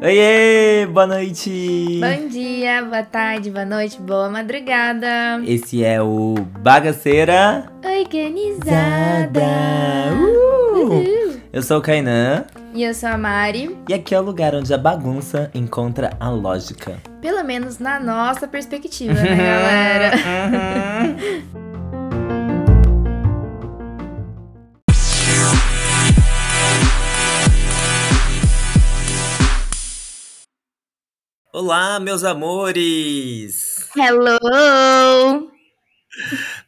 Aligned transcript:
Oiê, 0.00 0.86
boa 0.86 1.06
noite! 1.06 2.00
Bom 2.00 2.28
dia, 2.28 2.82
boa 2.82 3.02
tarde, 3.02 3.50
boa 3.50 3.66
noite, 3.66 4.00
boa 4.00 4.30
madrugada. 4.30 5.42
Esse 5.44 5.84
é 5.84 6.00
o 6.00 6.34
Bagaceira 6.60 7.70
Organizada. 7.84 9.42
Uh! 10.14 10.78
Uhul. 10.78 11.40
Eu 11.52 11.62
sou 11.62 11.76
o 11.78 11.82
Kainan 11.82 12.46
E 12.72 12.82
eu 12.82 12.94
sou 12.94 13.10
a 13.10 13.18
Mari, 13.18 13.76
e 13.86 13.92
aqui 13.92 14.14
é 14.14 14.20
o 14.20 14.22
lugar 14.22 14.54
onde 14.54 14.72
a 14.72 14.78
bagunça 14.78 15.50
encontra 15.54 16.16
a 16.18 16.30
lógica. 16.30 16.96
pelo 17.20 17.44
menos 17.44 17.78
na 17.78 18.00
nossa 18.00 18.48
perspectiva, 18.48 19.12
né, 19.12 19.36
galera? 19.36 20.16
Olá, 31.60 31.98
meus 31.98 32.22
amores! 32.22 33.88
Hello! 33.96 35.50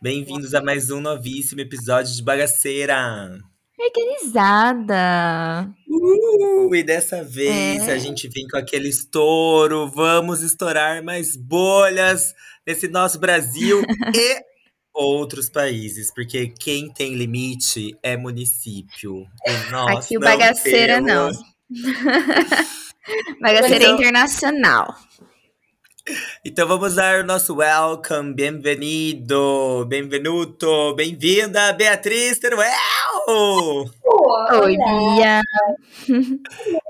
Bem-vindos 0.02 0.52
a 0.52 0.60
mais 0.60 0.90
um 0.90 1.00
novíssimo 1.00 1.60
episódio 1.60 2.12
de 2.12 2.20
Bagaceira! 2.20 3.38
Organizada. 3.78 5.72
Uh, 5.88 6.74
e 6.74 6.82
dessa 6.82 7.22
vez 7.22 7.86
É. 7.86 7.92
a 7.92 7.98
gente 7.98 8.28
vem 8.28 8.48
com 8.48 8.56
aquele 8.56 8.88
estouro. 8.88 9.88
Vamos 9.94 10.42
estourar 10.42 11.04
mais 11.04 11.36
bolhas 11.36 12.34
nesse 12.66 12.88
nosso 12.88 13.20
Brasil 13.20 13.82
e 14.12 14.42
outros 14.92 15.48
países, 15.48 16.12
porque 16.12 16.48
quem 16.48 16.92
tem 16.92 17.14
limite 17.14 17.96
é 18.02 18.16
município. 18.16 19.24
E 19.46 19.70
nós 19.70 20.06
Aqui 20.06 20.16
o 20.16 20.20
bagaceira 20.20 21.00
não. 21.00 21.30
temos. 23.06 23.40
Bagaceira 23.40 23.84
Então- 23.84 23.94
internacional. 23.94 24.94
Então 26.44 26.66
vamos 26.66 26.94
dar 26.96 27.20
o 27.22 27.26
nosso 27.26 27.54
welcome, 27.56 28.34
bem-vindo, 28.34 29.84
bem-venuto, 29.86 30.94
bem-vinda, 30.96 31.72
Beatriz 31.74 32.38
Teruel! 32.38 32.66
Oi, 33.28 34.76
Bia. 34.76 35.40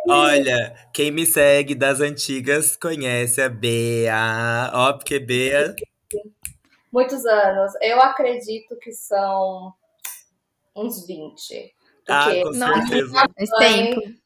Olha, 0.08 0.74
quem 0.94 1.10
me 1.10 1.26
segue 1.26 1.74
das 1.74 2.00
antigas 2.00 2.76
conhece 2.76 3.42
a 3.42 3.48
Bea. 3.48 4.70
Ó, 4.72 4.92
porque 4.94 5.18
Bea. 5.18 5.74
Muitos 6.92 7.26
anos. 7.26 7.72
Eu 7.82 8.00
acredito 8.00 8.76
que 8.80 8.92
são 8.92 9.74
uns 10.74 11.06
20. 11.06 11.74
Ah, 12.08 12.30
com 12.42 12.50
Nossa. 12.52 12.86
certeza. 12.86 13.12
Faz 13.12 13.50
tempo. 13.58 14.19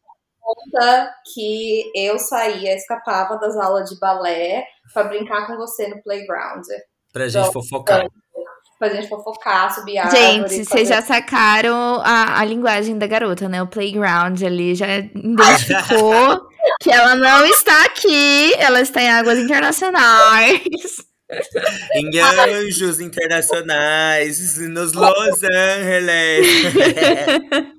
Conta 0.44 1.14
que 1.32 1.90
eu 1.96 2.18
saía, 2.18 2.74
escapava 2.76 3.38
das 3.38 3.56
aulas 3.56 3.88
de 3.88 3.98
balé 3.98 4.64
pra 4.92 5.04
brincar 5.04 5.46
com 5.46 5.56
você 5.56 5.88
no 5.88 6.02
playground. 6.02 6.64
Pra 7.12 7.28
gente 7.28 7.52
fofocar. 7.52 8.06
Pra 8.78 8.88
gente 8.88 9.08
fofocar, 9.08 9.72
subir 9.74 9.94
Gente, 10.10 10.16
árvore. 10.16 10.48
vocês 10.48 10.68
fazer- 10.68 10.84
já 10.86 11.00
sacaram 11.00 12.00
a, 12.04 12.40
a 12.40 12.44
linguagem 12.44 12.98
da 12.98 13.06
garota, 13.06 13.48
né? 13.48 13.62
O 13.62 13.66
playground 13.68 14.42
ali 14.42 14.74
já 14.74 14.86
identificou 14.98 16.48
que 16.82 16.90
ela 16.90 17.14
não 17.14 17.46
está 17.46 17.84
aqui, 17.86 18.52
ela 18.58 18.80
está 18.80 19.00
em 19.00 19.08
águas 19.10 19.38
internacionais. 19.38 20.60
Em 21.94 22.18
anjos 22.18 23.00
internacionais, 23.00 24.58
nos 24.68 24.92
Los 24.92 25.42
Angeles. 25.42 26.74
né? 26.74 27.72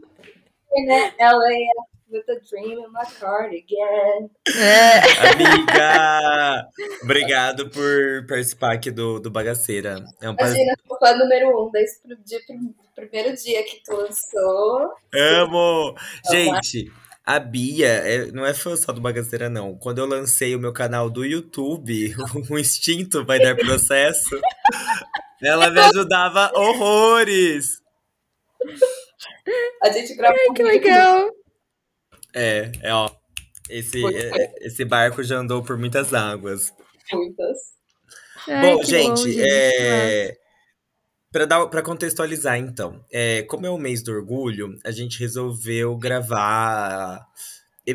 Ela 1.20 1.44
é 1.54 1.95
with 2.16 2.30
a 2.30 2.40
dream 2.48 2.80
in 2.80 2.92
my 2.92 3.06
cardigan. 3.20 4.30
É. 4.48 5.02
Amiga! 5.34 6.68
Obrigado 7.04 7.70
por 7.70 8.26
participar 8.28 8.74
aqui 8.74 8.90
do, 8.90 9.20
do 9.20 9.30
Bagaceira. 9.30 10.04
É 10.22 10.30
um. 10.30 10.34
Imagina, 10.34 10.74
sou 10.88 10.98
fã 10.98 11.14
número 11.16 11.68
um 11.68 11.72
desde 11.72 12.14
o 12.14 12.18
dia, 12.24 12.40
primeiro 12.96 13.36
dia 13.36 13.64
que 13.64 13.82
tu 13.84 13.94
lançou. 13.96 14.94
Amo! 15.14 15.96
Gente, 16.32 16.92
a 17.26 17.40
Bia 17.40 17.88
é- 17.88 18.32
não 18.32 18.46
é 18.46 18.54
fã 18.54 18.76
só 18.78 18.94
do 18.94 19.02
Bagaceira, 19.02 19.50
não. 19.50 19.78
Quando 19.78 20.00
eu 20.00 20.06
lancei 20.06 20.56
o 20.56 20.60
meu 20.60 20.72
canal 20.72 21.10
do 21.10 21.26
YouTube, 21.26 22.16
o 22.50 22.58
Instinto 22.58 23.26
Vai 23.26 23.40
Dar 23.40 23.56
Processo, 23.56 24.40
ela 25.44 25.70
me 25.70 25.80
ajudava 25.82 26.52
horrores! 26.56 27.84
A 29.84 29.90
gente 29.92 30.16
gravou 30.16 30.54
Que 30.54 30.64
legal. 30.64 31.30
É, 32.36 32.72
é, 32.82 32.94
ó. 32.94 33.10
Esse, 33.70 34.06
é- 34.06 34.54
esse 34.68 34.86
barco 34.86 35.24
já 35.24 35.38
andou 35.38 35.64
por 35.64 35.78
muitas 35.78 36.14
águas. 36.14 36.72
muitas. 37.12 37.58
Ai, 38.48 38.62
Bom, 38.62 38.84
gente, 38.84 39.34
bom, 39.34 39.44
é... 39.44 40.38
Pra, 41.32 41.46
dar, 41.46 41.66
pra 41.68 41.82
contextualizar, 41.82 42.58
então, 42.58 43.04
é, 43.12 43.42
como 43.44 43.66
é 43.66 43.70
o 43.70 43.78
mês 43.78 44.02
do 44.04 44.12
orgulho, 44.12 44.78
a 44.86 44.92
gente 44.92 45.20
resolveu 45.20 45.98
gravar. 45.98 47.26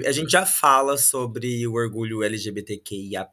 A 0.06 0.12
gente 0.12 0.30
já 0.30 0.44
fala 0.44 0.96
sobre 0.98 1.66
o 1.66 1.72
orgulho 1.74 2.22
LGBTQIAP+, 2.22 3.30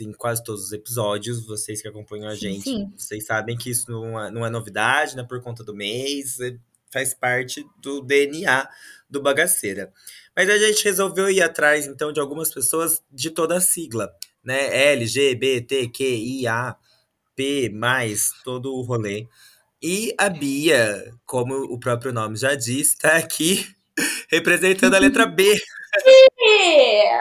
em 0.00 0.12
quase 0.12 0.44
todos 0.44 0.66
os 0.66 0.72
episódios. 0.72 1.44
Vocês 1.46 1.82
que 1.82 1.88
acompanham 1.88 2.28
a 2.28 2.34
Sim, 2.36 2.40
gente, 2.52 2.62
sim. 2.62 2.90
vocês 2.96 3.24
sabem 3.26 3.56
que 3.56 3.70
isso 3.70 3.90
não 3.90 4.18
é, 4.22 4.30
não 4.30 4.46
é 4.46 4.50
novidade, 4.50 5.16
não 5.16 5.24
é 5.24 5.26
por 5.26 5.40
conta 5.42 5.64
do 5.64 5.74
mês, 5.74 6.38
é- 6.40 6.56
faz 6.92 7.14
parte 7.14 7.64
do 7.80 8.00
DNA 8.02 8.68
do 9.08 9.22
Bagaceira. 9.22 9.92
Mas 10.36 10.48
a 10.48 10.58
gente 10.58 10.84
resolveu 10.84 11.30
ir 11.30 11.42
atrás, 11.42 11.86
então, 11.86 12.12
de 12.12 12.20
algumas 12.20 12.52
pessoas 12.52 13.02
de 13.10 13.30
toda 13.30 13.56
a 13.56 13.60
sigla, 13.60 14.10
né? 14.42 14.92
LGBTQIA, 14.92 16.76
P, 17.36 17.72
todo 18.44 18.74
o 18.74 18.82
rolê. 18.82 19.26
E 19.82 20.14
a 20.16 20.28
Bia, 20.28 21.12
como 21.26 21.54
o 21.54 21.78
próprio 21.78 22.12
nome 22.12 22.36
já 22.36 22.54
diz, 22.54 22.88
está 22.92 23.16
aqui 23.16 23.66
representando 24.30 24.94
a 24.94 24.98
letra 24.98 25.26
B, 25.26 25.52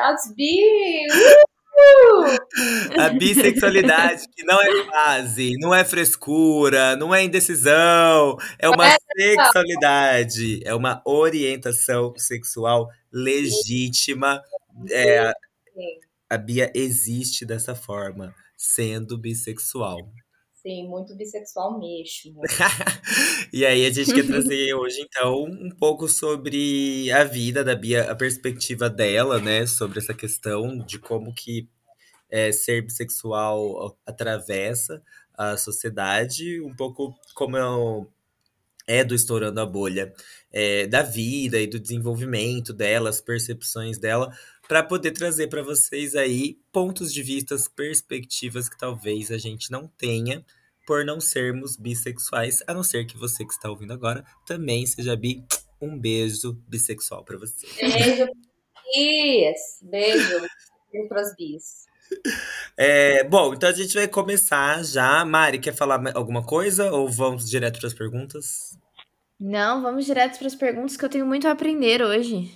as 0.06 0.34
bi! 0.36 1.42
A 2.98 3.10
bissexualidade, 3.10 4.24
que 4.36 4.44
não 4.44 4.62
é 4.62 4.86
fase, 4.86 5.54
não 5.60 5.74
é 5.74 5.84
frescura, 5.84 6.96
não 6.96 7.14
é 7.14 7.24
indecisão, 7.24 8.38
é 8.60 8.70
uma 8.70 8.86
sexualidade, 9.18 10.60
é 10.64 10.74
uma 10.74 11.02
orientação 11.06 12.14
sexual 12.18 12.90
legítima. 13.12 14.42
É, 14.90 15.32
a 16.30 16.38
Bia 16.38 16.72
existe 16.74 17.46
dessa 17.46 17.76
forma, 17.76 18.34
sendo 18.58 19.18
bissexual. 19.18 20.00
Sim, 20.62 20.88
muito 20.88 21.16
bissexual 21.16 21.80
mesmo. 21.80 22.42
e 23.52 23.66
aí 23.66 23.86
a 23.86 23.90
gente 23.92 24.14
quer 24.14 24.26
trazer 24.26 24.74
hoje, 24.74 25.02
então, 25.02 25.44
um 25.44 25.70
pouco 25.70 26.08
sobre 26.08 27.12
a 27.12 27.24
vida 27.24 27.64
da 27.64 27.76
Bia, 27.76 28.12
a 28.12 28.16
perspectiva 28.16 28.90
dela, 28.90 29.40
né? 29.40 29.66
Sobre 29.66 30.00
essa 30.00 30.14
questão 30.14 30.78
de 30.78 31.00
como 31.00 31.34
que 31.34 31.68
é, 32.30 32.52
ser 32.52 32.82
bissexual 32.82 33.98
atravessa 34.06 35.02
a 35.34 35.58
sociedade, 35.58 36.62
um 36.62 36.76
pouco 36.76 37.16
como 37.34 37.58
é, 38.88 39.00
é 39.00 39.04
do 39.04 39.16
Estourando 39.16 39.60
a 39.60 39.66
Bolha, 39.66 40.14
é, 40.52 40.86
da 40.88 41.02
vida 41.02 41.60
e 41.60 41.68
do 41.68 41.80
desenvolvimento 41.80 42.74
dela, 42.74 43.10
as 43.10 43.22
percepções 43.22 43.98
dela, 43.98 44.32
para 44.72 44.84
poder 44.84 45.12
trazer 45.12 45.48
para 45.48 45.62
vocês 45.62 46.16
aí 46.16 46.58
pontos 46.72 47.14
de 47.14 47.22
vista, 47.22 47.58
perspectivas 47.76 48.70
que 48.70 48.78
talvez 48.78 49.30
a 49.30 49.38
gente 49.38 49.70
não 49.70 49.86
tenha 49.86 50.46
por 50.88 51.04
não 51.04 51.20
sermos 51.20 51.76
bissexuais, 51.76 52.64
a 52.66 52.74
não 52.74 52.82
ser 52.82 53.06
que 53.06 53.18
você 53.18 53.44
que 53.44 53.52
está 53.52 53.70
ouvindo 53.70 53.92
agora 53.92 54.24
também 54.48 54.86
seja 54.86 55.14
bi. 55.14 55.44
Um 55.82 56.00
beijo 56.00 56.54
bissexual 56.70 57.22
para 57.26 57.38
você. 57.38 57.68
Beijo, 57.82 58.28
bis! 58.86 59.82
Beijo. 59.82 60.40
Beijo 60.90 61.10
pras 61.10 61.36
bis. 61.36 61.86
É, 62.78 63.26
bom, 63.26 63.54
então 63.54 63.68
a 63.68 63.74
gente 63.74 63.94
vai 63.94 64.08
começar 64.08 64.86
já. 64.86 65.26
Mari, 65.26 65.60
quer 65.60 65.76
falar 65.76 65.98
ma- 66.00 66.14
alguma 66.16 66.46
coisa 66.46 66.90
ou 66.94 67.10
vamos 67.10 67.50
direto 67.50 67.78
para 67.78 67.88
as 67.88 67.94
perguntas? 67.94 68.78
Não, 69.38 69.82
vamos 69.82 70.06
direto 70.06 70.38
para 70.38 70.48
as 70.48 70.56
perguntas 70.56 70.96
que 70.96 71.04
eu 71.04 71.10
tenho 71.10 71.26
muito 71.26 71.46
a 71.46 71.52
aprender 71.52 72.02
hoje. 72.02 72.50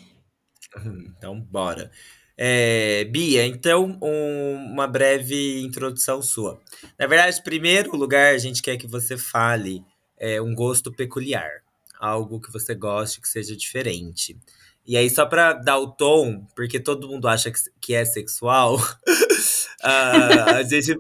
Então, 1.18 1.40
bora. 1.40 1.92
É, 2.38 3.06
Bia, 3.06 3.46
então, 3.46 3.98
um- 4.02 4.56
uma 4.74 4.88
breve 4.88 5.62
introdução 5.62 6.22
sua. 6.22 6.60
Na 7.00 7.08
verdade, 7.08 7.42
primeiro 7.44 7.96
lugar, 7.96 8.34
a 8.34 8.38
gente 8.38 8.62
quer 8.62 8.78
que 8.78 8.88
você 8.88 9.18
fale 9.18 9.84
é, 10.18 10.42
um 10.42 10.54
gosto 10.54 10.92
peculiar. 10.92 11.50
Algo 12.00 12.42
que 12.42 12.52
você 12.52 12.76
goste, 12.76 13.22
que 13.22 13.28
seja 13.28 13.56
diferente. 13.56 14.38
E 14.86 14.98
aí, 14.98 15.10
só 15.10 15.26
pra 15.26 15.54
dar 15.54 15.80
o 15.80 15.88
tom, 15.92 16.46
porque 16.56 16.80
todo 16.80 17.08
mundo 17.08 17.28
acha 17.28 17.50
que, 17.50 17.58
que 17.82 17.94
é 17.96 18.04
sexual, 18.06 18.78
ah, 19.82 20.58
a 20.58 20.64
gente 20.64 20.96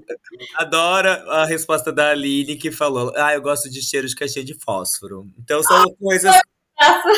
adora 0.56 1.24
a 1.30 1.46
resposta 1.46 1.92
da 1.92 2.10
Aline, 2.12 2.56
que 2.56 2.72
falou: 2.72 3.14
Ah, 3.16 3.34
eu 3.34 3.42
gosto 3.42 3.70
de 3.70 3.82
cheiro 3.82 4.08
de 4.08 4.16
caixinha 4.16 4.44
de 4.46 4.54
fósforo. 4.56 5.28
Então, 5.38 5.62
são 5.62 5.84
coisas 5.96 6.34
graça. 6.78 7.10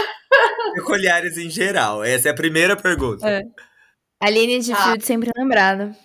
Peculiares 0.76 1.38
em 1.38 1.50
geral. 1.50 2.04
Essa 2.04 2.30
é 2.30 2.32
a 2.32 2.36
primeira 2.36 2.76
pergunta. 2.76 3.28
É. 3.28 3.44
Aline 4.20 4.60
de 4.60 4.74
Ah. 4.74 4.76
Field 4.78 5.06
sempre 5.06 5.32
lembrada. 5.36 5.96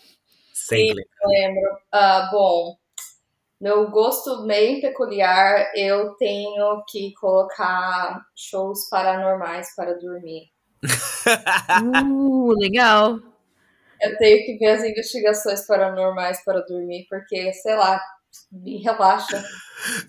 Sempre. 0.52 1.04
Eu 1.22 1.28
lembro. 1.28 1.78
Ah, 1.90 2.28
bom, 2.30 2.76
meu 3.60 3.90
gosto 3.90 4.44
bem 4.46 4.80
peculiar, 4.80 5.70
eu 5.76 6.14
tenho 6.16 6.82
que 6.88 7.12
colocar 7.14 8.20
shows 8.36 8.88
paranormais 8.88 9.74
para 9.74 9.98
dormir. 9.98 10.50
Uh, 11.94 12.52
legal. 12.58 13.18
Eu 14.00 14.18
tenho 14.18 14.44
que 14.44 14.58
ver 14.58 14.70
as 14.70 14.84
investigações 14.84 15.64
paranormais 15.64 16.44
para 16.44 16.60
dormir, 16.62 17.06
porque, 17.08 17.52
sei 17.52 17.76
lá, 17.76 18.00
me 18.50 18.82
relaxa. 18.82 19.44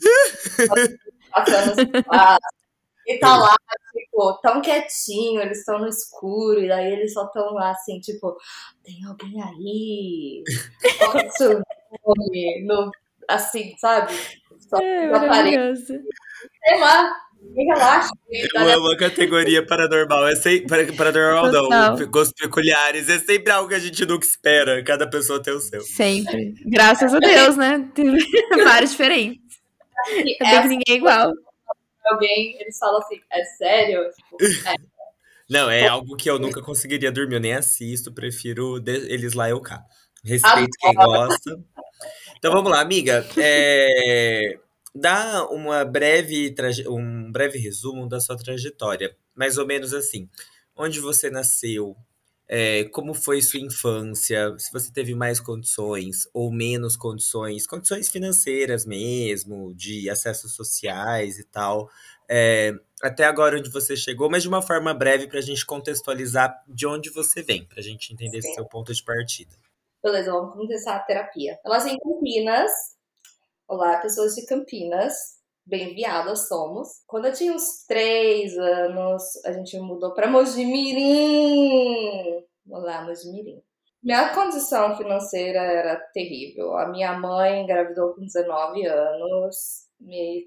Passando 1.31 2.03
passos. 2.03 2.62
E 3.07 3.17
tá 3.19 3.37
lá, 3.37 3.55
tipo, 3.91 4.39
tão 4.41 4.61
quietinho, 4.61 5.41
eles 5.41 5.59
estão 5.59 5.79
no 5.79 5.87
escuro, 5.87 6.61
e 6.61 6.67
daí 6.67 6.93
eles 6.93 7.13
só 7.13 7.25
estão 7.25 7.53
lá 7.53 7.71
assim, 7.71 7.99
tipo, 7.99 8.37
tem 8.83 9.03
alguém 9.05 9.41
aí? 9.41 10.43
Qual 10.97 11.25
o 11.25 11.31
seu 11.31 11.61
nome? 12.05 12.65
No, 12.65 12.91
assim, 13.27 13.75
sabe? 13.77 14.13
Só 14.59 14.77
É, 14.77 15.09
maravilhoso. 15.09 15.85
Sei 15.85 16.79
lá, 16.79 17.11
me 17.51 17.65
relaxa. 17.65 18.09
Eu 18.55 18.69
amo 18.69 18.91
a 18.91 18.97
categoria 18.97 19.65
paranormal. 19.65 20.27
É 20.27 20.35
sempre, 20.35 20.93
paranormal 20.93 21.51
Total. 21.51 21.97
não. 21.97 22.07
Gostos 22.07 22.33
peculiares. 22.39 23.09
É 23.09 23.19
sempre 23.19 23.51
algo 23.51 23.69
que 23.69 23.75
a 23.75 23.79
gente 23.79 24.05
nunca 24.05 24.25
espera. 24.25 24.83
Cada 24.83 25.07
pessoa 25.09 25.41
tem 25.41 25.53
o 25.53 25.59
seu. 25.59 25.81
Sempre. 25.81 26.55
Graças 26.65 27.13
a 27.13 27.19
Deus, 27.19 27.57
né? 27.57 27.89
Tem 27.93 28.05
vários 28.63 28.91
diferentes. 28.91 29.41
Ainda 30.09 30.23
bem 30.39 30.61
que 30.61 30.67
ninguém 30.67 30.83
é 30.89 30.93
igual. 30.93 31.33
Alguém, 32.09 32.59
eles 32.61 32.77
falam 32.77 32.99
assim, 32.99 33.19
é 33.31 33.43
sério? 33.45 34.09
Tipo, 34.11 34.37
é, 34.69 34.75
Não, 35.49 35.69
é 35.69 35.87
algo 35.87 36.15
que 36.15 36.29
eu 36.29 36.39
nunca 36.39 36.61
conseguiria 36.61 37.11
dormir. 37.11 37.35
Eu 37.35 37.39
nem 37.41 37.53
assisto. 37.53 38.13
Prefiro 38.13 38.81
eles 38.87 39.33
lá 39.33 39.49
eu 39.49 39.61
cá. 39.61 39.83
Respeito 40.23 40.77
quem 40.79 40.93
gosta. 40.93 41.59
Então 42.37 42.51
vamos 42.51 42.71
lá, 42.71 42.81
amiga. 42.81 43.25
É, 43.37 44.57
Dá 44.95 45.47
uma 45.49 45.83
breve 45.83 46.51
traje- 46.53 46.87
um 46.87 47.31
breve 47.31 47.57
resumo 47.57 48.07
da 48.07 48.19
sua 48.19 48.37
trajetória. 48.37 49.15
Mais 49.35 49.57
ou 49.57 49.65
menos 49.65 49.93
assim. 49.93 50.29
Onde 50.75 50.99
você 50.99 51.29
nasceu? 51.31 51.95
É, 52.47 52.83
como 52.85 53.13
foi 53.13 53.41
sua 53.41 53.59
infância? 53.59 54.53
Se 54.57 54.71
você 54.71 54.91
teve 54.91 55.15
mais 55.15 55.39
condições 55.39 56.27
ou 56.33 56.51
menos 56.51 56.97
condições, 56.97 57.65
condições 57.65 58.09
financeiras 58.09 58.85
mesmo, 58.85 59.73
de 59.73 60.09
acessos 60.09 60.53
sociais 60.53 61.39
e 61.39 61.45
tal. 61.45 61.89
É, 62.29 62.73
até 63.01 63.25
agora 63.25 63.57
onde 63.57 63.69
você 63.69 63.95
chegou, 63.95 64.29
mas 64.29 64.43
de 64.43 64.49
uma 64.49 64.61
forma 64.61 64.93
breve 64.93 65.27
para 65.27 65.39
a 65.39 65.41
gente 65.41 65.65
contextualizar 65.65 66.63
de 66.67 66.87
onde 66.87 67.09
você 67.09 67.41
vem, 67.41 67.65
para 67.65 67.79
a 67.79 67.83
gente 67.83 68.13
entender 68.13 68.37
esse 68.37 68.53
seu 68.53 68.65
ponto 68.65 68.93
de 68.93 69.03
partida. 69.03 69.55
beleza, 70.01 70.31
vamos 70.31 70.55
começar 70.55 70.95
a 70.95 70.99
terapia. 70.99 71.59
Elas 71.65 71.85
em 71.85 71.97
Campinas. 71.97 72.71
Olá, 73.67 73.97
pessoas 73.99 74.35
de 74.35 74.45
Campinas. 74.45 75.42
Bem 75.65 75.95
viadas 75.95 76.47
somos. 76.49 76.89
Quando 77.07 77.25
eu 77.25 77.33
tinha 77.33 77.53
uns 77.53 77.85
três 77.87 78.57
anos, 78.57 79.23
a 79.45 79.53
gente 79.53 79.79
mudou 79.79 80.13
pra 80.13 80.29
Mojimirim. 80.29 82.43
Olá, 82.69 83.01
Mojimirim. 83.03 83.61
Minha 84.03 84.33
condição 84.33 84.97
financeira 84.97 85.59
era 85.59 85.95
terrível. 86.13 86.77
A 86.77 86.89
minha 86.89 87.17
mãe 87.17 87.61
engravidou 87.61 88.13
com 88.13 88.25
19 88.25 88.85
anos, 88.85 89.87
me, 89.97 90.45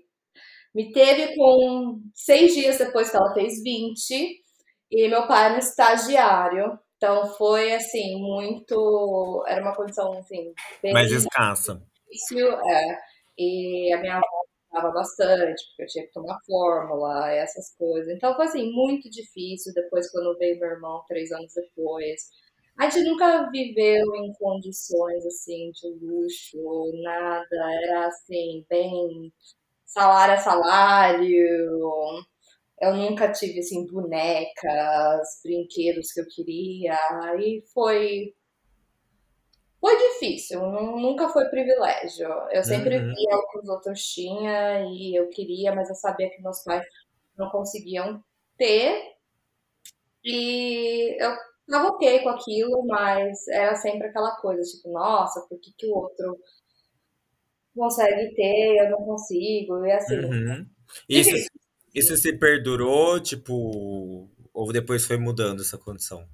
me 0.74 0.92
teve 0.92 1.34
com 1.34 1.98
seis 2.14 2.54
dias 2.54 2.76
depois 2.76 3.10
que 3.10 3.16
ela 3.16 3.32
fez 3.32 3.62
20, 3.62 4.44
e 4.90 5.08
meu 5.08 5.26
pai 5.26 5.46
era 5.46 5.54
um 5.54 5.58
estagiário. 5.58 6.78
Então 6.98 7.26
foi 7.34 7.72
assim, 7.74 8.20
muito. 8.20 9.42
Era 9.48 9.62
uma 9.62 9.74
condição 9.74 10.12
assim, 10.18 10.52
bem 10.82 10.92
Mais 10.92 11.10
escassa. 11.10 11.82
difícil. 12.10 12.52
É. 12.52 12.98
E 13.38 13.92
a 13.94 13.98
minha 14.00 14.16
avó 14.16 14.46
estava 14.66 14.92
bastante, 14.92 15.64
porque 15.68 15.82
eu 15.82 15.86
tinha 15.86 16.06
que 16.06 16.12
tomar 16.12 16.38
fórmula, 16.46 17.30
essas 17.32 17.74
coisas. 17.76 18.12
Então 18.14 18.34
foi 18.36 18.46
assim, 18.46 18.70
muito 18.72 19.10
difícil. 19.10 19.72
Depois, 19.74 20.10
quando 20.10 20.36
veio 20.38 20.58
meu 20.60 20.70
irmão, 20.70 21.04
três 21.08 21.32
anos 21.32 21.52
depois. 21.54 22.30
A 22.78 22.88
gente 22.90 23.08
nunca 23.08 23.50
viveu 23.50 24.14
em 24.16 24.32
condições 24.34 25.24
assim 25.26 25.70
de 25.72 25.88
luxo, 26.04 26.58
nada. 27.02 27.46
Era 27.84 28.06
assim, 28.08 28.64
bem 28.68 29.32
salário 29.86 30.34
a 30.34 30.38
salário. 30.38 32.26
Eu 32.80 32.94
nunca 32.94 33.32
tive 33.32 33.60
assim 33.60 33.86
bonecas, 33.86 35.40
brinquedos 35.42 36.12
que 36.12 36.20
eu 36.20 36.26
queria. 36.28 36.94
Aí 37.24 37.62
foi 37.72 38.34
foi 39.86 39.96
difícil, 39.98 40.60
nu- 40.60 40.98
nunca 41.00 41.28
foi 41.28 41.46
privilégio. 41.48 42.28
Eu 42.50 42.64
sempre 42.64 42.98
Uhum. 42.98 43.08
via 43.08 43.36
o 43.36 43.48
que 43.50 43.58
os 43.60 43.68
outros 43.68 44.02
tinham 44.12 44.92
e 44.94 45.14
eu 45.18 45.28
queria, 45.30 45.74
mas 45.74 45.88
eu 45.88 45.94
sabia 45.94 46.30
que 46.30 46.42
meus 46.42 46.62
pais 46.64 46.84
não 47.36 47.50
conseguiam 47.50 48.22
ter. 48.58 49.14
E 50.24 51.16
eu 51.22 51.30
tava 51.70 51.88
ok 51.88 52.22
com 52.22 52.28
aquilo, 52.30 52.84
mas 52.86 53.46
era 53.48 53.74
sempre 53.76 54.08
aquela 54.08 54.36
coisa, 54.36 54.62
tipo, 54.62 54.92
nossa, 54.92 55.40
por 55.48 55.58
que, 55.60 55.72
que 55.76 55.86
o 55.86 55.94
outro 55.94 56.38
consegue 57.74 58.34
ter, 58.34 58.76
eu 58.78 58.90
não 58.90 59.04
consigo? 59.04 59.84
E 59.86 59.92
assim, 59.92 60.20
Uhum. 60.20 60.68
Isso, 61.08 61.34
isso 61.94 62.16
se 62.16 62.32
perdurou, 62.38 63.20
tipo, 63.20 64.28
ou 64.52 64.72
depois 64.72 65.04
foi 65.04 65.16
mudando 65.16 65.62
essa 65.62 65.78
condição? 65.78 66.26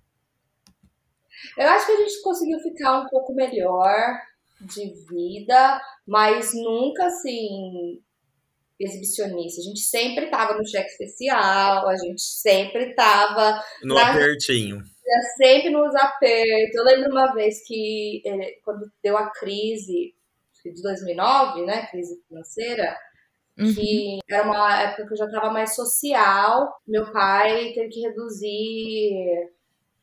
Eu 1.59 1.69
acho 1.69 1.87
que 1.87 1.93
a 1.93 1.97
gente 1.97 2.23
conseguiu 2.23 2.59
ficar 2.61 3.01
um 3.01 3.09
pouco 3.09 3.35
melhor 3.35 4.21
de 4.61 4.93
vida, 5.09 5.81
mas 6.07 6.53
nunca 6.55 7.07
assim 7.07 8.01
exibicionista. 8.79 9.61
A 9.61 9.65
gente 9.65 9.81
sempre 9.81 10.27
tava 10.29 10.55
no 10.57 10.67
cheque 10.67 10.91
especial, 10.91 11.89
a 11.89 11.97
gente 11.97 12.21
sempre 12.23 12.95
tava 12.95 13.63
No 13.83 13.95
Na- 13.95 14.11
apertinho. 14.13 14.83
sempre 15.37 15.71
nos 15.71 15.95
apertos. 15.95 16.75
Eu 16.75 16.85
lembro 16.85 17.11
uma 17.11 17.33
vez 17.33 17.65
que 17.67 18.23
eh, 18.27 18.59
quando 18.65 18.91
deu 19.03 19.17
a 19.17 19.31
crise 19.31 20.15
de 20.65 20.83
2009, 20.83 21.65
né, 21.65 21.87
crise 21.87 22.21
financeira, 22.29 22.97
Uhum. 23.59 23.75
que 23.75 24.19
era 24.31 24.45
uma 24.45 24.81
época 24.83 25.07
que 25.07 25.13
eu 25.13 25.17
já 25.19 25.27
estava 25.27 25.51
mais 25.51 25.75
social. 25.75 26.73
Meu 26.87 27.13
pai 27.13 27.73
teve 27.75 27.89
que 27.89 28.01
reduzir, 28.01 29.51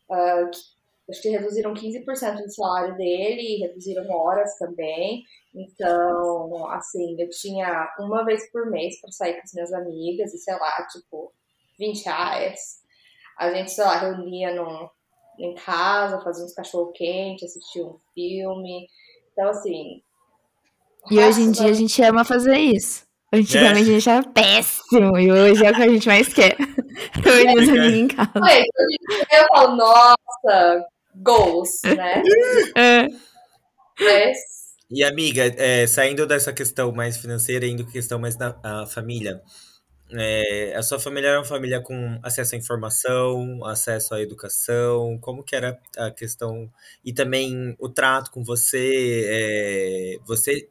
que- 0.08 0.79
acho 1.10 1.22
que 1.22 1.30
reduziram 1.30 1.74
15% 1.74 2.44
do 2.44 2.54
salário 2.54 2.96
dele 2.96 3.42
e 3.42 3.60
reduziram 3.62 4.10
horas 4.10 4.58
também. 4.58 5.24
Então, 5.54 6.68
assim, 6.72 7.20
eu 7.20 7.30
tinha 7.30 7.88
uma 8.00 8.24
vez 8.24 8.52
por 8.52 8.70
mês 8.70 9.00
para 9.02 9.12
sair 9.12 9.34
com 9.34 9.42
as 9.44 9.54
minhas 9.54 9.74
amigas 9.74 10.34
e 10.34 10.38
sei 10.38 10.54
lá, 10.56 10.86
tipo, 10.88 11.34
20 11.80 12.06
reais. 12.06 12.80
A 13.38 13.52
gente, 13.52 13.72
sei 13.72 13.84
lá, 13.84 13.98
reunia 13.98 14.54
num, 14.54 14.88
em 15.40 15.56
casa, 15.56 16.22
fazia 16.22 16.46
uns 16.46 16.54
cachorro-quente, 16.54 17.46
assistia 17.46 17.86
um 17.86 17.98
filme. 18.14 18.88
Então, 19.32 19.50
assim. 19.50 20.04
E 21.10 21.18
hoje 21.18 21.42
em 21.42 21.52
dia 21.52 21.70
a 21.70 21.74
gente 21.74 22.02
ama 22.04 22.24
fazer 22.26 22.58
isso. 22.58 23.08
Antigamente 23.32 23.90
a 23.90 23.94
gente 23.94 24.10
era 24.10 24.24
péssimo 24.24 25.18
e 25.18 25.32
hoje 25.32 25.64
é 25.64 25.72
o 25.72 25.76
que 25.76 25.82
a 25.84 25.88
gente 25.88 26.08
mais 26.08 26.34
quer. 26.34 26.58
Reunir 27.24 27.62
os 27.62 27.70
amigos 27.70 27.94
em 27.94 28.08
casa. 28.08 28.32
Eu 29.32 29.48
falo, 29.48 29.76
nossa, 29.78 30.86
goals, 31.16 31.82
né? 31.96 32.22
É. 32.76 33.08
Mas, 34.00 34.38
E 34.90 35.04
amiga, 35.04 35.44
é, 35.58 35.86
saindo 35.88 36.26
dessa 36.26 36.52
questão 36.54 36.92
mais 36.92 37.18
financeira, 37.18 37.66
indo 37.66 37.86
com 37.86 37.92
questão 37.92 38.18
mais 38.20 38.36
da 38.36 38.58
a 38.64 38.86
família, 38.88 39.42
é, 40.12 40.74
a 40.76 40.82
sua 40.82 41.00
família 41.00 41.30
era 41.30 41.40
uma 41.40 41.46
família 41.46 41.82
com 41.82 42.20
acesso 42.24 42.56
à 42.56 42.58
informação, 42.58 43.64
acesso 43.66 44.16
à 44.16 44.22
educação, 44.22 45.18
como 45.22 45.44
que 45.44 45.56
era 45.56 45.80
a 45.98 46.12
questão 46.12 46.72
e 47.06 47.14
também 47.14 47.76
o 47.80 47.90
trato 47.90 48.32
com 48.32 48.44
você, 48.44 49.26
é, 49.30 50.18
você 50.26 50.68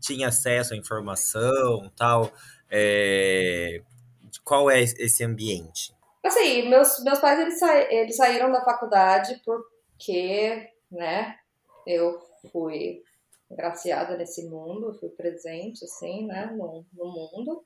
tinha 0.00 0.28
acesso 0.28 0.74
à 0.74 0.76
informação, 0.76 1.90
tal, 1.96 2.32
é, 2.70 3.80
qual 4.44 4.70
é 4.70 4.80
esse 4.82 5.22
ambiente? 5.24 5.92
assim, 6.24 6.68
meus, 6.68 7.02
meus 7.04 7.18
pais 7.18 7.38
eles, 7.40 7.58
sa- 7.58 7.92
eles 7.92 8.16
saíram 8.16 8.50
da 8.52 8.64
faculdade 8.64 9.40
porque, 10.02 10.68
né, 10.90 11.36
eu 11.86 12.18
fui 12.50 13.02
graciada 13.48 14.16
nesse 14.16 14.48
mundo, 14.48 14.98
fui 14.98 15.10
presente, 15.10 15.84
assim, 15.84 16.26
né, 16.26 16.46
no, 16.46 16.84
no 16.92 17.04
mundo. 17.04 17.64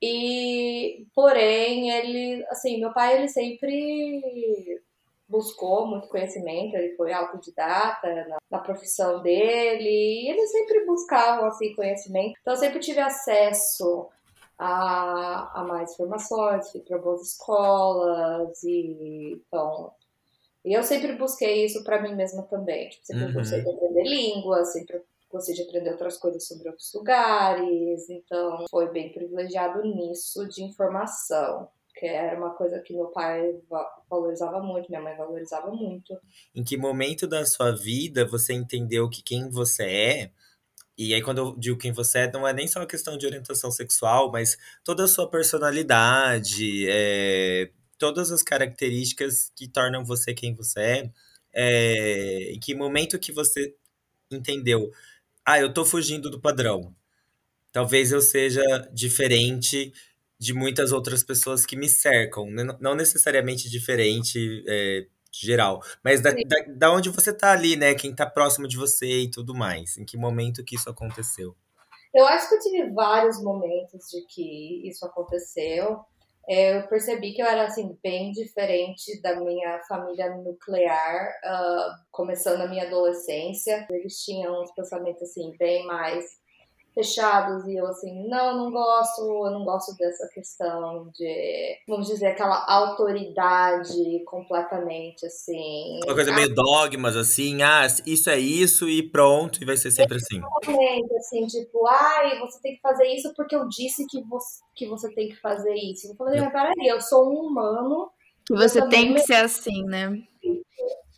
E, 0.00 1.06
porém, 1.12 1.90
ele, 1.90 2.44
assim, 2.50 2.78
meu 2.78 2.92
pai, 2.92 3.16
ele 3.16 3.28
sempre 3.28 4.80
buscou 5.28 5.86
muito 5.86 6.08
conhecimento, 6.08 6.76
ele 6.76 6.96
foi 6.96 7.12
autodidata 7.12 8.08
na, 8.28 8.38
na 8.50 8.58
profissão 8.60 9.20
dele, 9.22 9.88
e 9.88 10.30
eles 10.30 10.52
sempre 10.52 10.86
buscavam, 10.86 11.46
assim, 11.46 11.74
conhecimento. 11.74 12.38
Então, 12.40 12.54
eu 12.54 12.58
sempre 12.60 12.78
tive 12.78 13.00
acesso 13.00 14.08
a, 14.56 15.60
a 15.60 15.64
mais 15.64 15.96
formações, 15.96 16.70
fui 16.70 16.80
para 16.82 16.98
boas 16.98 17.22
escolas, 17.22 18.62
e 18.62 19.40
então. 19.46 19.92
E 20.64 20.72
eu 20.76 20.82
sempre 20.82 21.14
busquei 21.16 21.64
isso 21.64 21.82
para 21.84 22.02
mim 22.02 22.14
mesma 22.14 22.42
também. 22.42 22.88
Tipo, 22.90 23.06
sempre 23.06 23.24
Uhum. 23.26 23.32
gostei 23.32 23.62
de 23.62 23.70
aprender 23.70 24.02
línguas, 24.04 24.72
sempre 24.72 25.02
gostei 25.30 25.54
de 25.54 25.62
aprender 25.62 25.90
outras 25.92 26.18
coisas 26.18 26.46
sobre 26.46 26.68
outros 26.68 26.92
lugares, 26.92 28.10
então 28.10 28.64
foi 28.68 28.90
bem 28.90 29.12
privilegiado 29.12 29.80
nisso 29.82 30.46
de 30.48 30.62
informação, 30.64 31.68
que 31.94 32.04
era 32.04 32.36
uma 32.36 32.50
coisa 32.54 32.80
que 32.80 32.92
meu 32.92 33.06
pai 33.06 33.56
va- 33.68 33.88
valorizava 34.10 34.60
muito, 34.60 34.88
minha 34.90 35.00
mãe 35.00 35.16
valorizava 35.16 35.70
muito. 35.70 36.18
Em 36.54 36.64
que 36.64 36.76
momento 36.76 37.28
da 37.28 37.46
sua 37.46 37.70
vida 37.70 38.26
você 38.26 38.52
entendeu 38.52 39.08
que 39.08 39.22
quem 39.22 39.48
você 39.48 39.84
é, 39.84 40.30
e 40.98 41.14
aí 41.14 41.22
quando 41.22 41.38
eu 41.38 41.56
digo 41.56 41.78
quem 41.78 41.92
você 41.92 42.20
é, 42.20 42.32
não 42.32 42.46
é 42.46 42.52
nem 42.52 42.66
só 42.68 42.80
uma 42.80 42.86
questão 42.86 43.16
de 43.16 43.24
orientação 43.24 43.70
sexual, 43.70 44.30
mas 44.32 44.58
toda 44.84 45.04
a 45.04 45.08
sua 45.08 45.30
personalidade, 45.30 46.86
é, 46.88 47.70
todas 48.00 48.32
as 48.32 48.42
características 48.42 49.52
que 49.56 49.68
tornam 49.68 50.04
você 50.04 50.34
quem 50.34 50.56
você 50.56 50.80
é, 50.82 51.12
é, 51.54 52.52
em 52.54 52.60
que 52.60 52.74
momento 52.74 53.20
que 53.20 53.32
você 53.32 53.76
entendeu, 54.32 54.90
ah, 55.46 55.60
eu 55.60 55.72
tô 55.74 55.84
fugindo 55.84 56.30
do 56.30 56.40
padrão. 56.40 56.94
Talvez 57.72 58.12
eu 58.12 58.20
seja 58.20 58.62
diferente 58.92 59.92
de 60.38 60.52
muitas 60.54 60.92
outras 60.92 61.22
pessoas 61.22 61.64
que 61.66 61.76
me 61.76 61.88
cercam. 61.88 62.48
N- 62.50 62.76
Não 62.80 62.94
necessariamente 62.94 63.70
diferente, 63.70 64.64
é, 64.68 65.06
geral, 65.32 65.80
mas 66.04 66.20
da, 66.20 66.32
da, 66.32 66.56
da 66.76 66.92
onde 66.92 67.08
você 67.10 67.32
tá 67.32 67.52
ali, 67.52 67.76
né? 67.76 67.94
Quem 67.94 68.14
tá 68.14 68.26
próximo 68.26 68.66
de 68.66 68.76
você 68.76 69.22
e 69.22 69.30
tudo 69.30 69.54
mais. 69.54 69.96
Em 69.98 70.04
que 70.04 70.16
momento 70.16 70.64
que 70.64 70.74
isso 70.76 70.90
aconteceu? 70.90 71.56
Eu 72.14 72.26
acho 72.26 72.48
que 72.48 72.54
eu 72.56 72.60
tive 72.60 72.90
vários 72.92 73.42
momentos 73.42 74.08
de 74.10 74.22
que 74.26 74.88
isso 74.88 75.04
aconteceu. 75.04 76.04
É, 76.48 76.78
Eu 76.78 76.88
percebi 76.88 77.32
que 77.32 77.42
eu 77.42 77.46
era 77.46 77.64
assim 77.64 77.96
bem 78.02 78.32
diferente 78.32 79.20
da 79.22 79.38
minha 79.40 79.80
família 79.88 80.34
nuclear, 80.36 81.38
ah, 81.44 81.96
começando 82.10 82.62
a 82.62 82.68
minha 82.68 82.86
adolescência. 82.86 83.86
Eles 83.90 84.22
tinham 84.24 84.62
uns 84.62 84.72
pensamentos 84.74 85.22
assim 85.22 85.56
bem 85.58 85.86
mais 85.86 86.39
fechados 86.94 87.66
e 87.66 87.76
eu 87.76 87.86
assim, 87.86 88.28
não, 88.28 88.56
não 88.56 88.70
gosto, 88.70 89.22
eu 89.22 89.50
não 89.52 89.64
gosto 89.64 89.94
dessa 89.96 90.28
questão 90.28 91.10
de, 91.14 91.76
vamos 91.86 92.08
dizer, 92.08 92.26
aquela 92.28 92.64
autoridade 92.68 94.22
completamente 94.26 95.24
assim. 95.26 96.00
Uma 96.04 96.14
coisa 96.14 96.32
meio 96.34 96.54
dogmas, 96.54 97.16
assim, 97.16 97.62
ah, 97.62 97.86
isso 98.06 98.28
é 98.30 98.38
isso 98.38 98.88
e 98.88 99.08
pronto, 99.08 99.62
e 99.62 99.66
vai 99.66 99.76
ser 99.76 99.90
sempre 99.90 100.16
assim. 100.16 100.38
Exatamente, 100.38 101.16
assim, 101.16 101.46
tipo, 101.46 101.86
ai, 101.86 102.38
você 102.40 102.60
tem 102.60 102.74
que 102.74 102.80
fazer 102.80 103.06
isso 103.06 103.32
porque 103.36 103.54
eu 103.54 103.68
disse 103.68 104.06
que 104.06 104.22
você, 104.24 104.60
que 104.74 104.86
você 104.88 105.12
tem 105.14 105.28
que 105.28 105.36
fazer 105.40 105.74
isso. 105.74 106.08
Eu 106.08 106.16
falei, 106.16 106.40
mas 106.40 106.52
peraí, 106.52 106.88
eu 106.88 107.00
sou 107.00 107.30
um 107.32 107.46
humano, 107.46 108.10
Que 108.46 108.54
você 108.54 108.86
tem 108.88 109.14
que 109.14 109.20
ser 109.20 109.44
assim, 109.44 109.84
né? 109.84 110.08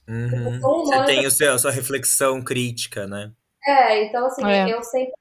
Uhum. 0.08 0.60
sou 0.60 0.84
Você 0.84 0.94
humana. 0.94 1.04
tem 1.06 1.26
o 1.26 1.30
seu, 1.30 1.52
a 1.52 1.58
sua 1.58 1.70
reflexão 1.70 2.42
crítica, 2.42 3.06
né? 3.06 3.32
É, 3.64 4.04
então 4.06 4.26
assim, 4.26 4.44
É. 4.44 4.72
eu 4.72 4.82
sempre 4.82 5.12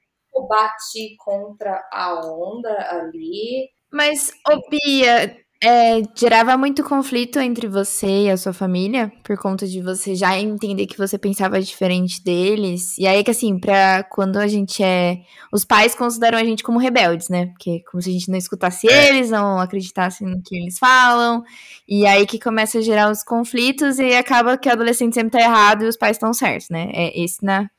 bati 0.47 1.15
contra 1.17 1.83
a 1.91 2.13
onda 2.25 2.75
ali. 2.89 3.69
Mas, 3.91 4.31
ô 4.49 4.69
Bia, 4.69 5.35
é, 5.63 6.01
gerava 6.15 6.57
muito 6.57 6.83
conflito 6.83 7.37
entre 7.39 7.67
você 7.67 8.23
e 8.23 8.31
a 8.31 8.35
sua 8.37 8.51
família, 8.51 9.11
por 9.23 9.37
conta 9.37 9.67
de 9.67 9.79
você 9.79 10.15
já 10.15 10.35
entender 10.39 10.87
que 10.87 10.97
você 10.97 11.19
pensava 11.19 11.61
diferente 11.61 12.23
deles. 12.23 12.97
E 12.97 13.05
aí 13.05 13.23
que 13.23 13.29
assim, 13.29 13.59
pra 13.59 14.03
quando 14.03 14.37
a 14.37 14.47
gente 14.47 14.81
é. 14.81 15.19
Os 15.53 15.63
pais 15.63 15.93
consideram 15.93 16.39
a 16.39 16.43
gente 16.43 16.63
como 16.63 16.79
rebeldes, 16.79 17.29
né? 17.29 17.47
Porque 17.47 17.83
como 17.91 18.01
se 18.01 18.09
a 18.09 18.13
gente 18.13 18.31
não 18.31 18.37
escutasse 18.39 18.87
É. 18.89 19.09
eles, 19.09 19.29
não 19.29 19.59
acreditasse 19.59 20.23
no 20.23 20.41
que 20.41 20.55
eles 20.55 20.79
falam. 20.79 21.43
E 21.87 22.07
aí 22.07 22.25
que 22.25 22.39
começa 22.39 22.79
a 22.79 22.81
gerar 22.81 23.11
os 23.11 23.23
conflitos 23.23 23.99
e 23.99 24.15
acaba 24.15 24.57
que 24.57 24.67
o 24.67 24.71
adolescente 24.71 25.13
sempre 25.13 25.31
tá 25.31 25.41
errado 25.41 25.83
e 25.83 25.87
os 25.87 25.97
pais 25.97 26.15
estão 26.17 26.33
certos, 26.33 26.69
né? 26.69 26.89
É 26.93 27.21
esse 27.21 27.45
na, 27.45 27.69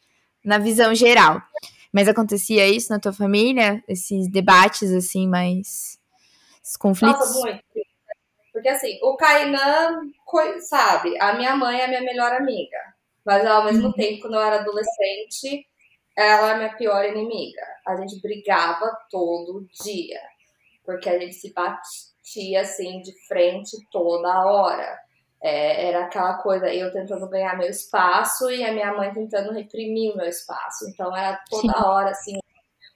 na 0.45 0.59
visão 0.59 0.95
geral. 0.95 1.43
Mas 1.93 2.09
acontecia 2.09 2.67
isso 2.67 2.91
na 2.91 2.99
tua 2.99 3.13
família? 3.13 3.83
Esses 3.87 4.31
debates, 4.31 4.91
assim, 4.91 5.29
mais. 5.29 5.99
Esses 6.63 6.77
conflitos? 6.77 7.19
Nossa, 7.19 7.41
muito. 7.41 7.63
Porque 8.53 8.69
assim, 8.69 8.99
o 9.03 9.17
Kainan, 9.17 10.03
sabe, 10.61 11.19
a 11.21 11.35
minha 11.35 11.57
mãe 11.57 11.81
é 11.81 11.85
a 11.85 11.89
minha 11.89 12.03
melhor 12.03 12.33
amiga. 12.33 12.79
Mas 13.25 13.47
ao 13.47 13.65
mesmo 13.65 13.93
tempo, 13.93 14.23
quando 14.23 14.35
eu 14.35 14.41
era 14.41 14.61
adolescente, 14.61 15.67
ela 16.17 16.51
é 16.51 16.53
a 16.53 16.57
minha 16.57 16.77
pior 16.77 17.05
inimiga. 17.05 17.63
A 17.87 17.97
gente 17.97 18.21
brigava 18.21 18.91
todo 19.11 19.67
dia. 19.83 20.21
Porque 20.85 21.09
a 21.09 21.19
gente 21.19 21.35
se 21.35 21.53
batia 21.53 22.61
assim 22.61 23.01
de 23.01 23.13
frente 23.27 23.77
toda 23.91 24.45
hora. 24.45 24.99
É, 25.43 25.89
era 25.89 26.05
aquela 26.05 26.35
coisa, 26.35 26.73
eu 26.73 26.93
tentando 26.93 27.29
ganhar 27.29 27.59
meu 27.59 27.69
espaço 27.69 28.49
e 28.51 28.65
a 28.65 28.73
minha 28.73 28.93
mãe 28.95 29.13
tentando 29.13 29.53
reprimir 29.53 30.13
o 30.13 30.17
meu 30.17 30.29
espaço. 30.29 30.89
Então 30.89 31.15
era 31.17 31.43
toda 31.51 31.73
Sim. 31.73 31.85
hora 31.85 32.11
assim, 32.11 32.39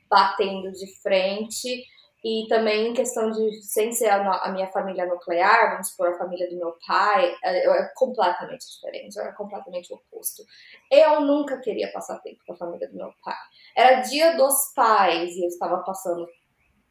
batendo 0.08 0.70
de 0.70 0.86
frente. 1.02 1.84
E 2.24 2.44
também 2.48 2.88
em 2.88 2.92
questão 2.92 3.30
de, 3.30 3.62
sem 3.62 3.92
ser 3.92 4.08
a, 4.08 4.38
a 4.38 4.50
minha 4.50 4.66
família 4.72 5.06
nuclear, 5.06 5.70
vamos 5.70 5.90
supor, 5.90 6.08
a 6.08 6.18
família 6.18 6.50
do 6.50 6.56
meu 6.56 6.76
pai, 6.84 7.32
é, 7.44 7.64
eu 7.64 7.72
é 7.72 7.92
completamente 7.94 8.66
diferente, 8.68 9.16
eu 9.16 9.22
era 9.22 9.32
completamente 9.32 9.94
oposto. 9.94 10.42
Eu 10.90 11.20
nunca 11.20 11.60
queria 11.60 11.92
passar 11.92 12.18
tempo 12.22 12.40
com 12.44 12.54
a 12.54 12.56
família 12.56 12.88
do 12.88 12.96
meu 12.96 13.12
pai. 13.22 13.36
Era 13.76 14.00
dia 14.00 14.36
dos 14.36 14.72
pais 14.74 15.36
e 15.36 15.44
eu 15.44 15.48
estava 15.48 15.78
passando 15.84 16.26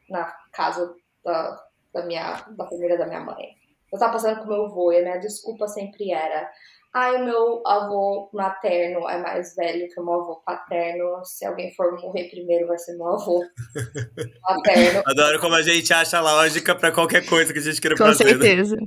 na 0.10 0.24
casa 0.54 0.96
da, 1.22 1.66
da, 1.94 2.06
minha, 2.06 2.46
da 2.52 2.66
família 2.70 2.98
da 2.98 3.06
minha 3.06 3.20
mãe. 3.20 3.58
Eu 3.96 3.98
estava 3.98 4.14
passando 4.14 4.40
com 4.42 4.48
meu 4.48 4.66
avô 4.66 4.92
e 4.92 4.98
a 4.98 5.02
minha 5.02 5.18
desculpa 5.18 5.68
sempre 5.68 6.12
era 6.12 6.52
Ai, 6.94 7.22
o 7.22 7.26
meu 7.26 7.62
avô 7.68 8.30
materno 8.34 9.10
é 9.10 9.18
mais 9.18 9.54
velho 9.54 9.86
que 9.90 10.00
o 10.00 10.06
meu 10.06 10.14
avô 10.14 10.42
paterno. 10.46 11.26
Se 11.26 11.46
alguém 11.46 11.74
for 11.76 11.92
morrer 12.00 12.30
primeiro, 12.30 12.68
vai 12.68 12.78
ser 12.78 12.96
meu 12.96 13.08
avô 13.08 13.44
materno. 14.48 15.04
Adoro 15.06 15.42
como 15.42 15.56
a 15.56 15.62
gente 15.62 15.94
acha 15.94 16.22
lógica 16.22 16.74
pra 16.74 16.94
qualquer 16.94 17.26
coisa 17.26 17.52
que 17.52 17.60
a 17.60 17.62
gente 17.62 17.82
queira 17.82 17.98
Com 17.98 18.06
fazer. 18.06 18.24
né? 18.24 18.30
certeza. 18.32 18.78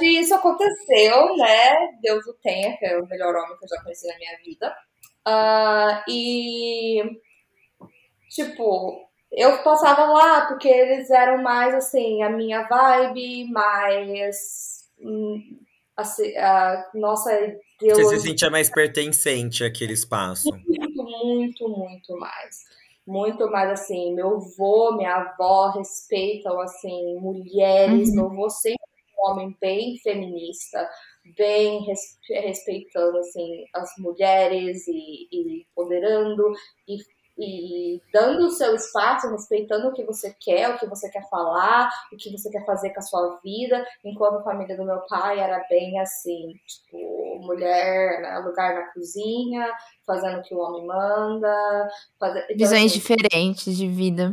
E 0.00 0.20
isso 0.20 0.34
aconteceu, 0.34 1.36
né? 1.36 1.76
Deus 2.00 2.26
o 2.26 2.32
tenha, 2.42 2.74
que 2.78 2.86
é 2.86 2.98
o 2.98 3.06
melhor 3.06 3.34
homem 3.34 3.56
que 3.58 3.64
eu 3.66 3.68
já 3.68 3.82
conheci 3.82 4.06
na 4.06 4.16
minha 4.16 4.38
vida. 4.42 4.74
Ah, 5.26 6.04
e, 6.08 7.02
tipo, 8.30 9.10
eu 9.32 9.62
passava 9.62 10.04
lá 10.06 10.46
porque 10.46 10.68
eles 10.68 11.10
eram 11.10 11.42
mais, 11.42 11.74
assim, 11.74 12.22
a 12.22 12.30
minha 12.30 12.62
vibe, 12.68 13.50
mais. 13.50 14.88
hum, 15.00 15.58
Assim, 15.96 16.36
a 16.36 16.90
nossa 16.94 17.32
Você 17.92 18.04
ideologia. 18.04 18.18
se 18.18 18.20
sentia 18.20 18.48
mais 18.48 18.70
pertencente 18.70 19.64
àquele 19.64 19.92
espaço. 19.92 20.50
muito, 20.66 21.02
muito, 21.04 21.68
muito 21.68 22.16
mais. 22.18 22.64
Muito 23.06 23.48
mais 23.50 23.70
assim, 23.70 24.14
meu 24.14 24.36
avô, 24.36 24.96
minha 24.96 25.14
avó 25.14 25.70
respeitam 25.70 26.58
assim 26.60 27.16
mulheres, 27.20 28.08
Uhum. 28.08 28.14
meu 28.14 28.26
avô 28.26 28.50
sempre 28.50 28.80
foi 29.14 29.24
um 29.24 29.30
homem 29.32 29.56
bem 29.60 29.96
feminista, 30.02 30.88
bem 31.36 31.84
res- 31.86 32.18
respeitando 32.28 33.16
assim 33.18 33.64
as 33.74 33.90
mulheres 33.98 34.86
e, 34.88 35.28
e 35.30 35.60
empoderando 35.62 36.42
e, 36.88 36.96
e 37.38 38.00
dando 38.12 38.46
o 38.46 38.50
seu 38.50 38.74
espaço, 38.74 39.30
respeitando 39.30 39.88
o 39.88 39.92
que 39.92 40.04
você 40.04 40.34
quer, 40.40 40.70
o 40.70 40.78
que 40.78 40.86
você 40.86 41.10
quer 41.10 41.28
falar, 41.28 41.90
o 42.12 42.16
que 42.16 42.30
você 42.32 42.50
quer 42.50 42.64
fazer 42.64 42.90
com 42.90 43.00
a 43.00 43.02
sua 43.02 43.38
vida, 43.44 43.86
enquanto 44.04 44.36
a 44.38 44.42
família 44.42 44.76
do 44.76 44.84
meu 44.84 45.00
pai 45.06 45.38
era 45.38 45.64
bem 45.68 45.98
assim, 46.00 46.54
tipo, 46.66 47.38
mulher, 47.40 48.22
né, 48.22 48.38
lugar 48.38 48.74
na 48.74 48.92
cozinha, 48.92 49.70
fazendo 50.06 50.38
o 50.38 50.42
que 50.42 50.54
o 50.54 50.58
homem 50.58 50.86
manda. 50.86 51.88
Fazer... 52.18 52.40
Então, 52.44 52.56
Visões 52.56 52.90
assim, 52.90 52.98
diferentes 52.98 53.76
de 53.76 53.88
vida. 53.88 54.32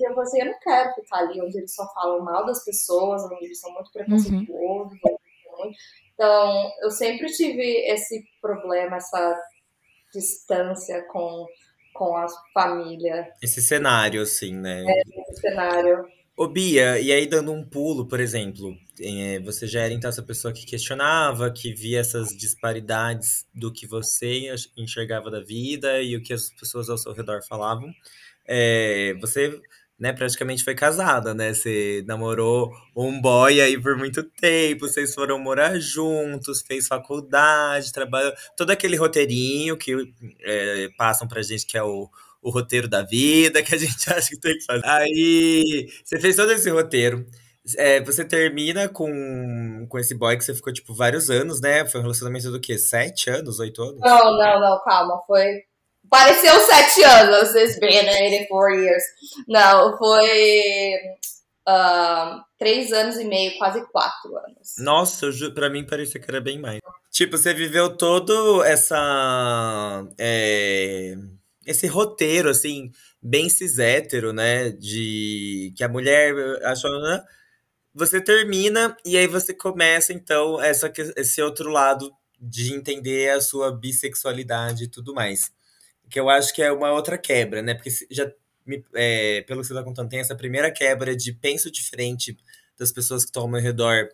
eu 0.00 0.14
falei 0.14 0.22
assim, 0.22 0.40
eu 0.40 0.46
não 0.46 0.58
quero 0.60 0.94
ficar 0.94 1.18
ali 1.18 1.40
onde 1.40 1.58
eles 1.58 1.74
só 1.74 1.86
falam 1.92 2.20
mal 2.20 2.46
das 2.46 2.64
pessoas, 2.64 3.24
onde 3.24 3.46
eles 3.46 3.60
são 3.60 3.72
muito 3.72 3.90
preconceituosos. 3.92 4.98
muito- 5.00 5.76
Então, 6.14 6.70
eu 6.82 6.90
sempre 6.90 7.26
tive 7.32 7.62
esse 7.90 8.24
problema, 8.40 8.96
essa 8.96 9.38
distância 10.14 11.02
com, 11.10 11.46
com 11.96 12.16
a 12.16 12.26
família 12.52 13.28
Esse 13.42 13.62
cenário, 13.62 14.22
assim, 14.22 14.54
né? 14.54 14.82
nesse 14.84 15.40
cenário. 15.40 16.06
Ô, 16.36 16.46
Bia, 16.46 17.00
e 17.00 17.10
aí 17.12 17.26
dando 17.26 17.50
um 17.50 17.64
pulo, 17.64 18.06
por 18.06 18.20
exemplo, 18.20 18.76
eh, 19.00 19.40
você 19.40 19.66
já 19.66 19.80
era 19.80 19.94
então 19.94 20.10
essa 20.10 20.22
pessoa 20.22 20.52
que 20.52 20.66
questionava, 20.66 21.50
que 21.50 21.72
via 21.72 21.98
essas 22.00 22.28
disparidades 22.28 23.46
do 23.54 23.72
que 23.72 23.86
você 23.86 24.50
enx- 24.50 24.70
enxergava 24.76 25.30
da 25.30 25.40
vida 25.40 26.02
e 26.02 26.14
o 26.14 26.22
que 26.22 26.34
as 26.34 26.50
pessoas 26.50 26.90
ao 26.90 26.98
seu 26.98 27.12
redor 27.12 27.40
falavam. 27.48 27.90
Eh, 28.46 29.14
você, 29.20 29.58
né, 29.98 30.12
praticamente 30.12 30.62
foi 30.62 30.74
casada, 30.74 31.32
né? 31.32 31.54
Você 31.54 32.04
namorou 32.06 32.70
um 32.94 33.20
boy 33.20 33.60
aí 33.60 33.80
por 33.80 33.96
muito 33.96 34.22
tempo, 34.22 34.86
vocês 34.86 35.14
foram 35.14 35.38
morar 35.38 35.78
juntos, 35.78 36.60
fez 36.60 36.86
faculdade, 36.86 37.92
trabalhou, 37.92 38.32
todo 38.56 38.70
aquele 38.70 38.96
roteirinho 38.96 39.76
que 39.76 39.94
eh, 40.44 40.88
passam 40.98 41.26
pra 41.26 41.42
gente 41.42 41.66
que 41.66 41.78
é 41.78 41.82
o, 41.82 42.10
o 42.42 42.50
roteiro 42.50 42.88
da 42.88 43.02
vida 43.02 43.62
que 43.64 43.74
a 43.74 43.78
gente 43.78 44.12
acha 44.12 44.28
que 44.28 44.38
tem 44.40 44.58
que 44.58 44.64
fazer. 44.64 44.86
Aí 44.86 45.86
você 46.04 46.20
fez 46.20 46.36
todo 46.36 46.52
esse 46.52 46.70
roteiro. 46.70 47.26
É, 47.76 48.00
você 48.00 48.24
termina 48.24 48.88
com, 48.88 49.86
com 49.88 49.98
esse 49.98 50.14
boy 50.14 50.36
que 50.36 50.44
você 50.44 50.54
ficou, 50.54 50.72
tipo, 50.72 50.94
vários 50.94 51.28
anos, 51.28 51.60
né? 51.60 51.84
Foi 51.84 51.98
um 51.98 52.02
relacionamento 52.02 52.48
do 52.52 52.60
quê? 52.60 52.78
Sete 52.78 53.28
anos? 53.28 53.58
Oito 53.58 53.82
anos? 53.82 54.00
Não, 54.00 54.36
não, 54.36 54.60
não, 54.60 54.80
calma. 54.84 55.20
Foi. 55.26 55.64
Pareceu 56.10 56.58
sete 56.60 57.02
anos. 57.04 57.54
It's 57.54 57.78
been 57.78 58.08
84 58.08 58.74
years. 58.80 59.02
Não, 59.48 59.96
foi. 59.98 60.94
Uh, 61.68 62.40
três 62.58 62.92
anos 62.92 63.16
e 63.16 63.24
meio, 63.24 63.58
quase 63.58 63.84
quatro 63.90 64.36
anos. 64.36 64.74
Nossa, 64.78 65.28
pra 65.52 65.68
mim 65.68 65.84
parecia 65.84 66.20
que 66.20 66.30
era 66.30 66.40
bem 66.40 66.60
mais. 66.60 66.78
Tipo, 67.10 67.36
você 67.36 67.52
viveu 67.52 67.96
todo 67.96 68.62
essa. 68.62 70.06
É, 70.18 71.14
esse 71.66 71.86
roteiro, 71.86 72.48
assim, 72.48 72.92
bem 73.20 73.48
cis 73.48 73.78
hétero, 73.78 74.32
né? 74.32 74.70
De 74.70 75.72
que 75.76 75.82
a 75.82 75.88
mulher 75.88 76.34
achou. 76.64 76.90
Né? 77.00 77.22
Você 77.94 78.20
termina 78.20 78.96
e 79.04 79.16
aí 79.16 79.26
você 79.26 79.54
começa, 79.54 80.12
então, 80.12 80.60
essa, 80.60 80.92
esse 81.16 81.42
outro 81.42 81.70
lado 81.70 82.12
de 82.38 82.74
entender 82.74 83.30
a 83.30 83.40
sua 83.40 83.72
bissexualidade 83.72 84.84
e 84.84 84.88
tudo 84.88 85.14
mais. 85.14 85.50
Que 86.10 86.20
eu 86.20 86.28
acho 86.28 86.54
que 86.54 86.62
é 86.62 86.70
uma 86.72 86.92
outra 86.92 87.18
quebra, 87.18 87.62
né? 87.62 87.74
Porque 87.74 87.90
já, 88.10 88.30
é, 88.94 89.42
pelo 89.42 89.60
que 89.60 89.66
você 89.66 89.72
está 89.72 89.84
contando, 89.84 90.08
tem 90.08 90.20
essa 90.20 90.34
primeira 90.34 90.70
quebra 90.70 91.16
de 91.16 91.32
penso 91.32 91.70
diferente 91.70 92.36
das 92.78 92.92
pessoas 92.92 93.22
que 93.22 93.30
estão 93.30 93.42
ao 93.42 93.48
meu 93.48 93.60
redor, 93.60 94.08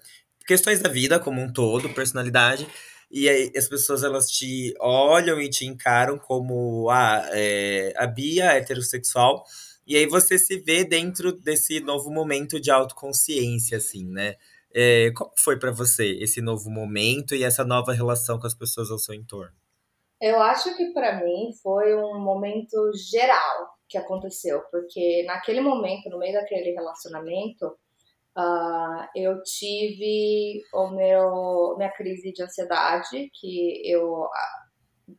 questões 0.47 0.81
da 0.81 0.89
vida 0.89 1.19
como 1.19 1.41
um 1.41 1.53
todo, 1.53 1.89
personalidade. 1.91 2.67
E 3.11 3.29
aí 3.29 3.53
as 3.57 3.69
pessoas 3.69 4.03
elas 4.03 4.31
te 4.31 4.75
olham 4.81 5.41
e 5.41 5.51
te 5.51 5.67
encaram 5.67 6.19
como 6.19 6.89
ah, 6.91 7.29
é, 7.33 7.93
a 7.97 8.07
Bia 8.07 8.53
heterossexual 8.53 9.45
e 9.87 9.97
aí 9.97 10.07
você 10.07 10.39
se 10.39 10.59
vê 10.59 10.85
dentro 10.85 11.33
desse 11.33 11.81
novo 11.81 12.11
momento 12.11 12.61
de 12.61 12.71
autoconsciência, 12.71 13.79
assim, 13.79 14.07
né? 14.07 14.37
É, 14.75 15.11
como 15.13 15.33
foi 15.37 15.59
para 15.59 15.71
você 15.71 16.07
esse 16.21 16.41
novo 16.41 16.71
momento 16.71 17.35
e 17.35 17.43
essa 17.43 17.65
nova 17.65 17.93
relação 17.93 18.39
com 18.39 18.47
as 18.47 18.55
pessoas 18.55 18.91
ao 18.91 18.99
seu 18.99 19.15
entorno? 19.15 19.62
Eu 20.23 20.41
acho 20.41 20.76
que 20.76 20.93
para 20.93 21.17
mim 21.25 21.52
foi 21.61 21.97
um 21.97 22.21
momento 22.21 22.93
geral 22.95 23.75
que 23.88 23.99
aconteceu, 23.99 24.62
porque 24.71 25.25
naquele 25.26 25.61
momento, 25.61 26.09
no 26.09 26.17
meio 26.17 26.35
daquele 26.35 26.71
relacionamento, 26.71 27.67
uh, 28.38 29.09
eu 29.17 29.43
tive 29.43 30.62
o 30.73 30.91
meu 30.91 31.75
minha 31.76 31.91
crise 31.91 32.33
de 32.33 32.41
ansiedade, 32.41 33.33
que 33.35 33.83
eu 33.85 34.29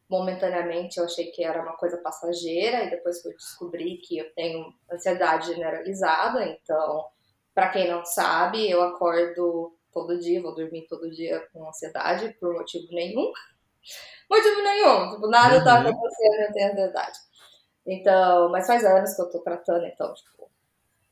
momentaneamente 0.10 0.98
eu 0.98 1.03
achei 1.03 1.31
que 1.31 1.43
era 1.43 1.62
uma 1.62 1.75
coisa 1.75 1.98
passageira 1.98 2.86
e 2.86 2.89
depois 2.89 3.22
fui 3.22 3.36
descobrir 3.36 3.98
que 3.98 4.17
eu 4.19 4.33
tenho 4.33 4.74
ansiedade 4.89 5.48
generalizada, 5.48 6.45
então, 6.45 7.05
para 7.53 7.69
quem 7.72 7.89
não 7.89 8.05
sabe, 8.05 8.69
eu 8.69 8.81
acordo 8.81 9.75
todo 9.91 10.17
dia, 10.17 10.41
vou 10.41 10.55
dormir 10.55 10.88
todo 10.88 11.12
dia 11.12 11.45
com 11.51 11.67
ansiedade 11.67 12.33
por 12.39 12.53
motivo 12.53 12.88
nenhum. 12.91 13.33
Motivo 14.29 14.61
nenhum, 14.61 15.11
tipo, 15.11 15.27
nada 15.27 15.63
tá 15.63 15.77
uhum. 15.77 15.83
tá 15.83 15.89
acontecendo, 15.89 16.41
eu 16.41 16.53
tenho 16.53 16.71
ansiedade. 16.71 17.19
Então, 17.85 18.49
mas 18.49 18.65
faz 18.65 18.83
anos 18.85 19.13
que 19.13 19.21
eu 19.21 19.29
tô 19.29 19.39
tratando, 19.39 19.85
então, 19.85 20.13
tipo, 20.13 20.49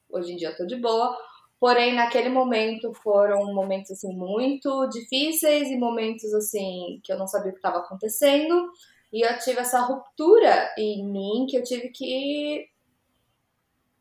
hoje 0.09 0.33
em 0.33 0.35
dia 0.37 0.49
eu 0.49 0.57
tô 0.57 0.65
de 0.65 0.77
boa. 0.77 1.17
Porém, 1.59 1.93
naquele 1.93 2.29
momento 2.29 2.91
foram 3.03 3.53
momentos 3.53 3.91
assim 3.91 4.15
muito 4.15 4.87
difíceis 4.89 5.69
e 5.69 5.77
momentos 5.77 6.33
assim 6.33 6.99
que 7.03 7.13
eu 7.13 7.17
não 7.19 7.27
sabia 7.27 7.49
o 7.49 7.53
que 7.53 7.59
estava 7.59 7.77
acontecendo. 7.77 8.71
E 9.13 9.21
eu 9.21 9.37
tive 9.37 9.59
essa 9.59 9.81
ruptura 9.81 10.73
em 10.77 11.05
mim 11.05 11.45
que 11.47 11.57
eu 11.57 11.63
tive 11.63 11.89
que 11.89 12.65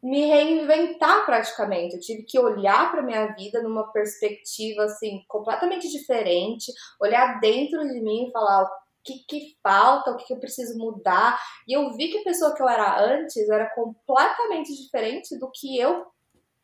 me 0.03 0.25
reinventar 0.27 1.25
praticamente. 1.27 1.95
Eu 1.95 2.01
tive 2.01 2.23
que 2.23 2.39
olhar 2.39 2.91
para 2.91 3.03
minha 3.03 3.27
vida 3.35 3.63
numa 3.63 3.93
perspectiva 3.93 4.85
assim 4.85 5.25
completamente 5.29 5.91
diferente, 5.91 6.73
olhar 7.01 7.39
dentro 7.41 7.81
de 7.87 8.01
mim 8.01 8.29
e 8.29 8.33
falar 8.33 8.65
o 8.65 8.69
que, 9.05 9.19
que 9.29 9.57
falta, 9.63 10.11
o 10.11 10.17
que, 10.17 10.27
que 10.27 10.33
eu 10.33 10.39
preciso 10.39 10.79
mudar. 10.79 11.39
E 11.67 11.73
eu 11.77 11.93
vi 11.93 12.09
que 12.09 12.19
a 12.19 12.25
pessoa 12.25 12.55
que 12.55 12.63
eu 12.63 12.69
era 12.69 13.01
antes 13.03 13.49
era 13.49 13.67
completamente 13.75 14.75
diferente 14.75 15.39
do 15.39 15.51
que 15.51 15.79
eu 15.79 16.07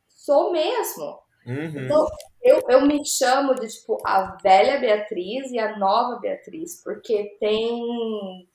sou 0.08 0.52
mesmo. 0.52 1.18
Uhum. 1.46 1.84
Então, 1.84 2.06
eu, 2.42 2.60
eu 2.68 2.86
me 2.86 3.04
chamo 3.06 3.54
de, 3.54 3.68
tipo, 3.68 3.98
a 4.04 4.36
velha 4.42 4.80
Beatriz 4.80 5.50
e 5.52 5.58
a 5.58 5.78
nova 5.78 6.18
Beatriz, 6.18 6.82
porque 6.82 7.36
tem 7.38 8.48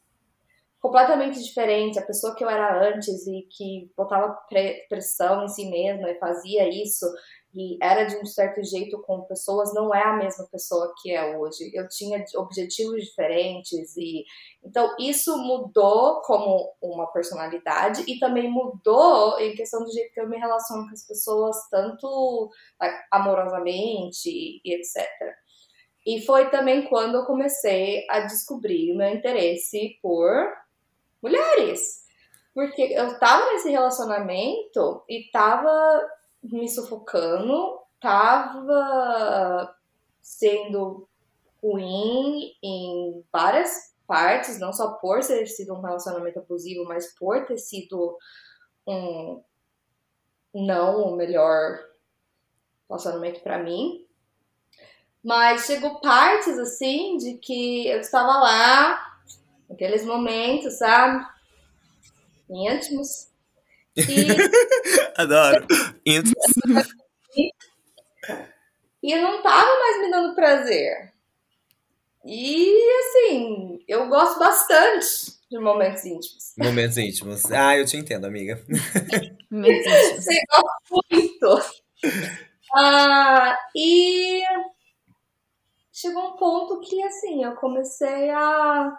completamente 0.81 1.41
diferente. 1.41 1.99
A 1.99 2.05
pessoa 2.05 2.35
que 2.35 2.43
eu 2.43 2.49
era 2.49 2.89
antes 2.89 3.27
e 3.27 3.47
que 3.49 3.89
botava 3.95 4.35
pressão 4.89 5.45
em 5.45 5.47
si 5.47 5.69
mesma 5.69 6.09
e 6.09 6.19
fazia 6.19 6.67
isso 6.67 7.05
e 7.53 7.77
era 7.81 8.05
de 8.05 8.15
um 8.15 8.25
certo 8.25 8.63
jeito 8.63 9.01
com 9.01 9.21
pessoas, 9.23 9.73
não 9.73 9.93
é 9.93 10.01
a 10.01 10.15
mesma 10.15 10.47
pessoa 10.49 10.93
que 11.01 11.11
é 11.11 11.37
hoje. 11.37 11.69
Eu 11.73 11.87
tinha 11.89 12.23
objetivos 12.37 13.03
diferentes 13.03 13.95
e 13.97 14.23
então 14.63 14.95
isso 14.99 15.37
mudou 15.37 16.21
como 16.21 16.73
uma 16.81 17.11
personalidade 17.11 18.03
e 18.07 18.17
também 18.19 18.49
mudou 18.49 19.37
em 19.39 19.53
questão 19.53 19.83
do 19.83 19.91
jeito 19.91 20.13
que 20.13 20.21
eu 20.21 20.29
me 20.29 20.37
relaciono 20.37 20.87
com 20.87 20.93
as 20.93 21.05
pessoas, 21.05 21.57
tanto 21.69 22.49
amorosamente 23.11 24.29
e 24.29 24.73
etc. 24.73 25.05
E 26.05 26.25
foi 26.25 26.49
também 26.49 26.87
quando 26.87 27.15
eu 27.15 27.25
comecei 27.25 28.05
a 28.09 28.21
descobrir 28.21 28.91
o 28.93 28.97
meu 28.97 29.09
interesse 29.09 29.99
por 30.01 30.60
mulheres. 31.21 32.01
Porque 32.53 32.81
eu 32.81 33.17
tava 33.19 33.51
nesse 33.51 33.69
relacionamento 33.69 35.03
e 35.07 35.29
tava 35.31 36.09
me 36.43 36.67
sufocando, 36.67 37.79
tava 37.99 39.75
sendo 40.21 41.07
ruim 41.61 42.53
em 42.61 43.23
várias 43.31 43.93
partes, 44.05 44.59
não 44.59 44.73
só 44.73 44.93
por 44.93 45.25
ter 45.25 45.45
sido 45.45 45.73
um 45.73 45.81
relacionamento 45.81 46.39
abusivo, 46.39 46.83
mas 46.85 47.13
por 47.17 47.45
ter 47.45 47.57
sido 47.57 48.17
um 48.85 49.41
não 50.53 51.03
o 51.03 51.15
melhor 51.15 51.79
relacionamento 52.89 53.39
para 53.39 53.59
mim. 53.59 54.05
Mas 55.23 55.65
chegou 55.65 56.01
partes 56.01 56.57
assim 56.59 57.15
de 57.15 57.35
que 57.35 57.87
eu 57.87 57.99
estava 57.99 58.39
lá, 58.39 59.10
naqueles 59.71 60.05
momentos, 60.05 60.77
sabe? 60.77 61.25
Íntimos, 62.49 63.31
e... 63.95 64.01
Adoro. 65.17 65.65
e 69.03 69.11
eu 69.11 69.21
não 69.21 69.41
tava 69.41 69.79
mais 69.79 70.01
me 70.01 70.11
dando 70.11 70.35
prazer. 70.35 71.11
E 72.23 72.89
assim, 72.99 73.83
eu 73.87 74.07
gosto 74.07 74.37
bastante 74.39 75.41
de 75.49 75.59
momentos 75.59 76.05
íntimos. 76.05 76.53
Momentos 76.57 76.97
íntimos. 76.97 77.51
Ah, 77.51 77.77
eu 77.77 77.85
te 77.85 77.97
entendo, 77.97 78.25
amiga. 78.25 78.63
momentos 79.49 79.85
íntimos. 79.87 80.23
Você 80.23 80.41
gosta 80.49 81.05
muito. 81.11 81.81
Ah, 82.73 83.57
e 83.75 84.43
chegou 85.91 86.29
um 86.29 86.37
ponto 86.37 86.79
que 86.81 87.01
assim, 87.03 87.43
eu 87.43 87.55
comecei 87.55 88.29
a 88.29 88.97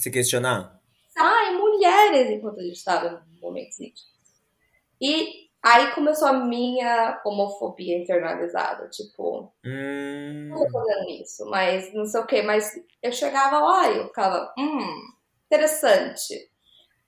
se 0.00 0.10
questionar 0.10 0.80
ah, 1.20 1.52
mulheres 1.52 2.30
enquanto 2.30 2.60
a 2.60 2.62
gente 2.62 2.76
estava 2.76 3.24
no 3.34 3.40
momento 3.40 3.72
íntimos. 3.74 4.10
E 5.00 5.50
aí 5.62 5.92
começou 5.94 6.28
a 6.28 6.32
minha 6.32 7.20
homofobia 7.24 7.98
internalizada, 7.98 8.88
tipo, 8.88 9.52
hum... 9.64 10.48
não 10.48 10.58
tô 10.58 10.70
fazendo 10.70 11.10
isso, 11.22 11.44
mas 11.46 11.92
não 11.92 12.06
sei 12.06 12.20
o 12.20 12.26
que, 12.26 12.42
mas 12.42 12.72
eu 13.02 13.12
chegava 13.12 13.58
lá 13.58 13.90
e 13.90 13.98
eu 13.98 14.06
ficava, 14.08 14.52
hum, 14.58 15.12
interessante. 15.46 16.50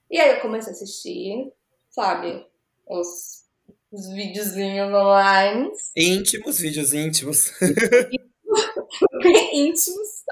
E 0.09 0.19
aí 0.19 0.35
eu 0.35 0.41
comecei 0.41 0.71
a 0.71 0.75
assistir, 0.75 1.51
sabe, 1.89 2.45
os, 2.87 3.45
os 3.91 4.09
videozinhos 4.09 4.93
online. 4.93 5.71
Íntimos, 5.95 6.59
vídeos 6.59 6.93
íntimos. 6.93 7.51
Bem 9.23 9.69
íntimos. 9.69 10.23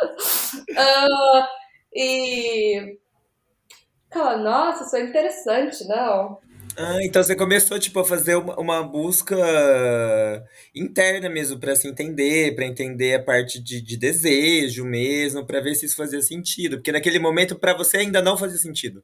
Uh, 0.69 1.47
e 1.93 2.97
Ficava, 4.11 4.35
nossa, 4.35 4.83
isso 4.83 4.95
é 4.97 5.03
interessante, 5.03 5.87
não? 5.87 6.37
Ah, 6.77 7.01
então 7.01 7.23
você 7.23 7.33
começou 7.33 7.79
tipo 7.79 7.97
a 7.97 8.05
fazer 8.05 8.35
uma, 8.35 8.59
uma 8.59 8.83
busca 8.83 9.37
interna 10.75 11.29
mesmo 11.29 11.57
para 11.57 11.75
se 11.77 11.87
entender, 11.87 12.53
para 12.53 12.65
entender 12.65 13.15
a 13.15 13.23
parte 13.23 13.57
de, 13.61 13.81
de 13.81 13.97
desejo 13.97 14.83
mesmo, 14.83 15.45
para 15.45 15.61
ver 15.61 15.75
se 15.75 15.85
isso 15.85 15.95
fazia 15.95 16.21
sentido, 16.21 16.77
porque 16.77 16.91
naquele 16.91 17.19
momento 17.19 17.57
para 17.57 17.75
você 17.75 17.97
ainda 17.97 18.21
não 18.21 18.37
fazia 18.37 18.57
sentido. 18.57 19.01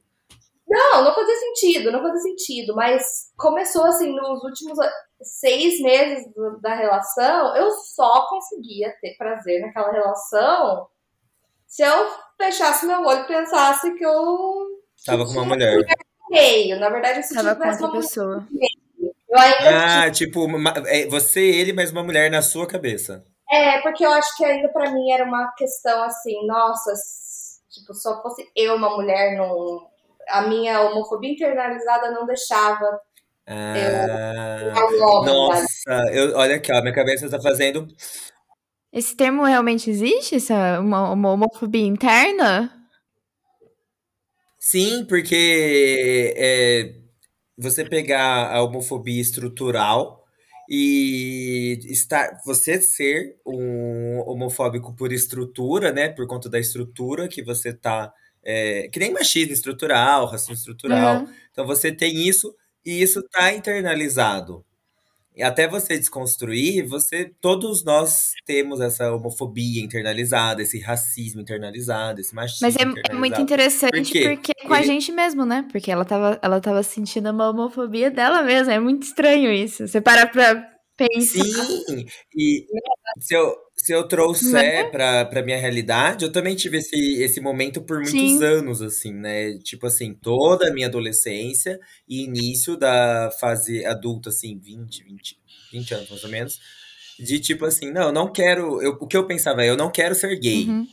Não, 0.68 1.02
não 1.02 1.14
fazia 1.14 1.36
sentido, 1.36 1.90
não 1.90 2.02
fazia 2.02 2.20
sentido, 2.20 2.74
mas 2.74 3.32
começou 3.38 3.86
assim 3.86 4.14
nos 4.14 4.44
últimos 4.44 4.78
seis 5.22 5.80
meses 5.80 6.26
da 6.60 6.74
relação, 6.74 7.56
eu 7.56 7.70
só 7.70 8.26
conseguia 8.28 8.94
ter 9.00 9.16
prazer 9.16 9.62
naquela 9.62 9.90
relação 9.90 10.86
se 11.68 11.82
eu 11.82 12.10
fechasse 12.36 12.86
meu 12.86 13.02
olho 13.04 13.20
e 13.20 13.26
pensasse 13.28 13.94
que 13.94 14.04
eu 14.04 14.66
Tava 15.06 15.24
com 15.24 15.30
uma 15.32 15.44
mulher. 15.44 15.76
meio. 16.30 16.80
Na 16.80 16.88
verdade, 16.90 17.20
eu 17.20 17.34
Tava 17.36 17.54
mais 17.54 17.78
com 17.78 17.84
outra 17.84 17.86
uma 17.98 18.02
pessoa. 18.02 18.48
Eu 19.30 19.38
ainda 19.38 20.04
Ah, 20.06 20.10
tipo, 20.10 20.44
uma- 20.44 20.72
é, 20.86 21.06
você, 21.06 21.40
ele, 21.40 21.72
mas 21.72 21.92
uma 21.92 22.02
mulher 22.02 22.30
na 22.30 22.42
sua 22.42 22.66
cabeça. 22.66 23.24
É, 23.50 23.80
porque 23.82 24.04
eu 24.04 24.10
acho 24.10 24.36
que 24.36 24.44
ainda 24.44 24.68
pra 24.70 24.90
mim 24.90 25.10
era 25.12 25.24
uma 25.24 25.52
questão 25.56 26.02
assim, 26.02 26.46
nossa, 26.46 26.92
tipo, 27.70 27.94
só 27.94 28.20
fosse 28.22 28.44
eu 28.56 28.74
uma 28.74 28.90
mulher, 28.96 29.36
não. 29.36 29.86
A 30.28 30.42
minha 30.42 30.80
homofobia 30.82 31.32
internalizada 31.32 32.10
não 32.10 32.26
deixava 32.26 33.00
Ah, 33.46 34.58
eu 34.60 34.74
sabe? 34.74 35.24
nossa, 35.26 36.12
eu, 36.12 36.36
olha 36.36 36.56
aqui, 36.56 36.70
ó, 36.72 36.80
minha 36.82 36.94
cabeça 36.94 37.30
tá 37.30 37.40
fazendo. 37.40 37.86
Esse 38.92 39.14
termo 39.16 39.44
realmente 39.44 39.90
existe? 39.90 40.36
Essa, 40.36 40.80
uma, 40.80 41.10
uma 41.12 41.30
homofobia 41.32 41.86
interna? 41.86 42.72
Sim, 44.58 45.04
porque 45.06 46.34
é, 46.36 46.94
você 47.56 47.84
pegar 47.84 48.52
a 48.52 48.62
homofobia 48.62 49.20
estrutural 49.20 50.24
e 50.68 51.78
estar, 51.84 52.40
você 52.44 52.80
ser 52.80 53.38
um 53.46 54.18
homofóbico 54.26 54.94
por 54.94 55.12
estrutura, 55.12 55.92
né? 55.92 56.08
Por 56.08 56.26
conta 56.26 56.48
da 56.50 56.58
estrutura 56.58 57.28
que 57.28 57.42
você 57.42 57.72
tá. 57.72 58.12
é, 58.42 58.88
que 58.88 58.98
nem 58.98 59.12
machismo 59.12 59.52
estrutural, 59.52 60.26
racismo 60.26 60.54
estrutural. 60.54 61.22
Uhum. 61.22 61.34
Então 61.52 61.66
você 61.66 61.92
tem 61.92 62.26
isso 62.28 62.54
e 62.84 63.00
isso 63.02 63.22
tá 63.30 63.52
internalizado. 63.54 64.64
E 65.38 65.42
até 65.44 65.68
você 65.68 65.96
desconstruir, 65.96 66.84
você, 66.88 67.30
todos 67.40 67.84
nós 67.84 68.32
temos 68.44 68.80
essa 68.80 69.12
homofobia 69.14 69.80
internalizada, 69.84 70.60
esse 70.62 70.80
racismo 70.80 71.40
internalizado, 71.40 72.20
esse 72.20 72.34
machismo 72.34 72.66
Mas 72.66 72.74
é 72.74 72.82
internalizado. 72.82 73.18
muito 73.20 73.40
interessante 73.40 74.12
Por 74.20 74.34
porque 74.34 74.52
é 74.58 74.66
com 74.66 74.74
a 74.74 74.78
Ele- 74.78 74.86
gente 74.88 75.12
mesmo, 75.12 75.44
né? 75.46 75.64
Porque 75.70 75.92
ela 75.92 76.04
tava, 76.04 76.40
ela 76.42 76.60
tava 76.60 76.82
sentindo 76.82 77.30
uma 77.30 77.50
homofobia 77.50 78.10
dela 78.10 78.42
mesma. 78.42 78.72
É 78.72 78.80
muito 78.80 79.04
estranho 79.04 79.52
isso. 79.52 79.86
Você 79.86 80.00
para 80.00 80.26
pra 80.26 80.68
pensar. 80.98 81.44
Sim, 81.64 82.06
e 82.36 82.66
se 83.20 83.34
eu, 83.34 83.56
se 83.76 83.92
eu 83.92 84.06
trouxer 84.08 84.90
pra, 84.90 85.24
pra 85.24 85.42
minha 85.42 85.56
realidade, 85.56 86.24
eu 86.24 86.32
também 86.32 86.56
tive 86.56 86.78
esse, 86.78 87.22
esse 87.22 87.40
momento 87.40 87.80
por 87.80 87.98
muitos 87.98 88.12
Sim. 88.12 88.42
anos, 88.44 88.82
assim, 88.82 89.14
né? 89.14 89.56
Tipo 89.58 89.86
assim, 89.86 90.12
toda 90.12 90.68
a 90.68 90.72
minha 90.72 90.88
adolescência 90.88 91.78
e 92.08 92.24
início 92.24 92.76
da 92.76 93.30
fase 93.40 93.84
adulta, 93.86 94.30
assim, 94.30 94.58
20, 94.58 95.04
20, 95.04 95.38
20 95.72 95.94
anos 95.94 96.10
mais 96.10 96.24
ou 96.24 96.30
menos. 96.30 96.60
De 97.18 97.38
tipo 97.40 97.64
assim, 97.64 97.90
não, 97.90 98.08
eu 98.08 98.12
não 98.12 98.30
quero. 98.30 98.82
Eu, 98.82 98.92
o 99.00 99.06
que 99.06 99.16
eu 99.16 99.26
pensava 99.26 99.64
é, 99.64 99.70
eu 99.70 99.76
não 99.76 99.90
quero 99.90 100.14
ser 100.14 100.38
gay. 100.38 100.66
Uhum. 100.68 100.86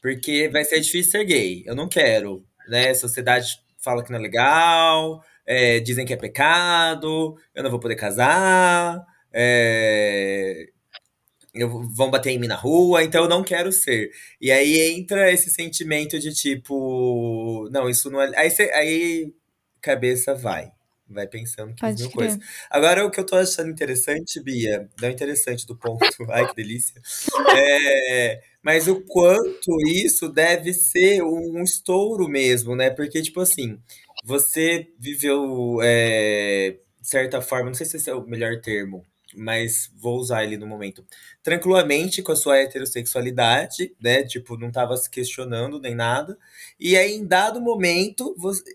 Porque 0.00 0.48
vai 0.48 0.64
ser 0.64 0.80
difícil 0.80 1.12
ser 1.12 1.24
gay. 1.24 1.64
Eu 1.66 1.74
não 1.74 1.88
quero, 1.88 2.44
né? 2.68 2.90
A 2.90 2.94
sociedade 2.94 3.58
fala 3.78 4.04
que 4.04 4.10
não 4.10 4.18
é 4.18 4.22
legal, 4.22 5.22
é, 5.46 5.80
dizem 5.80 6.04
que 6.06 6.12
é 6.12 6.16
pecado, 6.16 7.36
eu 7.54 7.62
não 7.62 7.70
vou 7.70 7.80
poder 7.80 7.96
casar, 7.96 9.04
é, 9.32 10.68
eu- 11.54 11.88
vão 11.94 12.10
bater 12.10 12.30
em 12.30 12.38
mim 12.38 12.46
na 12.48 12.56
rua, 12.56 13.02
então 13.02 13.24
eu 13.24 13.28
não 13.28 13.42
quero 13.42 13.72
ser. 13.72 14.10
E 14.40 14.50
aí 14.52 14.80
entra 14.98 15.32
esse 15.32 15.50
sentimento 15.50 16.18
de 16.18 16.34
tipo, 16.34 17.68
não, 17.70 17.88
isso 17.88 18.10
não 18.10 18.20
é. 18.20 18.30
Aí, 18.36 18.50
cê- 18.50 18.70
aí 18.74 19.32
cabeça 19.80 20.34
vai. 20.34 20.70
Vai 21.08 21.26
pensando 21.28 21.72
que 21.72 21.80
Pode 21.80 22.02
mil 22.02 22.10
coisas. 22.10 22.38
Agora, 22.68 23.06
o 23.06 23.10
que 23.12 23.20
eu 23.20 23.24
tô 23.24 23.36
achando 23.36 23.70
interessante, 23.70 24.42
Bia, 24.42 24.88
não 25.00 25.08
interessante 25.08 25.64
do 25.64 25.76
ponto, 25.76 26.02
ai 26.30 26.48
que 26.48 26.54
delícia, 26.56 27.00
é, 27.48 28.42
mas 28.60 28.88
o 28.88 29.00
quanto 29.02 29.70
isso 29.86 30.28
deve 30.28 30.72
ser 30.74 31.22
um 31.22 31.62
estouro 31.62 32.28
mesmo, 32.28 32.74
né? 32.74 32.90
Porque, 32.90 33.22
tipo 33.22 33.40
assim, 33.40 33.78
você 34.26 34.92
viveu, 34.98 35.78
é, 35.82 36.76
de 37.00 37.08
certa 37.08 37.40
forma, 37.40 37.66
não 37.66 37.74
sei 37.74 37.86
se 37.86 37.96
esse 37.96 38.10
é 38.10 38.14
o 38.14 38.26
melhor 38.26 38.60
termo, 38.60 39.06
mas 39.36 39.88
vou 39.96 40.18
usar 40.18 40.42
ele 40.42 40.56
no 40.56 40.66
momento, 40.66 41.06
tranquilamente 41.44 42.22
com 42.22 42.32
a 42.32 42.36
sua 42.36 42.58
heterossexualidade, 42.58 43.94
né? 44.00 44.24
Tipo, 44.24 44.58
não 44.58 44.72
tava 44.72 44.96
se 44.96 45.08
questionando 45.08 45.80
nem 45.80 45.94
nada. 45.94 46.36
E 46.80 46.96
aí, 46.96 47.14
em 47.14 47.24
dado 47.24 47.60
momento, 47.60 48.34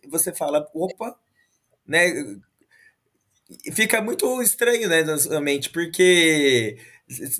você 0.09 0.31
fala, 0.33 0.65
opa, 0.73 1.17
né? 1.85 2.37
Fica 3.73 4.01
muito 4.01 4.41
estranho, 4.41 4.87
né, 4.87 5.03
na 5.03 5.17
sua 5.17 5.41
mente, 5.41 5.69
porque 5.69 6.77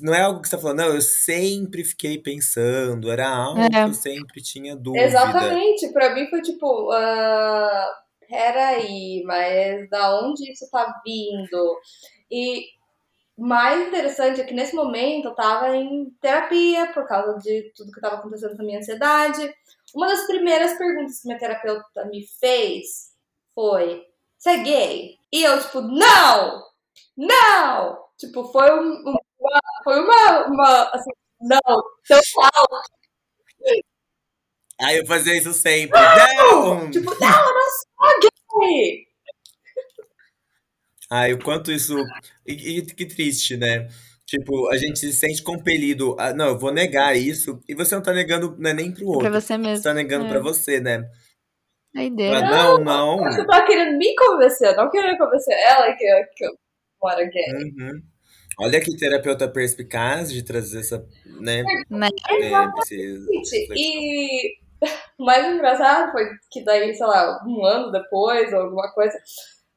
não 0.00 0.14
é 0.14 0.22
algo 0.22 0.40
que 0.40 0.48
você 0.48 0.56
tá 0.56 0.62
falando, 0.62 0.78
não, 0.78 0.94
eu 0.94 1.00
sempre 1.00 1.84
fiquei 1.84 2.18
pensando, 2.18 3.10
era 3.10 3.28
algo 3.28 3.60
É. 3.60 3.68
que 3.70 3.76
eu 3.78 3.94
sempre 3.94 4.42
tinha 4.42 4.76
dúvida. 4.76 5.04
Exatamente, 5.04 5.92
pra 5.92 6.14
mim 6.14 6.28
foi 6.28 6.42
tipo, 6.42 6.90
ah, 6.92 7.90
peraí, 8.28 9.22
mas 9.24 9.88
da 9.90 10.20
onde 10.20 10.50
isso 10.50 10.68
tá 10.70 11.00
vindo? 11.04 11.78
E 12.30 12.64
mais 13.38 13.88
interessante 13.88 14.40
é 14.40 14.44
que 14.44 14.54
nesse 14.54 14.74
momento 14.74 15.28
eu 15.28 15.34
tava 15.34 15.74
em 15.76 16.10
terapia 16.20 16.92
por 16.92 17.06
causa 17.06 17.38
de 17.38 17.72
tudo 17.74 17.92
que 17.92 18.00
tava 18.00 18.16
acontecendo 18.16 18.56
com 18.56 18.62
a 18.62 18.64
minha 18.64 18.78
ansiedade. 18.78 19.52
Uma 19.94 20.06
das 20.06 20.26
primeiras 20.26 20.76
perguntas 20.78 21.20
que 21.20 21.28
minha 21.28 21.38
terapeuta 21.38 22.04
me 22.10 22.26
fez 22.40 23.10
foi: 23.54 24.02
Você 24.38 24.50
é 24.50 24.56
gay? 24.58 25.16
E 25.32 25.42
eu, 25.42 25.60
tipo, 25.60 25.80
não! 25.80 26.62
Não! 27.16 27.98
Tipo, 28.18 28.44
foi 28.44 28.70
um- 28.78 29.14
uma. 29.42 29.60
Foi 29.84 30.00
uma. 30.00 30.46
uma 30.46 30.90
assim, 30.94 31.10
não! 31.40 31.58
Então, 32.04 32.20
Aí 34.80 34.98
eu 34.98 35.06
fazia 35.06 35.36
isso 35.36 35.52
sempre. 35.52 35.98
Não! 36.00 36.90
tipo, 36.90 37.10
não, 37.20 37.28
eu 37.28 37.54
não 37.54 37.70
sou 37.70 38.60
gay! 38.60 39.06
Ai, 41.10 41.32
o 41.34 41.38
quanto 41.42 41.70
isso. 41.70 41.94
E, 42.46 42.78
e 42.78 42.82
que 42.86 43.06
triste, 43.06 43.56
né? 43.56 43.88
Tipo, 44.26 44.68
a 44.70 44.76
gente 44.78 44.98
se 44.98 45.12
sente 45.12 45.42
compelido. 45.42 46.16
A, 46.18 46.32
não, 46.32 46.48
eu 46.48 46.58
vou 46.58 46.72
negar 46.72 47.14
isso. 47.16 47.60
E 47.68 47.74
você 47.74 47.94
não 47.94 48.02
tá 48.02 48.12
negando 48.12 48.56
né, 48.58 48.72
nem 48.72 48.90
pro 48.92 49.06
outro. 49.06 49.20
Pra 49.20 49.40
você 49.40 49.54
Você 49.54 49.58
mesmo. 49.58 49.84
tá 49.84 49.92
negando 49.94 50.26
É. 50.26 50.28
pra 50.30 50.40
você, 50.40 50.80
né? 50.80 51.04
Doideira. 51.94 52.40
Fala, 52.40 52.78
não, 52.78 53.16
não. 53.18 53.24
Você 53.30 53.46
tá 53.46 53.62
querendo 53.66 53.98
me 53.98 54.14
convencer, 54.16 54.68
eu 54.70 54.76
não 54.76 54.90
querendo 54.90 55.18
convencer 55.18 55.54
ela 55.68 55.92
que, 55.94 56.04
eu- 56.04 56.26
que 56.34 56.44
eu 56.46 56.50
não 57.02 57.10
era 57.10 57.24
gay. 57.24 57.52
Uhum. 57.52 58.02
Olha 58.58 58.80
que 58.80 58.96
terapeuta 58.96 59.48
perspicaz 59.48 60.32
de 60.32 60.42
trazer 60.42 60.80
essa, 60.80 61.04
né? 61.40 61.62
Né? 61.90 62.08
é, 62.28 62.50
esse- 62.82 63.26
Gente, 63.26 63.66
e 63.76 64.54
o 65.18 65.24
mais 65.24 65.46
engraçado 65.54 66.12
foi 66.12 66.24
que 66.50 66.64
daí, 66.64 66.94
sei 66.94 67.06
lá, 67.06 67.40
um 67.46 67.64
ano 67.64 67.90
depois 67.90 68.52
ou 68.52 68.60
alguma 68.60 68.92
coisa, 68.92 69.16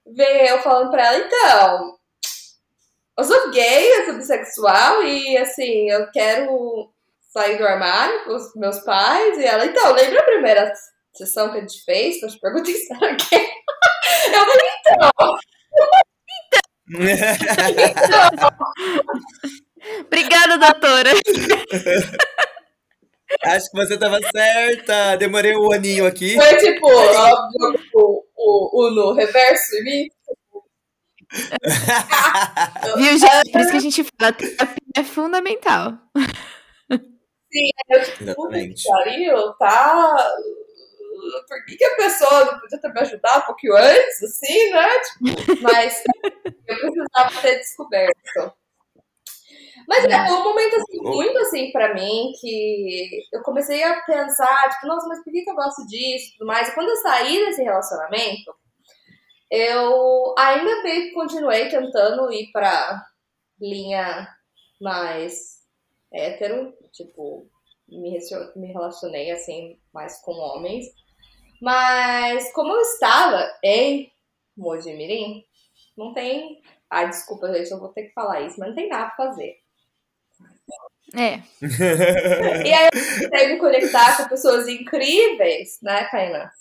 veio 0.06 0.48
eu 0.48 0.60
falando 0.60 0.92
pra 0.92 1.08
ela, 1.08 1.18
então, 1.26 1.96
eu 3.18 3.24
sou 3.24 3.52
gay, 3.52 4.00
eu 4.00 4.06
sou 4.06 4.16
bissexual 4.16 5.04
e 5.04 5.38
assim, 5.38 5.90
eu 5.90 6.12
quero 6.12 6.92
sair 7.32 7.58
do 7.58 7.66
armário 7.66 8.24
com 8.26 8.36
os 8.36 8.54
meus 8.56 8.80
pais. 8.80 9.38
E 9.38 9.46
ela, 9.46 9.66
então, 9.66 9.94
lembra 9.94 10.20
a 10.20 10.26
primeira 10.26 10.74
sessão 11.14 11.52
que 11.52 11.58
a 11.58 11.62
gente 11.62 11.84
fez? 11.84 12.20
Que 12.20 12.26
eu 12.26 12.30
te 12.30 12.40
perguntei 12.40 12.74
se 12.74 12.94
era 12.94 13.12
gay. 13.12 13.50
Eu 14.26 14.40
falei, 14.44 14.68
então, 14.80 15.36
Obrigada, 20.06 20.58
doutora. 20.58 21.12
Acho 23.44 23.70
que 23.70 23.78
você 23.78 23.98
tava 23.98 24.20
certa. 24.32 25.16
Demorei 25.18 25.56
um 25.56 25.72
aninho 25.72 26.06
aqui. 26.06 26.36
foi 26.36 26.58
tipo, 26.58 26.88
ó, 26.88 27.50
o, 27.94 28.24
o, 28.36 28.86
o 28.86 28.92
no 28.92 29.14
reverso 29.14 29.76
em 29.78 29.84
mim. 29.84 30.08
Viu, 32.98 33.18
gente? 33.18 33.52
Por 33.52 33.62
isso 33.62 33.72
que 33.72 33.78
a 33.78 33.82
gente 33.82 34.04
fala, 34.20 34.34
terapia 34.34 34.76
é 34.96 35.04
fundamental. 35.04 35.94
Puta 36.88 37.04
Exatamente. 38.22 38.84
que 38.84 38.90
pariu, 38.90 39.54
tá? 39.54 40.14
Por 41.48 41.66
que, 41.66 41.76
que 41.76 41.86
a 41.86 41.96
pessoa 41.96 42.46
não 42.46 42.60
podia 42.60 42.80
ter 42.80 42.94
me 42.94 43.00
ajudado 43.02 43.44
um 43.44 43.46
pouquinho 43.48 43.76
antes, 43.76 44.24
assim, 44.24 44.70
né? 44.72 44.90
Tipo, 45.00 45.62
mas 45.62 46.04
eu 46.68 46.78
precisava 46.78 47.42
ter 47.42 47.58
descoberto. 47.58 48.54
Mas 49.88 50.04
é, 50.06 50.32
um 50.32 50.44
momento 50.44 50.76
assim, 50.78 50.98
muito 51.00 51.38
assim 51.40 51.72
pra 51.72 51.94
mim 51.94 52.32
que 52.40 53.24
eu 53.32 53.42
comecei 53.44 53.84
a 53.84 54.02
pensar, 54.02 54.70
tipo, 54.70 54.88
nossa, 54.88 55.08
mas 55.08 55.24
por 55.24 55.32
que, 55.32 55.44
que 55.44 55.50
eu 55.50 55.56
gosto 55.56 55.86
disso 55.86 56.30
e 56.30 56.38
tudo 56.38 56.48
mais? 56.48 56.70
E 56.70 56.74
quando 56.74 56.90
eu 56.90 56.96
saí 56.98 57.46
desse 57.46 57.62
relacionamento, 57.62 58.56
eu 59.52 60.34
ainda 60.38 60.82
bem 60.82 61.08
que 61.08 61.14
continuei 61.14 61.70
tentando 61.70 62.32
ir 62.32 62.52
pra 62.52 63.06
linha 63.62 64.28
mais 64.82 65.60
hétero, 66.12 66.74
tipo, 66.92 67.48
me 67.88 68.68
relacionei 68.68 69.32
assim 69.32 69.80
mais 69.94 70.20
com 70.22 70.32
homens. 70.34 70.88
Mas 71.66 72.54
como 72.54 72.76
eu 72.76 72.82
estava 72.82 73.52
em 73.64 74.12
Mojimirim, 74.56 75.44
não 75.98 76.14
tem. 76.14 76.62
Ai, 76.88 77.10
desculpa, 77.10 77.52
gente, 77.52 77.72
eu 77.72 77.80
vou 77.80 77.90
ter 77.90 78.04
que 78.04 78.14
falar 78.14 78.42
isso, 78.42 78.60
mas 78.60 78.70
não 78.70 78.76
tem 78.76 78.88
nada 78.88 79.08
pra 79.08 79.26
fazer. 79.26 79.56
É. 81.16 81.40
E 82.64 82.72
aí 82.72 82.90
eu 82.94 83.20
tentei 83.20 83.48
me 83.48 83.58
conectar 83.58 84.16
com 84.16 84.30
pessoas 84.30 84.68
incríveis, 84.68 85.80
né, 85.82 86.04
Kainan? 86.06 86.52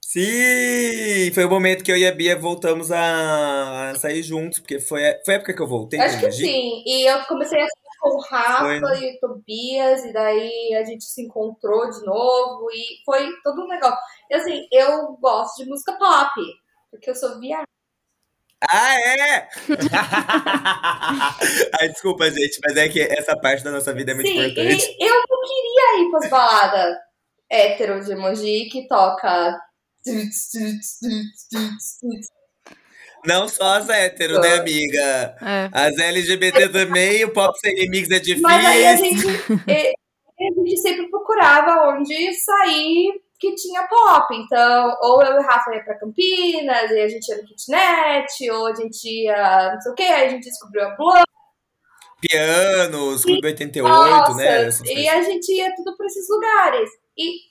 Sim! 0.00 1.32
Foi 1.34 1.44
o 1.44 1.50
momento 1.50 1.82
que 1.82 1.90
eu 1.90 1.96
e 1.96 2.06
a 2.06 2.12
Bia 2.12 2.38
voltamos 2.38 2.92
a 2.92 3.94
sair 3.96 4.22
juntos, 4.22 4.60
porque 4.60 4.78
foi, 4.78 5.02
foi 5.24 5.34
a 5.34 5.36
época 5.38 5.54
que 5.54 5.60
eu 5.60 5.66
voltei. 5.66 5.98
Acho 5.98 6.20
que 6.20 6.30
sim. 6.30 6.84
E 6.86 7.04
eu 7.04 7.24
comecei 7.24 7.60
a 7.60 7.66
com 7.98 8.16
o 8.16 8.20
Rafa 8.20 8.58
foi. 8.58 8.80
Né? 8.80 9.00
e 9.00 9.16
o 9.16 9.20
Tobias, 9.20 10.04
e 10.04 10.12
daí 10.12 10.74
a 10.74 10.84
gente 10.84 11.04
se 11.04 11.22
encontrou 11.22 11.90
de 11.90 12.04
novo, 12.04 12.70
e 12.72 13.02
foi 13.04 13.28
todo 13.42 13.62
um 13.62 13.68
negócio. 13.68 13.98
E 14.30 14.34
assim, 14.34 14.68
eu 14.72 15.16
gosto 15.20 15.62
de 15.62 15.68
música 15.68 15.92
pop, 15.98 16.30
porque 16.90 17.10
eu 17.10 17.14
sou 17.14 17.38
viada. 17.40 17.66
Ah, 18.68 19.00
é? 19.00 19.48
Ai, 21.80 21.88
desculpa, 21.90 22.28
gente, 22.28 22.58
mas 22.66 22.76
é 22.76 22.88
que 22.88 23.00
essa 23.00 23.38
parte 23.38 23.62
da 23.62 23.70
nossa 23.70 23.94
vida 23.94 24.10
é 24.10 24.14
muito 24.14 24.26
Sim, 24.26 24.34
importante. 24.34 24.96
Eu 24.98 25.14
não 25.28 25.40
queria 25.42 26.02
ir 26.02 26.10
pras 26.10 26.28
baladas 26.28 26.96
hétero 27.50 28.04
de 28.04 28.12
emoji 28.12 28.68
que 28.68 28.86
toca. 28.86 29.58
Não 33.24 33.48
só 33.48 33.74
as 33.74 33.88
hétero, 33.88 34.40
né, 34.40 34.54
amiga? 34.54 35.36
É. 35.42 35.70
As 35.72 35.98
LGBT 35.98 36.68
também, 36.68 37.24
o 37.24 37.32
pop 37.32 37.58
sem 37.58 37.74
remix 37.74 38.10
é 38.10 38.18
difícil. 38.18 38.42
Mas 38.42 38.64
aí 38.64 38.86
a 38.86 38.96
gente, 38.96 39.26
a 39.26 40.60
gente 40.60 40.76
sempre 40.78 41.10
procurava 41.10 41.90
onde 41.90 42.34
sair 42.34 43.20
que 43.38 43.54
tinha 43.54 43.86
pop. 43.86 44.34
Então, 44.34 44.96
ou 45.02 45.22
eu 45.22 45.34
e 45.34 45.38
o 45.38 45.42
Rafa 45.42 45.74
ia 45.74 45.84
pra 45.84 45.98
Campinas, 45.98 46.90
e 46.90 47.00
a 47.00 47.08
gente 47.08 47.28
ia 47.28 47.36
no 47.36 47.44
kitnet, 47.44 48.50
ou 48.50 48.66
a 48.66 48.74
gente 48.74 49.24
ia 49.24 49.72
não 49.74 49.80
sei 49.80 49.92
o 49.92 49.94
que, 49.94 50.02
aí 50.02 50.26
a 50.26 50.30
gente 50.30 50.44
descobriu 50.44 50.84
a 50.84 50.96
Blue. 50.96 51.22
Pianos, 52.20 53.24
Clube 53.24 53.46
88, 53.46 54.34
né? 54.34 54.64
Nossa, 54.64 54.82
né? 54.82 54.92
E 54.92 55.08
a 55.08 55.22
gente 55.22 55.52
ia 55.52 55.72
tudo 55.76 55.96
pra 55.96 56.06
esses 56.06 56.28
lugares. 56.28 56.90
E 57.16 57.47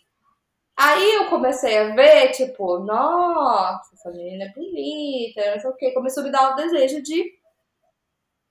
aí 0.78 1.16
eu 1.16 1.26
comecei 1.26 1.78
a 1.78 1.96
ver, 1.96 2.32
tipo, 2.32 2.80
nossa, 2.80 3.94
essa 3.94 4.12
menina 4.12 4.46
é 4.46 4.54
bonita, 4.54 5.52
não 5.52 5.60
sei 5.60 5.70
o 5.70 5.76
que. 5.76 5.92
Começou 5.92 6.22
a 6.22 6.26
me 6.26 6.32
dar 6.32 6.54
o 6.54 6.56
desejo 6.56 7.02
de 7.02 7.34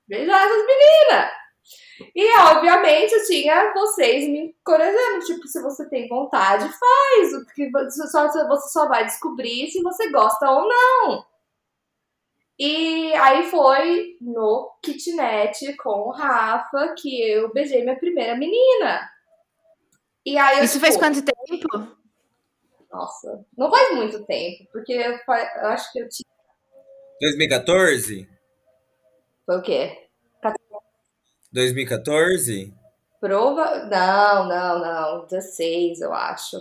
beijar 0.09 0.45
essas 0.45 0.67
meninas. 0.67 1.31
E, 2.15 2.39
obviamente, 2.39 3.13
eu 3.13 3.27
tinha 3.27 3.73
vocês 3.73 4.29
me 4.29 4.49
encorajando. 4.49 5.25
Tipo, 5.25 5.47
se 5.47 5.63
você 5.63 5.89
tem 5.89 6.09
vontade, 6.09 6.69
faz. 6.69 7.33
O 7.33 7.47
que 7.47 7.71
você 7.71 8.07
só, 8.09 8.29
você 8.29 8.69
só 8.69 8.89
vai 8.89 9.05
descobrir 9.05 9.71
se 9.71 9.83
você 9.83 10.11
gosta 10.11 10.51
ou 10.51 10.69
não. 10.69 11.25
E 12.59 13.13
aí 13.15 13.45
foi 13.51 14.17
no 14.21 14.75
kitnet 14.83 15.77
com 15.77 16.09
o 16.09 16.11
Rafa 16.11 16.95
que 16.97 17.21
eu 17.23 17.53
beijei 17.53 17.83
minha 17.83 17.99
primeira 17.99 18.35
menina. 18.37 19.11
E 20.25 20.39
aí 20.39 20.65
Isso 20.65 20.81
faz 20.81 20.97
quanto 20.97 21.23
tempo? 21.23 21.97
Nossa, 22.91 23.45
não 23.57 23.71
faz 23.71 23.97
muito 23.97 24.25
tempo, 24.25 24.69
porque 24.73 24.93
eu, 24.93 25.19
acho 25.69 25.93
que 25.93 26.01
eu 26.01 26.09
tinha. 26.09 26.27
2014? 27.21 28.29
Foi 29.45 29.59
o 29.59 29.63
quê? 29.63 30.09
2014? 31.53 32.75
Prova. 33.21 33.87
Não, 33.87 34.49
não, 34.49 34.79
não. 34.79 35.27
16, 35.27 36.01
eu 36.01 36.13
acho. 36.13 36.59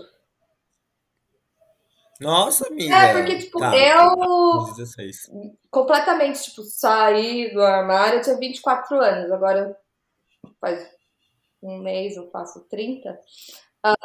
Nossa, 2.20 2.68
amiga. 2.68 2.96
É, 2.96 3.14
porque, 3.14 3.40
tipo, 3.40 3.60
tá. 3.60 3.76
eu. 3.76 4.74
16. 4.76 5.32
Completamente, 5.70 6.44
tipo, 6.44 6.64
saí 6.64 7.54
do 7.54 7.62
armário, 7.62 8.20
eu 8.20 8.24
tinha 8.24 8.38
24 8.38 9.02
anos. 9.02 9.32
Agora 9.32 9.78
faz 10.62 10.90
um 11.62 11.80
mês 11.80 12.16
eu 12.16 12.30
faço 12.30 12.62
30. 12.70 13.20
Ah, 13.84 13.96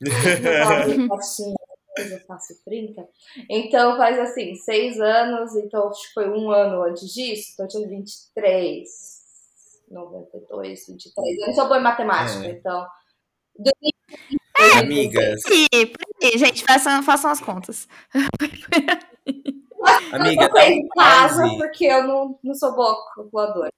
eu 0.00 1.08
faço 2.26 2.54
30. 2.64 3.08
Então 3.48 3.96
faz 3.96 4.18
assim, 4.18 4.54
6 4.54 5.00
anos, 5.00 5.56
então 5.56 5.88
acho 5.88 6.08
que 6.08 6.14
foi 6.14 6.28
um 6.28 6.50
ano 6.50 6.82
antes 6.82 7.12
disso, 7.12 7.52
então 7.52 7.66
eu 7.66 7.70
tinha 7.70 7.88
23. 7.88 9.16
92, 9.90 10.86
23. 10.88 11.38
Eu 11.38 11.46
não 11.46 11.54
sou 11.54 11.66
boa 11.66 11.78
em 11.78 11.82
matemática, 11.82 12.46
é. 12.46 12.50
então. 12.50 12.86
É, 14.58 14.78
Amigas. 14.78 15.42
Sim, 15.42 15.66
gente, 16.36 16.64
façam, 16.64 17.02
façam 17.02 17.30
as 17.30 17.40
contas. 17.40 17.88
Amiga, 20.12 20.50
eu 20.50 20.58
em 20.58 20.88
casa 20.88 21.42
porque 21.56 21.84
eu 21.84 22.06
não, 22.06 22.38
não 22.42 22.54
sou 22.54 22.74
boa 22.74 22.96
calculadora. 23.14 23.72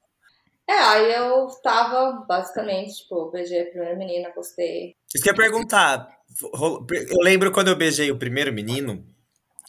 É, 0.69 0.79
aí 0.79 1.15
eu 1.15 1.49
tava 1.63 2.27
basicamente, 2.29 2.99
tipo, 2.99 3.31
beijei 3.31 3.63
a 3.63 3.71
primeira 3.71 3.97
menina, 3.97 4.31
gostei. 4.35 4.95
Isso 5.15 5.25
que 5.25 5.31
eu 5.31 5.33
ia 5.33 5.37
perguntar. 5.37 6.07
Eu 6.53 7.23
lembro 7.23 7.51
quando 7.51 7.69
eu 7.69 7.77
beijei 7.77 8.11
o 8.11 8.19
primeiro 8.19 8.53
menino, 8.53 9.03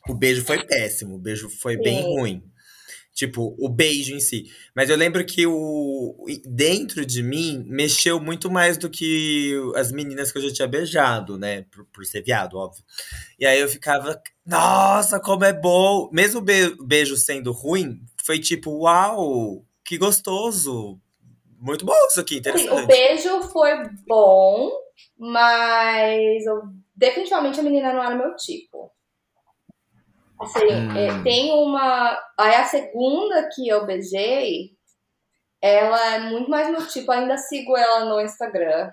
o 0.10 0.14
beijo 0.14 0.44
foi 0.44 0.62
péssimo, 0.66 1.16
o 1.16 1.20
beijo 1.20 1.50
foi 1.50 1.76
Sim. 1.76 1.84
bem 1.84 2.02
ruim. 2.04 2.44
Tipo, 3.14 3.56
o 3.60 3.70
beijo 3.70 4.14
em 4.14 4.20
si. 4.20 4.46
Mas 4.76 4.90
eu 4.90 4.96
lembro 4.96 5.26
que 5.26 5.46
o 5.46 6.26
dentro 6.46 7.06
de 7.06 7.24
mim 7.24 7.66
mexeu 7.68 8.20
muito 8.20 8.52
mais 8.52 8.78
do 8.78 8.90
que 8.90 9.54
as 9.76 9.92
meninas 9.92 10.32
que 10.32 10.38
eu 10.38 10.42
já 10.42 10.54
tinha 10.54 10.68
beijado, 10.68 11.38
né? 11.38 11.64
Por, 11.72 11.86
por 11.86 12.06
ser 12.06 12.24
viado, 12.24 12.58
óbvio. 12.58 12.84
E 13.38 13.46
aí 13.46 13.60
eu 13.60 13.68
ficava, 13.68 14.22
nossa, 14.46 15.20
como 15.20 15.44
é 15.44 15.54
bom! 15.54 16.10
Mesmo 16.12 16.40
o 16.42 16.86
beijo 16.86 17.18
sendo 17.18 17.52
ruim, 17.52 18.02
foi 18.24 18.40
tipo, 18.40 18.72
uau, 18.84 19.66
que 19.90 19.98
gostoso! 19.98 21.02
Muito 21.60 21.84
bom 21.84 21.96
isso 22.10 22.22
aqui, 22.22 22.38
interessante. 22.38 22.84
o 22.84 22.86
beijo 22.86 23.42
foi 23.50 23.72
bom, 24.08 24.70
mas 25.18 26.46
eu, 26.46 26.62
definitivamente 26.96 27.60
a 27.60 27.64
menina 27.64 27.92
não 27.92 28.04
era 28.04 28.16
meu 28.16 28.36
tipo. 28.36 28.92
Assim, 30.40 30.68
hum. 30.68 30.96
é, 30.96 31.24
tem 31.24 31.52
uma. 31.52 32.12
Aí 32.38 32.54
a 32.54 32.66
segunda 32.66 33.50
que 33.52 33.68
eu 33.68 33.88
beijei, 33.88 34.78
ela 35.60 36.14
é 36.14 36.20
muito 36.20 36.52
mais 36.52 36.70
meu 36.70 36.88
tipo, 36.88 37.12
ainda 37.12 37.36
sigo 37.36 37.76
ela 37.76 38.06
no 38.06 38.22
Instagram. 38.22 38.92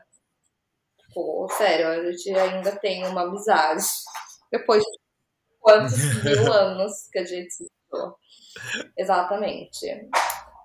Pô, 1.13 1.47
sério, 1.59 1.89
a 1.89 2.11
gente 2.11 2.31
ainda 2.31 2.75
tem 2.75 3.07
uma 3.07 3.25
amizade. 3.25 3.85
Depois 4.51 4.83
de 4.83 4.99
quantos 5.61 6.25
mil 6.25 6.41
anos 6.51 7.07
que 7.13 7.19
a 7.19 7.25
gente 7.27 7.53
se. 7.53 7.67
Exatamente. 8.97 10.09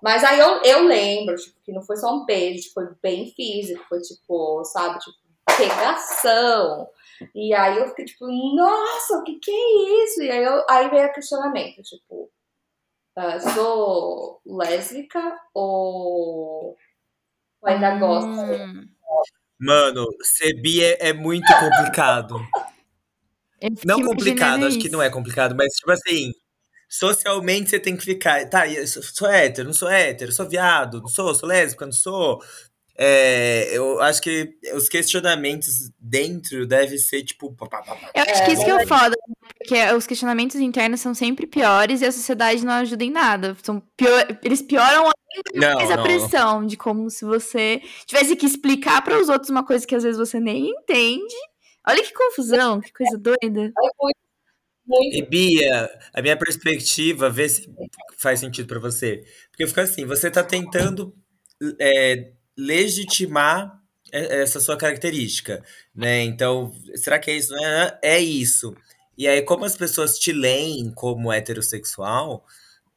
Mas 0.02 0.24
aí 0.24 0.40
eu, 0.40 0.60
eu 0.62 0.82
lembro, 0.84 1.36
tipo, 1.36 1.56
que 1.62 1.72
não 1.72 1.80
foi 1.80 1.96
só 1.96 2.12
um 2.12 2.26
beijo, 2.26 2.72
foi 2.74 2.88
bem 3.00 3.30
físico, 3.30 3.84
foi 3.88 4.00
tipo, 4.00 4.64
sabe, 4.64 4.98
tipo, 4.98 5.16
pegação. 5.56 6.88
E 7.32 7.54
aí 7.54 7.78
eu 7.78 7.86
fiquei 7.88 8.06
tipo, 8.06 8.26
nossa, 8.56 9.18
o 9.18 9.22
que 9.22 9.38
que 9.38 9.50
é 9.50 10.04
isso? 10.04 10.22
E 10.22 10.30
aí, 10.30 10.42
eu, 10.42 10.64
aí 10.68 10.90
veio 10.90 11.06
o 11.06 11.12
questionamento, 11.12 11.82
tipo, 11.82 12.28
uh, 13.16 13.54
sou 13.54 14.40
lésbica 14.44 15.38
ou 15.54 16.76
ainda 17.64 17.94
hum. 17.94 18.00
gosto? 18.00 18.88
Mano, 19.60 20.04
ser 20.22 20.60
bi 20.60 20.82
é, 20.82 21.10
é 21.10 21.12
muito 21.12 21.46
complicado. 21.60 22.34
não 23.86 24.02
complicado, 24.02 24.66
acho 24.66 24.80
que 24.80 24.88
não 24.88 25.00
é 25.00 25.08
complicado, 25.08 25.54
mas 25.54 25.72
tipo 25.74 25.92
assim, 25.92 26.32
socialmente 26.92 27.70
você 27.70 27.80
tem 27.80 27.96
que 27.96 28.04
ficar. 28.04 28.46
Tá, 28.50 28.68
eu 28.68 28.86
sou 28.86 29.26
hétero, 29.26 29.68
não 29.68 29.74
sou 29.74 29.88
hétero, 29.88 30.30
sou 30.30 30.46
viado, 30.46 31.00
não 31.00 31.08
sou, 31.08 31.34
sou 31.34 31.48
lésbica, 31.48 31.86
não 31.86 31.92
sou. 31.92 32.42
É, 32.94 33.74
eu 33.74 33.98
acho 34.02 34.20
que 34.20 34.54
os 34.74 34.90
questionamentos 34.90 35.90
dentro 35.98 36.66
devem 36.66 36.98
ser 36.98 37.22
tipo. 37.22 37.56
Eu 38.14 38.22
acho 38.22 38.44
que 38.44 38.52
isso 38.52 38.62
que 38.62 38.70
é 38.70 38.76
o 38.76 38.86
foda, 38.86 39.16
porque 39.56 39.92
os 39.94 40.06
questionamentos 40.06 40.56
internos 40.56 41.00
são 41.00 41.14
sempre 41.14 41.46
piores 41.46 42.02
e 42.02 42.04
a 42.04 42.12
sociedade 42.12 42.64
não 42.64 42.74
ajuda 42.74 43.02
em 43.02 43.10
nada. 43.10 43.56
São 43.62 43.80
pior, 43.96 44.38
eles 44.44 44.60
pioram 44.60 45.10
ainda 45.54 45.74
mais 45.74 45.90
a 45.90 46.02
pressão 46.02 46.60
não. 46.60 46.66
de 46.66 46.76
como 46.76 47.08
se 47.08 47.24
você 47.24 47.80
tivesse 48.04 48.36
que 48.36 48.44
explicar 48.44 49.02
para 49.02 49.18
os 49.18 49.30
outros 49.30 49.48
uma 49.48 49.64
coisa 49.64 49.86
que 49.86 49.94
às 49.94 50.02
vezes 50.02 50.18
você 50.18 50.38
nem 50.38 50.68
entende. 50.68 51.34
Olha 51.88 52.02
que 52.02 52.12
confusão, 52.12 52.80
que 52.82 52.92
coisa 52.92 53.16
doida. 53.16 53.72
E 55.12 55.22
Bia, 55.22 55.90
a 56.12 56.20
minha 56.20 56.36
perspectiva, 56.36 57.30
vê 57.30 57.48
se 57.48 57.68
faz 58.18 58.40
sentido 58.40 58.66
para 58.66 58.80
você. 58.80 59.24
Porque 59.50 59.66
fica 59.66 59.82
assim, 59.82 60.04
você 60.04 60.30
tá 60.30 60.42
tentando 60.42 61.14
é, 61.80 62.32
legitimar 62.56 63.80
essa 64.12 64.60
sua 64.60 64.76
característica, 64.76 65.64
né? 65.94 66.22
Então, 66.22 66.70
será 66.96 67.18
que 67.18 67.30
é 67.30 67.36
isso? 67.36 67.54
É, 67.56 67.98
é 68.02 68.20
isso. 68.20 68.74
E 69.16 69.26
aí, 69.26 69.40
como 69.42 69.64
as 69.64 69.76
pessoas 69.76 70.18
te 70.18 70.32
leem 70.32 70.92
como 70.92 71.32
heterossexual, 71.32 72.44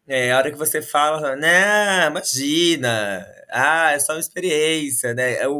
é, 0.08 0.32
a 0.32 0.38
hora 0.38 0.52
que 0.52 0.58
você 0.58 0.82
fala, 0.82 1.36
né, 1.36 2.08
imagina, 2.08 3.26
ah, 3.50 3.92
é 3.92 4.00
só 4.00 4.14
uma 4.14 4.20
experiência, 4.20 5.14
né? 5.14 5.36
É 5.38 5.48
o, 5.48 5.54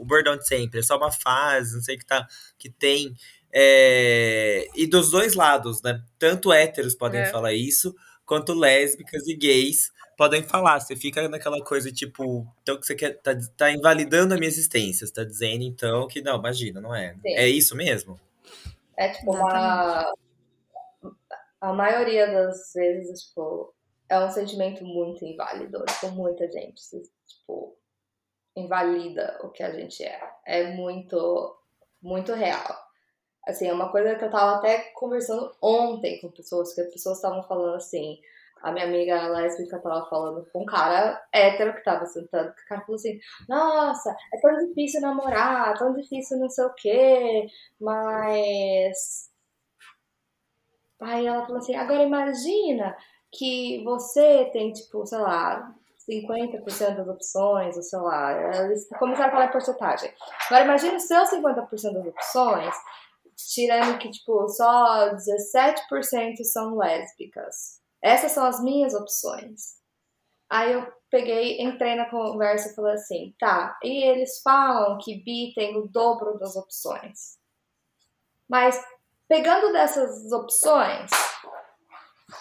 o 0.00 0.04
bordão 0.06 0.36
de 0.36 0.46
sempre, 0.46 0.80
é 0.80 0.82
só 0.82 0.96
uma 0.96 1.12
fase, 1.12 1.74
não 1.74 1.82
sei 1.82 1.96
que 1.98 2.06
tá, 2.06 2.26
que 2.58 2.70
tem. 2.70 3.14
É, 3.52 4.66
e 4.76 4.86
dos 4.86 5.10
dois 5.10 5.34
lados, 5.34 5.82
né? 5.82 6.02
Tanto 6.18 6.52
héteros 6.52 6.94
podem 6.94 7.22
é. 7.22 7.26
falar 7.26 7.52
isso, 7.52 7.94
quanto 8.24 8.54
lésbicas 8.54 9.26
e 9.26 9.34
gays 9.34 9.90
podem 10.20 10.42
falar. 10.42 10.78
Você 10.78 10.94
fica 10.94 11.26
naquela 11.28 11.64
coisa, 11.64 11.90
tipo, 11.90 12.46
então 12.62 12.78
que 12.78 12.86
você 12.86 12.94
quer. 12.94 13.18
Tá, 13.22 13.32
tá 13.56 13.70
invalidando 13.70 14.34
a 14.34 14.36
minha 14.36 14.48
existência. 14.48 15.06
Você 15.06 15.12
tá 15.14 15.24
dizendo, 15.24 15.64
então, 15.64 16.06
que 16.06 16.20
não, 16.20 16.38
imagina, 16.38 16.78
não 16.78 16.94
é. 16.94 17.14
Sim. 17.14 17.34
É 17.34 17.48
isso 17.48 17.74
mesmo? 17.74 18.20
É 18.96 19.08
tipo 19.08 19.34
uma. 19.34 20.12
A 21.58 21.72
maioria 21.72 22.26
das 22.26 22.72
vezes, 22.74 23.22
tipo, 23.24 23.74
é 24.08 24.18
um 24.20 24.30
sentimento 24.30 24.84
muito 24.84 25.24
inválido. 25.24 25.82
Tipo, 25.86 26.10
muita 26.12 26.50
gente, 26.50 26.82
tipo, 27.26 27.76
invalida 28.54 29.38
o 29.42 29.48
que 29.48 29.62
a 29.62 29.72
gente 29.72 30.04
é. 30.04 30.20
É 30.46 30.72
muito, 30.72 31.56
muito 32.02 32.34
real. 32.34 32.89
Assim, 33.50 33.68
é 33.68 33.72
uma 33.72 33.90
coisa 33.90 34.14
que 34.14 34.24
eu 34.24 34.30
tava 34.30 34.56
até 34.56 34.78
conversando 34.94 35.52
ontem 35.60 36.20
com 36.20 36.30
pessoas, 36.30 36.74
que 36.74 36.80
as 36.80 36.92
pessoas 36.92 37.16
estavam 37.18 37.42
falando 37.42 37.74
assim. 37.76 38.18
A 38.62 38.72
minha 38.72 38.84
amiga 38.84 39.26
lésbica 39.28 39.78
tava 39.78 40.06
falando 40.08 40.46
com 40.52 40.62
um 40.62 40.66
cara 40.66 41.20
hétero 41.32 41.74
que 41.74 41.82
tava 41.82 42.04
sentando, 42.04 42.52
que 42.54 42.62
o 42.62 42.66
cara 42.66 42.82
falou 42.82 42.96
assim, 42.96 43.18
nossa, 43.48 44.14
é 44.34 44.40
tão 44.40 44.66
difícil 44.66 45.00
namorar, 45.00 45.78
tão 45.78 45.94
difícil 45.94 46.38
não 46.38 46.48
sei 46.50 46.64
o 46.66 46.74
quê, 46.74 47.46
mas. 47.80 49.30
Aí 51.00 51.26
ela 51.26 51.46
falou 51.46 51.58
assim, 51.58 51.74
agora 51.74 52.02
imagina 52.02 52.94
que 53.32 53.82
você 53.84 54.50
tem, 54.52 54.72
tipo, 54.72 55.06
sei 55.06 55.18
lá, 55.18 55.74
50% 56.08 56.96
das 56.96 57.08
opções, 57.08 57.76
ou 57.76 57.82
sei 57.82 57.98
lá, 58.00 58.64
eles 58.64 58.88
começaram 58.98 59.28
a 59.28 59.32
falar 59.32 59.46
em 59.46 59.52
porcentagem. 59.52 60.12
Agora 60.46 60.64
imagina 60.64 60.96
os 60.96 61.04
seus 61.04 61.30
50% 61.30 61.94
das 61.94 62.06
opções, 62.06 62.74
tirando 63.48 63.98
que, 63.98 64.10
tipo, 64.10 64.48
só 64.48 65.10
17% 65.14 66.44
são 66.44 66.76
lésbicas. 66.76 67.80
Essas 68.02 68.32
são 68.32 68.44
as 68.44 68.62
minhas 68.62 68.94
opções. 68.94 69.80
Aí 70.48 70.72
eu 70.72 70.86
peguei, 71.10 71.60
entrei 71.60 71.94
na 71.94 72.10
conversa 72.10 72.70
e 72.70 72.74
falei 72.74 72.94
assim, 72.94 73.34
tá, 73.38 73.78
e 73.82 74.04
eles 74.04 74.40
falam 74.42 74.98
que 74.98 75.22
bi 75.22 75.52
tem 75.54 75.76
o 75.76 75.86
dobro 75.86 76.38
das 76.38 76.56
opções. 76.56 77.38
Mas 78.48 78.82
pegando 79.28 79.72
dessas 79.72 80.32
opções, 80.32 81.10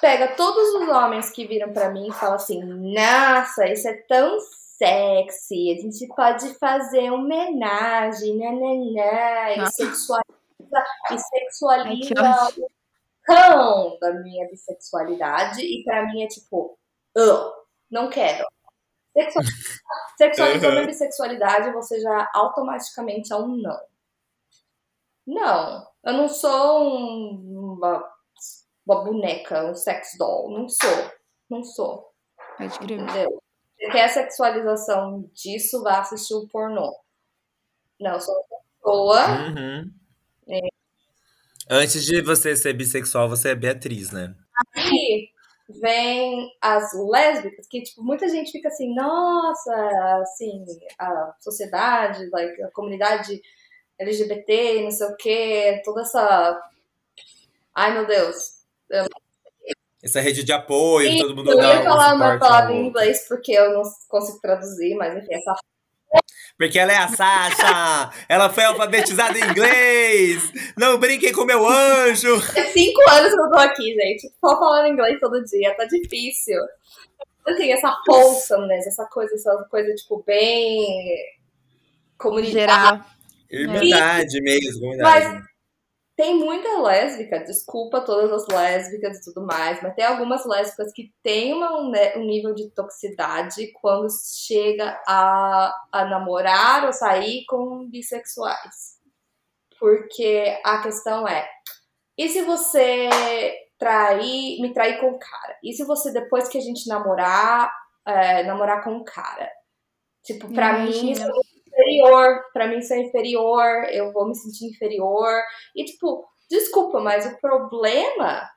pega 0.02 0.36
todos 0.36 0.74
os 0.74 0.90
homens 0.90 1.30
que 1.30 1.46
viram 1.46 1.72
para 1.72 1.92
mim 1.92 2.08
e 2.08 2.14
fala 2.14 2.36
assim: 2.36 2.64
"Nossa, 2.64 3.68
isso 3.68 3.88
é 3.88 3.94
tão 4.08 4.40
sexy, 4.40 5.72
a 5.78 5.82
gente 5.82 6.08
pode 6.08 6.54
fazer 6.56 7.12
homenagem, 7.12 8.38
nananã, 8.38 9.56
e 9.56 9.62
sexualiza, 10.70 11.94
e 11.94 12.08
sexualiza 12.08 12.22
Ai, 12.22 12.54
o 12.58 12.70
cão 13.24 13.98
da 14.00 14.14
minha 14.14 14.48
bissexualidade, 14.48 15.62
e 15.62 15.84
para 15.84 16.06
mim 16.08 16.24
é 16.24 16.28
tipo, 16.28 16.78
oh, 17.18 17.54
não 17.90 18.10
quero. 18.10 18.46
Sexual... 19.14 19.46
Sexualizando 20.18 20.76
uhum. 20.76 20.84
a 20.84 20.86
bissexualidade, 20.86 21.74
você 21.74 22.00
já 22.02 22.30
automaticamente 22.34 23.32
é 23.32 23.36
um 23.36 23.56
não. 23.56 23.80
Não, 25.26 25.88
eu 26.04 26.14
não 26.14 26.28
sou 26.28 26.84
um, 26.84 27.76
uma 27.78 28.04
uma 28.90 29.04
boneca, 29.04 29.66
um 29.66 29.76
sex 29.76 30.16
doll. 30.18 30.50
Não 30.50 30.68
sou. 30.68 31.12
Não 31.50 31.64
sou. 31.64 32.12
Pode 32.58 32.80
crer. 32.80 33.00
Entendeu? 33.00 33.42
Você 33.78 33.92
quer 33.92 34.06
a 34.06 34.10
sexualização 34.10 35.30
disso, 35.32 35.84
vá 35.84 36.00
assistir 36.00 36.34
o 36.34 36.48
pornô. 36.48 36.92
Não, 38.00 38.14
eu 38.14 38.20
sou 38.20 38.36
uma 38.36 38.60
pessoa. 38.82 39.20
Uhum. 39.28 39.92
É. 40.50 40.60
Antes 41.70 42.04
de 42.04 42.22
você 42.22 42.56
ser 42.56 42.74
bissexual, 42.74 43.30
você 43.30 43.50
é 43.50 43.56
Beatriz, 43.56 44.12
né? 44.12 44.36
Aí 44.76 45.30
vem 45.82 46.52
as 46.60 46.92
lésbicas, 46.94 47.68
que 47.68 47.84
tipo, 47.84 48.04
muita 48.04 48.28
gente 48.28 48.52
fica 48.52 48.70
assim, 48.70 48.94
nossa, 48.96 50.20
assim, 50.22 50.66
a 50.98 51.34
sociedade, 51.40 52.28
like, 52.32 52.64
a 52.64 52.72
comunidade 52.72 53.40
LGBT, 54.00 54.84
não 54.84 54.92
sei 54.92 55.08
o 55.08 55.16
que, 55.16 55.82
toda 55.86 56.02
essa. 56.02 56.60
Ai 57.76 57.94
meu 57.94 58.08
Deus, 58.08 58.60
essa 60.02 60.22
rede 60.22 60.44
de 60.44 60.54
apoio, 60.54 61.12
Sim, 61.12 61.18
todo 61.18 61.36
mundo 61.36 61.52
Eu 61.52 61.60
ia 61.60 61.84
falar 61.84 62.16
uma 62.16 62.40
palavra 62.40 62.74
em 62.74 62.88
inglês 62.88 63.26
porque 63.28 63.52
eu 63.52 63.74
não 63.74 63.84
consigo 64.08 64.40
traduzir, 64.40 64.96
mas 64.96 65.18
enfim, 65.18 65.34
essa. 65.34 65.54
Porque 66.58 66.78
ela 66.78 66.92
é 66.92 66.98
a 66.98 67.08
Sasha! 67.08 68.12
ela 68.28 68.50
foi 68.50 68.66
alfabetizada 68.66 69.38
em 69.38 69.44
inglês! 69.44 70.52
Não 70.78 70.98
brinquem 70.98 71.32
com 71.32 71.46
meu 71.46 71.66
anjo! 71.68 72.36
É 72.56 72.66
cinco 72.66 73.02
anos 73.10 73.34
que 73.34 73.40
eu 73.40 73.50
tô 73.50 73.58
aqui, 73.58 73.94
gente. 73.94 74.30
Tô 74.42 74.58
falando 74.58 74.88
inglês 74.88 75.20
todo 75.20 75.44
dia, 75.46 75.76
tá 75.76 75.86
difícil. 75.86 76.60
Assim, 77.48 77.72
essa 77.72 77.96
wholesomeness, 78.08 78.88
essa 78.88 79.06
coisa, 79.06 79.34
essa 79.34 79.68
coisa, 79.72 79.94
tipo, 79.96 80.24
bem 80.26 81.16
comunitária. 82.18 83.06
Irmandade 83.50 84.42
mesmo, 84.42 84.96
Mas 84.98 85.42
tem 86.20 86.36
muita 86.36 86.82
lésbica, 86.82 87.46
desculpa 87.46 88.02
todas 88.02 88.30
as 88.30 88.48
lésbicas 88.54 89.18
e 89.18 89.24
tudo 89.24 89.46
mais, 89.46 89.82
mas 89.82 89.96
tem 89.96 90.04
algumas 90.04 90.46
lésbicas 90.46 90.92
que 90.92 91.14
têm 91.24 91.54
uma, 91.54 91.72
um 92.18 92.26
nível 92.26 92.54
de 92.54 92.70
toxicidade 92.72 93.72
quando 93.80 94.10
chega 94.46 95.02
a, 95.08 95.74
a 95.90 96.04
namorar 96.04 96.84
ou 96.86 96.92
sair 96.92 97.46
com 97.48 97.90
bissexuais. 97.90 99.00
Porque 99.80 100.60
a 100.66 100.82
questão 100.82 101.26
é: 101.26 101.50
e 102.18 102.28
se 102.28 102.42
você 102.42 103.10
trair, 103.78 104.60
me 104.62 104.74
trair 104.74 105.00
com 105.00 105.12
o 105.12 105.20
cara? 105.20 105.58
E 105.64 105.72
se 105.72 105.86
você, 105.86 106.12
depois 106.12 106.50
que 106.50 106.58
a 106.58 106.62
gente 106.62 106.86
namorar, 106.90 107.72
é, 108.06 108.44
namorar 108.44 108.84
com 108.84 108.98
o 108.98 109.06
cara? 109.06 109.50
Tipo, 110.26 110.54
pra 110.54 110.80
Imagina. 110.80 111.02
mim, 111.02 111.12
isso 111.12 111.24
é 111.24 111.32
inferior, 111.90 112.44
para 112.54 112.68
mim 112.68 112.80
é 112.80 113.00
inferior, 113.00 113.86
eu 113.92 114.12
vou 114.12 114.28
me 114.28 114.36
sentir 114.36 114.66
inferior. 114.66 115.42
E 115.76 115.86
tipo, 115.86 116.28
desculpa, 116.50 117.00
mas 117.00 117.26
o 117.26 117.38
problema 117.40 118.48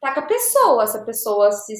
tá 0.00 0.14
com 0.14 0.20
a 0.20 0.26
pessoa, 0.26 0.86
se 0.86 0.96
a 0.96 1.04
pessoa 1.04 1.52
se 1.52 1.74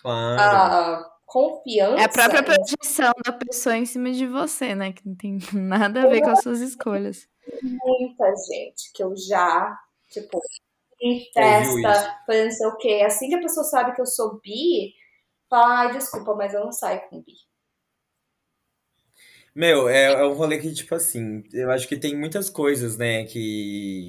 claro. 0.00 0.40
a 0.40 1.10
confiança. 1.26 2.02
É 2.02 2.04
a 2.04 2.08
própria 2.08 2.42
projeção 2.42 3.12
da 3.24 3.32
pessoa 3.32 3.76
em 3.76 3.86
cima 3.86 4.10
de 4.12 4.26
você, 4.26 4.74
né? 4.74 4.92
Que 4.92 5.06
não 5.06 5.16
tem 5.16 5.38
nada 5.54 6.02
a 6.02 6.06
ver 6.06 6.20
com 6.20 6.30
as 6.30 6.42
suas 6.42 6.60
escolhas. 6.60 7.28
Muita 7.62 8.32
gente 8.50 8.92
que 8.94 9.02
eu 9.02 9.14
já, 9.16 9.76
tipo, 10.10 10.40
em 11.00 11.24
festa, 11.32 12.20
fazendo 12.26 12.44
não 12.44 12.50
sei 12.52 12.66
o 12.66 12.76
quê. 12.76 13.02
Assim 13.04 13.28
que 13.28 13.34
a 13.34 13.40
pessoa 13.40 13.64
sabe 13.64 13.94
que 13.94 14.00
eu 14.00 14.06
sou 14.06 14.40
bi, 14.40 14.94
fala, 15.50 15.82
ah, 15.82 15.92
desculpa, 15.92 16.34
mas 16.34 16.54
eu 16.54 16.60
não 16.60 16.72
saio 16.72 17.00
com 17.08 17.20
bi. 17.20 17.34
Meu, 19.54 19.88
é, 19.88 20.04
é 20.12 20.24
um 20.26 20.32
rolê 20.32 20.58
que, 20.58 20.72
tipo 20.72 20.94
assim, 20.94 21.42
eu 21.52 21.70
acho 21.70 21.86
que 21.86 21.96
tem 21.98 22.16
muitas 22.16 22.48
coisas, 22.48 22.96
né, 22.96 23.24
que 23.24 24.08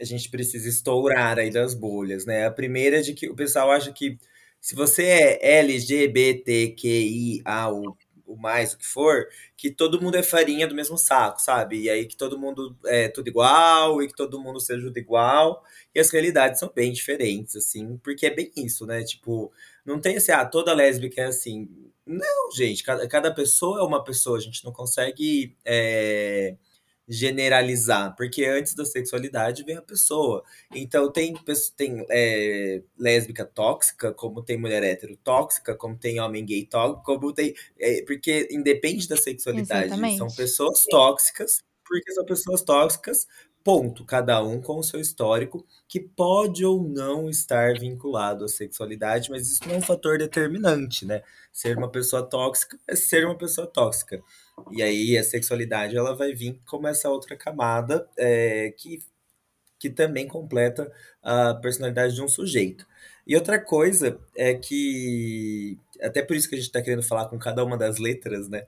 a 0.00 0.04
gente 0.04 0.28
precisa 0.30 0.68
estourar 0.68 1.38
aí 1.38 1.50
das 1.50 1.72
bolhas, 1.74 2.26
né? 2.26 2.46
A 2.46 2.50
primeira 2.50 2.98
é 2.98 3.00
de 3.02 3.14
que 3.14 3.28
o 3.28 3.34
pessoal 3.34 3.70
acha 3.70 3.90
que 3.92 4.18
se 4.60 4.74
você 4.74 5.04
é 5.04 5.58
LGBTQIA, 5.60 7.68
o, 7.72 7.96
o 8.26 8.36
mais, 8.36 8.72
o 8.74 8.78
que 8.78 8.86
for, 8.86 9.26
que 9.56 9.70
todo 9.70 10.00
mundo 10.00 10.16
é 10.16 10.22
farinha 10.22 10.66
do 10.66 10.74
mesmo 10.74 10.98
saco, 10.98 11.40
sabe? 11.40 11.80
E 11.82 11.90
aí 11.90 12.06
que 12.06 12.16
todo 12.16 12.38
mundo 12.38 12.76
é 12.84 13.08
tudo 13.08 13.28
igual 13.28 14.02
e 14.02 14.08
que 14.08 14.14
todo 14.14 14.40
mundo 14.40 14.60
seja 14.60 14.82
tudo 14.86 14.98
igual. 14.98 15.64
E 15.94 16.00
as 16.00 16.10
realidades 16.10 16.60
são 16.60 16.70
bem 16.74 16.92
diferentes, 16.92 17.56
assim, 17.56 17.96
porque 18.02 18.26
é 18.26 18.30
bem 18.34 18.50
isso, 18.56 18.84
né? 18.86 19.02
Tipo, 19.04 19.50
não 19.86 20.00
tem 20.00 20.16
assim, 20.16 20.32
ah, 20.32 20.44
toda 20.44 20.74
lésbica 20.74 21.22
é 21.22 21.24
assim 21.26 21.68
não, 22.06 22.50
gente, 22.52 22.82
cada, 22.82 23.06
cada 23.08 23.32
pessoa 23.32 23.80
é 23.80 23.82
uma 23.82 24.02
pessoa, 24.02 24.36
a 24.36 24.40
gente 24.40 24.64
não 24.64 24.72
consegue 24.72 25.56
é, 25.64 26.56
generalizar, 27.08 28.14
porque 28.16 28.44
antes 28.44 28.74
da 28.74 28.84
sexualidade 28.84 29.62
vem 29.64 29.76
a 29.76 29.82
pessoa. 29.82 30.42
Então 30.74 31.10
tem, 31.12 31.34
tem 31.76 32.04
é, 32.10 32.82
lésbica 32.98 33.44
tóxica, 33.44 34.12
como 34.12 34.42
tem 34.42 34.56
mulher 34.56 34.82
hétero 34.82 35.16
tóxica, 35.22 35.74
como 35.74 35.96
tem 35.96 36.20
homem 36.20 36.44
gay 36.44 36.64
tóxico, 36.66 37.04
como 37.04 37.32
tem. 37.32 37.54
É, 37.78 38.02
porque 38.04 38.48
independe 38.50 39.06
da 39.08 39.16
sexualidade, 39.16 39.86
Exatamente. 39.86 40.18
são 40.18 40.28
pessoas 40.28 40.84
tóxicas, 40.86 41.62
porque 41.84 42.12
são 42.12 42.24
pessoas 42.24 42.62
tóxicas, 42.62 43.26
ponto, 43.64 44.04
cada 44.04 44.42
um 44.42 44.60
com 44.60 44.78
o 44.78 44.82
seu 44.82 45.00
histórico, 45.00 45.66
que 45.88 46.00
pode 46.00 46.64
ou 46.64 46.82
não 46.82 47.28
estar 47.28 47.78
vinculado 47.78 48.44
à 48.44 48.48
sexualidade, 48.48 49.30
mas 49.30 49.50
isso 49.50 49.60
não 49.66 49.74
é 49.74 49.78
um 49.78 49.82
fator 49.82 50.18
determinante, 50.18 51.06
né? 51.06 51.22
Ser 51.52 51.76
uma 51.76 51.90
pessoa 51.90 52.22
tóxica 52.22 52.78
é 52.88 52.96
ser 52.96 53.24
uma 53.24 53.36
pessoa 53.36 53.66
tóxica. 53.66 54.22
E 54.72 54.82
aí 54.82 55.16
a 55.18 55.24
sexualidade 55.24 55.96
ela 55.96 56.14
vai 56.14 56.32
vir 56.34 56.60
como 56.66 56.86
essa 56.88 57.08
outra 57.10 57.36
camada 57.36 58.08
é, 58.16 58.70
que, 58.76 59.02
que 59.78 59.90
também 59.90 60.26
completa 60.26 60.90
a 61.22 61.54
personalidade 61.54 62.14
de 62.14 62.22
um 62.22 62.28
sujeito. 62.28 62.86
E 63.26 63.36
outra 63.36 63.58
coisa 63.60 64.18
é 64.36 64.54
que, 64.54 65.78
até 66.00 66.22
por 66.22 66.34
isso 66.34 66.48
que 66.48 66.54
a 66.54 66.58
gente 66.58 66.66
está 66.66 66.82
querendo 66.82 67.02
falar 67.02 67.28
com 67.28 67.38
cada 67.38 67.64
uma 67.64 67.76
das 67.78 67.98
letras, 67.98 68.48
né? 68.48 68.66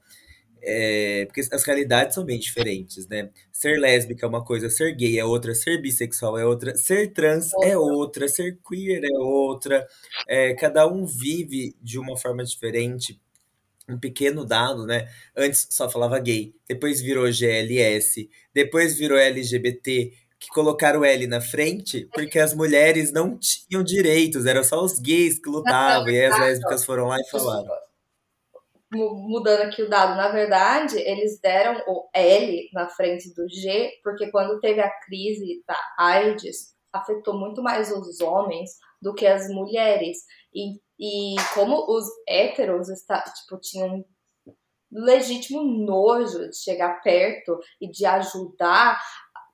É, 0.67 1.27
porque 1.27 1.43
as 1.53 1.65
realidades 1.65 2.15
são 2.15 2.25
bem 2.25 2.39
diferentes, 2.39 3.07
né? 3.09 3.31
Ser 3.53 3.79
lésbica 3.79 4.25
é 4.27 4.29
uma 4.29 4.45
coisa, 4.45 4.71
ser 4.71 4.95
gay 4.95 5.19
é 5.19 5.25
outra, 5.25 5.55
ser 5.55 5.81
bissexual 5.81 6.39
é 6.39 6.45
outra, 6.47 6.77
ser 6.77 7.13
trans 7.13 7.51
é 7.63 7.77
outra, 7.77 8.29
ser 8.29 8.59
queer 8.67 9.05
é 9.05 9.19
outra. 9.19 9.87
É, 10.29 10.55
cada 10.55 10.87
um 10.87 11.07
vive 11.07 11.77
de 11.83 11.99
uma 11.99 12.17
forma 12.17 12.45
diferente. 12.45 13.21
Um 13.89 13.99
pequeno 13.99 14.45
dado, 14.47 14.87
né? 14.87 15.09
Antes 15.37 15.67
só 15.71 15.89
falava 15.91 16.19
gay, 16.19 16.55
depois 16.69 17.01
virou 17.03 17.31
GLS, 17.31 18.31
depois 18.55 18.97
virou 18.97 19.19
LGBT. 19.19 20.13
que 20.39 20.49
colocaram 20.51 21.01
o 21.01 21.05
L 21.05 21.27
na 21.27 21.41
frente 21.41 22.09
porque 22.13 22.39
as 22.39 22.55
mulheres 22.55 23.13
não 23.13 23.39
tinham 23.39 23.83
direitos, 23.83 24.45
eram 24.47 24.63
só 24.65 24.83
os 24.85 24.99
gays 24.99 25.39
que 25.39 25.49
lutavam, 25.49 26.11
e 26.11 26.23
as 26.25 26.37
lésbicas 26.39 26.85
foram 26.85 27.07
lá 27.07 27.17
e 27.21 27.31
falaram. 27.31 27.84
Mudando 28.95 29.63
aqui 29.63 29.83
o 29.83 29.89
dado, 29.89 30.17
na 30.17 30.29
verdade, 30.29 30.97
eles 30.99 31.41
deram 31.41 31.83
o 31.87 32.09
L 32.15 32.69
na 32.73 32.89
frente 32.89 33.35
do 33.35 33.49
G, 33.49 33.91
porque 34.03 34.31
quando 34.31 34.61
teve 34.61 34.81
a 34.81 34.91
crise 35.01 35.65
da 35.67 35.79
AIDS, 35.99 36.75
afetou 36.93 37.35
muito 37.35 37.63
mais 37.63 37.91
os 37.91 38.21
homens 38.21 38.71
do 39.03 39.15
que 39.15 39.27
as 39.27 39.49
mulheres. 39.49 40.19
E, 40.55 40.81
e 40.99 41.35
como 41.55 41.85
os 41.91 42.07
héteros 42.29 42.89
está, 42.89 43.21
tipo, 43.21 43.59
tinham 43.61 44.05
legítimo 44.93 45.63
nojo 45.63 46.49
de 46.49 46.57
chegar 46.57 47.03
perto 47.03 47.59
e 47.81 47.91
de 47.91 48.07
ajudar, 48.07 49.01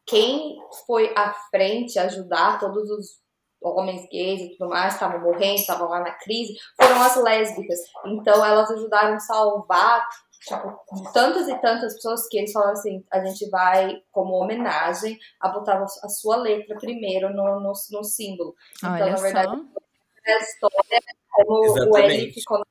quem 0.06 0.56
foi 0.86 1.12
à 1.16 1.32
frente 1.50 1.98
ajudar 1.98 2.58
todos 2.58 2.90
os 2.90 3.20
homens 3.62 4.06
gays 4.10 4.40
e 4.40 4.56
tudo 4.56 4.68
mais 4.70 4.94
estavam 4.94 5.20
morrendo, 5.20 5.56
estavam 5.60 5.88
lá 5.88 6.00
na 6.00 6.12
crise, 6.12 6.54
foram 6.80 7.02
as 7.02 7.16
lésbicas. 7.16 7.78
Então 8.06 8.44
elas 8.44 8.70
ajudaram 8.70 9.14
a 9.14 9.20
salvar 9.20 10.06
tipo, 10.42 11.12
tantas 11.12 11.48
e 11.48 11.58
tantas 11.60 11.94
pessoas 11.94 12.26
que 12.28 12.38
eles 12.38 12.52
falaram 12.52 12.72
assim, 12.72 13.04
a 13.12 13.24
gente 13.24 13.48
vai, 13.50 13.96
como 14.10 14.34
homenagem, 14.42 15.18
a 15.40 15.48
botar 15.48 15.82
a 15.82 16.08
sua 16.08 16.36
letra 16.36 16.76
primeiro 16.78 17.28
no, 17.34 17.60
no, 17.60 17.72
no 17.90 18.04
símbolo. 18.04 18.54
Então, 18.78 18.92
Olha 18.94 19.10
na 19.10 19.16
verdade, 19.16 19.48
só. 19.48 20.32
a 20.32 20.38
história, 20.38 21.00
como 21.30 21.50
o 21.52 21.76
L 21.98 22.06
Exatamente. 22.06 22.32
ficou 22.34 22.58
na 22.58 22.64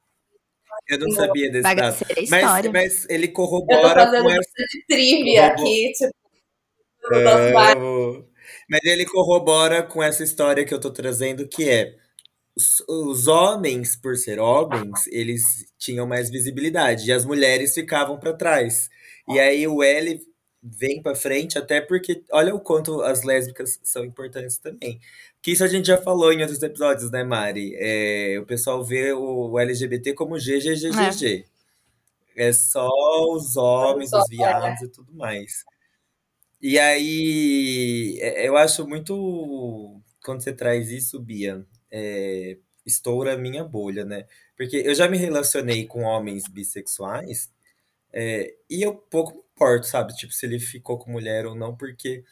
Eu 0.90 1.00
não 1.00 1.12
sabia 1.12 1.52
desse 1.52 1.62
Vai 1.64 1.76
dado. 1.76 1.98
Mas, 2.10 2.26
história. 2.44 2.72
mas 2.72 3.10
ele 3.10 3.26
Eu 3.28 3.34
tô 3.34 3.36
corrobora 3.36 4.06
fazendo 4.06 4.24
com 4.24 4.32
essa. 4.32 4.52
trivia 4.88 5.48
aqui, 5.48 5.92
tipo, 5.94 6.14
do 7.12 7.20
nosso 7.22 7.38
É, 7.38 7.54
bairro. 7.54 8.29
Mas 8.70 8.82
ele 8.84 9.06
corrobora 9.06 9.84
com 9.84 10.02
essa 10.02 10.24
história 10.24 10.66
que 10.66 10.74
eu 10.74 10.80
tô 10.80 10.92
trazendo, 10.92 11.48
que 11.48 11.70
é 11.70 11.96
os, 12.56 12.84
os 12.88 13.28
homens, 13.28 13.96
por 13.96 14.16
ser 14.18 14.40
homens, 14.40 15.08
eles 15.08 15.72
tinham 15.78 16.06
mais 16.06 16.30
visibilidade 16.30 17.08
e 17.08 17.12
as 17.12 17.26
mulheres 17.26 17.74
ficavam 17.74 18.20
para 18.20 18.34
trás. 18.34 18.90
E 19.28 19.40
aí 19.40 19.68
o 19.68 19.82
L 19.84 20.20
vem 20.62 21.02
para 21.02 21.16
frente, 21.16 21.58
até 21.58 21.80
porque 21.80 22.24
olha 22.32 22.54
o 22.54 22.60
quanto 22.60 23.02
as 23.02 23.24
lésbicas 23.24 23.80
são 23.84 24.04
importantes 24.04 24.58
também. 24.58 25.00
Que 25.42 25.52
isso 25.52 25.64
a 25.64 25.68
gente 25.68 25.88
já 25.88 25.98
falou 25.98 26.34
em 26.34 26.42
outros 26.42 26.62
episódios, 26.62 27.10
né, 27.12 27.24
Mari? 27.24 27.74
É, 27.78 28.38
o 28.42 28.46
pessoal 28.46 28.84
vê 28.84 29.14
o, 29.14 29.58
LGBT 29.58 30.14
como 30.14 30.38
GGGGG. 30.38 31.46
É 32.36 32.52
só 32.54 32.90
os 33.34 33.56
homens, 33.56 34.12
os 34.12 34.30
viados 34.30 34.82
e 34.82 34.88
tudo 34.90 35.14
mais. 35.14 35.64
E 36.62 36.78
aí, 36.78 38.18
é, 38.22 38.48
eu 38.48 38.58
acho 38.58 38.88
muito. 38.88 40.02
Quando 40.24 40.42
você 40.44 40.54
traz 40.54 40.90
isso, 40.92 41.20
Bia, 41.20 41.66
é, 41.92 42.58
estoura 42.86 43.34
a 43.34 43.38
minha 43.38 43.64
bolha, 43.64 44.04
né? 44.06 44.26
Porque 44.58 44.78
eu 44.78 44.94
já 44.94 45.08
me 45.08 45.18
relacionei 45.18 45.86
com 45.88 46.02
homens 46.04 46.46
bissexuais 46.48 47.50
é, 48.14 48.56
e 48.70 48.84
eu 48.84 48.96
pouco 48.96 49.34
me 49.34 49.40
importo, 49.56 49.88
sabe? 49.88 50.16
Tipo, 50.16 50.34
se 50.34 50.46
ele 50.46 50.60
ficou 50.60 51.00
com 51.00 51.12
mulher 51.12 51.46
ou 51.48 51.56
não, 51.56 51.76
porque 51.78 52.24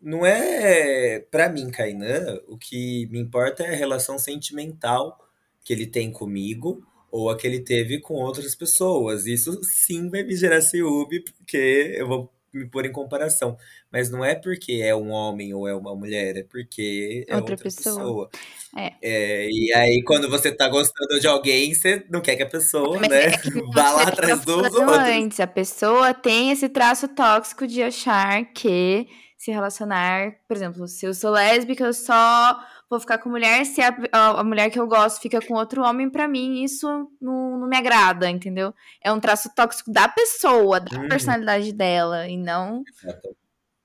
não 0.00 0.24
é. 0.26 1.20
Pra 1.20 1.48
mim, 1.48 1.70
Kainan, 1.70 2.40
o 2.48 2.58
que 2.58 3.06
me 3.10 3.18
importa 3.20 3.62
é 3.64 3.70
a 3.72 3.76
relação 3.76 4.18
sentimental 4.18 5.18
que 5.64 5.72
ele 5.72 5.86
tem 5.86 6.12
comigo 6.12 6.86
ou 7.10 7.30
a 7.30 7.36
que 7.38 7.46
ele 7.46 7.60
teve 7.60 8.00
com 8.00 8.14
outras 8.14 8.54
pessoas. 8.54 9.26
Isso 9.26 9.62
sim 9.64 10.10
vai 10.10 10.22
me 10.22 10.36
gerar 10.36 10.60
ciúme, 10.60 11.20
porque 11.20 11.94
eu 11.96 12.06
vou 12.08 12.33
me 12.54 12.66
pôr 12.68 12.86
em 12.86 12.92
comparação. 12.92 13.56
Mas 13.92 14.10
não 14.10 14.24
é 14.24 14.34
porque 14.34 14.80
é 14.82 14.94
um 14.94 15.10
homem 15.10 15.52
ou 15.54 15.66
é 15.68 15.74
uma 15.74 15.94
mulher, 15.94 16.36
é 16.38 16.42
porque 16.44 17.24
é 17.28 17.36
Outra 17.36 17.56
outra, 17.56 17.56
pessoa. 17.56 18.28
pessoa. 18.28 18.30
É. 18.76 18.92
É, 19.02 19.48
e 19.50 19.72
aí, 19.74 20.02
quando 20.04 20.28
você 20.28 20.50
tá 20.52 20.68
gostando 20.68 21.20
de 21.20 21.26
alguém, 21.26 21.74
você 21.74 22.04
não 22.10 22.20
quer 22.20 22.36
que 22.36 22.42
a 22.42 22.48
pessoa, 22.48 23.00
Mas 23.00 23.08
né, 23.08 23.26
é 23.26 23.30
vá 23.74 23.90
lá 23.92 24.04
você 24.04 24.10
atrás 24.10 24.40
tava 24.44 24.44
dos 24.44 24.74
outros. 24.74 24.98
antes, 24.98 25.40
a 25.40 25.46
pessoa 25.46 26.12
tem 26.14 26.50
esse 26.50 26.68
traço 26.68 27.08
tóxico 27.08 27.66
de 27.66 27.82
achar 27.82 28.44
que 28.52 29.06
se 29.36 29.50
relacionar, 29.50 30.32
por 30.48 30.56
exemplo, 30.56 30.88
se 30.88 31.06
eu 31.06 31.12
sou 31.14 31.30
lésbica, 31.30 31.84
eu 31.84 31.92
só 31.92 32.58
vou 32.90 33.00
ficar 33.00 33.18
com 33.18 33.28
mulher, 33.28 33.64
se 33.66 33.80
a, 33.80 33.88
a, 34.12 34.40
a 34.40 34.44
mulher 34.44 34.70
que 34.70 34.78
eu 34.78 34.86
gosto 34.86 35.20
fica 35.20 35.40
com 35.40 35.54
outro 35.54 35.82
homem, 35.82 36.08
pra 36.10 36.28
mim 36.28 36.62
isso 36.62 36.86
não, 37.20 37.58
não 37.58 37.68
me 37.68 37.76
agrada, 37.76 38.28
entendeu? 38.30 38.72
É 39.02 39.12
um 39.12 39.20
traço 39.20 39.50
tóxico 39.54 39.90
da 39.92 40.08
pessoa, 40.08 40.80
da 40.80 40.98
Uhum. 40.98 41.08
personalidade 41.08 41.72
dela, 41.72 42.28
e 42.28 42.36
não 42.36 42.82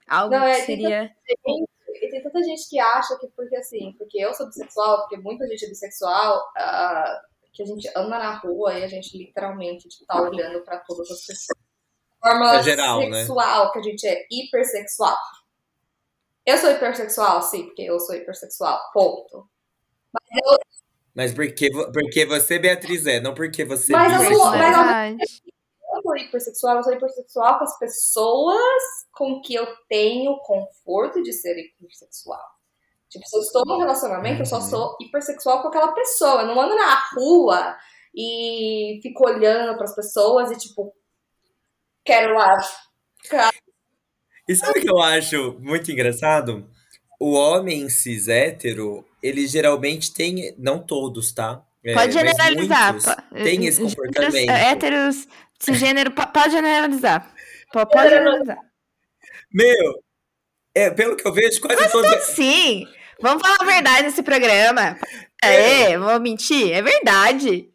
algo 0.08 0.36
Não, 0.36 0.44
é, 0.44 0.56
que 0.56 0.66
seria. 0.66 1.12
e 2.02 2.10
tem 2.10 2.24
tanta 2.24 2.42
gente 2.44 2.68
que 2.70 2.80
acha 2.80 3.18
que 3.20 3.28
porque 3.36 3.56
assim, 3.56 3.94
porque 3.98 4.18
eu 4.20 4.34
sou 4.34 4.48
bissexual, 4.48 5.02
porque 5.02 5.18
muita 5.18 5.48
gente 5.48 5.66
é 5.66 5.70
bissexual, 5.70 6.42
ah, 6.58 7.22
que 7.54 7.64
a 7.64 7.66
gente 7.66 7.90
anda 7.96 8.18
na 8.18 8.38
rua 8.38 8.74
e 8.80 8.84
a 8.84 8.88
gente 8.88 9.18
literalmente 9.18 9.88
tipo, 9.90 10.06
tá 10.06 10.22
olhando 10.22 10.62
pra 10.64 10.78
todas 10.80 11.10
as 11.12 11.26
pessoas. 11.26 11.58
De 11.58 12.30
forma 12.30 12.56
É 12.56 12.64
geral, 12.64 13.00
né? 13.10 13.18
sexual, 13.20 13.72
que 13.72 13.80
a 13.80 13.82
gente 13.82 14.08
é 14.08 14.26
hipersexual. 14.32 15.16
Eu 16.50 16.58
sou 16.58 16.72
hipersexual, 16.72 17.42
sim, 17.44 17.66
porque 17.66 17.84
eu 17.84 18.00
sou 18.00 18.16
hipersexual, 18.16 18.80
ponto. 18.94 19.48
Mas 21.14 21.34
porque, 21.34 21.70
vo- 21.72 21.92
porque 21.92 22.26
você, 22.26 22.58
Beatriz, 22.58 23.06
é, 23.06 23.20
não 23.20 23.34
porque 23.34 23.66
você 23.66 23.92
Mas 23.92 24.12
eu 24.14 24.18
não- 24.18 24.20
bissexual. 24.20 24.58
mas 24.58 25.20
eu-. 25.22 25.50
Eu 25.96 26.02
sou 26.04 26.18
hipersexual, 26.18 26.78
eu 26.78 26.84
sou 26.84 26.94
hipersexual 26.94 27.58
com 27.58 27.64
as 27.66 27.78
pessoas 27.80 28.82
com 29.12 29.42
que 29.42 29.54
eu 29.56 29.68
tenho 29.90 30.38
conforto 30.40 31.22
de 31.22 31.34
ser 31.34 31.58
hipersexual. 31.58 32.42
Tipo, 33.10 33.28
se 33.28 33.36
eu 33.36 33.42
estou 33.42 33.66
num 33.66 33.80
relacionamento, 33.80 34.42
eu 34.44 34.46
só 34.46 34.58
Uhum. 34.58 34.62
sou 34.62 34.98
hipersexual 35.02 35.62
com 35.64 35.68
aquela 35.68 35.92
pessoa. 35.94 36.42
Eu 36.42 36.48
não 36.48 36.62
ando 36.62 36.76
na 36.76 36.96
rua 37.16 37.76
e 38.16 39.00
fico 39.02 39.26
olhando 39.28 39.78
pras 39.78 39.96
pessoas 39.96 40.52
e, 40.52 40.58
tipo, 40.58 40.96
quero 42.06 42.36
lá. 42.36 42.56
E 44.50 44.56
sabe 44.56 44.80
o 44.80 44.82
que 44.82 44.90
eu 44.90 45.00
acho 45.02 45.56
muito 45.60 45.92
engraçado? 45.92 46.68
O 47.20 47.34
homem 47.34 47.88
cis 47.90 48.28
hétero, 48.28 49.06
ele 49.22 49.46
geralmente 49.48 50.12
tem, 50.14 50.56
não 50.58 50.80
todos, 50.80 51.32
tá? 51.32 51.62
É, 51.86 51.94
Pode 51.94 52.14
mas 52.16 52.26
generalizar. 52.26 52.94
muitos 52.94 53.16
têm 53.44 53.66
esse 53.68 53.82
comportamento. 53.82 54.50
Héteros, 54.50 55.28
cisgênero, 55.60 56.12
po- 56.12 56.28
pode 56.28 56.52
generalizar. 56.52 57.32
Po- 57.72 57.86
Pode 57.86 58.10
generalizar. 58.10 58.58
Meu, 59.54 60.04
é, 60.74 60.90
pelo 60.90 61.16
que 61.16 61.28
eu 61.28 61.34
vejo, 61.34 61.62
quase 61.62 61.92
todos. 61.92 62.24
Sim, 62.26 62.86
vamos 63.22 63.42
falar 63.42 63.58
a 63.62 63.66
verdade 63.66 64.04
nesse 64.04 64.24
programa. 64.24 64.98
É, 65.44 65.98
vou 65.98 66.20
mentir? 66.20 66.72
É 66.74 66.82
verdade. 66.82 67.70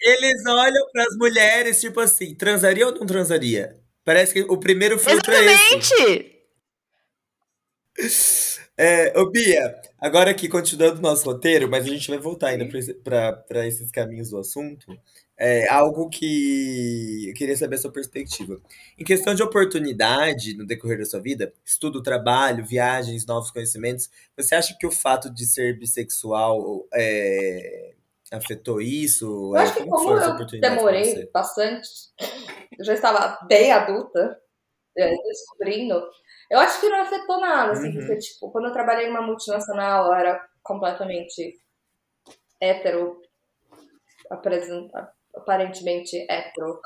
Eles 0.00 0.46
olham 0.46 0.90
pras 0.92 1.16
mulheres, 1.16 1.80
tipo 1.80 2.00
assim, 2.00 2.34
transaria 2.34 2.86
ou 2.86 2.94
não 2.94 3.06
transaria? 3.06 3.76
Parece 4.04 4.32
que 4.34 4.42
o 4.42 4.58
primeiro 4.58 4.98
filtro 4.98 5.32
é 5.32 5.44
esse. 5.44 5.74
Exatamente. 5.74 6.42
É, 8.76 9.18
ô 9.18 9.30
Bia, 9.30 9.74
agora 9.98 10.30
aqui, 10.30 10.48
continuando 10.48 10.98
o 10.98 11.02
nosso 11.02 11.24
roteiro, 11.24 11.68
mas 11.70 11.84
a 11.84 11.88
gente 11.88 12.08
vai 12.08 12.18
voltar 12.18 12.48
ainda 12.48 12.66
para 13.04 13.66
esses 13.66 13.90
caminhos 13.90 14.30
do 14.30 14.38
assunto. 14.38 14.98
É 15.36 15.68
algo 15.68 16.08
que 16.08 17.28
eu 17.28 17.34
queria 17.34 17.56
saber 17.56 17.76
a 17.76 17.78
sua 17.78 17.92
perspectiva. 17.92 18.60
Em 18.98 19.04
questão 19.04 19.34
de 19.34 19.42
oportunidade 19.42 20.56
no 20.56 20.66
decorrer 20.66 20.98
da 20.98 21.04
sua 21.04 21.20
vida, 21.20 21.52
estudo, 21.64 22.02
trabalho, 22.02 22.64
viagens, 22.64 23.26
novos 23.26 23.50
conhecimentos, 23.50 24.08
você 24.36 24.54
acha 24.54 24.76
que 24.78 24.86
o 24.86 24.90
fato 24.90 25.28
de 25.30 25.44
ser 25.46 25.78
bissexual 25.78 26.86
é, 26.94 27.94
afetou 28.32 28.80
isso? 28.80 29.52
Eu 29.54 29.60
acho 29.60 29.74
que 29.76 29.84
Como 29.86 30.10
eu 30.10 30.46
demorei 30.60 31.30
bastante, 31.32 31.88
eu 32.78 32.84
já 32.84 32.94
estava 32.94 33.38
bem 33.46 33.70
adulta, 33.72 34.40
é, 34.96 35.10
descobrindo, 35.10 36.02
eu 36.50 36.58
acho 36.58 36.80
que 36.80 36.88
não 36.88 37.02
afetou 37.02 37.40
nada, 37.40 37.72
assim, 37.72 37.88
Uhum. 37.88 37.94
porque, 37.94 38.18
tipo, 38.18 38.50
quando 38.50 38.66
eu 38.68 38.72
trabalhei 38.72 39.06
numa 39.08 39.22
multinacional, 39.22 40.06
eu 40.06 40.14
era 40.14 40.46
completamente 40.62 41.58
hétero, 42.60 43.20
aparentemente 45.34 46.26
hétero. 46.30 46.80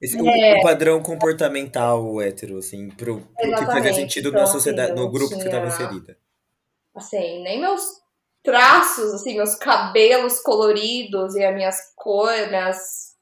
Esse, 0.00 0.16
É. 0.16 0.58
o, 0.58 0.62
padrão 0.62 1.02
comportamental 1.02 2.20
hétero, 2.22 2.58
assim, 2.58 2.88
pro, 2.90 3.20
pro 3.20 3.54
que 3.56 3.66
fazia 3.66 3.92
sentido 3.92 4.28
Então, 4.28 4.38
na 4.38 4.44
assim, 4.44 4.52
sociedade, 4.52 4.90
eu 4.92 4.96
no 4.96 5.10
grupo 5.10 5.30
que 5.30 5.40
você 5.42 5.48
estava 5.48 5.66
tinha- 5.68 5.86
inserida. 5.86 6.18
Assim, 6.94 7.42
nem 7.42 7.60
meus 7.60 7.82
traços, 8.48 9.12
assim, 9.14 9.36
meus 9.36 9.54
cabelos 9.56 10.40
coloridos 10.40 11.34
e 11.34 11.44
as 11.44 11.54
minhas 11.54 11.76
cores, 11.94 12.48
minhas 12.48 13.14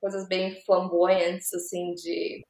coisas 0.00 0.26
bem 0.26 0.60
flamboyantes, 0.64 1.52
assim, 1.52 1.92
de... 1.94 2.42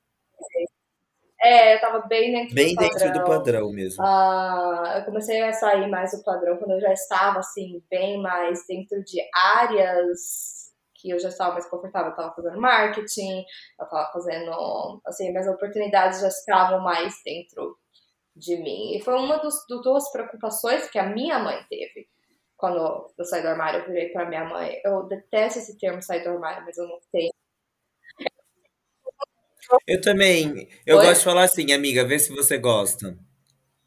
É, 1.41 1.75
eu 1.77 1.81
tava 1.81 2.01
bem 2.09 2.33
dentro 2.33 2.55
Bem 2.55 2.75
do 2.75 2.81
dentro 2.81 3.13
do 3.13 3.25
padrão. 3.25 3.25
padrão 3.25 3.73
mesmo. 3.73 4.03
Ah, 4.05 4.97
eu 4.99 5.05
comecei 5.05 5.41
a 5.43 5.53
sair 5.53 5.89
mais 5.89 6.11
do 6.11 6.23
padrão 6.25 6.57
quando 6.57 6.73
eu 6.73 6.81
já 6.81 6.93
estava 6.93 7.39
assim 7.39 7.81
bem 7.89 8.21
mais 8.21 8.67
dentro 8.67 9.03
de 9.05 9.21
áreas 9.33 10.69
que 10.97 11.11
eu 11.11 11.19
já 11.21 11.29
estava 11.29 11.53
mais 11.53 11.69
confortável, 11.71 12.09
eu 12.09 12.11
estava 12.11 12.35
fazendo 12.35 12.61
marketing, 12.61 13.45
eu 13.79 13.85
estava 13.85 14.11
fazendo, 14.13 15.01
assim, 15.07 15.31
minhas 15.31 15.47
oportunidades 15.47 16.21
já 16.21 16.27
estavam 16.27 16.81
mais 16.81 17.15
dentro 17.25 17.78
de 18.39 18.57
mim. 18.57 18.97
E 18.97 19.01
foi 19.01 19.15
uma 19.15 19.39
das 19.39 19.55
duas 19.69 20.11
preocupações 20.11 20.89
que 20.91 20.99
a 20.99 21.09
minha 21.09 21.39
mãe 21.39 21.65
teve 21.69 22.09
quando 22.57 23.11
eu 23.17 23.25
saí 23.25 23.43
do 23.43 23.49
armário. 23.49 23.81
Eu 23.81 23.87
virei 23.87 24.09
para 24.11 24.29
minha 24.29 24.45
mãe, 24.45 24.81
eu 24.85 25.05
detesto 25.05 25.59
esse 25.59 25.79
termo 25.79 26.03
sair 26.03 26.23
do 26.23 26.31
armário, 26.31 26.65
mas 26.65 26.77
eu 26.77 26.87
não 26.87 26.99
tenho. 27.13 27.33
Eu 29.87 30.01
também. 30.01 30.69
Eu 30.87 30.97
Oi? 30.99 31.05
gosto 31.05 31.19
de 31.19 31.25
falar 31.25 31.45
assim, 31.45 31.73
amiga, 31.73 32.05
vê 32.05 32.19
se 32.19 32.35
você 32.35 32.57
gosta. 32.57 33.19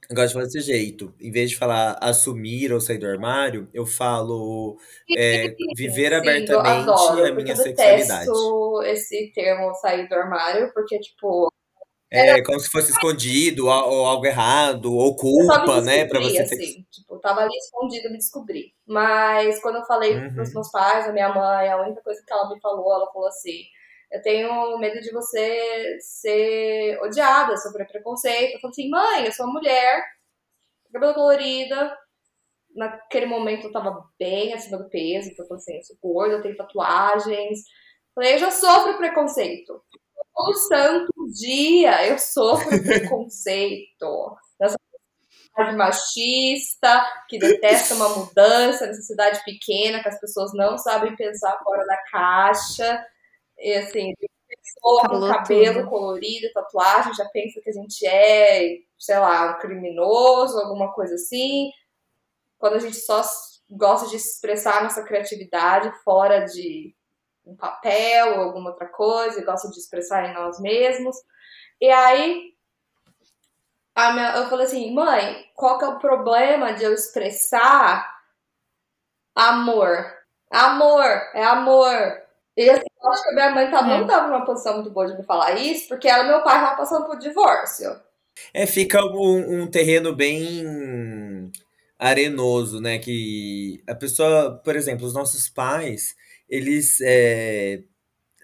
Eu 0.10 0.16
gosto 0.16 0.28
de 0.28 0.34
falar 0.34 0.45
desse 0.45 0.62
jeito. 0.62 1.14
Em 1.20 1.32
vez 1.32 1.52
de 1.52 1.56
falar 1.56 1.97
assumir 2.02 2.74
ou 2.74 2.82
sair 2.82 2.97
do 2.97 3.08
armário, 3.08 3.70
eu 3.74 3.86
falo 3.86 4.78
é, 5.18 5.56
viver 5.76 6.10
Sim, 6.10 6.16
abertamente 6.16 6.52
adoro, 6.52 7.26
a 7.26 7.32
minha 7.32 7.56
sexualidade. 7.56 8.28
Eu 8.28 8.84
esse 8.84 9.32
termo 9.34 9.74
sair 9.76 10.08
do 10.10 10.16
armário, 10.16 10.72
porque, 10.74 10.99
tipo. 10.99 11.52
É, 12.12 12.43
como 12.43 12.59
se 12.59 12.70
fosse 12.70 12.91
escondido, 12.91 13.68
ou 13.68 14.05
algo 14.05 14.26
errado, 14.26 14.93
ou 14.93 15.16
culpa, 15.16 15.80
né? 15.80 16.05
Pra 16.05 16.20
você 16.20 16.41
assim, 16.41 16.57
ter... 16.57 16.86
Tipo, 16.91 17.18
tava 17.20 17.39
ali 17.39 17.55
escondido, 17.55 18.12
me 18.12 18.18
descobri. 18.18 18.74
Mas 18.86 19.62
quando 19.62 19.78
eu 19.78 19.86
falei 19.86 20.18
uhum. 20.18 20.34
pros 20.34 20.53
meus 20.53 20.70
pais, 20.70 21.07
a 21.07 21.14
minha 21.14 21.30
mãe, 21.30 21.70
a 21.70 21.82
única 21.82 22.01
coisa 22.01 22.22
que 22.28 22.34
ela 22.34 22.49
me 22.49 22.59
falou, 22.59 22.93
ela 22.93 23.09
falou 23.14 23.30
assim: 23.30 23.64
eu 24.12 24.22
tenho 24.22 24.78
medo 24.78 24.99
de 24.99 25.09
você 25.12 25.97
ser 26.01 26.99
odiada, 27.01 27.55
sofrer 27.55 27.88
preconceito. 27.88 28.55
Eu 28.55 28.59
falei 28.59 28.72
assim, 28.72 28.89
mãe, 28.89 29.26
eu 29.26 29.32
sou 29.32 29.45
uma 29.45 29.53
mulher, 29.53 30.03
cabelo 30.91 31.14
colorida. 31.14 31.97
Naquele 32.76 33.26
momento 33.26 33.68
eu 33.68 33.72
tava 33.72 34.03
bem 34.20 34.53
acima 34.53 34.78
do 34.78 34.89
peso, 34.89 35.30
então 35.30 35.45
eu 35.45 35.47
falei 35.47 35.62
assim, 35.62 35.78
eu 35.78 35.84
sou 35.84 35.97
gorda, 36.01 36.36
eu 36.36 36.41
tenho 36.41 36.57
tatuagens. 36.57 37.59
Eu 37.59 38.14
falei, 38.16 38.34
eu 38.36 38.39
já 38.39 38.51
sofro 38.51 38.97
preconceito. 38.97 39.82
Todo 40.34 40.53
santo 40.53 41.11
dia 41.34 42.07
eu 42.07 42.17
sofro 42.17 42.69
preconceito. 42.84 44.38
Nessa 44.59 44.77
sociedade 44.91 45.77
machista, 45.77 47.23
que 47.27 47.38
detesta 47.38 47.95
uma 47.95 48.09
mudança, 48.09 48.88
nessa 48.88 49.01
cidade 49.01 49.43
pequena, 49.43 50.01
que 50.01 50.09
as 50.09 50.19
pessoas 50.19 50.51
não 50.53 50.77
sabem 50.77 51.15
pensar 51.15 51.57
fora 51.63 51.86
da 51.86 51.97
caixa. 52.11 53.05
E 53.59 53.73
assim, 53.73 54.13
pessoa 54.61 55.09
com 55.09 55.27
cabelo 55.27 55.79
tudo. 55.79 55.89
colorido, 55.89 56.51
tatuagem, 56.53 57.13
já 57.13 57.25
pensa 57.29 57.61
que 57.61 57.69
a 57.69 57.73
gente 57.73 58.05
é, 58.05 58.77
sei 58.97 59.19
lá, 59.19 59.51
um 59.51 59.59
criminoso, 59.59 60.59
alguma 60.59 60.93
coisa 60.93 61.15
assim. 61.15 61.69
Quando 62.57 62.75
a 62.75 62.79
gente 62.79 62.97
só 62.97 63.21
gosta 63.69 64.07
de 64.07 64.17
expressar 64.17 64.84
nossa 64.84 65.03
criatividade 65.03 65.91
fora 66.03 66.45
de 66.45 66.95
um 67.46 67.56
papel 67.56 68.36
ou 68.36 68.44
alguma 68.44 68.72
outra 68.72 68.88
coisa, 68.88 69.39
e 69.39 69.46
gosta 69.46 69.70
de 69.70 69.78
expressar 69.78 70.30
em 70.30 70.34
nós 70.34 70.60
mesmos. 70.60 71.16
E 71.80 71.89
aí, 71.89 72.54
minha, 73.96 74.36
eu 74.38 74.50
falei 74.50 74.66
assim, 74.66 74.94
mãe, 74.94 75.46
qual 75.56 75.78
que 75.78 75.86
é 75.86 75.88
o 75.88 76.00
problema 76.00 76.74
de 76.74 76.84
eu 76.84 76.94
expressar 76.94 78.08
amor? 79.36 80.06
Amor, 80.50 81.06
é 81.34 81.44
amor. 81.44 82.22
E 82.56 82.70
assim, 82.70 82.86
eu 83.02 83.12
acho 83.12 83.24
que 83.24 83.30
a 83.30 83.34
minha 83.34 83.50
mãe 83.52 83.72
tá, 83.72 83.82
não 83.82 83.96
é. 83.96 84.28
numa 84.28 84.46
posição 84.46 84.76
muito 84.76 84.92
boa 84.92 85.08
de 85.08 85.18
me 85.18 85.24
falar 85.24 85.58
isso, 85.58 85.88
porque 85.88 86.08
ela 86.08 86.24
e 86.24 86.28
meu 86.28 86.44
pai 86.44 86.58
estavam 86.58 86.78
passando 86.78 87.06
por 87.06 87.18
divórcio. 87.18 88.00
É, 88.54 88.66
fica 88.66 89.04
um, 89.04 89.62
um, 89.62 89.68
terreno 89.68 90.16
bem 90.16 91.52
arenoso, 91.98 92.82
né? 92.82 93.00
Que 93.00 93.84
a 93.88 93.96
pessoa, 93.96 94.60
por 94.64 94.76
exemplo, 94.76 95.06
os 95.06 95.14
nossos 95.14 95.50
pais, 95.50 96.16
eles. 96.52 96.99
É, 97.02 97.84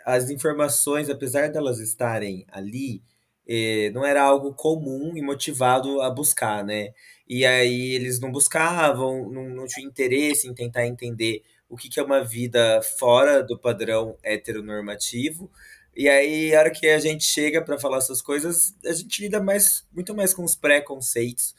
as 0.05 0.29
informações, 0.29 1.09
apesar 1.09 1.49
delas 1.49 1.79
estarem 1.79 2.45
ali, 2.49 3.03
é, 3.47 3.91
não 3.91 4.05
era 4.05 4.23
algo 4.23 4.53
comum 4.53 5.17
e 5.17 5.21
motivado 5.21 6.01
a 6.01 6.09
buscar, 6.09 6.63
né? 6.63 6.93
E 7.27 7.45
aí 7.45 7.93
eles 7.93 8.19
não 8.19 8.31
buscavam, 8.31 9.29
não, 9.29 9.49
não 9.49 9.65
tinham 9.67 9.89
interesse 9.89 10.47
em 10.47 10.53
tentar 10.53 10.87
entender 10.87 11.43
o 11.69 11.75
que, 11.77 11.89
que 11.89 11.99
é 11.99 12.03
uma 12.03 12.23
vida 12.23 12.81
fora 12.81 13.43
do 13.43 13.59
padrão 13.59 14.17
heteronormativo. 14.23 15.51
E 15.95 16.07
aí, 16.07 16.55
a 16.55 16.59
hora 16.59 16.71
que 16.71 16.87
a 16.87 16.99
gente 16.99 17.23
chega 17.25 17.61
para 17.61 17.79
falar 17.79 17.97
essas 17.97 18.21
coisas, 18.21 18.75
a 18.85 18.93
gente 18.93 19.23
lida 19.23 19.41
mais, 19.41 19.85
muito 19.91 20.15
mais 20.15 20.33
com 20.33 20.43
os 20.43 20.55
preconceitos. 20.55 21.55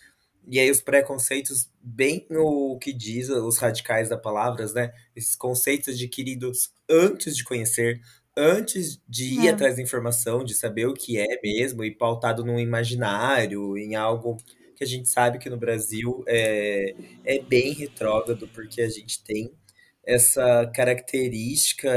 E 0.51 0.59
aí, 0.59 0.71
os 0.71 0.81
preconceitos, 0.81 1.71
bem 1.83 2.27
o 2.31 2.79
que 2.79 2.93
diz 2.93 3.29
os 3.29 3.59
radicais 3.59 4.09
da 4.09 4.17
palavras, 4.17 4.73
né? 4.73 4.93
Esses 5.15 5.37
conceitos 5.37 5.95
adquiridos 5.95 6.73
antes 6.89 7.37
de 7.37 7.45
conhecer, 7.45 8.01
antes 8.37 8.99
de 9.07 9.41
ir 9.41 9.49
é. 9.49 9.51
atrás 9.51 9.77
da 9.77 9.83
informação, 9.83 10.43
de 10.43 10.55
saber 10.55 10.87
o 10.87 10.95
que 10.95 11.19
é 11.19 11.41
mesmo, 11.43 11.85
e 11.85 11.95
pautado 11.95 12.45
num 12.45 12.59
imaginário, 12.59 13.77
em 13.77 13.95
algo 13.95 14.39
que 14.75 14.85
a 14.85 14.87
gente 14.87 15.09
sabe 15.09 15.39
que 15.39 15.51
no 15.51 15.57
Brasil 15.57 16.25
é, 16.27 16.95
é 17.25 17.41
bem 17.43 17.73
retrógrado, 17.73 18.49
porque 18.49 18.81
a 18.81 18.89
gente 18.89 19.23
tem 19.25 19.53
essa 20.07 20.71
característica 20.75 21.91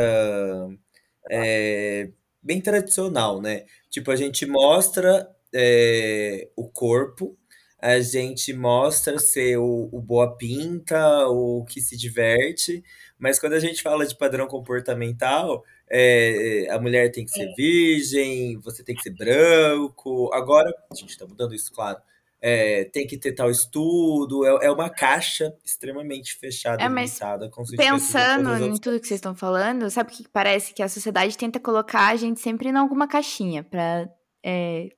é, 1.30 2.10
bem 2.42 2.60
tradicional, 2.60 3.42
né? 3.42 3.66
Tipo, 3.90 4.12
a 4.12 4.16
gente 4.16 4.46
mostra 4.46 5.30
é, 5.54 6.50
o 6.56 6.68
corpo, 6.68 7.38
a 7.82 8.00
gente 8.00 8.54
mostra 8.54 9.18
ser 9.18 9.58
o, 9.58 9.90
o, 9.92 10.00
boa 10.02 10.38
pinta, 10.38 11.28
o 11.28 11.66
que 11.66 11.82
se 11.82 11.98
diverte, 11.98 12.84
mas 13.18 13.40
quando 13.40 13.54
a 13.54 13.60
gente 13.60 13.82
fala 13.82 14.06
de 14.06 14.16
padrão 14.16 14.48
comportamental, 14.48 15.64
é, 15.90 16.68
a 16.70 16.80
mulher 16.80 17.12
tem 17.12 17.26
que 17.26 17.32
ser 17.32 17.54
virgem, 17.56 18.60
você 18.60 18.84
tem 18.84 18.96
que 18.96 19.02
ser 19.02 19.16
branco. 19.16 20.30
Agora, 20.34 20.72
a 20.92 20.96
gente 20.96 21.10
está 21.10 21.26
mudando 21.26 21.56
isso, 21.56 21.72
claro 21.74 21.98
é, 22.42 22.86
tem 22.86 23.06
que 23.06 23.18
ter 23.18 23.34
tal 23.34 23.52
estudo, 23.52 24.44
é, 24.46 24.66
é 24.66 24.72
uma 24.72 24.90
caixa 24.90 25.56
extremamente 25.64 26.36
fechada, 26.36 26.84
é, 26.84 26.88
limitada. 26.88 27.50
Com 27.50 27.64
pensando 27.78 28.56
em 28.58 28.76
tudo 28.78 29.00
que 29.00 29.08
vocês 29.08 29.20
estão 29.20 29.36
falando, 29.36 29.90
sabe 29.92 30.12
o 30.12 30.16
que 30.16 30.28
parece? 30.28 30.74
Que 30.74 30.82
a 30.82 30.90
sociedade 30.90 31.38
tenta 31.38 31.60
colocar 31.60 32.08
a 32.08 32.16
gente 32.16 32.40
sempre 32.40 32.70
em 32.70 32.76
alguma 32.76 33.08
caixinha 33.08 33.64
para 33.64 34.10
é, 34.44 34.90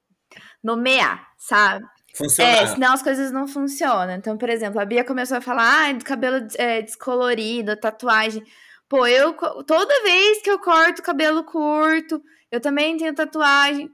nomear, 0.63 1.27
sabe? 1.37 1.85
Funcionar. 2.15 2.63
É, 2.63 2.67
senão 2.67 2.93
as 2.93 3.01
coisas 3.01 3.31
não 3.31 3.47
funcionam. 3.47 4.13
Então, 4.15 4.37
por 4.37 4.49
exemplo, 4.49 4.79
a 4.79 4.85
Bia 4.85 5.03
começou 5.03 5.37
a 5.37 5.41
falar, 5.41 5.89
ah, 5.89 6.03
cabelo 6.03 6.47
é, 6.57 6.81
descolorido, 6.81 7.75
tatuagem. 7.75 8.43
Pô, 8.87 9.07
eu 9.07 9.33
toda 9.65 10.03
vez 10.03 10.41
que 10.41 10.49
eu 10.49 10.59
corto 10.59 11.01
cabelo 11.01 11.43
curto, 11.43 12.21
eu 12.51 12.59
também 12.59 12.97
tenho 12.97 13.15
tatuagem 13.15 13.91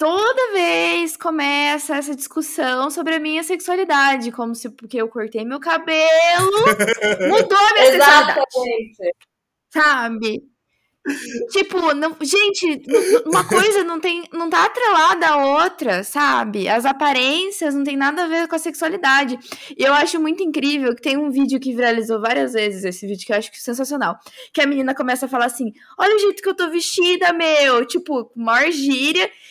toda 0.00 0.52
vez 0.54 1.14
começa 1.14 1.94
essa 1.94 2.16
discussão 2.16 2.90
sobre 2.90 3.16
a 3.16 3.20
minha 3.20 3.42
sexualidade, 3.44 4.32
como 4.32 4.54
se 4.54 4.70
porque 4.70 4.96
eu 4.96 5.10
cortei 5.10 5.44
meu 5.44 5.60
cabelo 5.60 6.50
mudou 7.28 7.58
a 7.58 7.74
minha 7.74 7.92
sexualidade. 7.92 9.14
Sabe? 9.68 10.42
Tipo, 11.50 11.94
não, 11.94 12.14
gente, 12.20 12.82
uma 13.24 13.42
coisa 13.46 13.82
não 13.82 13.98
tem, 13.98 14.24
não 14.32 14.50
tá 14.50 14.64
atrelada 14.64 15.28
à 15.28 15.64
outra, 15.64 16.04
sabe? 16.04 16.68
As 16.68 16.84
aparências 16.84 17.74
não 17.74 17.82
tem 17.82 17.96
nada 17.96 18.24
a 18.24 18.28
ver 18.28 18.46
com 18.46 18.54
a 18.54 18.58
sexualidade. 18.58 19.38
E 19.76 19.82
eu 19.82 19.94
acho 19.94 20.20
muito 20.20 20.42
incrível 20.42 20.94
que 20.94 21.02
tem 21.02 21.16
um 21.16 21.30
vídeo 21.30 21.58
que 21.58 21.74
viralizou 21.74 22.20
várias 22.20 22.52
vezes, 22.52 22.84
esse 22.84 23.06
vídeo 23.06 23.26
que 23.26 23.32
eu 23.32 23.36
acho 23.36 23.50
que 23.50 23.56
é 23.56 23.60
sensacional. 23.60 24.16
Que 24.52 24.60
a 24.60 24.66
menina 24.66 24.94
começa 24.94 25.26
a 25.26 25.28
falar 25.28 25.46
assim: 25.46 25.72
olha 25.98 26.14
o 26.14 26.18
jeito 26.18 26.42
que 26.42 26.48
eu 26.48 26.54
tô 26.54 26.68
vestida, 26.70 27.32
meu! 27.32 27.86
Tipo, 27.86 28.30
maior 28.36 28.70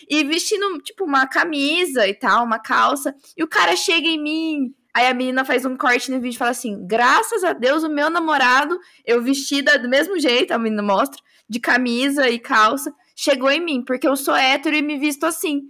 e 0.08 0.24
vestindo, 0.24 0.78
tipo, 0.78 1.04
uma 1.04 1.26
camisa 1.26 2.06
e 2.06 2.14
tal, 2.14 2.44
uma 2.44 2.58
calça. 2.58 3.14
E 3.36 3.42
o 3.42 3.48
cara 3.48 3.74
chega 3.76 4.06
em 4.06 4.22
mim, 4.22 4.74
Aí 4.94 5.06
a 5.06 5.14
menina 5.14 5.44
faz 5.44 5.64
um 5.64 5.76
corte 5.76 6.10
no 6.10 6.20
vídeo 6.20 6.34
e 6.34 6.38
fala 6.38 6.50
assim: 6.50 6.84
graças 6.86 7.44
a 7.44 7.52
Deus, 7.52 7.84
o 7.84 7.88
meu 7.88 8.10
namorado, 8.10 8.78
eu 9.04 9.22
vestida 9.22 9.78
do 9.78 9.88
mesmo 9.88 10.18
jeito, 10.18 10.52
a 10.52 10.58
menina 10.58 10.82
mostra, 10.82 11.20
de 11.50 11.58
camisa 11.58 12.30
e 12.30 12.38
calça, 12.38 12.94
chegou 13.16 13.50
em 13.50 13.62
mim, 13.62 13.84
porque 13.84 14.06
eu 14.06 14.14
sou 14.14 14.36
hétero 14.36 14.76
e 14.76 14.82
me 14.82 14.96
visto 14.96 15.24
assim. 15.24 15.62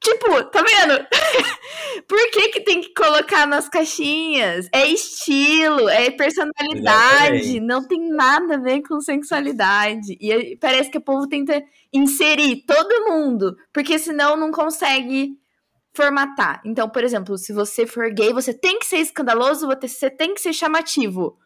Tipo, 0.00 0.44
tá 0.44 0.62
vendo? 0.62 1.06
Por 2.06 2.30
que 2.30 2.48
que 2.48 2.60
tem 2.60 2.80
que 2.80 2.92
colocar 2.94 3.46
nas 3.46 3.68
caixinhas? 3.68 4.68
É 4.72 4.86
estilo, 4.88 5.88
é 5.88 6.10
personalidade, 6.10 7.60
não 7.60 7.86
tem 7.86 8.08
nada 8.10 8.54
a 8.54 8.60
ver 8.60 8.82
com 8.82 9.00
sensualidade. 9.00 10.16
E 10.20 10.56
parece 10.56 10.90
que 10.90 10.98
o 10.98 11.04
povo 11.04 11.28
tenta 11.28 11.62
inserir 11.92 12.64
todo 12.66 13.10
mundo, 13.10 13.56
porque 13.72 13.98
senão 13.98 14.36
não 14.36 14.50
consegue 14.50 15.36
formatar. 15.94 16.60
Então, 16.64 16.88
por 16.88 17.02
exemplo, 17.02 17.36
se 17.36 17.52
você 17.52 17.86
for 17.86 18.12
gay, 18.12 18.32
você 18.32 18.54
tem 18.54 18.78
que 18.78 18.86
ser 18.86 18.98
escandaloso, 18.98 19.66
você 19.66 20.08
tem 20.08 20.34
que 20.34 20.40
ser 20.40 20.52
chamativo. 20.52 21.36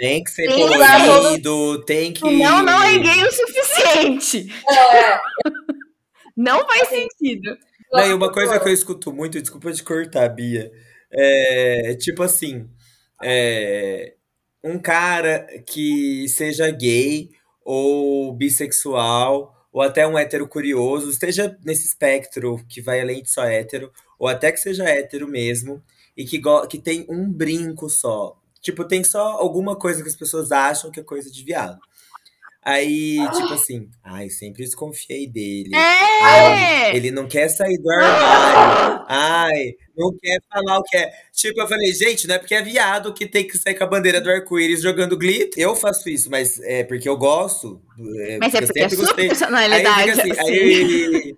Tem 0.00 0.24
que 0.24 0.30
ser 0.30 0.48
colorido, 0.48 1.84
tem 1.84 2.10
que. 2.10 2.22
Não, 2.22 2.62
não 2.62 2.82
é 2.82 2.98
gay 2.98 3.22
o 3.22 3.30
suficiente. 3.30 4.50
É. 4.66 5.20
não 6.34 6.66
faz 6.66 6.88
sentido. 6.88 7.54
Não, 7.92 8.06
e 8.06 8.14
uma 8.14 8.32
coisa 8.32 8.58
que 8.58 8.66
eu 8.66 8.72
escuto 8.72 9.12
muito, 9.12 9.38
desculpa 9.38 9.70
de 9.70 9.82
cortar, 9.82 10.26
Bia. 10.30 10.72
É 11.12 11.94
tipo 11.96 12.22
assim. 12.22 12.66
É, 13.22 14.14
um 14.64 14.78
cara 14.78 15.46
que 15.66 16.26
seja 16.30 16.70
gay 16.70 17.28
ou 17.62 18.32
bissexual 18.32 19.54
ou 19.70 19.82
até 19.82 20.06
um 20.06 20.18
hétero 20.18 20.48
curioso, 20.48 21.10
esteja 21.10 21.58
nesse 21.62 21.86
espectro 21.88 22.64
que 22.70 22.80
vai 22.80 23.02
além 23.02 23.22
de 23.22 23.28
só 23.28 23.44
hétero, 23.44 23.92
ou 24.18 24.26
até 24.28 24.50
que 24.50 24.58
seja 24.58 24.88
hétero 24.88 25.28
mesmo, 25.28 25.82
e 26.16 26.24
que, 26.24 26.40
que 26.70 26.78
tem 26.78 27.04
um 27.06 27.30
brinco 27.30 27.90
só. 27.90 28.39
Tipo, 28.60 28.84
tem 28.84 29.02
só 29.02 29.20
alguma 29.20 29.76
coisa 29.76 30.02
que 30.02 30.08
as 30.08 30.16
pessoas 30.16 30.52
acham 30.52 30.90
que 30.90 31.00
é 31.00 31.02
coisa 31.04 31.30
de 31.30 31.42
viado. 31.42 31.78
Aí, 32.62 33.16
tipo 33.32 33.54
assim, 33.54 33.88
ai, 34.04 34.28
sempre 34.28 34.64
desconfiei 34.64 35.26
dele. 35.26 35.74
É! 35.74 35.78
Ai, 35.78 36.96
ele 36.96 37.10
não 37.10 37.26
quer 37.26 37.48
sair 37.48 37.78
do 37.78 37.90
armário. 37.90 39.04
Ai, 39.08 39.74
não 39.96 40.14
quer 40.20 40.38
falar 40.52 40.78
o 40.78 40.82
que 40.82 40.94
é. 40.94 41.10
Tipo, 41.32 41.62
eu 41.62 41.66
falei, 41.66 41.90
gente, 41.94 42.28
não 42.28 42.34
é 42.34 42.38
porque 42.38 42.54
é 42.54 42.62
viado 42.62 43.14
que 43.14 43.26
tem 43.26 43.46
que 43.46 43.56
sair 43.56 43.74
com 43.74 43.84
a 43.84 43.86
bandeira 43.86 44.20
do 44.20 44.30
arco-íris 44.30 44.82
jogando 44.82 45.16
glitter. 45.16 45.62
Eu 45.62 45.74
faço 45.74 46.10
isso, 46.10 46.30
mas 46.30 46.60
é 46.60 46.84
porque 46.84 47.08
eu 47.08 47.16
gosto. 47.16 47.80
É, 48.26 48.36
mas 48.38 48.52
é 48.52 48.60
porque 48.60 48.80
é 48.80 48.88
sua 48.90 49.14
personalidade. 49.14 49.88
Aí, 49.88 50.10
assim, 50.10 50.30
assim. 50.30 50.40
aí 50.40 51.36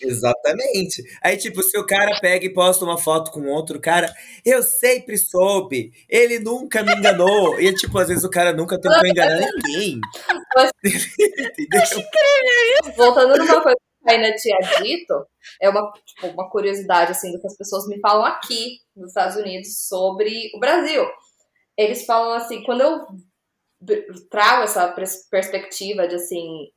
Exatamente. 0.00 1.02
Aí, 1.22 1.36
tipo, 1.36 1.62
se 1.62 1.76
o 1.78 1.86
cara 1.86 2.18
pega 2.20 2.44
e 2.44 2.52
posta 2.52 2.84
uma 2.84 2.98
foto 2.98 3.30
com 3.30 3.46
outro 3.46 3.80
cara, 3.80 4.12
eu 4.44 4.62
sempre 4.62 5.16
soube, 5.16 5.92
ele 6.08 6.38
nunca 6.38 6.82
me 6.82 6.92
enganou. 6.94 7.58
E, 7.60 7.74
tipo, 7.74 7.98
às 7.98 8.08
vezes 8.08 8.24
o 8.24 8.30
cara 8.30 8.52
nunca 8.52 8.80
tentou 8.80 9.06
enganar 9.06 9.40
ninguém. 9.40 10.00
Mas... 10.54 10.70
Voltando 12.96 13.36
numa 13.36 13.62
coisa 13.62 13.76
que 13.76 14.08
a 14.08 14.12
Raina 14.12 14.34
tinha 14.36 14.58
dito, 14.82 15.26
é 15.60 15.68
uma, 15.68 15.92
tipo, 16.04 16.26
uma 16.28 16.50
curiosidade, 16.50 17.12
assim, 17.12 17.32
do 17.32 17.40
que 17.40 17.46
as 17.46 17.56
pessoas 17.56 17.86
me 17.86 17.98
falam 18.00 18.24
aqui 18.24 18.78
nos 18.94 19.08
Estados 19.08 19.36
Unidos 19.36 19.86
sobre 19.86 20.50
o 20.54 20.60
Brasil. 20.60 21.04
Eles 21.76 22.04
falam 22.06 22.32
assim, 22.32 22.62
quando 22.64 22.80
eu 22.80 23.06
trago 24.30 24.62
essa 24.62 24.88
perspectiva 25.30 26.08
de, 26.08 26.14
assim, 26.14 26.70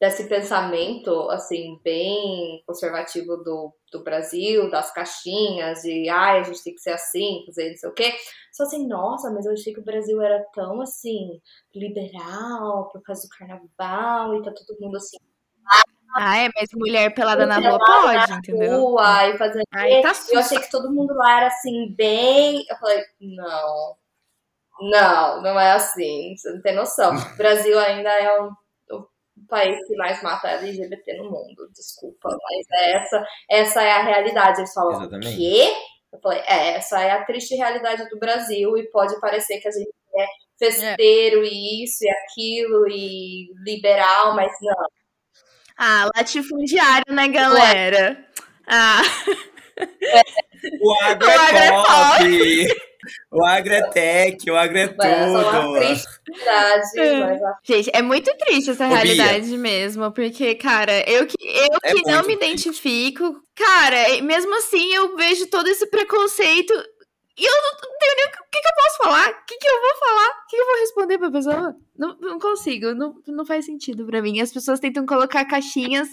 desse 0.00 0.28
pensamento, 0.28 1.30
assim, 1.30 1.78
bem 1.82 2.62
conservativo 2.66 3.36
do, 3.38 3.72
do 3.92 4.02
Brasil, 4.02 4.68
das 4.68 4.92
caixinhas, 4.92 5.84
e 5.84 6.08
ai, 6.08 6.40
a 6.40 6.42
gente 6.42 6.62
tem 6.62 6.74
que 6.74 6.80
ser 6.80 6.90
assim, 6.90 7.42
fazer 7.46 7.70
não 7.70 7.76
sei 7.76 7.88
o 7.88 7.94
quê. 7.94 8.14
Só 8.52 8.64
assim, 8.64 8.86
nossa, 8.86 9.30
mas 9.30 9.46
eu 9.46 9.52
achei 9.52 9.72
que 9.72 9.80
o 9.80 9.84
Brasil 9.84 10.20
era 10.20 10.44
tão, 10.52 10.80
assim, 10.80 11.40
liberal 11.74 12.90
por 12.92 13.02
causa 13.02 13.22
do 13.22 13.28
carnaval, 13.28 14.36
e 14.36 14.42
tá 14.42 14.52
todo 14.52 14.80
mundo 14.80 14.96
assim. 14.96 15.16
Ah, 16.16 16.38
é, 16.38 16.48
mas 16.54 16.68
mulher 16.74 17.12
pelada 17.12 17.44
na 17.44 17.58
rua 17.58 17.78
pode, 17.78 18.30
na 18.30 18.38
entendeu? 18.38 18.80
Rua, 18.80 19.26
e 19.26 19.36
fazendo. 19.36 19.64
Ai, 19.72 20.00
tá 20.00 20.12
eu 20.30 20.38
achei 20.38 20.60
que 20.60 20.70
todo 20.70 20.92
mundo 20.92 21.12
lá 21.12 21.38
era 21.38 21.46
assim, 21.48 21.92
bem. 21.96 22.64
Eu 22.70 22.76
falei, 22.76 23.02
não. 23.20 23.96
Não, 24.80 25.42
não 25.42 25.58
é 25.58 25.72
assim. 25.72 26.36
Você 26.36 26.52
não 26.52 26.62
tem 26.62 26.74
noção. 26.76 27.16
O 27.16 27.36
Brasil 27.36 27.76
ainda 27.80 28.10
é 28.10 28.40
um 28.40 28.50
país 29.46 29.76
que 29.86 29.96
mais 29.96 30.22
mata 30.22 30.48
LGBT 30.48 31.18
no 31.18 31.30
mundo. 31.30 31.68
Desculpa, 31.74 32.28
mas 32.28 32.66
é 32.72 32.96
essa, 32.96 33.26
essa 33.50 33.82
é 33.82 33.92
a 33.92 34.02
realidade. 34.02 34.60
Eles 34.60 34.72
falam, 34.72 35.00
Exatamente. 35.00 35.36
quê? 35.36 35.72
Eu 36.12 36.20
falei, 36.20 36.40
é, 36.46 36.76
essa 36.76 37.02
é 37.02 37.10
a 37.10 37.24
triste 37.24 37.54
realidade 37.54 38.08
do 38.08 38.18
Brasil 38.18 38.76
e 38.76 38.88
pode 38.90 39.18
parecer 39.20 39.58
que 39.60 39.68
a 39.68 39.72
gente 39.72 39.90
é 40.16 40.26
festeiro 40.58 41.44
é. 41.44 41.48
e 41.48 41.84
isso 41.84 42.04
e 42.04 42.10
aquilo 42.10 42.88
e 42.88 43.48
liberal, 43.64 44.34
mas 44.34 44.52
não. 44.62 44.86
Ah, 45.76 46.08
latifundiário, 46.16 47.12
né, 47.12 47.28
galera? 47.28 48.24
Ah. 48.66 49.02
É. 49.76 50.22
O 50.80 51.04
agro 51.04 51.28
é 51.28 51.70
pop. 51.70 52.94
O 53.30 53.44
Agretec, 53.44 54.50
o 54.50 54.56
Agretudo. 54.56 55.02
É. 56.96 57.38
Gente, 57.62 57.90
é 57.92 58.00
muito 58.00 58.34
triste 58.38 58.70
essa 58.70 58.86
realidade 58.86 59.56
mesmo, 59.58 60.10
porque, 60.12 60.54
cara, 60.54 61.00
eu 61.10 61.26
que, 61.26 61.36
eu 61.42 61.78
é 61.82 61.92
que 61.92 62.02
não 62.10 62.22
me 62.22 62.36
triste. 62.36 62.44
identifico, 62.44 63.42
cara, 63.54 64.22
mesmo 64.22 64.56
assim 64.56 64.92
eu 64.94 65.16
vejo 65.16 65.46
todo 65.48 65.68
esse 65.68 65.86
preconceito 65.86 66.72
e 67.36 67.44
eu 67.44 67.52
não, 67.52 67.98
tenho 67.98 68.14
nem 68.16 68.26
o 68.26 68.30
que, 68.30 68.60
que, 68.60 68.68
eu 68.68 68.74
posso 68.76 68.96
falar, 68.98 69.28
o 69.28 69.44
que, 69.44 69.56
que 69.56 69.68
eu 69.68 69.80
vou 69.80 69.96
falar, 69.98 70.28
o 70.28 70.46
que, 70.48 70.56
que 70.56 70.62
eu 70.62 70.66
vou 70.66 70.76
responder 70.76 71.18
pra 71.18 71.30
pessoa. 71.30 71.76
Não, 71.98 72.16
não 72.20 72.38
consigo, 72.38 72.94
não, 72.94 73.16
não 73.26 73.44
faz 73.44 73.66
sentido 73.66 74.06
pra 74.06 74.22
mim. 74.22 74.40
As 74.40 74.52
pessoas 74.52 74.78
tentam 74.78 75.04
colocar 75.04 75.44
caixinhas 75.44 76.08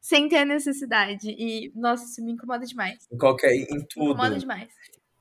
sem 0.00 0.28
ter 0.28 0.38
a 0.38 0.44
necessidade. 0.44 1.28
E, 1.30 1.72
nossa, 1.74 2.04
isso 2.04 2.24
me 2.24 2.32
incomoda 2.32 2.64
demais. 2.64 3.06
Em 3.12 3.18
qualquer, 3.18 3.54
em 3.54 3.66
tudo. 3.88 4.06
Me 4.06 4.12
incomoda 4.12 4.38
demais. 4.38 4.68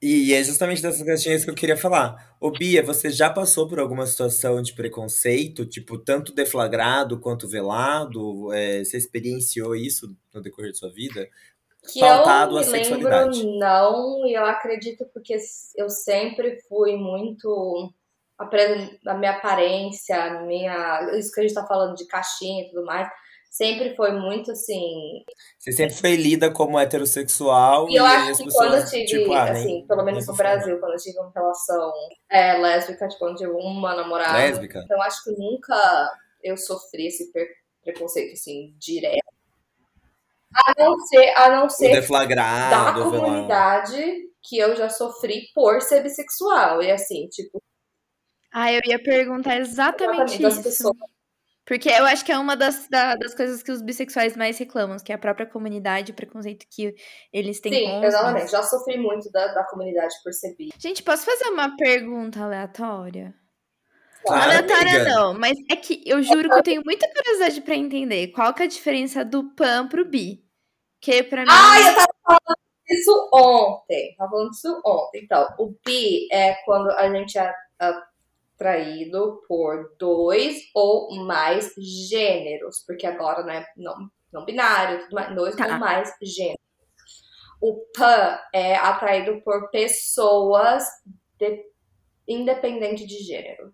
E 0.02 0.34
é 0.34 0.42
justamente 0.42 0.82
dessas 0.82 1.04
questões 1.04 1.44
que 1.44 1.52
eu 1.52 1.56
queria 1.56 1.76
falar. 1.76 2.38
Ô, 2.40 2.50
Bia, 2.52 2.82
você 2.82 3.10
já 3.10 3.30
passou 3.30 3.68
por 3.68 3.80
alguma 3.80 4.06
situação 4.08 4.62
de 4.62 4.74
preconceito, 4.74 5.66
tipo, 5.66 5.98
tanto 5.98 6.34
deflagrado 6.34 7.20
quanto 7.20 7.50
velado? 7.50 8.54
É, 8.54 8.82
você 8.82 8.98
experienciou 8.98 9.76
isso 9.76 10.16
no 10.34 10.42
decorrer 10.42 10.72
de 10.72 10.78
sua 10.78 10.90
vida? 10.90 11.28
Que 11.92 12.00
Pautado 12.00 12.54
eu 12.54 12.60
me 12.60 12.66
sexualidade. 12.66 13.42
lembro, 13.42 13.60
não, 13.60 14.26
e 14.26 14.34
eu 14.34 14.46
acredito 14.46 15.06
porque 15.14 15.36
eu 15.76 15.90
sempre 15.90 16.58
fui 16.70 16.96
muito 16.96 17.94
a 18.38 19.14
minha 19.16 19.32
aparência, 19.32 20.42
minha, 20.44 21.12
isso 21.18 21.32
que 21.32 21.42
a 21.42 21.44
gente 21.44 21.54
tá 21.54 21.66
falando 21.68 21.96
de 21.96 22.08
caixinha 22.08 22.64
e 22.64 22.70
tudo 22.70 22.86
mais, 22.86 23.10
sempre 23.50 23.95
foi 23.95 24.12
muito 24.12 24.52
assim. 24.52 25.24
Você 25.58 25.72
sempre 25.72 25.95
foi 25.95 26.16
lida 26.16 26.52
como 26.52 26.80
heterossexual. 26.80 27.89
E, 27.89 27.95
eu 27.95 28.06
acho 28.06 28.43
que 28.43 28.52
quando 28.52 28.76
eu 28.76 28.86
tive, 28.86 29.06
tipo, 29.06 29.34
ah, 29.34 29.52
assim, 29.52 29.66
nem, 29.66 29.88
pelo 29.88 30.04
menos 30.04 30.28
no 30.28 30.36
Brasil, 30.36 30.80
quando 30.80 30.93
eu 30.93 31.00
tive 31.00 31.20
uma 31.20 31.32
relação 31.34 31.91
é, 32.30 32.58
lésbica, 32.58 33.08
tipo, 33.08 33.20
quando 33.20 33.41
eu 33.41 33.50
tive 33.50 33.52
uma 33.52 33.95
namorada. 33.95 34.38
Lésbica? 34.38 34.82
Então 34.86 35.02
acho 35.02 35.24
que 35.24 35.32
nunca 35.32 36.12
eu 36.43 36.56
sofri 36.56 37.08
esse 37.08 37.32
preconceito, 37.84 38.34
assim, 38.34 38.76
direto. 38.78 39.28
A 40.54 40.74
não 40.78 41.00
ser, 41.00 41.34
a 41.36 41.50
não 41.50 41.70
ser 41.70 41.91
deflagrado, 41.91 43.04
da 43.04 43.20
comunidade 43.20 44.30
que 44.41 44.58
eu 44.58 44.76
já 44.76 44.89
sofri 44.89 45.43
por 45.54 45.82
ser 45.82 46.02
bissexual. 46.02 46.82
E 46.82 46.91
assim, 46.91 47.28
tipo. 47.28 47.62
Ah, 48.52 48.74
eu 48.74 48.82
ia 48.84 49.02
perguntar 49.02 49.58
exatamente, 49.58 50.41
exatamente 50.41 50.43
isso. 50.43 50.64
Pessoas 50.64 50.97
porque 51.70 51.88
eu 51.88 52.04
acho 52.04 52.26
que 52.26 52.32
é 52.32 52.38
uma 52.40 52.58
das, 52.58 52.88
da, 52.90 53.16
das 53.16 53.36
coisas 53.36 53.62
que 53.62 53.72
os 53.72 53.80
bissexuais 53.80 54.36
mais 54.36 54.58
reclamam, 54.58 54.98
que 54.98 55.12
é 55.12 55.16
a 55.16 55.20
própria 55.20 55.46
comunidade, 55.46 56.12
o 56.12 56.16
preconceito 56.16 56.66
que 56.68 56.96
eles 57.32 57.60
têm 57.60 57.72
Sim, 57.72 57.86
com 57.86 58.04
exatamente. 58.04 58.50
Já 58.50 58.64
sofri 58.64 58.98
muito 58.98 59.32
da, 59.32 59.54
da 59.54 59.64
comunidade 59.66 60.16
por 60.24 60.34
ser 60.34 60.56
bi. 60.56 60.70
Gente, 60.80 61.04
posso 61.04 61.24
fazer 61.24 61.46
uma 61.50 61.78
pergunta 61.78 62.44
aleatória? 62.44 63.36
Claro, 64.26 64.42
aleatória 64.46 64.96
amiga. 64.96 65.10
não, 65.14 65.34
mas 65.36 65.56
é 65.70 65.76
que 65.76 66.02
eu 66.08 66.24
juro 66.24 66.50
que 66.50 66.56
eu 66.56 66.64
tenho 66.64 66.82
muita 66.84 67.08
curiosidade 67.08 67.62
para 67.62 67.76
entender 67.76 68.30
qual 68.30 68.52
que 68.52 68.64
é 68.64 68.66
a 68.66 68.70
diferença 68.70 69.24
do 69.24 69.54
pan 69.54 69.88
pro 69.88 70.04
bi. 70.04 70.44
Que 71.00 71.22
pra 71.22 71.44
mim... 71.44 71.52
Ah, 71.52 71.80
eu 71.82 71.96
tava 71.96 72.16
falando 72.26 72.60
isso 72.90 73.30
ontem. 73.32 74.16
Tava 74.18 74.32
falando 74.32 74.52
isso 74.52 74.82
ontem. 74.84 75.22
Então, 75.24 75.48
o 75.60 75.76
bi 75.86 76.28
é 76.32 76.56
quando 76.66 76.90
a 76.90 77.08
gente 77.14 77.38
é, 77.38 77.54
é 77.80 77.94
traído 78.60 79.41
por 79.47 79.95
dois 79.97 80.70
ou 80.76 81.16
mais 81.26 81.74
gêneros, 81.78 82.84
porque 82.86 83.07
agora 83.07 83.41
né, 83.43 83.66
não, 83.78 84.12
não 84.32 84.43
binário, 84.43 85.07
dois 85.34 85.55
tá. 85.55 85.66
ou 85.66 85.80
mais 85.80 86.14
gêneros. 86.22 86.60
O 87.62 87.86
pan 87.95 88.38
é 88.53 88.76
atraído 88.76 89.41
por 89.41 89.70
pessoas 89.72 90.84
de, 91.38 91.66
independente 92.28 93.07
de 93.07 93.18
gênero. 93.20 93.74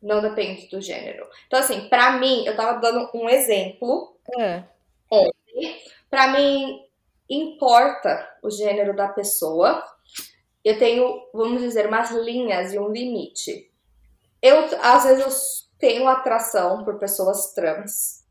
Não 0.00 0.20
depende 0.20 0.68
do 0.68 0.80
gênero. 0.80 1.26
Então, 1.46 1.58
assim, 1.58 1.88
pra 1.88 2.12
mim, 2.12 2.44
eu 2.46 2.54
tava 2.54 2.78
dando 2.78 3.10
um 3.14 3.28
exemplo 3.28 4.16
é. 4.38 4.62
ontem. 5.10 5.82
Pra 6.08 6.28
mim, 6.28 6.86
importa 7.28 8.38
o 8.42 8.50
gênero 8.50 8.94
da 8.94 9.08
pessoa 9.08 9.84
eu 10.64 10.78
tenho, 10.78 11.20
vamos 11.32 11.62
dizer, 11.62 11.86
umas 11.86 12.10
linhas 12.10 12.72
e 12.72 12.78
um 12.78 12.88
limite. 12.88 13.70
Eu, 14.42 14.68
às 14.80 15.04
vezes, 15.04 15.24
eu 15.24 15.78
tenho 15.78 16.08
atração 16.08 16.84
por 16.84 16.98
pessoas 16.98 17.52
trans. 17.52 18.24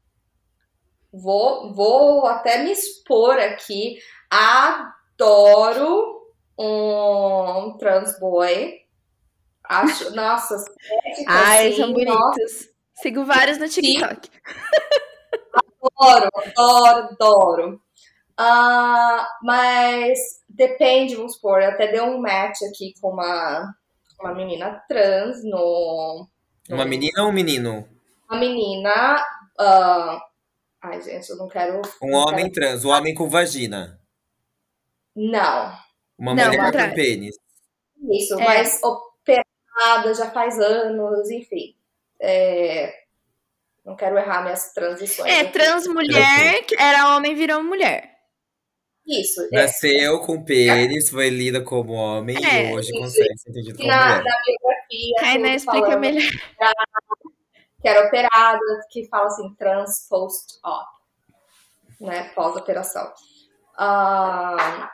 Vou, 1.12 1.74
vou 1.74 2.26
até 2.26 2.64
me 2.64 2.72
expor 2.72 3.38
aqui. 3.40 3.98
Adoro 4.30 6.18
um 6.58 7.78
trans 7.78 8.20
boy. 8.20 8.82
Acho, 9.64 10.12
nossa, 10.16 10.64
Ai, 11.28 11.70
assim, 11.70 11.78
são 11.78 11.94
bonitos. 11.94 12.16
Nossa. 12.16 12.70
Sigo 12.96 13.26
vários 13.26 13.58
no 13.58 13.70
TikTok. 13.70 14.30
Adoro, 16.00 16.30
adoro, 16.36 17.08
adoro. 17.12 17.82
Uh, 18.40 19.26
mas 19.42 20.20
depende, 20.48 21.16
vamos 21.16 21.34
supor, 21.34 21.60
eu 21.60 21.70
até 21.70 21.88
dei 21.88 22.02
um 22.02 22.20
match 22.20 22.62
aqui 22.70 22.94
com 23.02 23.10
uma, 23.10 23.74
uma 24.20 24.36
menina 24.36 24.84
trans 24.88 25.44
no, 25.44 26.28
no. 26.70 26.76
Uma 26.76 26.86
menina 26.86 27.24
ou 27.24 27.30
um 27.30 27.34
menino? 27.34 27.88
Uma 28.30 28.40
menina. 28.40 29.26
Uh, 29.60 30.22
ai, 30.82 31.02
gente, 31.02 31.30
eu 31.30 31.38
não 31.38 31.48
quero. 31.48 31.82
Um 32.02 32.12
não 32.12 32.20
homem 32.20 32.52
quero... 32.52 32.54
trans, 32.54 32.86
um 32.86 32.90
homem 32.90 33.16
com 33.16 33.28
vagina. 33.28 34.00
Não. 35.16 35.76
Uma 36.16 36.36
não, 36.36 36.46
mulher 36.46 36.90
com 36.90 36.96
pênis. 36.96 37.36
Isso, 38.12 38.40
é. 38.40 38.44
mas 38.44 38.80
operada 38.84 40.14
já 40.14 40.30
faz 40.30 40.60
anos, 40.60 41.30
enfim. 41.32 41.76
É, 42.20 42.94
não 43.84 43.96
quero 43.96 44.18
errar 44.18 44.44
minhas 44.44 44.74
transições. 44.74 45.32
É, 45.32 45.42
aqui. 45.42 45.54
trans 45.54 45.88
mulher, 45.88 46.66
era 46.78 47.16
homem, 47.16 47.34
virou 47.34 47.64
mulher. 47.64 48.17
Isso. 49.08 49.42
é. 49.54 49.62
Nasceu 49.62 50.20
com 50.20 50.44
pênis, 50.44 51.10
foi 51.10 51.30
lida 51.30 51.62
como 51.62 51.94
homem 51.94 52.36
É, 52.46 52.70
e 52.72 52.74
hoje 52.76 52.90
isso. 52.92 53.00
consegue 53.00 53.38
ser 53.40 53.50
entendido 53.50 53.78
como 53.78 53.88
na, 53.88 54.18
mulher. 54.18 54.24
na 54.24 54.36
biografia. 54.46 55.16
Kainé 55.20 55.56
tudo 55.56 55.56
explica 55.56 55.98
melhor. 55.98 56.32
Que 57.82 57.88
era 57.88 58.08
operada, 58.08 58.60
que 58.92 59.08
fala 59.08 59.28
assim, 59.28 59.54
trans 59.56 60.08
post-op, 60.10 60.88
né? 62.02 62.30
Pós-operação. 62.36 63.12
Ah, 63.78 64.92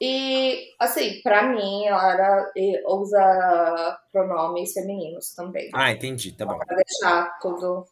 e, 0.00 0.70
assim, 0.80 1.20
pra 1.22 1.42
mim, 1.44 1.86
ela 1.86 2.12
era, 2.12 2.52
usa 2.88 3.98
pronomes 4.12 4.72
femininos 4.72 5.34
também. 5.34 5.70
Ah, 5.74 5.92
entendi, 5.92 6.32
tá 6.32 6.44
bom. 6.46 6.58
Pra 6.58 6.76
deixar 6.76 7.38
tudo, 7.40 7.86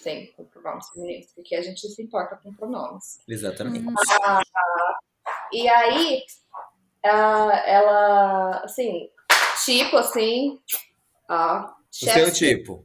sim, 0.00 0.32
com 0.36 0.44
pronomes 0.44 0.88
femininos, 0.90 1.32
porque 1.34 1.54
a 1.54 1.62
gente 1.62 1.86
se 1.88 2.02
importa 2.02 2.36
com 2.36 2.52
pronomes. 2.54 3.20
Exatamente. 3.28 3.84
E 5.52 5.68
aí, 5.68 6.22
ah, 7.04 7.62
ela, 7.66 8.60
assim, 8.64 9.08
tipo 9.64 9.96
assim, 9.96 10.60
ah, 11.28 11.74
O 11.76 11.94
seu 11.94 12.32
tipo. 12.32 12.84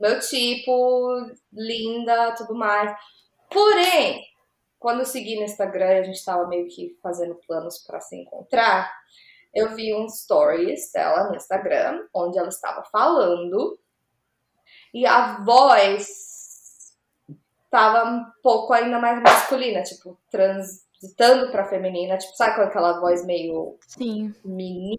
meu 0.00 0.20
tipo, 0.20 1.30
linda, 1.52 2.34
tudo 2.34 2.54
mais. 2.54 2.96
Porém, 3.50 4.24
quando 4.78 5.00
eu 5.00 5.06
segui 5.06 5.36
no 5.36 5.42
Instagram 5.42 6.00
a 6.00 6.02
gente 6.02 6.24
tava 6.24 6.46
meio 6.46 6.68
que 6.68 6.98
fazendo 7.02 7.34
planos 7.46 7.78
para 7.78 8.00
se 8.00 8.16
encontrar, 8.16 8.92
eu 9.54 9.74
vi 9.74 9.94
um 9.94 10.08
stories 10.08 10.92
dela 10.92 11.28
no 11.28 11.36
Instagram, 11.36 12.06
onde 12.14 12.38
ela 12.38 12.48
estava 12.48 12.84
falando 12.84 13.78
e 14.92 15.06
a 15.06 15.42
voz 15.44 16.37
tava 17.70 18.08
um 18.10 18.24
pouco 18.42 18.72
ainda 18.72 18.98
mais 18.98 19.22
masculina, 19.22 19.82
tipo, 19.82 20.18
transitando 20.30 21.50
pra 21.50 21.68
feminina, 21.68 22.16
tipo, 22.16 22.34
sabe 22.36 22.56
com 22.56 22.62
aquela 22.62 23.00
voz 23.00 23.24
meio 23.24 23.78
Sim. 23.86 24.34
menino 24.44 24.96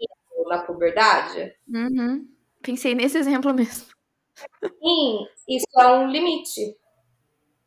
na 0.47 0.59
puberdade? 0.59 1.53
Uhum. 1.67 2.27
Pensei 2.61 2.93
nesse 2.93 3.17
exemplo 3.17 3.53
mesmo. 3.53 3.87
Sim, 4.63 5.25
isso 5.47 5.79
é 5.79 5.87
um 5.87 6.07
limite. 6.07 6.77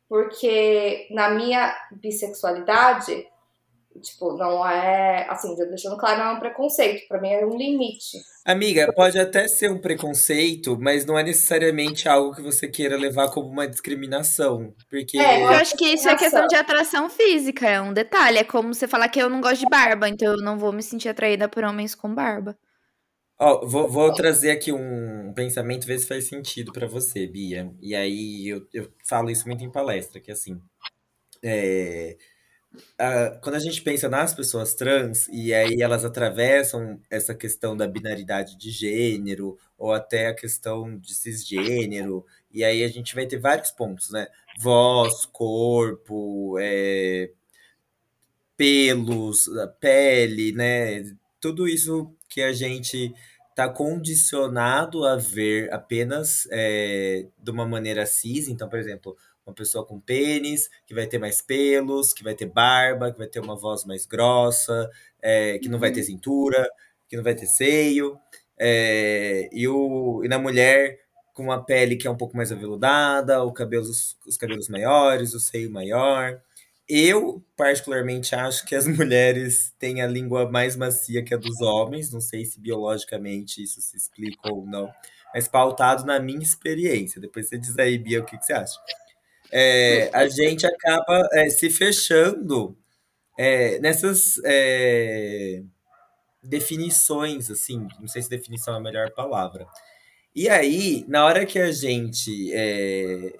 Porque 0.07 1.07
na 1.11 1.29
minha 1.29 1.75
bissexualidade, 1.91 3.27
tipo, 4.01 4.35
não 4.37 4.67
é. 4.67 5.27
Assim, 5.29 5.55
já 5.55 5.65
deixando 5.65 5.97
claro, 5.97 6.19
não 6.19 6.25
é 6.31 6.33
um 6.33 6.39
preconceito. 6.39 7.07
Pra 7.07 7.19
mim 7.21 7.29
é 7.31 7.45
um 7.45 7.57
limite. 7.57 8.17
Amiga, 8.45 8.91
pode 8.93 9.17
até 9.19 9.47
ser 9.47 9.71
um 9.71 9.79
preconceito, 9.79 10.77
mas 10.79 11.05
não 11.05 11.17
é 11.17 11.23
necessariamente 11.23 12.09
algo 12.09 12.35
que 12.35 12.41
você 12.41 12.67
queira 12.67 12.97
levar 12.97 13.29
como 13.31 13.47
uma 13.47 13.67
discriminação. 13.67 14.73
Porque. 14.89 15.17
É, 15.17 15.43
Eu 15.43 15.49
acho 15.49 15.75
que 15.77 15.85
isso 15.85 16.09
é 16.09 16.15
questão 16.17 16.45
de 16.47 16.55
atração 16.55 17.09
física, 17.09 17.67
é 17.69 17.81
um 17.81 17.93
detalhe. 17.93 18.37
É 18.39 18.43
como 18.43 18.73
você 18.73 18.87
falar 18.87 19.07
que 19.09 19.19
eu 19.21 19.29
não 19.29 19.39
gosto 19.41 19.59
de 19.61 19.69
barba, 19.69 20.09
então 20.09 20.33
eu 20.33 20.37
não 20.41 20.57
vou 20.57 20.73
me 20.73 20.83
sentir 20.83 21.09
atraída 21.09 21.47
por 21.47 21.63
homens 21.63 21.95
com 21.95 22.13
barba. 22.13 22.57
Ó, 23.39 23.65
vou, 23.65 23.89
vou 23.89 24.13
trazer 24.13 24.51
aqui 24.51 24.71
um 24.71 25.33
pensamento, 25.33 25.85
ver 25.87 25.99
se 25.99 26.07
faz 26.07 26.25
sentido 26.27 26.71
pra 26.71 26.87
você, 26.87 27.25
Bia. 27.27 27.73
E 27.81 27.95
aí 27.95 28.47
eu, 28.47 28.65
eu 28.73 28.91
falo 29.07 29.29
isso 29.29 29.47
muito 29.47 29.63
em 29.63 29.71
palestra, 29.71 30.19
que 30.21 30.31
assim. 30.31 30.61
é, 31.43 32.17
a- 32.97 33.31
quando 33.41 33.55
a 33.55 33.59
gente 33.59 33.81
pensa 33.81 34.09
nas 34.09 34.33
pessoas 34.33 34.73
trans, 34.73 35.27
e 35.29 35.53
aí 35.53 35.81
elas 35.81 36.05
atravessam 36.05 36.99
essa 37.09 37.35
questão 37.35 37.75
da 37.77 37.87
binaridade 37.87 38.57
de 38.57 38.71
gênero, 38.71 39.57
ou 39.77 39.91
até 39.93 40.27
a 40.27 40.35
questão 40.35 40.97
de 40.97 41.13
cisgênero, 41.15 42.25
e 42.51 42.63
aí 42.63 42.83
a 42.83 42.87
gente 42.87 43.15
vai 43.15 43.25
ter 43.27 43.39
vários 43.39 43.71
pontos, 43.71 44.09
né? 44.11 44.27
Voz, 44.59 45.25
corpo, 45.25 46.57
é, 46.59 47.31
pelos, 48.55 49.49
pele, 49.79 50.51
né? 50.53 51.03
Tudo 51.39 51.67
isso 51.67 52.13
que 52.29 52.41
a 52.41 52.53
gente 52.53 53.13
está 53.49 53.69
condicionado 53.69 55.05
a 55.05 55.15
ver 55.15 55.71
apenas 55.73 56.47
é, 56.51 57.27
de 57.37 57.51
uma 57.51 57.65
maneira 57.67 58.05
cis. 58.05 58.47
Então, 58.47 58.69
por 58.69 58.79
exemplo, 58.79 59.15
uma 59.45 59.53
pessoa 59.53 59.85
com 59.85 59.99
pênis, 59.99 60.69
que 60.85 60.93
vai 60.93 61.07
ter 61.07 61.19
mais 61.19 61.41
pelos, 61.41 62.13
que 62.13 62.23
vai 62.23 62.33
ter 62.33 62.45
barba, 62.45 63.11
que 63.11 63.17
vai 63.17 63.27
ter 63.27 63.39
uma 63.39 63.55
voz 63.55 63.85
mais 63.85 64.05
grossa, 64.05 64.89
é, 65.21 65.59
que 65.59 65.69
não 65.69 65.79
vai 65.79 65.91
ter 65.91 66.03
cintura, 66.03 66.69
que 67.09 67.15
não 67.15 67.23
vai 67.23 67.35
ter 67.35 67.47
seio. 67.47 68.17
É, 68.57 69.49
e, 69.51 69.67
o, 69.67 70.21
e 70.23 70.27
na 70.27 70.39
mulher, 70.39 70.99
com 71.33 71.43
uma 71.43 71.63
pele 71.63 71.95
que 71.95 72.07
é 72.07 72.11
um 72.11 72.17
pouco 72.17 72.37
mais 72.37 72.51
aveludada, 72.51 73.43
o 73.43 73.51
cabelos, 73.51 74.17
os 74.25 74.37
cabelos 74.37 74.69
maiores, 74.69 75.33
o 75.33 75.39
seio 75.39 75.69
maior. 75.71 76.39
Eu, 76.87 77.43
particularmente, 77.55 78.35
acho 78.35 78.65
que 78.65 78.75
as 78.75 78.85
mulheres 78.87 79.73
têm 79.79 80.01
a 80.01 80.07
língua 80.07 80.49
mais 80.49 80.75
macia 80.75 81.23
que 81.23 81.33
a 81.33 81.37
dos 81.37 81.61
homens. 81.61 82.11
Não 82.11 82.21
sei 82.21 82.45
se 82.45 82.59
biologicamente 82.59 83.63
isso 83.63 83.81
se 83.81 83.97
explica 83.97 84.51
ou 84.51 84.65
não, 84.65 84.91
mas 85.33 85.47
pautado 85.47 86.05
na 86.05 86.19
minha 86.19 86.43
experiência. 86.43 87.19
Depois 87.19 87.49
você 87.49 87.57
diz 87.57 87.77
aí, 87.79 87.97
Bia, 87.97 88.21
o 88.21 88.25
que, 88.25 88.37
que 88.37 88.45
você 88.45 88.53
acha. 88.53 88.79
É, 89.55 90.09
a 90.11 90.27
gente 90.27 90.65
acaba 90.65 91.29
é, 91.31 91.47
se 91.47 91.69
fechando 91.69 92.75
é, 93.37 93.77
nessas 93.77 94.41
é, 94.43 95.61
definições, 96.41 97.51
assim, 97.51 97.87
não 97.99 98.07
sei 98.07 98.23
se 98.23 98.29
definição 98.31 98.73
é 98.73 98.77
a 98.77 98.79
melhor 98.79 99.11
palavra. 99.11 99.67
E 100.35 100.49
aí, 100.49 101.05
na 101.07 101.23
hora 101.23 101.45
que 101.45 101.59
a 101.59 101.71
gente 101.71 102.51
é, 102.51 103.35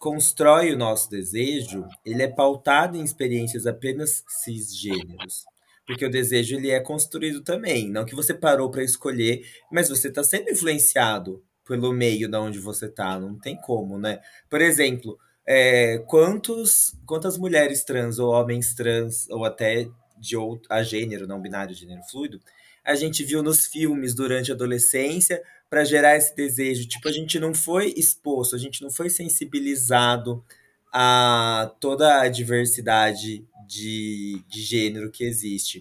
constrói 0.00 0.72
o 0.72 0.78
nosso 0.78 1.08
desejo, 1.08 1.86
ele 2.04 2.24
é 2.24 2.28
pautado 2.28 2.96
em 2.96 3.04
experiências 3.04 3.68
apenas 3.68 4.24
cisgêneros. 4.26 5.44
Porque 5.86 6.04
o 6.04 6.10
desejo 6.10 6.56
ele 6.56 6.70
é 6.70 6.80
construído 6.80 7.44
também. 7.44 7.88
Não 7.88 8.04
que 8.04 8.14
você 8.16 8.34
parou 8.34 8.68
para 8.72 8.82
escolher, 8.82 9.44
mas 9.70 9.88
você 9.88 10.08
está 10.08 10.24
sendo 10.24 10.50
influenciado 10.50 11.44
pelo 11.70 11.92
meio 11.92 12.28
da 12.28 12.40
onde 12.40 12.58
você 12.58 12.86
está. 12.86 13.16
Não 13.20 13.38
tem 13.38 13.54
como, 13.54 13.96
né? 13.96 14.20
Por 14.48 14.60
exemplo, 14.60 15.16
é, 15.46 15.98
quantos, 15.98 16.96
quantas 17.06 17.38
mulheres 17.38 17.84
trans 17.84 18.18
ou 18.18 18.32
homens 18.32 18.74
trans, 18.74 19.30
ou 19.30 19.44
até 19.44 19.88
de 20.18 20.36
outro, 20.36 20.66
a 20.68 20.82
gênero, 20.82 21.28
não 21.28 21.40
binário, 21.40 21.74
gênero 21.74 22.02
fluido, 22.10 22.40
a 22.84 22.96
gente 22.96 23.22
viu 23.22 23.40
nos 23.40 23.66
filmes 23.66 24.14
durante 24.14 24.50
a 24.50 24.54
adolescência 24.54 25.40
para 25.68 25.84
gerar 25.84 26.16
esse 26.16 26.34
desejo. 26.34 26.88
Tipo, 26.88 27.08
a 27.08 27.12
gente 27.12 27.38
não 27.38 27.54
foi 27.54 27.94
exposto, 27.96 28.56
a 28.56 28.58
gente 28.58 28.82
não 28.82 28.90
foi 28.90 29.08
sensibilizado 29.08 30.44
a 30.92 31.72
toda 31.78 32.20
a 32.20 32.28
diversidade 32.28 33.46
de, 33.64 34.42
de 34.48 34.60
gênero 34.60 35.08
que 35.08 35.22
existe. 35.22 35.78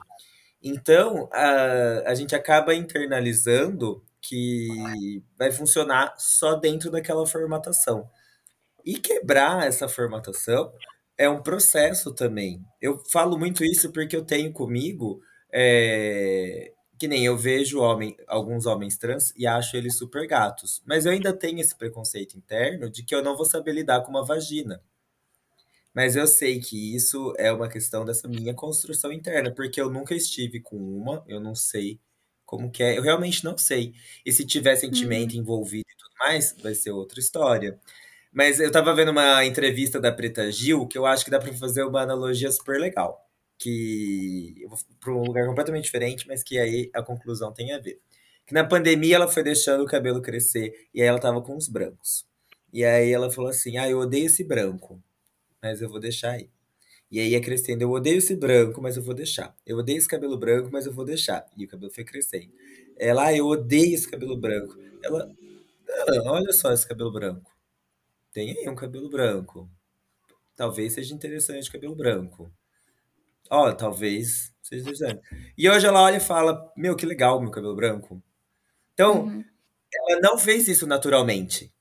Então, 0.61 1.27
a, 1.33 2.11
a 2.11 2.13
gente 2.13 2.35
acaba 2.35 2.75
internalizando 2.75 4.03
que 4.21 5.23
vai 5.37 5.51
funcionar 5.51 6.13
só 6.17 6.55
dentro 6.55 6.91
daquela 6.91 7.25
formatação. 7.25 8.09
E 8.85 8.99
quebrar 8.99 9.67
essa 9.67 9.87
formatação 9.87 10.71
é 11.17 11.29
um 11.29 11.41
processo 11.43 12.13
também. 12.13 12.63
Eu 12.81 12.99
falo 13.11 13.37
muito 13.37 13.63
isso 13.63 13.91
porque 13.91 14.15
eu 14.15 14.25
tenho 14.25 14.51
comigo. 14.53 15.21
é, 15.51 16.73
que 16.99 17.07
nem 17.07 17.25
eu 17.25 17.37
vejo 17.37 17.79
homem, 17.79 18.15
alguns 18.27 18.65
homens 18.65 18.97
trans 18.97 19.33
e 19.37 19.47
acho 19.47 19.77
eles 19.77 19.97
super 19.97 20.27
gatos. 20.27 20.81
Mas 20.85 21.05
eu 21.05 21.13
ainda 21.13 21.33
tenho 21.33 21.59
esse 21.61 21.75
preconceito 21.77 22.37
interno 22.37 22.89
de 22.89 23.03
que 23.03 23.15
eu 23.15 23.23
não 23.23 23.37
vou 23.37 23.45
saber 23.45 23.71
lidar 23.73 24.01
com 24.01 24.11
uma 24.11 24.25
vagina. 24.25 24.81
Mas 25.93 26.15
eu 26.15 26.27
sei 26.27 26.59
que 26.59 26.95
isso 26.95 27.33
é 27.37 27.51
uma 27.51 27.67
questão 27.69 28.05
dessa 28.05 28.27
minha 28.27 28.53
construção 28.53 29.11
interna, 29.11 29.51
porque 29.53 29.81
eu 29.81 29.89
nunca 29.89 30.13
estive 30.13 30.59
com 30.61 30.77
uma, 30.77 31.23
eu 31.27 31.39
não 31.39 31.55
sei 31.55 31.99
como 32.49 32.71
que 32.71 32.81
é, 32.81 32.97
eu 32.97 33.03
realmente 33.03 33.43
não 33.45 33.55
sei. 33.55 33.93
E 34.25 34.31
se 34.31 34.43
tiver 34.43 34.75
sentimento 34.75 35.37
envolvido 35.37 35.85
e 35.87 35.95
tudo 35.95 36.11
mais, 36.19 36.55
vai 36.63 36.73
ser 36.73 36.89
outra 36.89 37.19
história. 37.19 37.79
Mas 38.33 38.59
eu 38.59 38.71
tava 38.71 38.93
vendo 38.95 39.11
uma 39.11 39.45
entrevista 39.45 39.99
da 40.01 40.11
Preta 40.11 40.51
Gil, 40.51 40.87
que 40.87 40.97
eu 40.97 41.05
acho 41.05 41.23
que 41.23 41.29
dá 41.29 41.39
pra 41.39 41.53
fazer 41.53 41.83
uma 41.83 42.01
analogia 42.01 42.51
super 42.51 42.79
legal. 42.79 43.23
Que 43.59 44.55
eu 44.63 44.69
vou 44.69 44.79
pra 44.99 45.13
um 45.13 45.23
lugar 45.23 45.45
completamente 45.45 45.83
diferente, 45.85 46.27
mas 46.27 46.41
que 46.43 46.57
aí 46.57 46.89
a 46.95 47.03
conclusão 47.03 47.53
tem 47.53 47.71
a 47.73 47.77
ver. 47.79 48.01
Que 48.47 48.53
na 48.53 48.63
pandemia 48.63 49.17
ela 49.17 49.27
foi 49.27 49.43
deixando 49.43 49.83
o 49.83 49.87
cabelo 49.87 50.21
crescer 50.21 50.73
e 50.93 51.01
aí 51.03 51.07
ela 51.07 51.19
tava 51.19 51.41
com 51.43 51.55
os 51.55 51.67
brancos. 51.67 52.25
E 52.73 52.83
aí 52.83 53.11
ela 53.11 53.31
falou 53.31 53.51
assim: 53.51 53.77
Ah, 53.77 53.87
eu 53.89 53.99
odeio 53.99 54.25
esse 54.25 54.43
branco, 54.43 54.99
mas 55.61 55.81
eu 55.81 55.89
vou 55.89 55.99
deixar 55.99 56.31
aí. 56.31 56.49
E 57.11 57.19
aí 57.19 57.29
ia 57.29 57.41
crescendo, 57.41 57.81
eu 57.81 57.91
odeio 57.91 58.19
esse 58.19 58.35
branco, 58.35 58.81
mas 58.81 58.95
eu 58.95 59.03
vou 59.03 59.15
deixar. 59.15 59.55
Eu 59.65 59.77
odeio 59.77 59.97
esse 59.97 60.07
cabelo 60.07 60.37
branco, 60.37 60.69
mas 60.71 60.85
eu 60.85 60.93
vou 60.93 61.03
deixar. 61.03 61.45
E 61.57 61.65
o 61.65 61.67
cabelo 61.67 61.91
foi 61.91 62.03
crescendo. 62.03 62.51
Ela, 62.97 63.27
ah, 63.27 63.35
eu 63.35 63.47
odeio 63.47 63.95
esse 63.95 64.07
cabelo 64.07 64.37
branco. 64.37 64.77
Ela, 65.03 65.31
ah, 65.89 66.31
olha 66.31 66.53
só 66.53 66.71
esse 66.71 66.87
cabelo 66.87 67.11
branco. 67.11 67.51
Tem 68.31 68.51
aí 68.51 68.69
um 68.69 68.75
cabelo 68.75 69.09
branco. 69.09 69.69
Talvez 70.55 70.93
seja 70.93 71.15
interessante 71.15 71.69
o 71.69 71.71
cabelo 71.71 71.95
branco. 71.95 72.51
Ó, 73.49 73.71
talvez 73.71 74.53
seja 74.61 74.83
interessante. 74.83 75.21
E 75.57 75.69
hoje 75.69 75.87
ela 75.87 76.03
olha 76.03 76.17
e 76.17 76.21
fala: 76.21 76.71
Meu, 76.77 76.95
que 76.95 77.05
legal 77.05 77.37
o 77.37 77.41
meu 77.41 77.49
cabelo 77.49 77.75
branco. 77.75 78.21
Então, 78.93 79.23
uhum. 79.23 79.43
ela 79.93 80.19
não 80.21 80.37
fez 80.37 80.67
isso 80.67 80.85
naturalmente. 80.85 81.73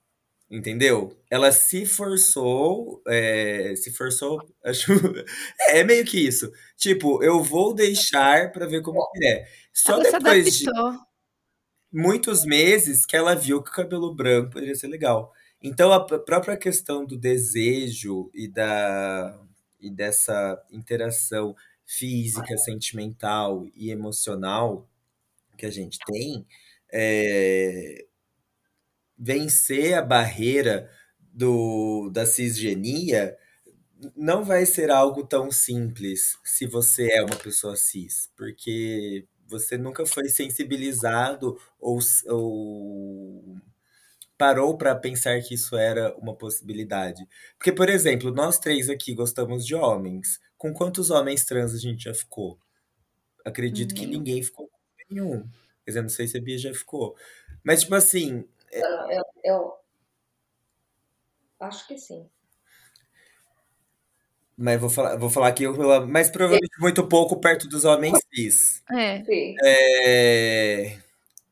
Entendeu? 0.51 1.15
Ela 1.31 1.53
se 1.53 1.85
forçou, 1.85 3.03
é, 3.07 3.75
se 3.77 3.91
forçou, 3.93 4.41
acho, 4.65 4.93
é 5.69 5.85
meio 5.85 6.05
que 6.07 6.19
isso. 6.19 6.51
Tipo, 6.77 7.23
eu 7.23 7.43
vou 7.43 7.75
deixar 7.75 8.51
para 8.51 8.67
ver 8.67 8.81
como 8.83 9.07
que 9.13 9.27
é. 9.27 9.47
Só 9.75 10.01
ela 10.01 10.05
depois 10.05 10.59
de 10.59 10.67
muitos 11.93 12.45
meses 12.45 13.05
que 13.05 13.17
ela 13.17 13.35
viu 13.35 13.63
que 13.63 13.71
o 13.71 13.75
cabelo 13.75 14.15
branco 14.15 14.53
poderia 14.53 14.75
ser 14.75 14.89
legal. 14.89 15.33
Então 15.63 15.93
a 15.93 16.01
própria 16.05 16.57
questão 16.57 17.05
do 17.05 17.17
desejo 17.17 18.31
e 18.35 18.49
da 18.49 19.39
e 19.81 19.91
dessa 19.91 20.61
interação 20.71 21.55
física, 21.87 22.57
sentimental 22.59 23.67
e 23.75 23.91
emocional 23.91 24.89
que 25.57 25.67
a 25.67 25.71
gente 25.71 25.99
tem, 26.07 26.47
é, 26.93 28.07
vencer 29.19 29.95
a 29.95 30.03
barreira 30.03 30.91
do, 31.33 32.11
da 32.11 32.27
cisgenia 32.27 33.37
não 34.17 34.45
vai 34.45 34.65
ser 34.65 34.91
algo 34.91 35.27
tão 35.27 35.51
simples 35.51 36.39
se 36.45 36.67
você 36.67 37.11
é 37.13 37.23
uma 37.23 37.37
pessoa 37.37 37.77
cis, 37.77 38.31
porque 38.37 39.27
você 39.47 39.77
nunca 39.77 40.07
foi 40.07 40.29
sensibilizado 40.29 41.59
ou, 41.81 41.99
ou 42.27 43.57
parou 44.37 44.79
para 44.79 44.95
pensar 44.95 45.41
que 45.43 45.55
isso 45.55 45.77
era 45.77 46.17
uma 46.17 46.35
possibilidade. 46.35 47.27
Porque, 47.59 47.73
por 47.73 47.89
exemplo, 47.89 48.31
nós 48.31 48.59
três 48.59 48.89
aqui 48.89 49.15
gostamos 49.15 49.67
de 49.67 49.75
homens. 49.75 50.39
Com 50.57 50.73
quantos 50.73 51.11
homens 51.11 51.45
trans 51.45 51.75
a 51.75 51.79
gente 51.79 52.05
já 52.05 52.15
ficou? 52.15 52.59
Acredito 53.45 53.95
que 53.95 54.07
ninguém 54.07 54.43
ficou 54.43 54.69
com 54.69 54.79
nenhum. 55.11 55.43
Quer 55.85 55.91
dizer, 55.91 56.03
não 56.03 56.09
sei 56.09 56.29
se 56.29 56.37
a 56.37 56.41
Bia 56.41 56.59
já 56.59 56.73
ficou. 56.75 57.17
Mas, 57.65 57.81
tipo 57.81 57.95
assim, 57.95 58.45
eu, 58.73 59.25
eu 59.45 59.75
acho 61.61 61.87
que 61.87 61.99
sim. 61.99 62.29
Mas 64.57 64.81
vou 64.81 64.91
falar, 64.91 65.17
vou 65.17 65.31
falar 65.31 65.49
aqui, 65.49 65.65
mas 66.09 66.29
provavelmente 66.31 66.81
muito 66.81 67.07
pouco 67.07 67.41
perto 67.41 67.69
dos 67.69 67.85
homens 67.85 68.19
cis. 68.35 68.83
É. 68.91 69.23
É, 69.63 70.99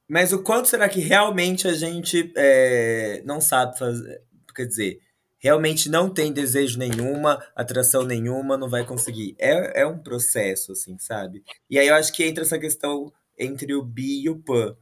mas 0.08 0.32
o 0.32 0.42
quanto 0.42 0.66
será 0.66 0.88
que 0.88 0.98
realmente 0.98 1.68
a 1.68 1.72
gente 1.72 2.32
é, 2.36 3.22
não 3.24 3.40
sabe 3.40 3.78
fazer? 3.78 4.22
Quer 4.52 4.66
dizer, 4.66 5.00
realmente 5.38 5.88
não 5.88 6.10
tem 6.10 6.32
desejo 6.32 6.78
nenhuma, 6.78 7.40
atração 7.54 8.02
nenhuma, 8.02 8.56
não 8.56 8.68
vai 8.68 8.84
conseguir. 8.84 9.36
É, 9.38 9.82
é 9.82 9.86
um 9.86 9.98
processo, 9.98 10.72
assim, 10.72 10.98
sabe? 10.98 11.44
E 11.70 11.78
aí 11.78 11.86
eu 11.86 11.94
acho 11.94 12.12
que 12.12 12.24
entra 12.24 12.42
essa 12.42 12.58
questão 12.58 13.12
entre 13.38 13.72
o 13.74 13.82
bi 13.84 14.22
e 14.24 14.30
o 14.30 14.36
pan 14.36 14.76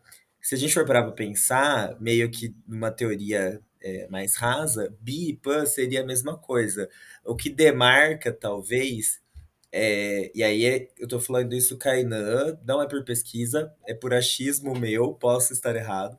se 0.45 0.55
a 0.55 0.59
gente 0.59 0.75
for 0.75 0.85
parar 0.85 1.03
para 1.05 1.13
pensar, 1.13 1.99
meio 1.99 2.31
que 2.31 2.55
numa 2.69 2.91
teoria 2.91 3.63
é, 3.83 4.07
mais 4.09 4.37
rasa, 4.37 4.95
bi 5.01 5.31
e 5.31 5.37
pan 5.37 5.65
seria 5.65 6.03
a 6.03 6.07
mesma 6.07 6.37
coisa. 6.37 6.87
O 7.25 7.35
que 7.35 7.49
demarca, 7.49 8.31
talvez, 8.31 9.23
é, 9.73 10.31
e 10.35 10.43
aí 10.43 10.67
é, 10.67 10.91
eu 10.99 11.05
estou 11.05 11.19
falando 11.19 11.55
isso, 11.55 11.79
Kainan, 11.79 12.59
não 12.63 12.83
é 12.83 12.87
por 12.87 13.03
pesquisa, 13.05 13.75
é 13.87 13.95
por 13.95 14.13
achismo 14.13 14.79
meu, 14.79 15.15
posso 15.15 15.55
estar 15.55 15.75
errado, 15.77 16.19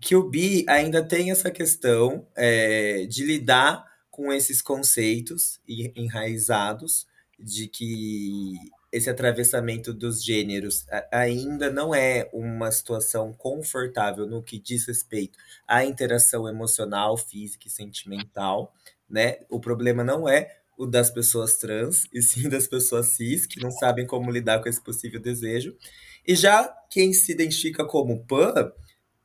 que 0.00 0.16
o 0.16 0.28
bi 0.28 0.64
ainda 0.68 1.00
tem 1.00 1.30
essa 1.30 1.48
questão 1.48 2.26
é, 2.36 3.06
de 3.06 3.24
lidar 3.24 3.86
com 4.10 4.32
esses 4.32 4.60
conceitos 4.60 5.60
enraizados 5.68 7.06
de 7.38 7.68
que 7.68 8.54
esse 8.94 9.10
atravessamento 9.10 9.92
dos 9.92 10.24
gêneros 10.24 10.86
ainda 11.10 11.68
não 11.68 11.92
é 11.92 12.30
uma 12.32 12.70
situação 12.70 13.32
confortável 13.32 14.24
no 14.24 14.40
que 14.40 14.56
diz 14.56 14.86
respeito 14.86 15.36
à 15.66 15.84
interação 15.84 16.48
emocional, 16.48 17.16
física 17.16 17.66
e 17.66 17.70
sentimental, 17.70 18.72
né? 19.10 19.38
O 19.50 19.58
problema 19.58 20.04
não 20.04 20.28
é 20.28 20.58
o 20.78 20.86
das 20.86 21.10
pessoas 21.10 21.56
trans, 21.56 22.06
e 22.12 22.22
sim 22.22 22.48
das 22.48 22.68
pessoas 22.68 23.08
cis, 23.08 23.46
que 23.46 23.60
não 23.60 23.72
sabem 23.72 24.06
como 24.06 24.30
lidar 24.30 24.62
com 24.62 24.68
esse 24.68 24.80
possível 24.80 25.20
desejo. 25.20 25.76
E 26.24 26.36
já 26.36 26.72
quem 26.88 27.12
se 27.12 27.32
identifica 27.32 27.84
como 27.84 28.24
pan, 28.24 28.72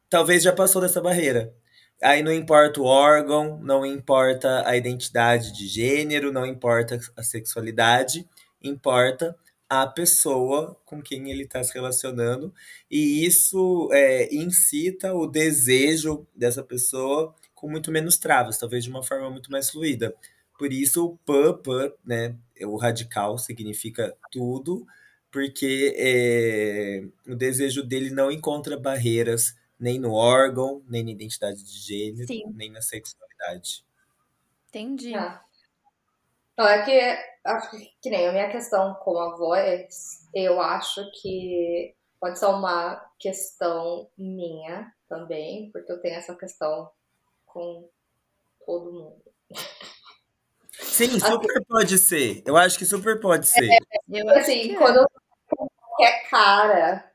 talvez 0.10 0.42
já 0.42 0.52
passou 0.52 0.82
dessa 0.82 1.00
barreira. 1.00 1.54
Aí 2.02 2.24
não 2.24 2.34
importa 2.34 2.82
o 2.82 2.86
órgão, 2.86 3.60
não 3.62 3.86
importa 3.86 4.68
a 4.68 4.76
identidade 4.76 5.52
de 5.54 5.68
gênero, 5.68 6.32
não 6.32 6.46
importa 6.46 7.00
a 7.16 7.22
sexualidade, 7.22 8.28
importa 8.64 9.36
a 9.70 9.86
pessoa 9.88 10.76
com 10.86 11.02
quem 11.02 11.30
ele 11.30 11.44
está 11.44 11.64
se 11.64 11.74
relacionando, 11.74 12.54
e 12.90 13.26
isso 13.26 13.90
é, 13.94 14.34
incita 14.34 15.14
o 15.14 15.28
desejo 15.28 16.26
dessa 16.36 16.64
pessoa 16.64 17.36
com 17.54 17.70
muito 17.70 17.92
menos 17.92 18.18
travas, 18.18 18.58
talvez 18.58 18.84
de 18.84 18.90
uma 18.90 19.04
forma 19.04 19.30
muito 19.30 19.52
mais 19.52 19.70
fluida. 19.70 20.16
Por 20.58 20.74
isso, 20.74 21.06
o 21.06 21.18
pan, 21.18 21.92
né, 22.06 22.36
o 22.62 22.78
radical 22.78 23.38
significa 23.38 24.16
tudo, 24.32 24.86
porque 25.32 25.94
é, 25.98 27.04
o 27.32 27.36
desejo 27.36 27.84
dele 27.84 28.10
não 28.10 28.32
encontra 28.32 28.78
barreiras 28.78 29.56
nem 29.80 30.00
no 30.00 30.12
órgão, 30.14 30.84
nem 30.88 31.04
na 31.04 31.12
identidade 31.12 31.64
de 31.64 31.80
gênero, 31.80 32.28
Sim. 32.28 32.44
nem 32.48 32.72
na 32.72 32.82
sexualidade. 32.82 33.86
Entendi. 34.70 35.14
Ah. 35.16 35.44
Não, 36.60 36.68
é 36.68 36.84
que 36.84 37.00
acho 37.46 37.72
que, 37.72 37.90
que 38.02 38.10
nem 38.10 38.28
a 38.28 38.34
minha 38.34 38.52
questão 38.52 38.94
com 38.96 39.18
a 39.18 39.38
voz, 39.38 40.28
eu 40.36 40.60
acho 40.60 41.10
que 41.22 41.96
pode 42.20 42.38
ser 42.38 42.48
uma 42.48 42.98
questão 43.18 44.10
minha 44.18 44.92
também, 45.08 45.72
porque 45.72 45.90
eu 45.90 46.02
tenho 46.02 46.16
essa 46.16 46.36
questão 46.36 46.92
com 47.46 47.90
todo 48.66 48.92
mundo. 48.92 49.24
Sim, 50.74 51.18
super 51.18 51.50
assim, 51.50 51.64
pode 51.66 51.98
ser. 51.98 52.44
Eu 52.46 52.58
acho 52.58 52.78
que 52.78 52.86
super 52.86 53.22
pode 53.22 53.48
ser. 53.48 53.70
É, 54.12 54.38
assim, 54.38 54.76
quando 54.76 54.98
eu 54.98 55.08
qualquer 55.48 56.30
cara, 56.30 57.10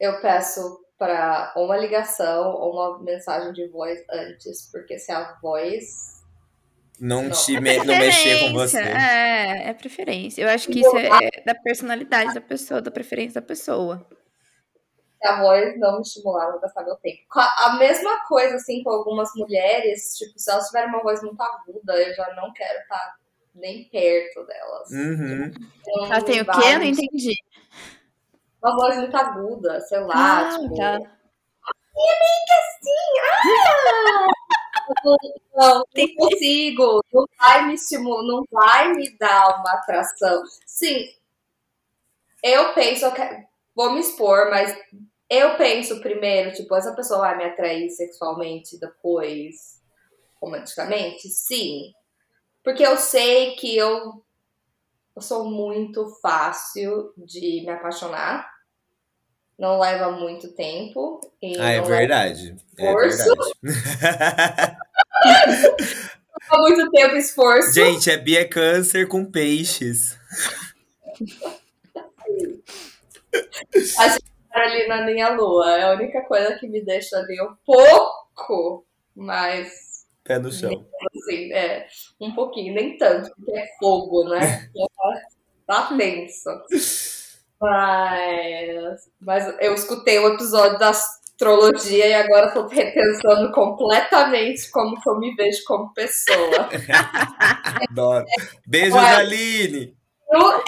eu 0.00 0.20
peço 0.20 0.84
para 0.98 1.52
uma 1.54 1.76
ligação 1.76 2.50
ou 2.56 2.72
uma 2.72 2.98
mensagem 2.98 3.52
de 3.52 3.68
voz 3.68 4.04
antes, 4.10 4.68
porque 4.72 4.98
se 4.98 5.12
a 5.12 5.38
voz 5.40 6.19
não, 7.00 7.22
não. 7.24 7.30
te 7.30 7.58
me, 7.58 7.78
não 7.78 7.98
mexer 7.98 8.40
com 8.40 8.52
você. 8.52 8.78
É, 8.78 9.70
é 9.70 9.74
preferência. 9.74 10.42
Eu 10.42 10.48
acho 10.48 10.68
que 10.68 10.80
isso 10.80 10.96
é 10.96 11.42
da 11.44 11.54
personalidade 11.54 12.34
da 12.34 12.40
pessoa, 12.40 12.82
da 12.82 12.90
preferência 12.90 13.40
da 13.40 13.46
pessoa. 13.46 14.06
A 15.22 15.42
voz 15.42 15.78
não 15.78 15.96
me 15.96 16.02
estimulava 16.02 16.56
a 16.56 16.60
gastar 16.60 16.84
meu 16.84 16.96
tempo. 16.96 17.18
A 17.34 17.76
mesma 17.78 18.24
coisa, 18.26 18.56
assim, 18.56 18.82
com 18.82 18.90
algumas 18.90 19.30
mulheres, 19.34 20.14
tipo, 20.16 20.38
se 20.38 20.50
elas 20.50 20.66
tiverem 20.66 20.88
uma 20.88 21.02
voz 21.02 21.22
muito 21.22 21.40
aguda, 21.40 21.94
eu 21.94 22.14
já 22.14 22.34
não 22.34 22.52
quero 22.52 22.78
estar 22.80 23.16
nem 23.54 23.88
perto 23.90 24.46
delas. 24.46 24.90
Uhum. 24.90 25.52
Então, 25.80 26.06
Ela 26.06 26.22
tem 26.22 26.40
o 26.40 26.44
quê? 26.44 26.66
Eu 26.72 26.78
não 26.78 26.84
entendi. 26.84 27.34
Uma 28.62 28.76
voz 28.76 28.96
muito 28.96 29.16
aguda, 29.16 29.80
sei 29.80 30.00
lá, 30.00 30.40
ah, 30.40 30.58
tipo... 30.58 30.74
Tá. 30.76 30.98
Minha 31.94 32.12
amiga, 32.14 32.54
assim! 32.60 33.10
Ah! 33.20 34.26
não, 35.04 35.16
não 35.54 35.84
consigo, 36.16 37.04
não 37.12 37.26
vai 37.38 37.66
me 37.66 37.74
estimular, 37.74 38.22
não 38.22 38.44
vai 38.50 38.92
me 38.92 39.16
dar 39.18 39.60
uma 39.60 39.72
atração. 39.72 40.42
Sim, 40.66 41.06
eu 42.42 42.72
penso, 42.74 43.04
eu 43.04 43.12
quero, 43.12 43.44
vou 43.74 43.92
me 43.92 44.00
expor, 44.00 44.50
mas 44.50 44.76
eu 45.28 45.56
penso 45.56 46.00
primeiro, 46.00 46.52
tipo, 46.52 46.74
essa 46.74 46.94
pessoa 46.94 47.20
vai 47.20 47.36
me 47.36 47.44
atrair 47.44 47.90
sexualmente 47.90 48.78
depois, 48.78 49.80
romanticamente? 50.40 51.28
Sim. 51.28 51.92
Porque 52.64 52.82
eu 52.82 52.96
sei 52.96 53.54
que 53.56 53.76
eu, 53.76 54.24
eu 55.14 55.22
sou 55.22 55.44
muito 55.44 56.08
fácil 56.20 57.12
de 57.16 57.62
me 57.62 57.70
apaixonar. 57.70 58.50
Não 59.58 59.78
leva 59.78 60.10
muito 60.10 60.52
tempo. 60.54 61.20
ah, 61.60 61.70
é 61.70 61.80
verdade. 61.82 62.56
É 62.78 62.94
verdade. 62.94 63.30
Há 66.50 66.58
muito 66.58 66.90
tempo 66.90 67.16
esforço. 67.16 67.72
Gente, 67.72 68.10
é 68.10 68.16
Bia 68.16 68.48
Câncer 68.48 69.06
com 69.06 69.24
peixes. 69.24 70.18
A 73.98 74.08
gente 74.08 74.24
tá 74.50 74.60
ali 74.60 74.88
na 74.88 75.04
minha 75.04 75.30
lua. 75.30 75.78
É 75.78 75.84
a 75.84 75.92
única 75.92 76.22
coisa 76.22 76.58
que 76.58 76.66
me 76.66 76.84
deixa 76.84 77.16
ali 77.18 77.40
um 77.40 77.54
pouco 77.64 78.84
mais. 79.14 80.04
Pé 80.24 80.38
no 80.38 80.50
chão. 80.50 80.86
Assim, 81.16 81.52
é, 81.52 81.86
um 82.20 82.34
pouquinho, 82.34 82.74
nem 82.74 82.96
tanto, 82.96 83.30
porque 83.36 83.56
é 83.56 83.66
fogo, 83.78 84.28
né? 84.28 84.70
tá 85.66 85.94
tenso. 85.96 86.50
Mas, 87.60 89.10
mas 89.20 89.54
eu 89.60 89.74
escutei 89.74 90.18
o 90.18 90.34
episódio 90.34 90.78
das 90.78 91.19
astrologia 91.40 92.06
e 92.06 92.14
agora 92.14 92.48
estou 92.48 92.68
repensando 92.68 93.50
completamente 93.52 94.70
como 94.70 95.00
que 95.00 95.08
eu 95.08 95.18
me 95.18 95.34
vejo 95.34 95.62
como 95.64 95.92
pessoa. 95.94 96.68
Adoro. 97.90 98.26
Beijo, 98.66 98.96
é, 98.96 99.14
Aline! 99.16 99.96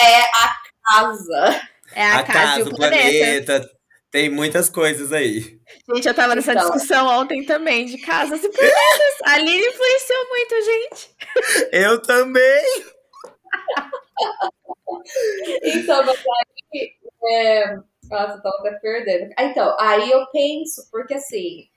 É 0.01 0.23
a 0.23 0.57
casa. 0.85 1.61
É 1.95 2.03
a, 2.05 2.19
a 2.19 2.23
casa, 2.25 2.39
casa, 2.65 2.71
o 2.71 2.77
planeta. 2.77 3.53
planeta. 3.53 3.71
Tem 4.11 4.29
muitas 4.29 4.69
coisas 4.69 5.13
aí. 5.13 5.59
Gente, 5.95 6.07
eu 6.07 6.15
tava 6.15 6.35
nessa 6.35 6.53
Então. 6.53 6.65
discussão 6.71 7.07
ontem 7.21 7.45
também, 7.45 7.87
de 7.87 7.99
casas 7.99 8.43
e 8.43 8.49
planetas. 8.49 9.17
A 9.25 9.33
Aline 9.35 9.67
influenciou 9.67 10.29
muito, 10.29 10.55
gente. 10.65 11.11
Eu 11.73 12.03
também! 12.03 12.85
Então, 15.65 16.05
mas 16.05 16.19
aí. 16.75 16.93
É... 17.25 17.92
Nossa, 18.13 18.43
tava 18.43 18.57
até 18.61 18.73
perdendo. 18.79 19.33
Ah, 19.37 19.45
Então, 19.45 19.77
aí 19.81 20.11
eu 20.11 20.27
penso, 20.27 20.89
porque 20.91 21.15
assim, 21.15 21.69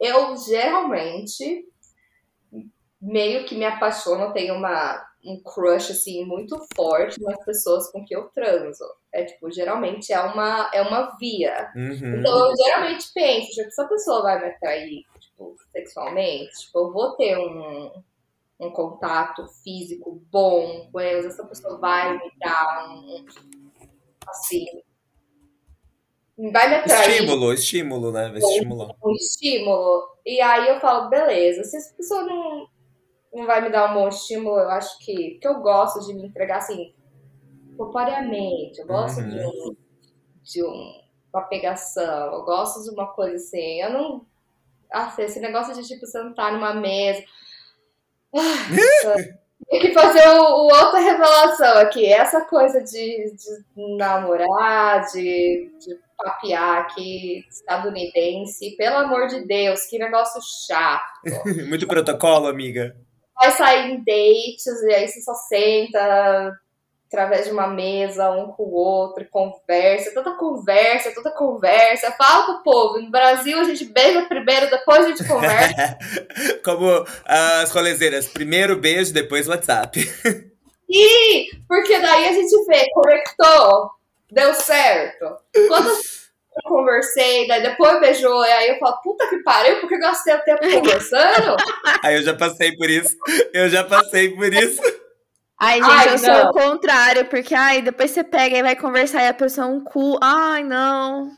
eu 0.00 0.36
geralmente 0.36 1.66
meio 3.00 3.44
que 3.44 3.54
me 3.54 3.66
apaixono, 3.66 4.32
tenho 4.32 4.54
uma, 4.54 5.06
um 5.24 5.40
crush 5.42 5.92
assim 5.92 6.24
muito 6.24 6.58
forte 6.74 7.20
nas 7.22 7.42
pessoas 7.44 7.90
com 7.90 8.04
que 8.04 8.16
eu 8.16 8.28
transo. 8.28 8.84
É 9.12 9.24
tipo, 9.24 9.50
geralmente 9.50 10.12
é 10.12 10.20
uma, 10.20 10.70
é 10.72 10.80
uma 10.80 11.16
via. 11.18 11.70
Uhum. 11.76 12.18
Então 12.18 12.50
eu 12.50 12.56
geralmente 12.56 13.12
penso, 13.12 13.48
tipo, 13.52 13.70
se 13.70 13.82
a 13.82 13.86
pessoa 13.88 14.22
vai 14.22 14.40
me 14.40 14.46
atrair, 14.46 15.04
tipo, 15.20 15.54
sexualmente, 15.72 16.52
tipo, 16.60 16.78
eu 16.78 16.92
vou 16.92 17.16
ter 17.16 17.36
um, 17.38 17.92
um 18.58 18.70
contato 18.70 19.46
físico 19.62 20.22
bom 20.30 20.88
com 20.90 21.00
eles, 21.00 21.26
essa 21.26 21.44
pessoa 21.44 21.78
vai 21.78 22.16
me 22.16 22.32
dar 22.38 22.88
um, 22.88 23.24
assim, 24.26 24.66
vai 26.38 26.68
me 26.68 26.74
atrair 26.76 27.10
Estímulo, 27.10 27.52
estímulo, 27.52 28.12
né? 28.12 28.28
Vai 28.28 28.38
estimular. 28.38 28.94
um 29.04 29.12
estímulo. 29.12 30.08
E 30.26 30.40
aí 30.40 30.68
eu 30.68 30.80
falo, 30.80 31.08
beleza, 31.08 31.64
se 31.64 31.76
essa 31.76 31.94
pessoa 31.94 32.22
não, 32.24 32.66
não 33.32 33.46
vai 33.46 33.60
me 33.62 33.70
dar 33.70 33.90
um 33.90 33.94
bom 33.94 34.08
estímulo, 34.08 34.58
eu 34.58 34.70
acho 34.70 34.98
que, 34.98 35.38
que 35.40 35.46
eu 35.46 35.60
gosto 35.60 36.00
de 36.06 36.14
me 36.14 36.26
entregar 36.26 36.58
assim, 36.58 36.92
propriamente, 37.76 38.80
eu 38.80 38.86
gosto 38.86 39.20
Uhum. 39.20 39.28
de, 39.30 39.46
um, 39.46 39.76
de 40.42 40.64
um, 40.64 41.00
uma 41.32 41.42
pegação, 41.42 42.32
eu 42.34 42.42
gosto 42.44 42.82
de 42.82 42.90
uma 42.90 43.06
coisa 43.12 43.36
assim, 43.36 43.80
eu 43.82 43.90
não. 43.90 44.26
Ah, 44.92 45.12
esse 45.18 45.40
negócio 45.40 45.74
de 45.74 45.86
tipo 45.86 46.06
sentar 46.06 46.52
numa 46.52 46.72
mesa. 46.74 47.24
Ah, 48.34 48.38
Tem 49.70 49.80
que 49.80 49.94
fazer 49.94 50.28
o, 50.28 50.42
o 50.42 50.62
outra 50.66 50.98
revelação 51.00 51.78
aqui. 51.78 52.04
Essa 52.06 52.44
coisa 52.44 52.82
de, 52.82 53.34
de 53.34 53.96
namorar, 53.96 55.04
de, 55.10 55.72
de 55.78 55.98
papear 56.16 56.82
aqui, 56.82 57.44
estadunidense, 57.48 58.76
pelo 58.76 58.96
amor 58.96 59.26
de 59.28 59.46
Deus, 59.46 59.86
que 59.86 59.98
negócio 59.98 60.40
chato. 60.66 61.02
Muito 61.68 61.86
protocolo, 61.86 62.48
amiga. 62.48 62.96
Vai 63.36 63.50
sair 63.50 63.90
em 63.90 63.98
dates 63.98 64.82
e 64.84 64.94
aí 64.94 65.08
você 65.08 65.20
só 65.20 65.34
senta 65.34 66.52
através 67.14 67.46
de 67.46 67.52
uma 67.52 67.68
mesa, 67.68 68.30
um 68.30 68.48
com 68.48 68.64
o 68.64 68.74
outro, 68.74 69.22
e 69.22 69.26
conversa, 69.26 70.12
toda 70.12 70.36
conversa, 70.36 71.14
toda 71.14 71.30
conversa. 71.30 72.10
Fala 72.12 72.44
pro 72.46 72.62
povo, 72.62 73.00
no 73.00 73.10
Brasil 73.10 73.58
a 73.58 73.64
gente 73.64 73.84
beija 73.84 74.26
primeiro, 74.26 74.68
depois 74.68 75.04
a 75.04 75.08
gente 75.08 75.26
conversa. 75.26 75.98
Como 76.64 77.06
as 77.24 77.70
rolezeiras. 77.70 78.26
Primeiro 78.26 78.76
beijo, 78.76 79.14
depois 79.14 79.48
WhatsApp. 79.48 80.00
Ih, 80.90 81.46
porque 81.66 81.98
daí 81.98 82.28
a 82.28 82.32
gente 82.32 82.64
vê, 82.66 82.84
conectou, 82.92 83.90
deu 84.34 84.52
certo. 84.54 85.36
Quando 85.68 85.88
eu 85.88 86.62
conversei, 86.68 87.46
daí 87.46 87.62
depois 87.62 88.00
beijou, 88.00 88.44
e 88.44 88.50
aí 88.50 88.68
eu 88.70 88.78
falo, 88.78 89.00
puta 89.02 89.28
que 89.28 89.38
pariu, 89.42 89.80
porque 89.80 89.94
eu 89.94 90.00
gastei 90.00 90.34
o 90.34 90.42
tempo 90.42 90.60
conversando. 90.70 91.56
Aí 92.02 92.16
eu 92.16 92.22
já 92.22 92.34
passei 92.34 92.76
por 92.76 92.88
isso. 92.88 93.16
Eu 93.52 93.68
já 93.68 93.82
passei 93.82 94.30
por 94.30 94.52
isso. 94.52 94.80
Ai, 95.60 95.80
gente, 95.80 95.90
Ai, 95.90 96.14
eu 96.14 96.18
sou 96.18 96.28
não. 96.28 96.50
o 96.50 96.52
contrário, 96.52 97.24
porque 97.26 97.54
ai, 97.54 97.80
depois 97.80 98.10
você 98.10 98.22
pega 98.22 98.58
e 98.58 98.62
vai 98.62 98.76
conversar 98.76 99.22
e 99.22 99.28
a 99.28 99.34
pessoa 99.34 99.66
é 99.66 99.70
um 99.70 99.82
cu. 99.82 100.18
Ai, 100.22 100.62
não. 100.62 101.30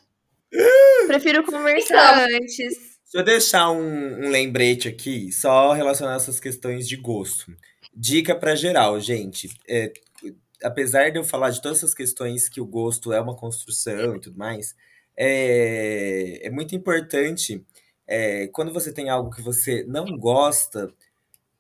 Prefiro 1.07 1.45
conversar 1.45 2.25
antes. 2.25 2.57
Deixa 2.59 3.15
eu 3.15 3.23
deixar 3.23 3.71
um, 3.71 4.27
um 4.27 4.31
lembrete 4.31 4.89
aqui, 4.89 5.31
só 5.31 5.73
relacionado 5.73 6.15
a 6.15 6.17
essas 6.17 6.41
questões 6.41 6.89
de 6.89 6.97
gosto. 6.97 7.47
Dica 7.95 8.35
pra 8.35 8.55
geral, 8.55 8.99
gente. 9.01 9.49
É, 9.69 9.93
apesar 10.63 11.11
de 11.11 11.19
eu 11.19 11.25
falar 11.25 11.51
de 11.51 11.61
todas 11.63 11.79
essas 11.79 11.95
questões 11.95 12.49
que 12.49 12.61
o 12.61 12.67
gosto 12.67 13.13
é 13.13 13.21
uma 13.21 13.37
construção 13.37 14.17
e 14.17 14.21
tudo 14.21 14.39
mais, 14.39 14.75
é, 15.17 16.47
é 16.47 16.51
muito 16.51 16.75
importante 16.75 17.65
é, 18.07 18.47
quando 18.49 18.73
você 18.73 18.93
tem 18.93 19.09
algo 19.09 19.31
que 19.31 19.43
você 19.43 19.85
não 19.87 20.17
gosta, 20.19 20.93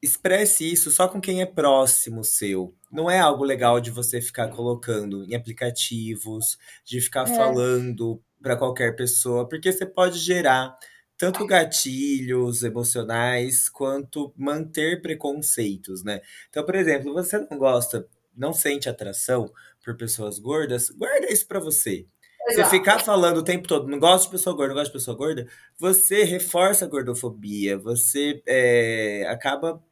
expresse 0.02 0.70
isso 0.70 0.90
só 0.90 1.08
com 1.08 1.20
quem 1.20 1.40
é 1.42 1.46
próximo 1.46 2.22
seu. 2.24 2.74
Não 2.92 3.10
é 3.10 3.18
algo 3.18 3.44
legal 3.44 3.80
de 3.80 3.90
você 3.90 4.20
ficar 4.20 4.48
colocando 4.48 5.24
em 5.24 5.34
aplicativos, 5.34 6.58
de 6.84 7.00
ficar 7.00 7.26
É. 7.26 7.32
falando 7.36 8.22
para 8.42 8.56
qualquer 8.56 8.94
pessoa, 8.96 9.48
porque 9.48 9.72
você 9.72 9.86
pode 9.86 10.18
gerar 10.18 10.76
tanto 11.18 11.46
gatilhos 11.46 12.62
emocionais 12.62 13.68
quanto 13.70 14.32
manter 14.36 15.00
preconceitos, 15.00 16.04
né? 16.04 16.20
Então, 16.50 16.64
por 16.64 16.74
exemplo, 16.74 17.12
você 17.14 17.38
não 17.38 17.58
gosta, 17.58 18.06
não 18.36 18.52
sente 18.52 18.88
atração 18.88 19.50
por 19.84 19.96
pessoas 19.96 20.38
gordas, 20.38 20.90
guarda 20.90 21.32
isso 21.32 21.46
pra 21.46 21.60
você. 21.60 22.06
Você 22.48 22.64
ficar 22.66 23.00
falando 23.00 23.38
o 23.38 23.44
tempo 23.44 23.66
todo, 23.66 23.88
não 23.88 23.98
gosto 23.98 24.26
de 24.26 24.30
pessoa 24.30 24.54
gorda, 24.54 24.68
não 24.68 24.80
gosto 24.80 24.92
de 24.92 24.98
pessoa 24.98 25.16
gorda, 25.16 25.48
você 25.76 26.22
reforça 26.22 26.84
a 26.84 26.88
gordofobia, 26.88 27.76
você 27.76 28.40
é, 28.46 29.26
acaba. 29.28 29.82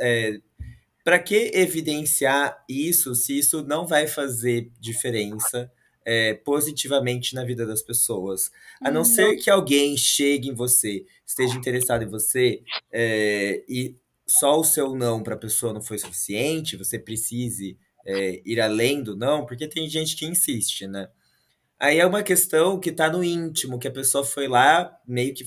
É, 0.00 0.40
para 1.04 1.18
que 1.18 1.50
evidenciar 1.54 2.62
isso 2.68 3.14
se 3.14 3.38
isso 3.38 3.62
não 3.62 3.86
vai 3.86 4.06
fazer 4.06 4.70
diferença 4.80 5.70
é, 6.04 6.34
positivamente 6.34 7.34
na 7.34 7.44
vida 7.44 7.64
das 7.64 7.82
pessoas? 7.82 8.50
A 8.82 8.90
não 8.90 9.04
ser 9.04 9.36
que 9.36 9.48
alguém 9.48 9.96
chegue 9.96 10.48
em 10.48 10.54
você, 10.54 11.04
esteja 11.24 11.54
interessado 11.56 12.02
em 12.02 12.08
você, 12.08 12.62
é, 12.92 13.62
e 13.68 13.96
só 14.30 14.58
o 14.58 14.64
seu 14.64 14.94
não 14.94 15.22
para 15.22 15.34
a 15.34 15.38
pessoa 15.38 15.72
não 15.72 15.82
foi 15.82 15.98
suficiente, 15.98 16.76
você 16.76 16.98
precise 16.98 17.78
é, 18.06 18.40
ir 18.44 18.60
além 18.60 19.02
do 19.02 19.16
não, 19.16 19.44
porque 19.44 19.66
tem 19.68 19.88
gente 19.88 20.16
que 20.16 20.26
insiste, 20.26 20.86
né? 20.86 21.08
Aí 21.78 21.98
é 21.98 22.06
uma 22.06 22.22
questão 22.22 22.78
que 22.78 22.92
tá 22.92 23.10
no 23.10 23.24
íntimo, 23.24 23.78
que 23.78 23.88
a 23.88 23.92
pessoa 23.92 24.22
foi 24.22 24.46
lá, 24.46 24.92
meio 25.06 25.34
que 25.34 25.44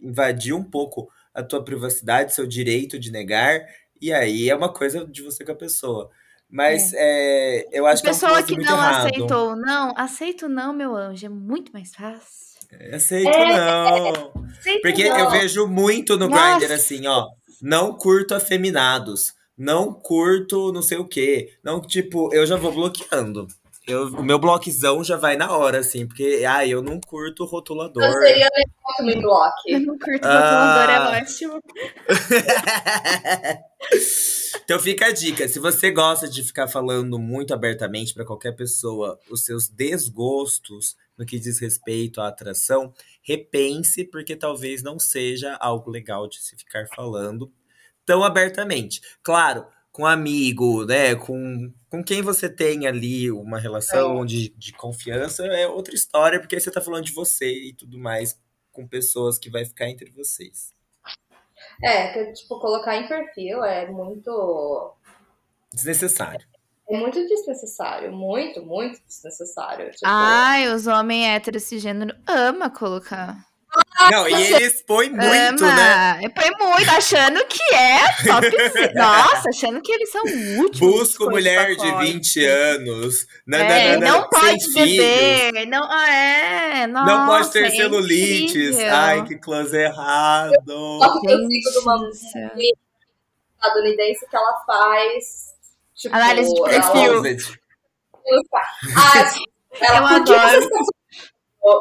invadiu 0.00 0.56
um 0.56 0.64
pouco 0.64 1.10
a 1.34 1.42
tua 1.42 1.64
privacidade, 1.64 2.34
seu 2.34 2.46
direito 2.46 2.98
de 2.98 3.10
negar, 3.10 3.60
e 4.00 4.12
aí 4.12 4.48
é 4.48 4.54
uma 4.54 4.72
coisa 4.72 5.04
de 5.06 5.22
você 5.22 5.44
com 5.44 5.52
a 5.52 5.56
pessoa. 5.56 6.10
Mas 6.48 6.92
é, 6.94 7.68
eu 7.72 7.86
acho 7.86 8.02
que 8.02 8.08
é 8.08 8.12
um 8.12 8.14
Pessoa 8.14 8.42
que 8.42 8.56
não 8.56 8.76
errado. 8.76 9.06
aceitou, 9.06 9.56
não, 9.56 9.94
aceito 9.96 10.48
não, 10.48 10.72
meu 10.72 10.96
anjo, 10.96 11.26
é 11.26 11.28
muito 11.28 11.72
mais 11.72 11.94
fácil. 11.94 12.40
Aceito 12.92 13.28
É, 13.28 13.56
não. 13.56 14.32
Aceito 14.48 14.82
Porque 14.82 15.08
não. 15.08 15.18
eu 15.18 15.30
vejo 15.30 15.66
muito 15.66 16.16
no. 16.16 16.28
Grindr 16.28 16.72
assim, 16.72 17.06
ó. 17.06 17.28
Não 17.60 17.92
curto 17.94 18.34
afeminados. 18.34 19.34
Não 19.56 19.92
curto 19.92 20.72
não 20.72 20.82
sei 20.82 20.98
o 20.98 21.06
quê. 21.06 21.52
Não, 21.62 21.80
tipo, 21.80 22.32
eu 22.34 22.46
já 22.46 22.56
vou 22.56 22.72
bloqueando. 22.72 23.46
Eu, 23.86 24.06
o 24.08 24.22
meu 24.22 24.38
bloquezão 24.38 25.02
já 25.02 25.16
vai 25.16 25.36
na 25.36 25.50
hora, 25.56 25.78
assim, 25.78 26.06
porque, 26.06 26.44
ah, 26.48 26.66
eu 26.66 26.82
não 26.82 27.00
curto 27.00 27.44
rotulador. 27.44 28.02
Eu 28.04 28.12
seria 28.12 28.48
legal 28.54 28.96
que 28.96 29.02
me 29.02 29.14
Eu 29.14 29.20
bloque. 29.20 29.78
não 29.80 29.98
curto 29.98 30.24
Ah. 30.24 30.84
rotulador, 30.84 31.16
é 31.16 31.20
ótimo. 31.22 31.60
então 34.64 34.78
fica 34.78 35.06
a 35.06 35.12
dica, 35.12 35.48
se 35.48 35.58
você 35.58 35.90
gosta 35.90 36.28
de 36.28 36.42
ficar 36.42 36.68
falando 36.68 37.18
muito 37.18 37.52
abertamente 37.52 38.14
para 38.14 38.24
qualquer 38.24 38.52
pessoa 38.52 39.18
os 39.30 39.44
seus 39.44 39.68
desgostos 39.68 40.94
no 41.18 41.26
que 41.26 41.38
diz 41.38 41.58
respeito 41.58 42.20
à 42.20 42.28
atração, 42.28 42.92
repense 43.22 44.04
porque 44.04 44.36
talvez 44.36 44.82
não 44.82 44.98
seja 44.98 45.56
algo 45.60 45.90
legal 45.90 46.28
de 46.28 46.40
se 46.40 46.56
ficar 46.56 46.86
falando 46.94 47.52
tão 48.04 48.24
abertamente. 48.24 49.00
Claro, 49.22 49.66
com 49.92 50.06
amigo, 50.06 50.84
né, 50.84 51.14
com, 51.14 51.72
com 51.88 52.02
quem 52.02 52.22
você 52.22 52.48
tem 52.48 52.86
ali 52.86 53.30
uma 53.30 53.58
relação 53.58 54.24
de, 54.24 54.50
de 54.56 54.72
confiança 54.72 55.44
é 55.46 55.66
outra 55.66 55.94
história, 55.94 56.40
porque 56.40 56.54
aí 56.54 56.60
você 56.60 56.70
tá 56.70 56.80
falando 56.80 57.04
de 57.04 57.12
você 57.12 57.46
e 57.46 57.74
tudo 57.74 57.98
mais 57.98 58.40
com 58.72 58.86
pessoas 58.86 59.38
que 59.38 59.50
vai 59.50 59.64
ficar 59.64 59.88
entre 59.88 60.10
vocês. 60.10 60.72
É, 61.82 62.12
que, 62.12 62.32
tipo, 62.32 62.58
colocar 62.60 62.96
em 62.96 63.08
perfil 63.08 63.64
é 63.64 63.90
muito. 63.90 64.94
Desnecessário. 65.72 66.46
É 66.90 66.96
muito 66.98 67.24
desnecessário. 67.26 68.12
Muito, 68.12 68.62
muito 68.64 68.98
desnecessário. 69.06 69.86
Tipo, 69.90 70.02
Ai, 70.04 70.72
os 70.74 70.86
homens 70.86 71.26
héteros 71.26 71.62
cisgênero 71.62 72.14
ama 72.26 72.68
colocar. 72.68 73.36
Não, 74.10 74.28
e 74.28 74.32
ele 74.32 74.64
expõe 74.64 75.10
muito, 75.10 75.62
né? 75.64 76.18
ama. 76.20 76.30
Põe 76.34 76.50
muito, 76.68 76.90
achando 76.90 77.44
que 77.46 77.62
é 77.74 77.98
top. 78.26 78.48
Nossa, 78.96 79.50
achando 79.50 79.80
que 79.80 79.92
eles 79.92 80.10
são 80.10 80.22
úteis. 80.58 80.80
Busco 80.80 81.30
mulher 81.30 81.76
de 81.76 81.92
20 81.98 82.44
anos. 82.46 83.26
Não, 83.46 83.58
É, 83.58 83.96
não, 83.96 84.00
não, 84.00 84.12
não, 84.12 84.20
não, 84.22 84.28
pode 84.28 84.72
filhos. 84.72 84.96
beber. 84.96 85.66
Não, 85.66 85.84
ah, 85.88 86.10
é, 86.12 86.86
nossa, 86.88 87.06
Não 87.14 87.26
pode 87.26 87.52
ter 87.52 87.64
é 87.66 87.70
celulites. 87.70 88.50
incrível. 88.50 88.92
Ai, 88.94 89.24
que 89.24 89.36
close 89.38 89.76
errado. 89.76 90.52
Só 90.66 91.20
que 91.20 91.30
eu 91.30 91.38
sigo 91.46 91.70
de 91.70 91.78
uma 91.78 92.10
estadunidense 93.56 94.26
que 94.28 94.36
ela 94.36 94.64
faz. 94.66 95.50
Tipo, 96.00 96.14
Análise 96.16 96.50
de 96.54 96.60
ela- 96.60 96.70
perfil. 96.70 97.22
Ah, 98.96 99.12
ela, 99.80 99.98
Eu 100.14 100.18
por 100.18 100.24
que 100.24 100.34
adoro. 100.34 100.68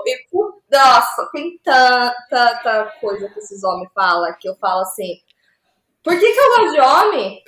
E, 0.06 0.28
nossa, 0.70 1.30
tem 1.32 1.58
tanta, 1.64 2.16
tanta 2.30 2.94
coisa 3.00 3.30
que 3.30 3.40
esses 3.40 3.64
homens 3.64 3.90
falam 3.96 4.36
que 4.38 4.50
eu 4.50 4.56
falo 4.58 4.82
assim. 4.82 5.16
Por 6.04 6.20
que, 6.20 6.32
que 6.32 6.40
eu 6.40 6.56
gosto 6.58 6.72
de 6.74 6.80
homem? 6.82 7.44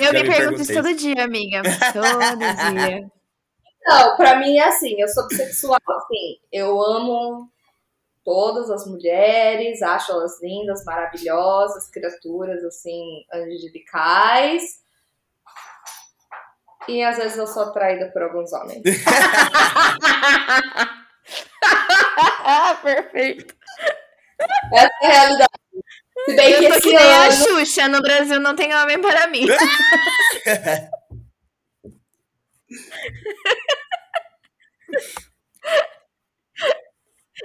eu 0.00 0.12
me, 0.12 0.22
me 0.22 0.28
pergunto 0.28 0.62
isso 0.62 0.74
todo 0.74 0.92
dia, 0.94 1.24
amiga. 1.24 1.62
Todo 1.92 2.38
dia. 2.74 3.10
Não, 3.86 4.16
pra 4.16 4.36
mim 4.40 4.58
é 4.58 4.64
assim, 4.68 5.00
eu 5.00 5.08
sou 5.08 5.26
bissexual, 5.28 5.78
assim, 5.88 6.38
eu 6.52 6.80
amo 6.82 7.48
todas 8.24 8.70
as 8.70 8.86
mulheres, 8.86 9.80
acho 9.82 10.12
elas 10.12 10.40
lindas, 10.42 10.84
maravilhosas, 10.84 11.88
criaturas, 11.90 12.62
assim, 12.64 13.24
angelicais. 13.32 14.80
E 16.88 17.02
às 17.02 17.16
vezes 17.16 17.36
eu 17.36 17.46
sou 17.46 17.64
atraída 17.64 18.10
por 18.12 18.22
alguns 18.22 18.52
homens. 18.52 18.82
Perfeito. 22.82 23.54
Essa 24.72 24.90
é 25.02 25.06
a 25.06 25.10
realidade. 25.10 25.50
Se 26.24 26.36
bem 26.36 26.52
eu 26.52 26.58
que 26.58 26.64
esse 26.66 26.82
que 26.82 26.92
nem 26.92 27.12
ano... 27.12 27.22
a 27.22 27.30
Xuxa, 27.30 27.88
no 27.88 28.02
Brasil 28.02 28.38
não 28.40 28.54
tem 28.54 28.74
homem 28.74 29.00
para 29.00 29.26
mim. 29.28 29.46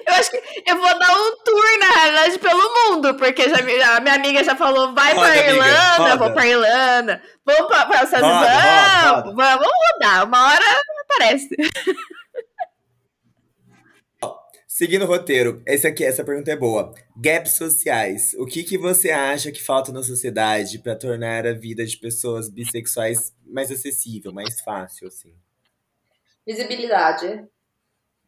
Eu 0.07 0.13
acho 0.13 0.31
que 0.31 0.41
eu 0.67 0.77
vou 0.77 0.99
dar 0.99 1.11
um 1.13 1.35
tour, 1.43 1.79
na 1.79 1.91
realidade, 1.91 2.39
pelo 2.39 2.73
mundo, 2.73 3.15
porque 3.15 3.49
já, 3.49 3.57
a 3.95 3.99
minha 3.99 4.15
amiga 4.15 4.43
já 4.43 4.55
falou, 4.55 4.93
vai 4.93 5.13
roda, 5.13 5.27
pra 5.27 5.37
Irlanda, 5.37 5.95
amiga, 5.95 6.17
vou 6.17 6.33
pra 6.33 6.47
Irlanda, 6.47 7.21
vou 7.45 7.67
pra, 7.67 7.85
pra 7.85 8.03
Estados 8.03 8.29
Unidos, 8.29 9.35
vamos, 9.35 9.35
vamos 9.35 9.73
mudar, 9.93 10.25
uma 10.25 10.47
hora 10.47 10.65
aparece. 11.01 11.49
Seguindo 14.77 15.03
o 15.03 15.07
roteiro, 15.07 15.63
esse 15.65 15.87
aqui, 15.87 16.03
essa 16.03 16.21
pergunta 16.21 16.51
é 16.51 16.55
boa. 16.57 16.93
Gaps 17.15 17.53
sociais. 17.53 18.33
O 18.37 18.45
que, 18.45 18.61
que 18.61 18.77
você 18.77 19.09
acha 19.09 19.49
que 19.49 19.63
falta 19.63 19.89
na 19.89 20.03
sociedade 20.03 20.79
para 20.79 20.97
tornar 20.97 21.47
a 21.47 21.53
vida 21.53 21.85
de 21.85 21.95
pessoas 21.95 22.49
bissexuais 22.49 23.33
mais 23.45 23.71
acessível, 23.71 24.33
mais 24.33 24.59
fácil, 24.59 25.07
assim? 25.07 25.33
Visibilidade. 26.45 27.47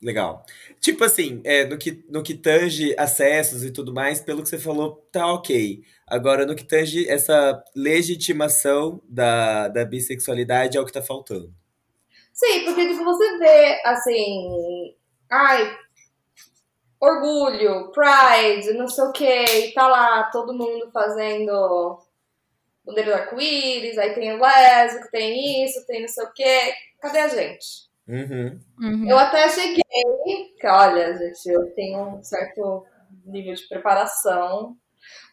Legal. 0.02 0.46
Tipo 0.80 1.04
assim, 1.04 1.42
é, 1.44 1.66
no, 1.66 1.78
que, 1.78 2.06
no 2.08 2.22
que 2.22 2.36
tange 2.36 2.94
acessos 2.98 3.64
e 3.64 3.72
tudo 3.72 3.94
mais, 3.94 4.22
pelo 4.22 4.44
que 4.44 4.50
você 4.50 4.60
falou, 4.60 5.08
tá 5.12 5.34
ok. 5.34 5.82
Agora, 6.06 6.46
no 6.46 6.56
que 6.56 6.64
tange 6.64 7.10
essa 7.10 7.64
legitimação 7.76 9.02
da, 9.10 9.68
da 9.68 9.84
bissexualidade 9.84 10.78
é 10.78 10.82
o 10.82 10.86
que 10.86 10.94
tá 10.94 11.02
faltando. 11.02 11.52
Sim, 12.32 12.66
porque 12.66 12.88
tipo, 12.88 13.04
você 13.04 13.38
vê, 13.40 13.82
assim, 13.84 14.96
ai, 15.32 15.76
orgulho, 17.00 17.92
pride, 17.92 18.74
não 18.74 18.88
sei 18.88 19.06
o 19.06 19.12
que, 19.12 19.72
tá 19.74 19.88
lá 19.88 20.24
todo 20.26 20.54
mundo 20.54 20.92
fazendo 20.92 22.00
bandeira 22.86 23.12
do 23.12 23.18
arco-íris, 23.18 23.98
aí 23.98 24.14
tem 24.14 24.34
o 24.34 24.40
lésbico, 24.40 25.10
tem 25.12 25.66
isso, 25.66 25.86
tem 25.88 26.02
não 26.02 26.08
sei 26.08 26.24
o 26.24 26.32
que. 26.32 26.74
Cadê 27.02 27.20
a 27.20 27.28
gente? 27.28 27.87
Uhum. 28.08 28.60
Uhum. 28.80 29.10
Eu 29.10 29.18
até 29.18 29.50
cheguei, 29.50 29.84
que 30.60 30.68
olha, 30.68 31.18
gente, 31.18 31.46
eu 31.48 31.74
tenho 31.76 32.18
um 32.18 32.24
certo 32.24 32.86
nível 33.26 33.54
de 33.54 33.68
preparação, 33.68 34.78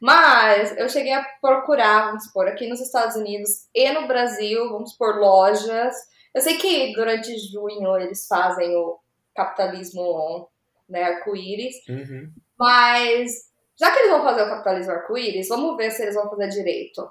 mas 0.00 0.76
eu 0.76 0.88
cheguei 0.88 1.12
a 1.12 1.24
procurar, 1.40 2.06
vamos 2.06 2.24
supor, 2.24 2.48
aqui 2.48 2.66
nos 2.66 2.80
Estados 2.80 3.16
Unidos 3.16 3.68
e 3.74 3.90
no 3.92 4.06
Brasil, 4.08 4.68
vamos 4.70 4.92
supor, 4.92 5.16
lojas. 5.16 5.94
Eu 6.34 6.40
sei 6.40 6.56
que 6.56 6.92
durante 6.94 7.38
junho 7.38 7.96
eles 7.96 8.26
fazem 8.26 8.74
o 8.76 8.98
capitalismo 9.34 10.48
né, 10.88 11.02
arco-íris, 11.04 11.76
uhum. 11.88 12.30
mas 12.58 13.32
já 13.78 13.90
que 13.90 13.98
eles 14.00 14.10
vão 14.10 14.22
fazer 14.22 14.42
o 14.42 14.48
capitalismo 14.48 14.92
arco-íris, 14.92 15.48
vamos 15.48 15.76
ver 15.76 15.90
se 15.90 16.02
eles 16.02 16.14
vão 16.14 16.28
fazer 16.28 16.48
direito. 16.48 17.08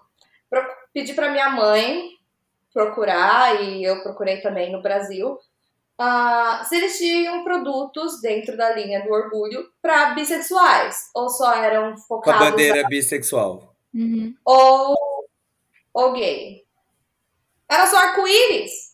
Pro, 0.49 0.61
pedi 0.93 1.13
para 1.13 1.31
minha 1.31 1.49
mãe 1.49 2.09
procurar, 2.73 3.61
e 3.61 3.83
eu 3.83 4.01
procurei 4.01 4.41
também 4.41 4.71
no 4.71 4.81
Brasil, 4.81 5.37
uh, 5.99 6.65
se 6.67 6.75
eles 6.75 6.97
tinham 6.97 7.43
produtos 7.43 8.21
dentro 8.21 8.55
da 8.57 8.73
linha 8.73 9.03
do 9.03 9.11
orgulho 9.11 9.67
para 9.81 10.13
bissexuais, 10.13 11.09
ou 11.13 11.29
só 11.29 11.53
eram 11.55 11.97
focados... 11.97 12.39
Com 12.39 12.47
a 12.47 12.51
bandeira 12.51 12.87
bissexual. 12.87 13.75
Uhum. 13.93 14.35
Ou, 14.45 14.95
ou 15.93 16.13
gay. 16.13 16.63
Era 17.69 17.87
só 17.87 17.97
arco-íris. 17.97 18.93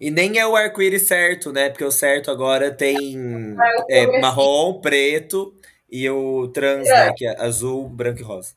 E 0.00 0.10
nem 0.10 0.38
é 0.38 0.46
o 0.46 0.56
arco-íris 0.56 1.06
certo, 1.06 1.52
né? 1.52 1.70
Porque 1.70 1.84
o 1.84 1.90
certo 1.90 2.30
agora 2.30 2.72
tem 2.72 3.56
é, 3.88 4.00
é 4.00 4.20
marrom, 4.20 4.80
preto 4.80 5.54
e 5.90 6.08
o 6.10 6.48
trans, 6.48 6.88
é. 6.88 7.06
né? 7.06 7.12
Que 7.16 7.26
é 7.26 7.40
azul, 7.40 7.88
branco 7.88 8.20
e 8.20 8.22
rosa. 8.22 8.54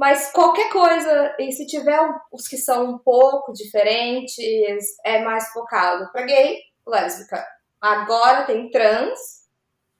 Mas 0.00 0.32
qualquer 0.32 0.72
coisa, 0.72 1.36
e 1.38 1.52
se 1.52 1.66
tiver 1.66 2.00
os 2.32 2.48
que 2.48 2.56
são 2.56 2.86
um 2.86 2.98
pouco 2.98 3.52
diferentes, 3.52 4.96
é 5.04 5.22
mais 5.22 5.52
focado 5.52 6.10
para 6.10 6.24
gay, 6.24 6.58
lésbica. 6.86 7.46
Agora 7.78 8.46
tem 8.46 8.70
trans, 8.70 9.46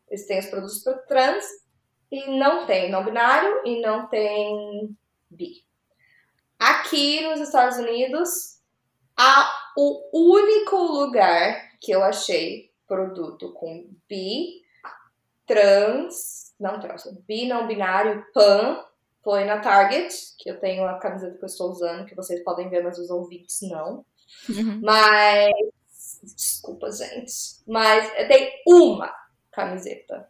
eles 0.08 0.26
têm 0.26 0.38
os 0.38 0.46
produtos 0.46 0.82
para 0.82 0.96
trans, 1.00 1.44
e 2.10 2.38
não 2.38 2.66
tem 2.66 2.90
não 2.90 3.04
binário 3.04 3.60
e 3.66 3.82
não 3.82 4.08
tem 4.08 4.96
bi. 5.28 5.66
Aqui 6.58 7.20
nos 7.28 7.38
Estados 7.38 7.76
Unidos, 7.76 8.58
há 9.14 9.52
o 9.76 10.34
único 10.34 10.76
lugar 10.76 11.72
que 11.78 11.92
eu 11.92 12.02
achei 12.02 12.72
produto 12.88 13.52
com 13.52 13.86
bi, 14.08 14.62
trans, 15.46 16.54
não 16.58 16.80
trans, 16.80 17.04
bi, 17.28 17.46
não 17.46 17.66
binário, 17.66 18.24
pan, 18.32 18.82
foi 19.22 19.44
na 19.44 19.60
Target, 19.60 20.14
que 20.38 20.50
eu 20.50 20.58
tenho 20.58 20.84
a 20.84 20.98
camiseta 20.98 21.36
que 21.36 21.44
eu 21.44 21.46
estou 21.46 21.70
usando, 21.70 22.06
que 22.06 22.14
vocês 22.14 22.42
podem 22.42 22.68
ver, 22.68 22.82
mas 22.82 22.98
os 22.98 23.10
ouvintes 23.10 23.58
não. 23.62 24.04
Uhum. 24.48 24.80
Mas. 24.82 25.52
Desculpa, 26.34 26.90
gente. 26.90 27.32
Mas 27.66 28.10
tem 28.28 28.50
uma 28.66 29.12
camiseta 29.50 30.28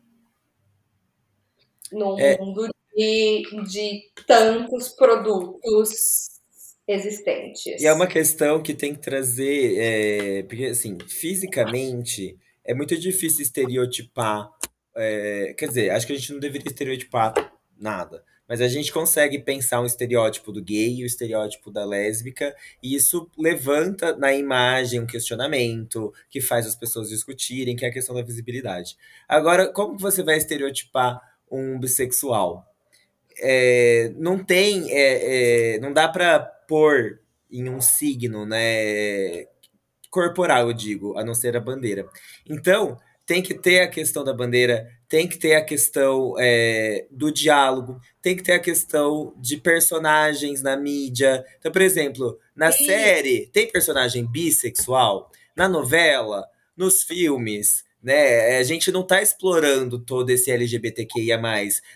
no 1.93 2.19
é. 2.19 2.39
mundo 2.39 2.69
de, 2.95 3.43
de 3.65 4.13
tantos 4.27 4.89
produtos 4.89 6.41
existentes. 6.87 7.81
E 7.81 7.87
é 7.87 7.93
uma 7.93 8.07
questão 8.07 8.63
que 8.63 8.75
tem 8.75 8.95
que 8.95 9.01
trazer. 9.01 9.79
É, 9.79 10.43
porque, 10.45 10.67
assim, 10.67 10.99
fisicamente 11.07 12.37
é 12.65 12.75
muito 12.75 12.97
difícil 12.99 13.43
estereotipar. 13.43 14.51
É, 14.97 15.55
quer 15.57 15.69
dizer, 15.69 15.91
acho 15.91 16.07
que 16.07 16.13
a 16.13 16.17
gente 16.17 16.33
não 16.33 16.41
deveria 16.41 16.69
estereotipar 16.69 17.35
nada 17.79 18.25
mas 18.51 18.61
a 18.61 18.67
gente 18.67 18.93
consegue 18.93 19.39
pensar 19.39 19.81
um 19.81 19.87
estereótipo 19.87 20.51
do 20.51 20.61
gay 20.61 20.97
e 20.97 21.05
o 21.05 21.07
estereótipo 21.07 21.71
da 21.71 21.85
lésbica, 21.85 22.53
e 22.83 22.97
isso 22.97 23.31
levanta 23.39 24.17
na 24.17 24.35
imagem 24.35 24.99
um 24.99 25.07
questionamento 25.07 26.13
que 26.29 26.41
faz 26.41 26.67
as 26.67 26.75
pessoas 26.75 27.11
discutirem, 27.11 27.77
que 27.77 27.85
é 27.85 27.89
a 27.89 27.93
questão 27.93 28.13
da 28.13 28.23
visibilidade. 28.23 28.97
Agora, 29.29 29.73
como 29.73 29.97
você 29.97 30.25
vai 30.25 30.37
estereotipar 30.37 31.21
um 31.49 31.79
bissexual? 31.79 32.67
É, 33.39 34.13
não 34.17 34.43
tem, 34.43 34.91
é, 34.91 35.77
é, 35.77 35.79
não 35.79 35.93
dá 35.93 36.09
para 36.09 36.41
pôr 36.41 37.21
em 37.49 37.69
um 37.69 37.81
signo, 37.81 38.45
né? 38.45 39.45
Corporal, 40.11 40.67
eu 40.67 40.73
digo, 40.73 41.17
a 41.17 41.23
não 41.23 41.35
ser 41.35 41.57
a 41.57 41.61
bandeira. 41.61 42.05
Então, 42.45 42.99
tem 43.27 43.43
que 43.43 43.55
ter 43.55 43.81
a 43.81 43.89
questão 43.89 44.25
da 44.25 44.33
bandeira, 44.33 44.91
tem 45.09 45.27
que 45.27 45.39
ter 45.39 45.55
a 45.55 45.65
questão 45.65 46.35
é, 46.39 47.07
do 47.11 47.33
diálogo, 47.33 48.01
tem 48.23 48.37
que 48.37 48.43
ter 48.43 48.53
a 48.53 48.61
questão 48.61 49.35
de 49.39 49.57
personagens 49.57 50.63
na 50.63 50.77
mídia. 50.77 51.45
Então, 51.59 51.73
por 51.73 51.83
exemplo, 51.83 52.39
na 52.55 52.71
Sim. 52.71 52.87
série 52.87 53.51
tem 53.53 53.71
personagem 53.71 54.27
bissexual, 54.27 55.31
na 55.57 55.69
novela, 55.69 56.47
nos 56.77 57.03
filmes, 57.03 57.85
né? 58.03 58.57
A 58.59 58.63
gente 58.63 58.91
não 58.91 59.03
tá 59.03 59.21
explorando 59.21 59.99
todo 59.99 60.31
esse 60.31 60.51
LGBTQIA. 60.51 61.41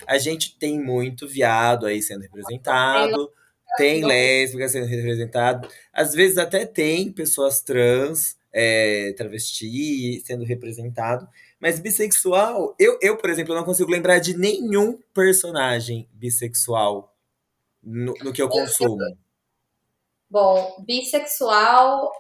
A 0.06 0.18
gente 0.18 0.58
tem 0.58 0.78
muito 0.78 1.26
viado 1.26 1.86
aí 1.86 2.02
sendo 2.02 2.22
representado, 2.22 3.30
tem 3.76 4.04
lésbica 4.04 4.68
sendo 4.68 4.86
representado, 4.86 5.68
às 5.92 6.14
vezes 6.14 6.38
até 6.38 6.64
tem 6.64 7.10
pessoas 7.10 7.60
trans 7.60 8.36
é, 8.54 9.12
travesti 9.16 10.22
sendo 10.24 10.44
representado. 10.44 11.28
Mas 11.60 11.80
bissexual, 11.80 12.74
eu, 12.78 12.96
eu, 13.02 13.16
por 13.16 13.28
exemplo, 13.28 13.54
não 13.54 13.64
consigo 13.64 13.90
lembrar 13.90 14.20
de 14.20 14.36
nenhum 14.36 14.98
personagem 15.12 16.08
bissexual 16.12 17.12
no, 17.82 18.14
no 18.22 18.32
que 18.32 18.40
eu 18.40 18.48
consumo. 18.48 18.96
Bom, 20.30 20.84
bissexual, 20.86 22.12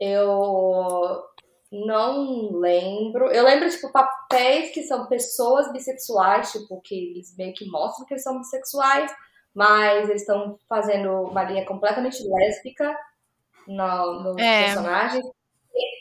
eu 0.00 1.22
não 1.70 2.58
lembro. 2.58 3.30
Eu 3.30 3.44
lembro, 3.44 3.70
tipo, 3.70 3.92
papéis 3.92 4.72
que 4.72 4.82
são 4.82 5.06
pessoas 5.06 5.70
bissexuais, 5.72 6.50
tipo, 6.50 6.80
que 6.80 6.94
eles 6.94 7.36
meio 7.36 7.54
que 7.54 7.66
mostram 7.66 8.06
que 8.06 8.14
eles 8.14 8.22
são 8.22 8.38
bissexuais, 8.38 9.12
mas 9.54 10.08
eles 10.08 10.22
estão 10.22 10.58
fazendo 10.68 11.10
uma 11.22 11.44
linha 11.44 11.64
completamente 11.64 12.22
lésbica 12.26 12.96
no, 13.68 14.22
no 14.22 14.40
é. 14.40 14.64
personagem. 14.64 15.22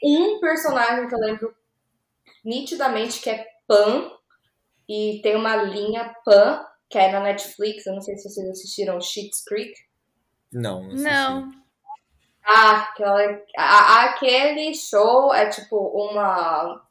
Tem 0.02 0.22
um 0.22 0.39
personagem 0.39 1.07
que 1.07 1.14
eu 1.14 1.19
lembro 1.19 1.56
nitidamente 2.44 3.22
que 3.22 3.30
é 3.30 3.45
pan 3.68 4.11
e 4.89 5.19
tem 5.22 5.35
uma 5.35 5.56
linha 5.57 6.15
pan 6.26 6.65
que 6.89 6.98
é 6.98 7.11
na 7.11 7.19
Netflix. 7.19 7.85
Eu 7.85 7.94
não 7.94 8.02
sei 8.02 8.18
se 8.18 8.30
vocês 8.30 8.49
assistiram 8.49 9.02
Schitt's 9.02 9.44
Creek. 9.44 9.73
Não, 10.52 10.84
não. 10.84 10.95
Não. 10.95 11.52
Ah, 12.45 12.84
aquela, 12.84 13.41
a- 13.57 14.03
aquele 14.06 14.73
show 14.73 15.34
é 15.34 15.49
tipo 15.49 15.76
uma 15.77 16.81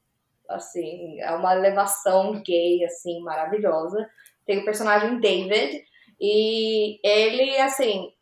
assim, 0.49 1.19
é 1.21 1.33
uma 1.33 1.55
elevação 1.57 2.43
gay 2.43 2.85
assim 2.85 3.21
maravilhosa. 3.21 4.09
Tem 4.45 4.59
o 4.59 4.65
personagem 4.65 5.19
David 5.19 5.83
e 6.21 7.01
ele 7.03 7.59
assim, 7.59 8.13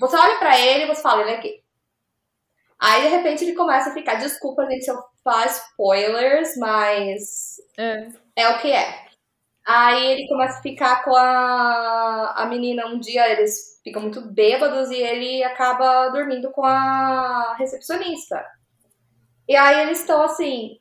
você 0.00 0.16
olha 0.16 0.38
pra 0.38 0.58
ele 0.58 0.84
e 0.84 0.86
você 0.86 1.02
fala, 1.02 1.22
ele 1.22 1.30
é 1.32 1.40
gay. 1.40 1.62
Aí 2.80 3.02
de 3.02 3.08
repente 3.08 3.44
ele 3.44 3.54
começa 3.54 3.90
a 3.90 3.94
ficar, 3.94 4.16
desculpa 4.16 4.66
gente 4.66 4.84
se 4.84 4.90
eu 4.90 4.98
faço 5.22 5.62
spoilers, 5.70 6.56
mas 6.56 7.56
É. 7.78 8.08
é 8.36 8.48
o 8.48 8.58
que 8.60 8.72
é. 8.72 9.02
Aí 9.66 10.06
ele 10.12 10.28
começa 10.28 10.58
a 10.58 10.62
ficar 10.62 11.04
com 11.04 11.14
a, 11.16 12.32
a 12.42 12.46
menina 12.46 12.86
um 12.86 12.98
dia, 12.98 13.30
eles 13.30 13.80
ficam 13.84 14.02
muito 14.02 14.20
bêbados 14.22 14.90
e 14.90 14.96
ele 14.96 15.44
acaba 15.44 16.08
dormindo 16.10 16.50
com 16.52 16.64
a 16.64 17.54
recepcionista. 17.58 18.44
E 19.48 19.56
aí 19.56 19.80
eles 19.82 20.00
estão 20.00 20.22
assim, 20.22 20.78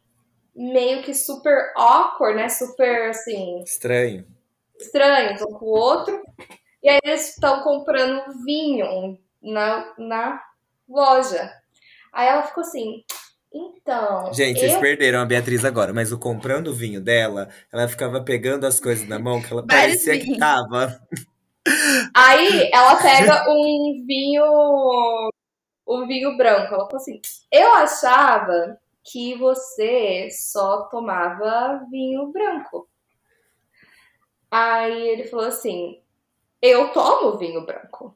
meio 0.55 1.03
que 1.03 1.13
super 1.13 1.73
awkward, 1.75 2.37
né? 2.37 2.49
Super 2.49 3.09
assim, 3.09 3.61
Estranho. 3.63 4.25
estranhos 4.79 5.41
um 5.41 5.53
com 5.53 5.65
o 5.65 5.69
outro. 5.69 6.21
E 6.83 6.89
aí 6.89 6.99
eles 7.03 7.29
estão 7.29 7.61
comprando 7.61 8.43
vinho 8.43 9.19
na, 9.41 9.93
na 9.97 10.41
loja. 10.87 11.51
Aí 12.11 12.27
ela 12.27 12.43
ficou 12.43 12.61
assim, 12.61 13.03
então. 13.53 14.33
Gente, 14.33 14.59
vocês 14.59 14.73
eu 14.73 14.79
perderam 14.79 15.19
a 15.19 15.25
Beatriz 15.25 15.65
agora, 15.65 15.93
mas 15.93 16.11
o 16.11 16.19
comprando 16.19 16.67
o 16.67 16.73
vinho 16.73 17.01
dela, 17.01 17.49
ela 17.71 17.87
ficava 17.87 18.23
pegando 18.23 18.65
as 18.65 18.79
coisas 18.79 19.07
na 19.07 19.19
mão 19.19 19.41
que 19.41 19.51
ela 19.51 19.65
parecia 19.65 20.19
que 20.19 20.37
tava. 20.37 20.99
Aí 22.15 22.69
ela 22.73 22.95
pega 22.95 23.45
um 23.49 24.03
vinho. 24.07 24.43
Um 25.87 26.07
vinho 26.07 26.37
branco. 26.37 26.73
Ela 26.73 26.85
falou 26.85 26.95
assim: 26.95 27.19
Eu 27.51 27.73
achava 27.73 28.77
que 29.03 29.35
você 29.35 30.29
só 30.31 30.83
tomava 30.83 31.85
vinho 31.91 32.31
branco. 32.31 32.87
Aí 34.49 35.09
ele 35.09 35.25
falou 35.25 35.45
assim: 35.45 36.00
Eu 36.61 36.89
tomo 36.91 37.37
vinho 37.37 37.65
branco. 37.65 38.15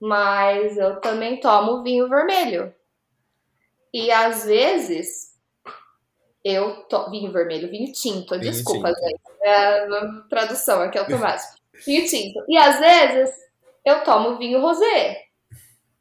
Mas 0.00 0.76
eu 0.76 1.00
também 1.00 1.40
tomo 1.40 1.82
vinho 1.82 2.08
vermelho. 2.08 2.74
E 3.92 4.10
às 4.10 4.44
vezes 4.44 5.34
eu 6.44 6.84
tomo 6.84 7.10
vinho 7.10 7.32
vermelho, 7.32 7.68
vinho 7.70 7.92
tinto, 7.92 8.30
Vinho 8.38 8.40
desculpa, 8.52 8.88
tinto. 8.94 9.00
gente. 9.08 9.20
É 9.42 9.54
a 9.80 10.22
tradução 10.28 10.80
aqui 10.82 10.98
automática. 10.98 11.54
vinho 11.84 12.06
tinto. 12.06 12.44
E 12.48 12.56
às 12.56 12.78
vezes 12.78 13.34
eu 13.84 14.04
tomo 14.04 14.38
vinho 14.38 14.60
rosé. 14.60 15.24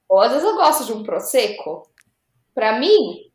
Ou 0.07 0.21
às 0.21 0.31
vezes 0.31 0.47
eu 0.47 0.55
gosto 0.55 0.85
de 0.85 0.93
um 0.93 1.03
prosecco. 1.03 1.89
Pra 2.53 2.79
mim, 2.79 3.31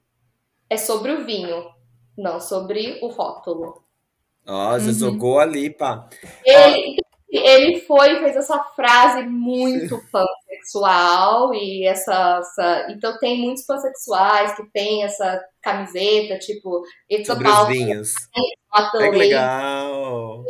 é 0.71 0.77
sobre 0.77 1.13
o 1.13 1.25
vinho, 1.25 1.71
não 2.17 2.41
sobre 2.41 2.99
o 3.03 3.09
rótulo. 3.09 3.83
Nossa, 4.45 4.87
Uhum. 4.87 4.93
jogou 4.93 5.39
ali, 5.39 5.71
pá. 5.71 6.09
Ele, 6.45 6.97
ele 7.39 7.81
foi 7.81 8.13
e 8.13 8.19
fez 8.21 8.37
essa 8.37 8.59
frase 8.77 9.23
muito 9.23 9.99
pansexual 10.13 11.55
e 11.55 11.85
essa, 11.87 12.39
essa- 12.41 12.87
Então 12.91 13.19
tem 13.19 13.41
muitos 13.41 13.65
pansexuais 13.65 14.55
que 14.55 14.65
tem 14.73 15.03
essa 15.05 15.43
camiseta, 15.63 16.39
tipo, 16.39 16.83
it's 17.11 17.27
Sobre 17.27 17.49
about 17.49 17.73
lady. 17.73 19.19
legal. 19.19 20.45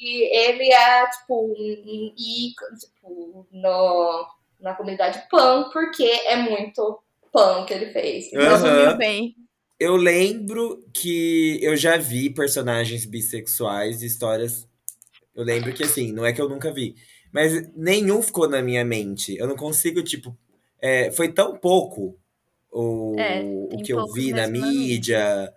E 0.00 0.36
ele 0.48 0.72
é, 0.72 1.06
tipo, 1.06 1.46
um, 1.46 2.12
ícone, 2.16 2.78
tipo, 2.78 3.46
no, 3.52 4.26
na 4.60 4.74
comunidade 4.74 5.22
pan, 5.30 5.70
porque 5.72 6.04
é 6.04 6.36
muito 6.36 6.98
pan 7.32 7.64
que 7.64 7.72
ele 7.74 7.86
fez. 7.92 8.30
Resumiu 8.32 8.96
bem. 8.96 9.34
Eu 9.78 9.94
lembro 9.96 10.82
que 10.94 11.58
eu 11.62 11.76
já 11.76 11.96
vi 11.98 12.30
personagens 12.30 13.04
bissexuais, 13.04 14.02
histórias. 14.02 14.65
Eu 15.36 15.44
lembro 15.44 15.72
que, 15.72 15.82
assim, 15.84 16.12
não 16.12 16.24
é 16.24 16.32
que 16.32 16.40
eu 16.40 16.48
nunca 16.48 16.72
vi, 16.72 16.94
mas 17.32 17.70
nenhum 17.76 18.22
ficou 18.22 18.48
na 18.48 18.62
minha 18.62 18.84
mente. 18.84 19.36
Eu 19.36 19.46
não 19.46 19.54
consigo, 19.56 20.02
tipo. 20.02 20.36
é, 20.80 21.10
foi 21.12 21.30
tão 21.32 21.56
pouco 21.56 22.18
o, 22.72 23.14
É, 23.18 23.42
o 23.44 23.82
que 23.82 23.92
eu 23.92 24.06
vi 24.12 24.32
na 24.32 24.46
mídia 24.48 25.52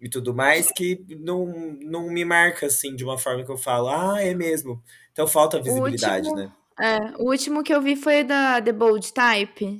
e 0.00 0.08
tudo 0.08 0.34
mais 0.34 0.70
que 0.70 1.00
não, 1.20 1.46
não 1.80 2.10
me 2.10 2.24
marca, 2.24 2.66
assim, 2.66 2.94
de 2.94 3.02
uma 3.04 3.16
forma 3.18 3.44
que 3.44 3.50
eu 3.50 3.56
falo, 3.56 3.88
ah, 3.88 4.22
é 4.22 4.34
mesmo. 4.34 4.82
Então 5.12 5.26
falta 5.26 5.60
visibilidade, 5.60 6.28
último- 6.28 6.36
né? 6.36 6.52
É, 6.78 6.98
o 7.22 7.30
último 7.30 7.62
que 7.62 7.72
eu 7.74 7.80
vi 7.80 7.96
foi 7.96 8.22
da 8.22 8.60
The 8.60 8.72
Bold 8.72 9.10
Type. 9.12 9.78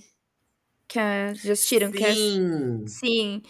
Que 0.88 0.98
é, 0.98 1.34
já 1.34 1.52
assistiram? 1.52 1.90
Que 1.90 2.04
é 2.04 2.14
Sim. 2.14 2.84
Sim. 2.86 3.42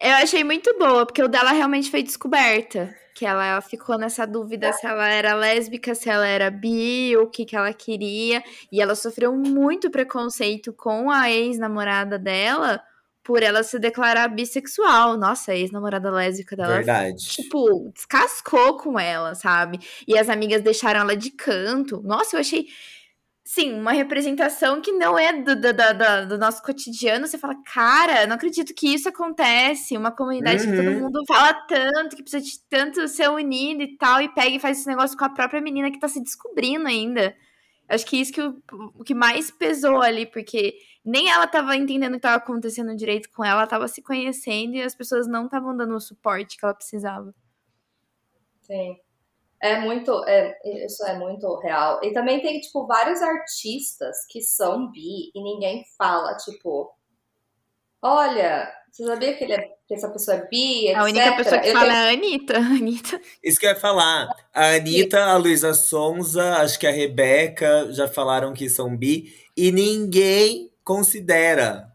Eu 0.00 0.12
achei 0.14 0.42
muito 0.42 0.76
boa, 0.78 1.04
porque 1.06 1.22
o 1.22 1.28
dela 1.28 1.52
realmente 1.52 1.90
foi 1.90 2.02
descoberta. 2.02 2.92
Que 3.20 3.26
ela 3.26 3.60
ficou 3.60 3.98
nessa 3.98 4.26
dúvida 4.26 4.72
se 4.72 4.86
ela 4.86 5.06
era 5.06 5.34
lésbica, 5.34 5.94
se 5.94 6.08
ela 6.08 6.26
era 6.26 6.50
bi, 6.50 7.14
o 7.18 7.26
que, 7.26 7.44
que 7.44 7.54
ela 7.54 7.70
queria. 7.70 8.42
E 8.72 8.80
ela 8.80 8.94
sofreu 8.94 9.36
muito 9.36 9.90
preconceito 9.90 10.72
com 10.72 11.10
a 11.10 11.30
ex-namorada 11.30 12.18
dela 12.18 12.80
por 13.22 13.42
ela 13.42 13.62
se 13.62 13.78
declarar 13.78 14.26
bissexual. 14.28 15.18
Nossa, 15.18 15.52
a 15.52 15.54
ex-namorada 15.54 16.10
lésbica 16.10 16.56
dela 16.56 16.76
Verdade. 16.76 17.22
tipo, 17.26 17.92
descascou 17.94 18.78
com 18.78 18.98
ela, 18.98 19.34
sabe? 19.34 19.78
E 20.08 20.16
as 20.16 20.30
amigas 20.30 20.62
deixaram 20.62 21.00
ela 21.00 21.14
de 21.14 21.30
canto. 21.30 22.00
Nossa, 22.02 22.36
eu 22.36 22.40
achei, 22.40 22.68
sim, 23.52 23.74
uma 23.74 23.90
representação 23.92 24.80
que 24.80 24.92
não 24.92 25.18
é 25.18 25.32
do, 25.42 25.56
do, 25.56 25.72
do- 25.72 26.28
do- 26.28 26.38
nosso 26.38 26.62
cotidiano. 26.62 27.26
Você 27.26 27.36
fala, 27.36 27.54
cara, 27.64 28.26
não 28.26 28.36
acredito 28.36 28.72
que 28.74 28.94
isso 28.94 29.08
acontece. 29.08 29.96
Uma 29.96 30.12
comunidade 30.12 30.64
que 30.66 30.76
todo 30.76 30.86
Uhum. 30.88 31.00
mundo 31.00 31.20
fala 31.26 31.52
tanto, 31.66 32.14
que 32.16 32.22
precisa 32.22 32.44
de 32.44 32.60
tanto 32.68 33.08
ser 33.08 33.28
unido 33.28 33.82
e 33.82 33.96
tal, 33.96 34.20
e 34.20 34.28
pega 34.28 34.50
e 34.56 34.60
faz 34.60 34.78
esse 34.78 34.86
negócio 34.88 35.16
com 35.18 35.24
a 35.24 35.28
própria 35.30 35.60
menina 35.60 35.90
que 35.90 35.98
tá 35.98 36.06
se 36.08 36.22
descobrindo 36.22 36.86
ainda. 36.86 37.34
Acho 37.88 38.06
que 38.06 38.20
isso 38.20 38.32
que 38.32 38.40
o, 38.40 38.62
o 38.94 39.02
que 39.02 39.14
mais 39.14 39.50
pesou 39.50 40.00
ali, 40.00 40.26
porque 40.26 40.74
nem 41.04 41.28
ela 41.28 41.46
tava 41.48 41.74
entendendo 41.76 42.12
o 42.12 42.16
que 42.16 42.22
tava 42.22 42.36
acontecendo 42.36 42.94
direito 42.94 43.28
com 43.30 43.44
ela, 43.44 43.62
ela 43.62 43.66
tava 43.66 43.88
se 43.88 44.00
conhecendo 44.00 44.74
e 44.76 44.82
as 44.82 44.94
pessoas 44.94 45.26
não 45.26 45.46
estavam 45.46 45.76
dando 45.76 45.96
o 45.96 46.00
suporte 46.00 46.56
que 46.56 46.64
ela 46.64 46.74
precisava. 46.74 47.34
Sim. 48.60 48.96
É 49.62 49.78
muito, 49.80 50.24
é, 50.26 50.56
isso 50.86 51.04
é 51.06 51.18
muito 51.18 51.54
real. 51.60 52.00
E 52.02 52.12
também 52.12 52.40
tem, 52.40 52.60
tipo, 52.60 52.86
vários 52.86 53.20
artistas 53.20 54.16
que 54.30 54.40
são 54.40 54.90
bi 54.90 55.30
e 55.34 55.42
ninguém 55.42 55.84
fala, 55.98 56.34
tipo, 56.36 56.90
olha, 58.02 58.70
você 58.90 59.04
sabia 59.04 59.34
que, 59.36 59.44
ele 59.44 59.52
é, 59.52 59.68
que 59.86 59.94
essa 59.94 60.08
pessoa 60.08 60.36
é 60.38 60.48
bi, 60.48 60.86
etc. 60.86 60.96
A 60.98 61.04
única 61.04 61.36
pessoa 61.36 61.60
que 61.60 61.68
Eu 61.68 61.72
fala 61.74 61.86
tenho- 61.92 61.96
é 61.96 62.08
a 62.08 62.12
Anitta. 62.12 62.56
Anitta. 62.58 63.20
Isso 63.42 63.60
que 63.60 63.66
eu 63.66 63.70
ia 63.70 63.76
falar. 63.76 64.28
A 64.54 64.74
Anitta, 64.76 65.22
a 65.24 65.36
Luísa 65.36 65.74
Sonza, 65.74 66.56
acho 66.56 66.78
que 66.78 66.86
a 66.86 66.90
Rebeca 66.92 67.92
já 67.92 68.08
falaram 68.08 68.52
que 68.54 68.68
são 68.68 68.96
bi. 68.96 69.34
E 69.56 69.70
ninguém 69.70 70.70
considera. 70.82 71.88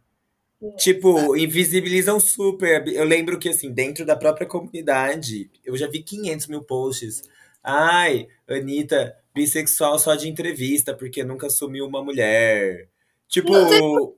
Tipo, 0.77 1.35
invisibilizam 1.35 2.19
super. 2.19 2.87
Eu 2.87 3.03
lembro 3.03 3.37
que, 3.37 3.49
assim, 3.49 3.71
dentro 3.71 4.05
da 4.05 4.15
própria 4.15 4.47
comunidade, 4.47 5.49
eu 5.63 5.75
já 5.77 5.87
vi 5.87 6.01
500 6.01 6.47
mil 6.47 6.63
posts. 6.63 7.21
Ai, 7.67 8.27
Anitta, 8.47 9.17
bissexual 9.33 9.97
só 9.97 10.13
de 10.13 10.29
entrevista, 10.29 10.93
porque 10.93 11.23
nunca 11.23 11.47
assumiu 11.47 11.87
uma 11.87 12.03
mulher. 12.03 12.87
Tipo, 13.27 14.15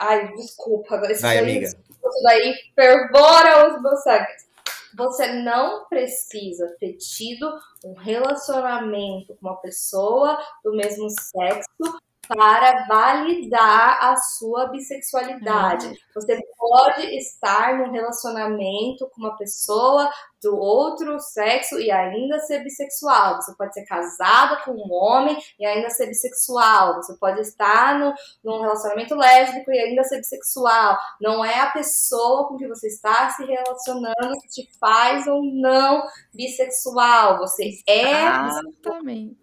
Ai, 0.00 0.32
desculpa, 0.34 0.96
isso 1.10 1.22
vai, 1.22 1.36
daí, 1.36 1.44
amiga. 1.44 1.66
isso 1.66 2.22
daí 2.24 2.54
fervora 2.74 3.72
os 3.72 3.82
meus 3.82 4.02
sangues. 4.02 4.50
Você 4.96 5.32
não 5.42 5.86
precisa 5.88 6.76
ter 6.78 6.94
tido 6.94 7.50
um 7.84 7.94
relacionamento 7.94 9.34
com 9.36 9.48
uma 9.48 9.56
pessoa 9.56 10.38
do 10.64 10.74
mesmo 10.74 11.08
sexo 11.08 12.00
para 12.28 12.86
validar 12.86 13.98
a 14.00 14.16
sua 14.16 14.68
bissexualidade. 14.68 15.92
Você 16.14 16.38
pode 16.56 17.02
estar 17.16 17.78
num 17.78 17.90
relacionamento 17.90 19.10
com 19.10 19.22
uma 19.22 19.36
pessoa 19.36 20.08
do 20.40 20.56
outro 20.56 21.18
sexo 21.20 21.78
e 21.80 21.90
ainda 21.90 22.38
ser 22.40 22.62
bissexual. 22.62 23.36
Você 23.36 23.54
pode 23.56 23.74
ser 23.74 23.84
casado 23.84 24.64
com 24.64 24.72
um 24.72 24.92
homem 24.92 25.36
e 25.58 25.66
ainda 25.66 25.90
ser 25.90 26.06
bissexual. 26.06 26.96
Você 26.96 27.14
pode 27.16 27.40
estar 27.40 27.98
no, 27.98 28.12
num 28.44 28.60
relacionamento 28.60 29.14
lésbico 29.14 29.72
e 29.72 29.78
ainda 29.78 30.02
ser 30.04 30.18
bissexual. 30.18 30.98
Não 31.20 31.44
é 31.44 31.60
a 31.60 31.70
pessoa 31.70 32.48
com 32.48 32.56
que 32.56 32.68
você 32.68 32.88
está 32.88 33.30
se 33.30 33.44
relacionando 33.44 34.40
que 34.42 34.48
te 34.48 34.78
faz 34.78 35.26
ou 35.26 35.42
não 35.44 36.02
bissexual. 36.34 37.38
Você 37.38 37.70
é, 37.86 38.24
Exatamente. 38.24 39.36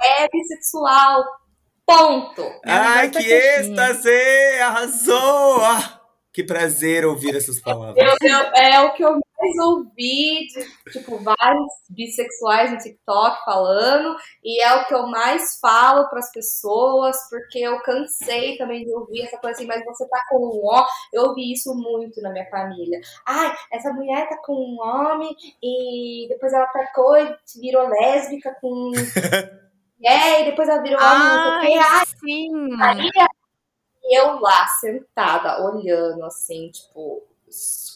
é 0.00 0.28
bissexual. 0.28 1.24
Ponto. 1.88 2.42
É 2.66 2.70
Ai, 2.70 3.10
que 3.10 3.16
êxtase! 3.18 4.60
Arrasou! 4.60 5.64
Ah, 5.64 6.02
Que 6.30 6.44
prazer 6.44 7.06
ouvir 7.06 7.34
essas 7.34 7.58
palavras. 7.58 7.96
Eu, 7.96 8.28
eu, 8.28 8.38
é 8.54 8.80
o 8.82 8.92
que 8.92 9.02
eu 9.02 9.12
mais 9.12 9.58
ouvi 9.66 10.46
de, 10.48 10.92
tipo, 10.92 11.16
vários 11.16 11.72
bissexuais 11.88 12.70
no 12.70 12.76
TikTok 12.76 13.42
falando, 13.42 14.16
e 14.44 14.62
é 14.62 14.74
o 14.74 14.84
que 14.84 14.92
eu 14.92 15.06
mais 15.06 15.58
falo 15.60 16.06
para 16.10 16.18
as 16.18 16.30
pessoas, 16.30 17.16
porque 17.30 17.60
eu 17.60 17.80
cansei 17.80 18.58
também 18.58 18.84
de 18.84 18.92
ouvir 18.92 19.22
essa 19.22 19.38
coisa 19.38 19.56
assim, 19.56 19.66
mas 19.66 19.82
você 19.84 20.06
tá 20.08 20.22
com 20.28 20.36
um 20.36 20.60
ó. 20.66 20.86
Eu 21.12 21.22
ouvi 21.28 21.50
isso 21.52 21.74
muito 21.74 22.20
na 22.20 22.30
minha 22.30 22.48
família. 22.50 23.00
Ai, 23.26 23.56
essa 23.72 23.90
mulher 23.94 24.28
tá 24.28 24.36
com 24.44 24.52
um 24.52 24.76
homem 24.78 25.34
e 25.62 26.26
depois 26.28 26.52
ela 26.52 26.66
trocou 26.66 27.16
e 27.16 27.34
virou 27.58 27.88
lésbica 27.88 28.54
com. 28.60 28.92
É, 30.04 30.42
e 30.42 30.44
depois 30.46 30.68
ela 30.68 30.82
virou 30.82 30.98
o 30.98 31.02
Ai, 31.02 32.06
sim. 32.06 32.50
Aí 32.80 33.10
eu 34.10 34.38
lá 34.40 34.66
sentada, 34.80 35.62
olhando 35.62 36.24
assim, 36.24 36.70
tipo, 36.70 37.22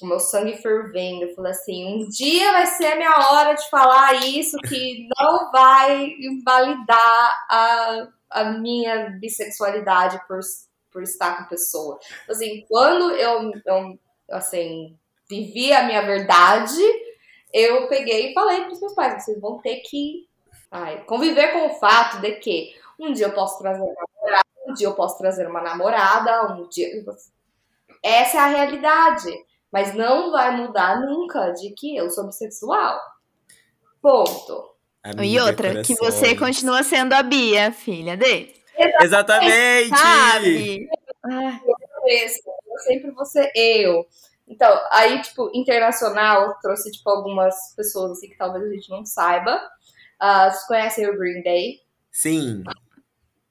com 0.00 0.06
meu 0.06 0.18
sangue 0.18 0.56
fervendo, 0.56 1.24
eu 1.24 1.34
falei 1.34 1.52
assim: 1.52 1.86
um 1.86 2.08
dia 2.08 2.52
vai 2.52 2.66
ser 2.66 2.86
a 2.86 2.96
minha 2.96 3.30
hora 3.30 3.54
de 3.54 3.68
falar 3.70 4.14
isso 4.26 4.56
que 4.68 5.08
não 5.18 5.50
vai 5.50 6.06
invalidar 6.20 7.46
a, 7.48 8.08
a 8.30 8.44
minha 8.44 9.10
bissexualidade 9.20 10.20
por, 10.26 10.40
por 10.90 11.02
estar 11.02 11.36
com 11.36 11.48
pessoa. 11.48 11.98
Assim, 12.28 12.64
quando 12.68 13.12
eu, 13.12 13.52
eu 13.66 13.98
assim, 14.30 14.96
vivi 15.28 15.72
a 15.72 15.84
minha 15.84 16.02
verdade, 16.02 16.82
eu 17.52 17.86
peguei 17.88 18.30
e 18.30 18.34
falei 18.34 18.62
para 18.62 18.72
os 18.72 18.80
meus 18.80 18.94
pais: 18.94 19.24
vocês 19.24 19.40
vão 19.40 19.58
ter 19.60 19.76
que 19.80 20.28
ai, 20.72 21.04
conviver 21.04 21.52
com 21.52 21.66
o 21.66 21.78
fato 21.78 22.20
de 22.20 22.32
que 22.36 22.74
um 22.98 23.12
dia 23.12 23.26
eu 23.26 23.32
posso 23.32 23.58
trazer 23.58 23.80
uma 23.82 23.94
namorada, 23.94 24.48
um 24.66 24.74
dia 24.74 24.86
eu 24.88 24.94
posso 24.94 25.18
trazer 25.18 25.46
uma 25.46 25.60
namorada, 25.60 26.52
um 26.54 26.68
dia. 26.68 26.88
Essa 28.02 28.38
é 28.38 28.40
a 28.40 28.46
realidade. 28.46 29.30
Mas 29.72 29.94
não 29.94 30.30
vai 30.30 30.54
mudar 30.54 31.00
nunca 31.00 31.50
de 31.52 31.70
que 31.70 31.96
eu 31.96 32.10
sou 32.10 32.26
bissexual. 32.26 33.00
Ponto. 34.02 34.72
Amiga, 35.02 35.24
E 35.24 35.40
outra, 35.40 35.82
que 35.82 35.96
corações. 35.96 36.14
você 36.20 36.36
continua 36.36 36.82
sendo 36.82 37.14
a 37.14 37.22
Bia, 37.22 37.72
filha 37.72 38.16
dele. 38.16 38.54
Exatamente! 39.00 39.88
Sabe? 39.88 40.88
Ah, 41.24 41.58
eu 41.64 42.78
sempre 42.80 43.10
vou 43.12 43.24
ser 43.24 43.50
eu. 43.54 44.06
Então, 44.46 44.78
aí, 44.90 45.22
tipo, 45.22 45.50
internacional, 45.54 46.54
trouxe, 46.60 46.90
tipo, 46.90 47.08
algumas 47.08 47.74
pessoas, 47.74 48.12
assim, 48.12 48.28
que 48.28 48.36
talvez 48.36 48.64
a 48.64 48.74
gente 48.74 48.90
não 48.90 49.06
saiba. 49.06 49.58
Ah, 50.24 50.48
vocês 50.48 50.64
conhecem 50.68 51.04
o 51.08 51.18
Green 51.18 51.42
Day? 51.42 51.80
Sim. 52.12 52.62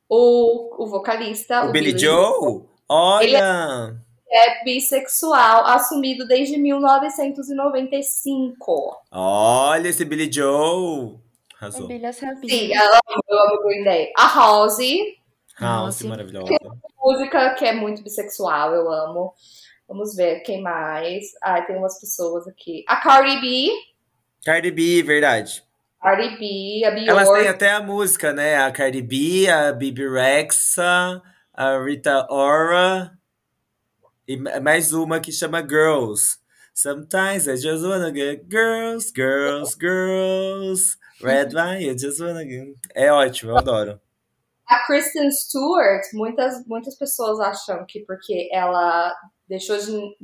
O, 0.08 0.86
o 0.86 0.88
vocalista, 0.88 1.66
O 1.66 1.72
Billy 1.74 2.00
Joe? 2.00 2.64
Olha! 2.88 3.94
é 4.32 4.64
bissexual, 4.64 5.66
assumido 5.66 6.26
desde 6.26 6.56
1995. 6.58 9.02
Olha 9.12 9.90
esse 9.90 10.06
Billy 10.06 10.32
Joe! 10.32 11.20
a 11.60 11.66
Arrasou. 11.66 11.90
Sabia. 12.14 12.50
Sim, 12.50 12.74
eu 12.74 12.82
amo, 12.82 13.22
eu 13.28 13.38
amo 13.38 13.56
o 13.56 13.64
Green 13.68 13.84
Day. 13.84 14.10
A 14.18 14.28
Halsey, 14.28 15.18
House, 15.60 16.02
Nossa. 16.02 16.08
maravilhosa. 16.08 16.58
música 17.04 17.54
que 17.56 17.66
é 17.66 17.74
muito 17.74 18.02
bissexual, 18.02 18.74
eu 18.74 18.90
amo. 18.90 19.34
Vamos 19.90 20.16
ver 20.16 20.40
quem 20.44 20.62
mais. 20.62 21.26
Ah, 21.44 21.62
tem 21.64 21.76
umas 21.76 22.00
pessoas 22.00 22.48
aqui. 22.48 22.86
A 22.88 22.96
Cardi 22.96 23.42
B. 23.42 23.68
Cardi 24.46 24.72
B, 24.72 25.04
verdade. 25.04 25.70
Cardi 26.02 26.38
B, 26.38 26.84
a 26.84 26.90
Elas 26.90 27.28
têm 27.30 27.38
Bjork. 27.44 27.48
até 27.48 27.72
a 27.72 27.82
música, 27.82 28.34
né? 28.34 28.58
A 28.58 28.72
Cardi 28.72 29.02
B, 29.02 29.48
a 29.50 29.72
Bibi 29.72 30.08
Rexa, 30.10 31.22
a 31.54 31.78
Rita 31.84 32.26
Ora 32.30 33.12
e 34.28 34.38
ma- 34.38 34.60
mais 34.60 34.94
uma 34.94 35.20
que 35.20 35.32
chama 35.32 35.62
Girls. 35.62 36.40
Sometimes 36.74 37.48
I 37.48 37.56
just 37.58 37.84
wanna 37.86 38.12
get 38.14 38.46
girls, 38.50 39.12
girls, 39.16 39.76
girls. 39.80 40.98
Red 41.22 41.54
wine, 41.54 41.92
I 41.92 41.94
just 41.96 42.20
wanna 42.20 42.44
get... 42.44 42.76
É 42.96 43.12
ótimo, 43.12 43.52
eu 43.52 43.58
adoro. 43.58 44.02
A 44.68 44.80
Kristen 44.88 45.30
Stewart, 45.32 46.02
muitas, 46.14 46.66
muitas 46.66 46.96
pessoas 46.98 47.40
acham 47.40 47.86
que 47.88 48.00
porque 48.06 48.50
ela 48.52 49.14
deixou 49.48 49.78
de. 49.78 50.16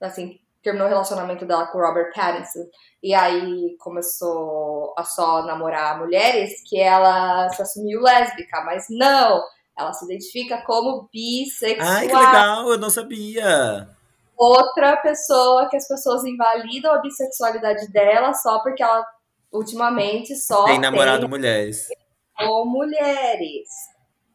Assim, 0.00 0.38
terminou 0.62 0.86
o 0.86 0.90
relacionamento 0.90 1.44
dela 1.46 1.66
com 1.68 1.78
o 1.78 1.80
Robert 1.80 2.12
Pattinson 2.14 2.66
e 3.02 3.14
aí 3.14 3.76
começou 3.78 4.94
a 4.96 5.04
só 5.04 5.42
namorar 5.44 5.98
mulheres, 5.98 6.62
que 6.68 6.78
ela 6.78 7.48
se 7.50 7.62
assumiu 7.62 8.00
lésbica, 8.02 8.62
mas 8.64 8.86
não! 8.90 9.42
Ela 9.78 9.92
se 9.94 10.04
identifica 10.04 10.62
como 10.66 11.08
bissexual. 11.10 11.88
Ai, 11.88 12.06
que 12.06 12.14
legal, 12.14 12.68
eu 12.70 12.78
não 12.78 12.90
sabia. 12.90 13.88
outra 14.36 14.96
pessoa 14.98 15.68
que 15.70 15.76
as 15.76 15.88
pessoas 15.88 16.24
invalidam 16.24 16.92
a 16.92 16.98
bissexualidade 16.98 17.90
dela 17.90 18.34
só 18.34 18.58
porque 18.62 18.82
ela 18.82 19.06
ultimamente 19.52 20.36
só 20.36 20.64
Tem 20.64 20.78
namorado 20.78 21.28
mulheres. 21.28 21.88
com 22.36 22.66
mulheres. 22.66 23.68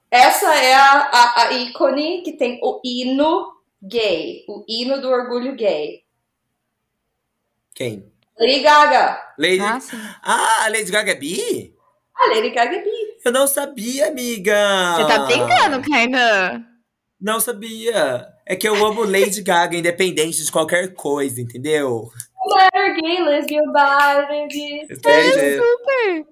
Essa 0.09 0.55
é 0.55 0.73
a, 0.73 1.01
a, 1.11 1.41
a 1.43 1.51
ícone 1.53 2.21
que 2.23 2.33
tem 2.37 2.59
o 2.63 2.79
hino 2.83 3.51
gay, 3.83 4.45
o 4.47 4.63
hino 4.67 5.01
do 5.01 5.09
orgulho 5.09 5.55
gay. 5.55 6.04
Quem? 7.75 8.09
Lady 8.39 8.61
Gaga. 8.61 9.21
Lady... 9.37 9.61
Ah, 9.61 9.79
sim. 9.81 9.97
Ah, 10.23 10.65
a 10.65 10.69
Lady 10.69 10.89
Gaga 10.89 11.11
é 11.11 11.15
bi? 11.15 11.75
A 12.15 12.27
Lady 12.27 12.51
Gaga 12.51 12.77
é 12.77 12.81
bi. 12.81 12.89
Eu 13.25 13.31
não 13.33 13.45
sabia, 13.47 14.07
amiga. 14.07 14.95
Você 14.95 15.07
tá 15.07 15.25
brincando, 15.25 15.89
Kainan? 15.89 16.65
Não 17.19 17.39
sabia. 17.41 18.25
É 18.45 18.55
que 18.55 18.67
eu 18.67 18.75
amo 18.85 19.03
Lady 19.03 19.41
Gaga, 19.41 19.75
independente 19.75 20.43
de 20.43 20.51
qualquer 20.51 20.93
coisa, 20.93 21.41
entendeu? 21.41 22.09
Mulher 22.45 22.95
gay, 23.01 23.23
lesbian, 23.23 23.63
bi, 23.65 23.73
baby, 23.73 24.93
Entende? 24.93 25.57
Super. 25.57 26.25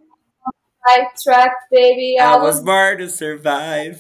right 0.85 1.07
track, 1.21 1.51
baby. 1.71 2.17
I 2.19 2.23
I 2.23 2.35
was 2.37 2.55
was 2.55 2.63
born 2.63 2.99
to 2.99 3.09
survive. 3.09 3.99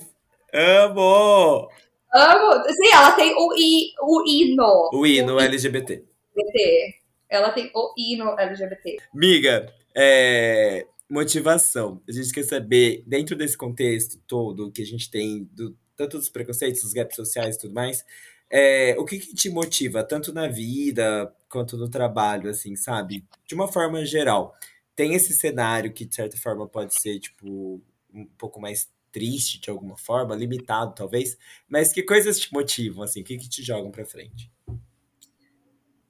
Amo! 0.53 1.67
amo. 2.13 2.63
Sim, 2.69 2.93
ela 2.93 3.11
tem 3.13 3.33
o, 3.35 3.53
I, 3.57 3.93
o 4.01 4.23
hino. 4.27 4.89
O 4.93 5.05
hino 5.05 5.39
LGBT. 5.39 6.03
LGBT. 6.37 7.02
Ela 7.35 7.51
tem 7.51 7.71
o 7.73 7.93
hino 7.97 8.37
LGBT. 8.37 8.97
Miga, 9.13 9.73
é, 9.95 10.85
motivação. 11.09 12.01
A 12.07 12.11
gente 12.11 12.31
quer 12.31 12.43
saber, 12.43 13.03
dentro 13.07 13.35
desse 13.35 13.57
contexto 13.57 14.19
todo 14.27 14.71
que 14.71 14.81
a 14.81 14.85
gente 14.85 15.09
tem, 15.09 15.49
do, 15.51 15.75
tanto 15.95 16.17
dos 16.17 16.29
preconceitos, 16.29 16.83
dos 16.83 16.93
gaps 16.93 17.15
sociais 17.15 17.55
e 17.55 17.59
tudo 17.59 17.73
mais, 17.73 18.05
é, 18.49 18.95
o 18.99 19.05
que, 19.05 19.17
que 19.17 19.33
te 19.33 19.49
motiva, 19.49 20.03
tanto 20.03 20.31
na 20.31 20.47
vida 20.47 21.33
quanto 21.49 21.75
no 21.75 21.89
trabalho, 21.89 22.49
assim, 22.49 22.75
sabe? 22.75 23.25
De 23.47 23.55
uma 23.55 23.67
forma 23.67 24.05
geral. 24.05 24.55
Tem 24.95 25.15
esse 25.15 25.33
cenário 25.33 25.91
que, 25.91 26.05
de 26.05 26.13
certa 26.13 26.37
forma, 26.37 26.67
pode 26.67 26.93
ser, 26.93 27.19
tipo, 27.19 27.81
um 28.13 28.25
pouco 28.37 28.61
mais 28.61 28.91
triste 29.11 29.59
de 29.59 29.69
alguma 29.69 29.97
forma, 29.97 30.35
limitado 30.35 30.93
talvez, 30.95 31.37
mas 31.67 31.93
que 31.93 32.03
coisas 32.03 32.39
te 32.39 32.51
motivam, 32.53 33.03
assim? 33.03 33.21
O 33.21 33.23
que, 33.23 33.37
que 33.37 33.49
te 33.49 33.63
jogam 33.63 33.91
pra 33.91 34.05
frente? 34.05 34.51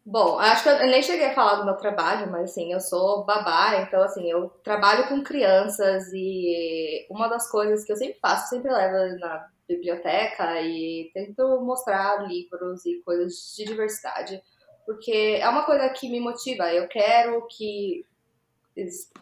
Bom, 0.06 0.38
acho 0.38 0.64
que 0.64 0.70
eu 0.70 0.80
nem 0.88 1.02
cheguei 1.02 1.28
a 1.28 1.34
falar 1.34 1.56
do 1.56 1.66
meu 1.66 1.78
trabalho, 1.78 2.30
mas 2.30 2.52
assim, 2.52 2.74
eu 2.74 2.80
sou 2.82 3.24
babá, 3.24 3.82
então 3.82 4.02
assim, 4.04 4.30
eu 4.30 4.50
trabalho 4.62 5.08
com 5.08 5.24
crianças 5.24 6.12
e 6.14 7.08
uma 7.10 7.30
das 7.30 7.50
coisas 7.50 7.86
que 7.86 7.94
eu 7.94 7.96
sempre 7.96 8.20
faço, 8.20 8.50
sempre 8.50 8.70
levo 8.70 9.18
na 9.18 9.48
biblioteca 9.66 10.62
e 10.62 11.10
tento 11.14 11.62
mostrar 11.62 12.28
livros 12.28 12.86
e 12.86 13.02
coisas 13.06 13.54
de 13.56 13.64
diversidade, 13.64 14.44
porque 14.86 15.38
é 15.40 15.48
uma 15.48 15.66
coisa 15.66 15.88
que 15.90 16.10
me 16.10 16.20
motiva. 16.20 16.72
Eu 16.74 16.86
quero 16.90 17.48
que 17.48 18.06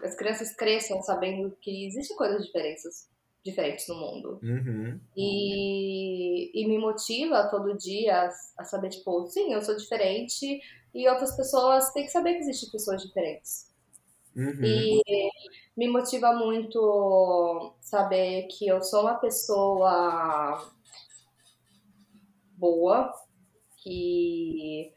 as 0.02 0.16
crianças 0.16 0.56
cresçam 0.56 1.00
sabendo 1.04 1.56
que 1.62 1.86
existem 1.86 2.18
coisas 2.18 2.44
diferentes, 2.44 3.08
diferentes 3.44 3.88
no 3.88 3.96
mundo. 3.96 4.40
Uhum. 4.44 5.00
E, 5.16 6.52
e 6.62 6.68
me 6.68 6.78
motiva 6.78 7.48
todo 7.50 7.78
dia 7.78 8.24
a, 8.24 8.62
a 8.62 8.64
saber, 8.64 8.90
tipo, 8.90 9.26
sim, 9.28 9.54
eu 9.54 9.62
sou 9.62 9.76
diferente 9.76 10.62
e 10.94 11.10
outras 11.10 11.36
pessoas 11.36 11.92
têm 11.92 12.06
que 12.06 12.12
saber 12.12 12.36
que 12.36 12.42
existem 12.42 12.70
pessoas 12.70 13.02
diferentes. 13.02 13.72
Uhum. 14.36 14.64
E 14.64 15.02
me 15.76 15.88
motiva 15.88 16.34
muito 16.34 17.74
saber 17.82 18.48
que 18.48 18.68
eu 18.68 18.82
sou 18.82 19.02
uma 19.02 19.16
pessoa 19.16 20.72
boa, 22.58 23.12
que 23.78 24.94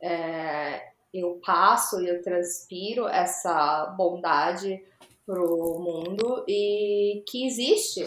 é, 0.00 0.92
eu 1.12 1.40
passo 1.44 2.00
e 2.00 2.08
eu 2.08 2.22
transpiro 2.22 3.06
essa 3.06 3.86
bondade 3.96 4.82
pro 5.26 5.78
mundo 5.78 6.44
e 6.48 7.24
que 7.28 7.46
existe 7.46 8.06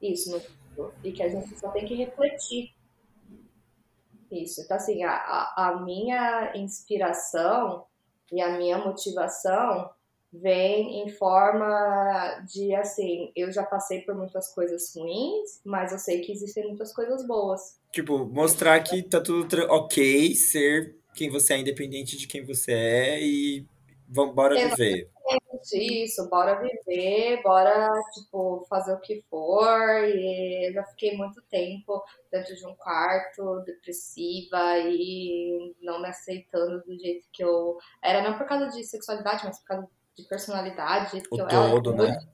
isso 0.00 0.30
no 0.30 0.38
mundo 0.38 0.92
e 1.04 1.12
que 1.12 1.22
a 1.22 1.28
gente 1.28 1.58
só 1.58 1.70
tem 1.70 1.84
que 1.84 1.94
refletir 1.94 2.72
isso. 4.30 4.60
Então, 4.60 4.76
assim, 4.76 5.02
a, 5.04 5.52
a, 5.56 5.80
minha 5.84 6.52
inspiração 6.54 7.84
e 8.30 8.40
a 8.40 8.56
minha 8.58 8.78
motivação 8.78 9.90
vem 10.30 11.02
em 11.02 11.08
forma 11.08 12.44
de, 12.46 12.74
assim, 12.74 13.32
eu 13.34 13.50
já 13.50 13.62
passei 13.64 14.02
por 14.02 14.14
muitas 14.14 14.52
coisas 14.54 14.94
ruins, 14.94 15.60
mas 15.64 15.92
eu 15.92 15.98
sei 15.98 16.20
que 16.20 16.32
existem 16.32 16.66
muitas 16.66 16.92
coisas 16.92 17.26
boas. 17.26 17.78
Tipo, 17.90 18.26
mostrar 18.26 18.78
que 18.80 19.02
tá 19.02 19.20
tudo 19.20 19.56
ok, 19.70 20.34
ser 20.34 20.96
quem 21.14 21.30
você 21.30 21.54
é, 21.54 21.58
independente 21.58 22.16
de 22.16 22.26
quem 22.26 22.44
você 22.44 22.72
é, 22.72 23.22
e 23.22 23.66
vamos 24.06 24.34
bora 24.34 24.54
viver. 24.54 25.10
Isso, 25.72 26.28
bora 26.28 26.60
viver, 26.60 27.42
bora, 27.42 27.90
tipo, 28.14 28.64
fazer 28.68 28.94
o 28.94 29.00
que 29.00 29.22
for. 29.28 30.04
E 30.04 30.72
já 30.72 30.84
fiquei 30.84 31.16
muito 31.16 31.42
tempo 31.50 32.02
dentro 32.30 32.54
de 32.54 32.66
um 32.66 32.74
quarto, 32.74 33.60
depressiva 33.64 34.78
e 34.78 35.74
não 35.82 36.00
me 36.00 36.08
aceitando 36.08 36.82
do 36.84 36.98
jeito 36.98 37.28
que 37.32 37.42
eu 37.42 37.76
era, 38.02 38.22
não 38.22 38.38
por 38.38 38.46
causa 38.46 38.68
de 38.68 38.84
sexualidade, 38.84 39.44
mas 39.44 39.58
por 39.58 39.66
causa 39.66 39.88
de 40.16 40.24
personalidade. 40.24 41.18
O 41.18 41.22
que 41.22 41.40
eu 41.40 41.48
todo, 41.48 41.92
era. 41.94 42.12
né? 42.12 42.28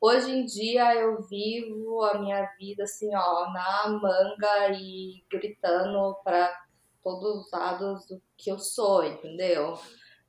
Hoje 0.00 0.30
em 0.30 0.44
dia 0.44 0.94
eu 0.96 1.22
vivo 1.22 2.02
a 2.02 2.18
minha 2.18 2.44
vida 2.58 2.84
assim, 2.84 3.08
ó, 3.14 3.50
na 3.50 3.88
manga 3.88 4.70
e 4.78 5.24
gritando 5.30 6.14
para 6.22 6.54
todos 7.02 7.46
os 7.46 7.50
lados 7.50 8.06
do 8.06 8.20
que 8.36 8.50
eu 8.50 8.58
sou, 8.58 9.02
entendeu? 9.02 9.78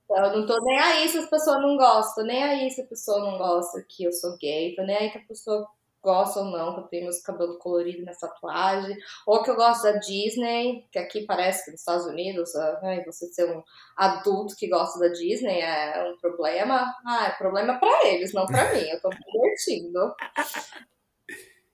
Então, 0.06 0.23
eu 0.26 0.40
não 0.40 0.45
tô 0.45 0.57
nem 0.64 0.80
aí 0.80 1.10
se 1.10 1.18
as 1.18 1.30
pessoas 1.30 1.61
não 1.61 1.76
gostam, 1.76 2.26
nem 2.26 2.44
aí 2.44 2.69
se 2.69 2.82
a 2.82 2.86
pessoa 2.86 3.19
não 3.19 3.38
gosta 3.38 3.84
que 3.90 4.03
eu 4.03 4.11
sou 4.11 4.38
gay, 4.38 4.76
tô 4.76 4.84
nem 4.84 4.95
aí 4.95 5.10
que 5.10 5.18
a 5.18 5.26
pessoa 5.27 5.68
gosta 6.06 6.40
ou 6.40 6.45
não, 6.45 6.76
que 6.76 6.82
eu 6.82 6.84
tenho 6.84 7.03
meus 7.06 7.19
cabelos 7.23 7.57
coloridos 7.57 8.06
nessa 8.06 8.27
tatuagem, 8.27 8.95
ou 9.26 9.41
que 9.41 9.49
eu 9.49 9.56
gosto 9.56 9.82
da 9.82 9.94
Disney, 9.94 10.86
que 10.91 10.99
aqui 10.99 11.26
parece 11.26 11.65
que 11.65 11.72
nos 11.72 11.80
Estados 11.80 12.06
Unidos, 12.06 12.56
ai, 12.84 13.03
você 13.03 13.26
ser 13.34 13.49
um 13.49 13.64
adulto 13.98 14.56
que 14.56 14.69
gosta 14.69 14.99
da 14.99 15.07
Disney 15.07 15.61
é 15.61 16.07
um 16.07 16.18
problema. 16.19 16.94
Ah, 17.03 17.26
é 17.27 17.32
problema 17.32 17.80
para 17.80 18.07
eles, 18.07 18.32
não 18.34 18.45
para 18.45 18.72
mim, 18.72 18.88
eu 18.88 19.02
tô 19.02 19.10
me 19.10 19.18
divertindo. 19.18 20.14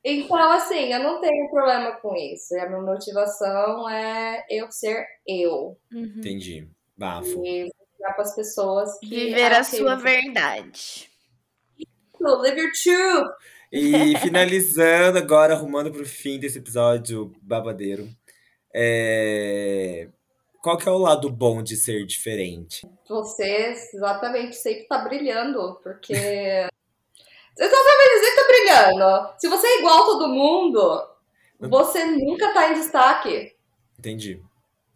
Então, 0.03 0.51
assim, 0.51 0.91
eu 0.91 1.03
não 1.03 1.19
tenho 1.19 1.49
problema 1.51 1.91
com 1.97 2.15
isso. 2.15 2.55
E 2.55 2.59
a 2.59 2.67
minha 2.67 2.81
motivação 2.81 3.87
é 3.89 4.43
eu 4.49 4.71
ser 4.71 5.05
eu. 5.27 5.77
Uhum. 5.93 6.13
Entendi. 6.17 6.67
Bafo. 6.97 7.45
E 7.45 7.69
para 8.09 8.23
as 8.23 8.35
pessoas 8.35 8.97
que. 8.99 9.07
Viver 9.07 9.53
a 9.53 9.63
sua 9.63 9.95
verdade. 9.95 11.09
Live 12.19 12.59
your 12.59 12.71
truth! 12.71 13.31
E 13.71 14.17
finalizando 14.19 15.17
agora, 15.17 15.53
arrumando 15.53 15.91
pro 15.91 16.05
fim 16.05 16.39
desse 16.39 16.59
episódio 16.59 17.33
babadeiro. 17.41 18.07
é, 18.73 20.07
Qual 20.61 20.77
que 20.77 20.87
é 20.87 20.91
o 20.91 20.97
lado 20.97 21.29
bom 21.29 21.63
de 21.63 21.75
ser 21.75 22.05
diferente? 22.05 22.87
Você 23.07 23.75
exatamente 23.93 24.55
sempre 24.55 24.87
tá 24.87 24.99
brilhando, 24.99 25.79
porque. 25.81 26.13
Exatamente, 27.57 28.19
sempre 28.19 28.35
tá 28.35 28.47
brilhando. 28.47 29.33
Se 29.37 29.47
você 29.49 29.67
é 29.67 29.79
igual 29.79 30.03
a 30.03 30.05
todo 30.05 30.29
mundo, 30.29 31.07
você 31.59 32.05
nunca 32.05 32.53
tá 32.53 32.71
em 32.71 32.73
destaque. 32.75 33.53
Entendi. 33.99 34.41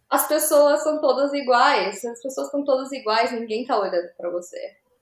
As 0.10 0.28
pessoas 0.28 0.84
são 0.84 1.00
todas 1.02 1.34
iguais. 1.34 2.04
As 2.06 2.22
pessoas 2.22 2.50
são 2.52 2.64
todas 2.64 2.92
iguais, 2.92 3.32
ninguém 3.32 3.66
tá 3.66 3.80
olhando 3.80 4.08
pra 4.18 4.30
você. 4.30 4.58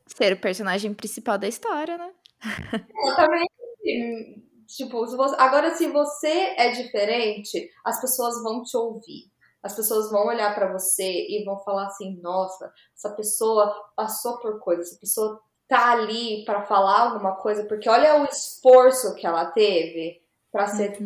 Ser 0.08 0.34
o 0.34 0.40
personagem 0.40 0.94
principal 0.94 1.38
da 1.38 1.48
história, 1.48 1.98
né? 1.98 2.12
Exatamente. 3.06 4.44
Tipo, 4.68 5.06
se 5.08 5.16
você- 5.16 5.36
agora 5.38 5.76
se 5.76 5.88
você 5.88 6.54
é 6.58 6.72
diferente, 6.72 7.70
as 7.86 8.00
pessoas 8.02 8.42
vão 8.42 8.64
te 8.64 8.76
ouvir. 8.76 9.32
As 9.62 9.76
pessoas 9.76 10.10
vão 10.12 10.28
olhar 10.28 10.54
pra 10.56 10.72
você 10.72 11.04
e 11.30 11.44
vão 11.46 11.60
falar 11.60 11.88
assim: 11.88 12.20
nossa, 12.22 12.72
essa 12.96 13.10
pessoa 13.16 13.74
passou 13.96 14.40
por 14.40 14.60
coisas, 14.60 14.88
essa 14.90 15.00
pessoa 15.00 15.40
tá 15.68 15.92
ali 15.92 16.44
pra 16.46 16.64
falar 16.66 17.02
alguma 17.12 17.36
coisa, 17.36 17.66
porque 17.66 17.88
olha 17.90 18.22
o 18.22 18.26
esforço 18.26 19.16
que 19.16 19.26
ela 19.26 19.46
teve 19.52 20.22
pra 20.52 20.68
ser 20.68 20.98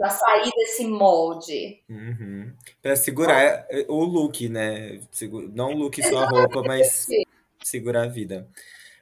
para 0.00 0.08
sair 0.08 0.50
desse 0.56 0.86
molde. 0.86 1.82
Uhum. 1.86 2.50
Pra 2.80 2.96
segurar 2.96 3.66
o 3.86 4.02
look, 4.02 4.48
né? 4.48 4.98
Não 5.52 5.74
o 5.74 5.76
look 5.76 6.02
só 6.02 6.20
a 6.20 6.26
roupa, 6.26 6.62
mas 6.62 7.06
segurar 7.62 8.04
a 8.04 8.08
vida. 8.08 8.48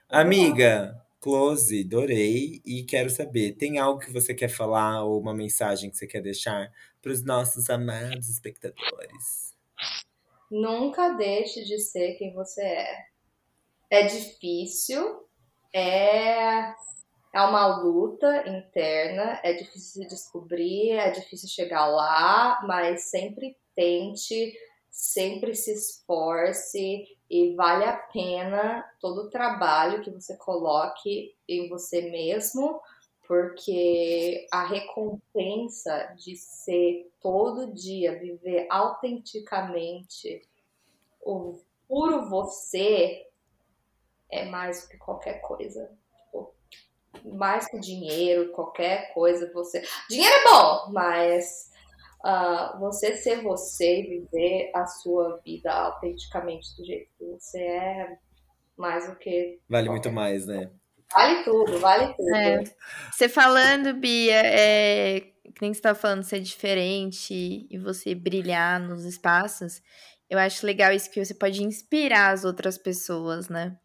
Amiga, 0.09 1.01
close, 1.21 1.83
adorei. 1.83 2.61
E 2.67 2.83
quero 2.83 3.09
saber, 3.11 3.53
tem 3.53 3.79
algo 3.79 4.01
que 4.01 4.13
você 4.13 4.35
quer 4.35 4.49
falar 4.49 5.05
ou 5.05 5.21
uma 5.21 5.33
mensagem 5.33 5.89
que 5.89 5.97
você 5.97 6.07
quer 6.09 6.21
deixar 6.21 6.73
para 7.01 7.13
os 7.13 7.25
nossos 7.25 7.71
amados 7.71 8.29
espectadores? 8.29 9.55
Nunca 10.51 11.11
deixe 11.11 11.63
de 11.63 11.79
ser 11.79 12.15
quem 12.15 12.35
você 12.35 12.61
é. 12.61 13.05
É 13.89 14.03
difícil, 14.03 15.29
é, 15.73 16.75
é 17.33 17.41
uma 17.43 17.83
luta 17.83 18.49
interna, 18.49 19.41
é 19.43 19.53
difícil 19.53 20.03
se 20.03 20.09
descobrir, 20.09 20.93
é 20.93 21.11
difícil 21.11 21.49
chegar 21.49 21.87
lá, 21.87 22.61
mas 22.67 23.11
sempre 23.11 23.57
tente, 23.75 24.55
sempre 24.91 25.55
se 25.55 25.73
esforce 25.73 27.07
e 27.31 27.55
vale 27.55 27.85
a 27.85 27.97
pena 27.97 28.85
todo 29.01 29.23
o 29.23 29.31
trabalho 29.31 30.03
que 30.03 30.11
você 30.11 30.37
coloque 30.37 31.37
em 31.47 31.69
você 31.69 32.11
mesmo, 32.11 32.81
porque 33.27 34.47
a 34.51 34.65
recompensa 34.67 36.15
de 36.17 36.35
ser 36.37 37.11
todo 37.21 37.73
dia, 37.75 38.19
viver 38.19 38.67
autenticamente 38.71 40.43
o 41.21 41.59
puro 41.87 42.29
você 42.29 43.27
é 44.31 44.45
mais 44.45 44.83
do 44.83 44.89
que 44.89 44.97
qualquer 44.97 45.41
coisa. 45.41 45.98
Mais 47.25 47.67
que 47.69 47.79
dinheiro, 47.79 48.53
qualquer 48.53 49.13
coisa, 49.13 49.51
você. 49.53 49.83
Dinheiro 50.09 50.35
é 50.35 50.51
bom, 50.51 50.93
mas 50.93 51.71
ah, 52.25 52.77
você 52.81 53.17
ser 53.17 53.43
você 53.43 54.01
e 54.01 54.21
viver 54.21 54.71
a 54.75 54.87
sua 54.87 55.41
vida 55.45 55.73
autenticamente 55.73 56.77
do 56.77 56.85
jeito 56.85 57.09
que 57.19 57.25
você 57.25 57.59
é, 57.59 58.19
mais 58.77 59.09
do 59.09 59.17
que. 59.17 59.61
Vale 59.69 59.89
muito 59.89 60.11
mais, 60.11 60.47
né? 60.47 60.71
Vale 61.13 61.43
tudo, 61.43 61.79
vale 61.79 62.13
tudo. 62.15 62.35
É. 62.35 62.65
Você 63.13 63.29
falando, 63.29 63.95
Bia, 63.95 64.43
é, 64.45 65.21
que 65.21 65.63
nem 65.63 65.73
você 65.73 65.81
tá 65.81 65.95
falando 65.95 66.23
ser 66.23 66.41
diferente 66.41 67.67
e 67.71 67.79
você 67.79 68.15
brilhar 68.15 68.79
nos 68.79 69.05
espaços, 69.05 69.81
eu 70.29 70.39
acho 70.39 70.67
legal 70.67 70.93
isso 70.93 71.11
que 71.11 71.25
você 71.25 71.35
pode 71.35 71.63
inspirar 71.63 72.33
as 72.33 72.45
outras 72.45 72.77
pessoas, 72.77 73.49
né? 73.49 73.79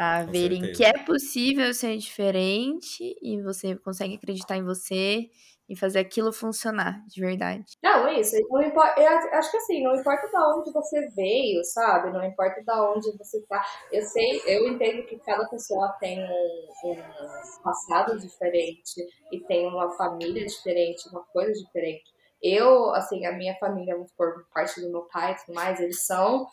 A 0.00 0.24
Com 0.24 0.32
verem 0.32 0.60
certeza. 0.60 0.72
que 0.72 0.84
é 0.84 1.04
possível 1.04 1.74
ser 1.74 1.96
diferente 1.98 3.14
e 3.20 3.42
você 3.42 3.76
consegue 3.76 4.14
acreditar 4.14 4.56
em 4.56 4.64
você 4.64 5.28
e 5.68 5.76
fazer 5.76 5.98
aquilo 6.00 6.32
funcionar 6.32 7.04
de 7.06 7.20
verdade. 7.20 7.76
Não, 7.82 8.08
é 8.08 8.18
isso. 8.20 8.34
Não 8.48 8.62
importa, 8.62 9.00
eu 9.00 9.08
acho 9.38 9.50
que 9.50 9.56
assim, 9.58 9.82
não 9.84 9.94
importa 9.94 10.26
da 10.32 10.56
onde 10.56 10.72
você 10.72 11.06
veio, 11.14 11.62
sabe? 11.64 12.10
Não 12.10 12.24
importa 12.24 12.62
da 12.64 12.90
onde 12.90 13.16
você 13.16 13.40
tá. 13.42 13.62
Eu 13.92 14.02
sei, 14.02 14.42
eu 14.46 14.68
entendo 14.68 15.06
que 15.06 15.18
cada 15.18 15.46
pessoa 15.48 15.88
tem 16.00 16.18
um, 16.18 16.90
um 16.90 17.62
passado 17.62 18.18
diferente 18.18 19.06
e 19.30 19.40
tem 19.40 19.66
uma 19.66 19.90
família 19.96 20.46
diferente, 20.46 21.08
uma 21.10 21.24
coisa 21.24 21.52
diferente. 21.52 22.10
Eu, 22.42 22.90
assim, 22.94 23.26
a 23.26 23.32
minha 23.32 23.54
família, 23.56 23.94
por 24.16 24.46
parte 24.52 24.80
do 24.80 24.90
meu 24.90 25.02
pai 25.12 25.32
e 25.32 25.36
tudo 25.44 25.54
mais, 25.54 25.78
eles 25.78 26.04
são 26.06 26.46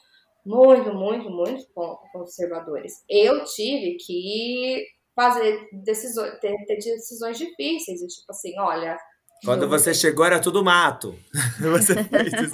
muito, 0.47 0.93
muito, 0.93 1.29
muito 1.29 1.65
con- 1.73 1.97
conservadores. 2.11 3.03
Eu 3.09 3.43
tive 3.45 3.97
que 3.97 4.85
fazer 5.15 5.67
decisões, 5.71 6.39
ter, 6.39 6.55
ter 6.65 6.75
decisões 6.75 7.37
difíceis, 7.37 8.01
e 8.01 8.07
tipo 8.07 8.31
assim, 8.31 8.57
olha, 8.59 8.97
Quando 9.43 9.67
você 9.67 9.93
chegou, 9.93 10.25
era 10.25 10.39
tudo 10.39 10.63
mato. 10.63 11.15
Você 11.59 12.03
fez 12.03 12.33
isso. 12.33 12.53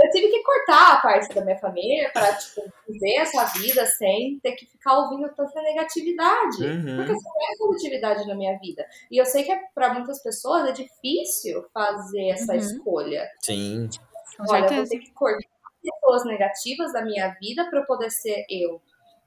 eu 0.00 0.10
tive 0.12 0.28
que 0.28 0.42
cortar 0.44 0.94
a 0.94 1.00
parte 1.00 1.34
da 1.34 1.44
minha 1.44 1.58
família 1.58 2.08
para 2.12 2.32
tipo, 2.34 2.62
viver 2.88 3.16
essa 3.16 3.44
vida 3.58 3.84
sem 3.86 4.38
ter 4.40 4.52
que 4.52 4.64
ficar 4.66 4.96
ouvindo 4.98 5.28
tanta 5.34 5.60
negatividade. 5.62 6.62
Uhum. 6.64 6.96
Porque 6.96 7.12
isso 7.12 7.24
não 7.24 7.52
é 7.52 7.56
positividade 7.58 8.26
na 8.28 8.34
minha 8.36 8.56
vida. 8.60 8.86
E 9.10 9.18
eu 9.20 9.24
sei 9.26 9.42
que 9.44 9.54
para 9.74 9.92
muitas 9.94 10.22
pessoas 10.22 10.68
é 10.68 10.72
difícil 10.72 11.64
fazer 11.74 12.28
essa 12.30 12.52
Uhum. 12.52 12.58
escolha. 12.58 13.28
Sim. 13.40 13.88
Com 14.36 14.44
Olha, 14.44 14.58
eu 14.58 14.60
vou 14.60 14.68
certeza. 14.68 14.90
ter 14.90 14.98
que 15.00 15.10
cortar 15.12 15.48
pessoas 15.90 16.24
negativas 16.24 16.92
da 16.92 17.02
minha 17.02 17.34
vida 17.40 17.68
para 17.68 17.80
eu 17.80 17.86
poder 17.86 18.10
ser 18.10 18.44
eu. 18.48 18.80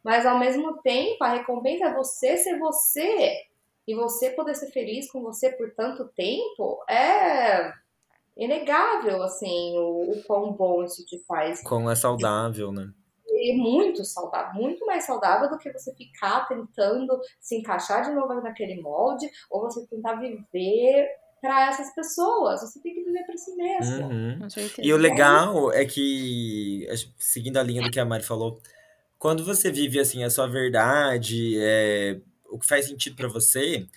Mas 0.04 0.26
ao 0.26 0.40
mesmo 0.40 0.82
tempo, 0.82 1.24
a 1.24 1.34
recompensa 1.34 1.86
é 1.86 1.94
você 1.94 2.38
ser 2.38 2.58
você. 2.58 3.38
E 3.88 3.96
você 3.96 4.30
poder 4.32 4.56
ser 4.56 4.72
feliz 4.72 5.12
com 5.12 5.22
você 5.22 5.52
por 5.52 5.74
tanto 5.74 6.08
tempo 6.16 6.84
é 6.90 7.74
inegável, 8.38 9.22
assim, 9.24 9.78
o, 9.78 10.12
o 10.12 10.24
quão 10.24 10.54
bom 10.54 10.84
isso 10.84 11.06
te 11.06 11.20
faz. 11.26 11.62
Como 11.64 11.90
é 11.90 11.96
saudável, 11.96 12.72
né? 12.72 12.92
E 13.28 13.58
muito 13.58 14.06
saudável, 14.06 14.62
muito 14.62 14.86
mais 14.86 15.06
saudável 15.06 15.50
do 15.50 15.58
que 15.58 15.72
você 15.72 15.94
ficar 15.96 16.48
tentando 16.48 17.20
se 17.40 17.56
encaixar 17.56 18.04
de 18.04 18.12
novo 18.12 18.36
naquele 18.36 18.80
molde 18.82 19.28
ou 19.50 19.62
você 19.62 19.86
tentar 19.88 20.16
viver 20.16 21.10
para 21.42 21.70
essas 21.70 21.94
pessoas. 21.96 22.62
Você 22.62 22.80
tem 22.82 22.94
que 22.94 23.04
viver 23.04 23.26
para 23.26 23.36
si 23.38 23.56
mesmo. 23.56 24.08
Uhum. 24.08 24.48
E 24.80 24.94
o 24.94 24.98
legal 24.98 25.74
é 25.74 25.86
que, 25.86 26.88
seguindo 27.18 27.58
a 27.58 27.64
linha 27.64 27.82
do 27.82 27.90
que 27.92 28.00
a 28.00 28.06
Mari 28.06 28.24
falou, 28.24 28.62
quando 29.18 29.44
você 29.44 29.72
vive 29.72 30.00
assim 30.00 30.24
a 30.24 30.30
sua 30.30 30.48
verdade, 30.48 31.56
é, 31.60 32.20
o 32.50 32.60
que 32.60 32.68
faz 32.68 32.86
sentido 32.88 33.16
pra 33.16 33.28
você, 33.28 33.88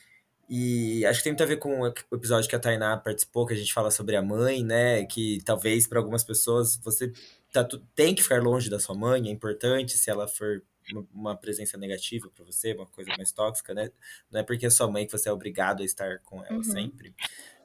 E 0.48 1.04
acho 1.06 1.20
que 1.20 1.24
tem 1.24 1.32
muito 1.32 1.42
a 1.42 1.46
ver 1.46 1.56
com 1.56 1.80
o 1.80 1.86
episódio 2.14 2.48
que 2.48 2.56
a 2.56 2.60
Tainá 2.60 2.96
participou, 2.96 3.46
que 3.46 3.54
a 3.54 3.56
gente 3.56 3.72
fala 3.72 3.90
sobre 3.90 4.16
a 4.16 4.22
mãe, 4.22 4.62
né? 4.64 5.04
Que 5.06 5.40
talvez 5.44 5.86
para 5.86 5.98
algumas 5.98 6.22
pessoas 6.24 6.76
você 6.76 7.12
tá, 7.52 7.66
tem 7.94 8.14
que 8.14 8.22
ficar 8.22 8.42
longe 8.42 8.68
da 8.70 8.78
sua 8.78 8.94
mãe, 8.94 9.28
é 9.28 9.32
importante 9.32 9.96
se 9.96 10.10
ela 10.10 10.28
for 10.28 10.62
uma 11.12 11.36
presença 11.36 11.76
negativa 11.76 12.28
para 12.34 12.44
você, 12.44 12.72
uma 12.72 12.86
coisa 12.86 13.10
mais 13.16 13.32
tóxica, 13.32 13.72
né? 13.74 13.90
Não 14.30 14.40
é 14.40 14.42
porque 14.42 14.66
é 14.66 14.70
sua 14.70 14.90
mãe 14.90 15.06
que 15.06 15.12
você 15.12 15.28
é 15.28 15.32
obrigado 15.32 15.82
a 15.82 15.84
estar 15.84 16.18
com 16.20 16.44
ela 16.44 16.56
uhum. 16.56 16.64
sempre. 16.64 17.14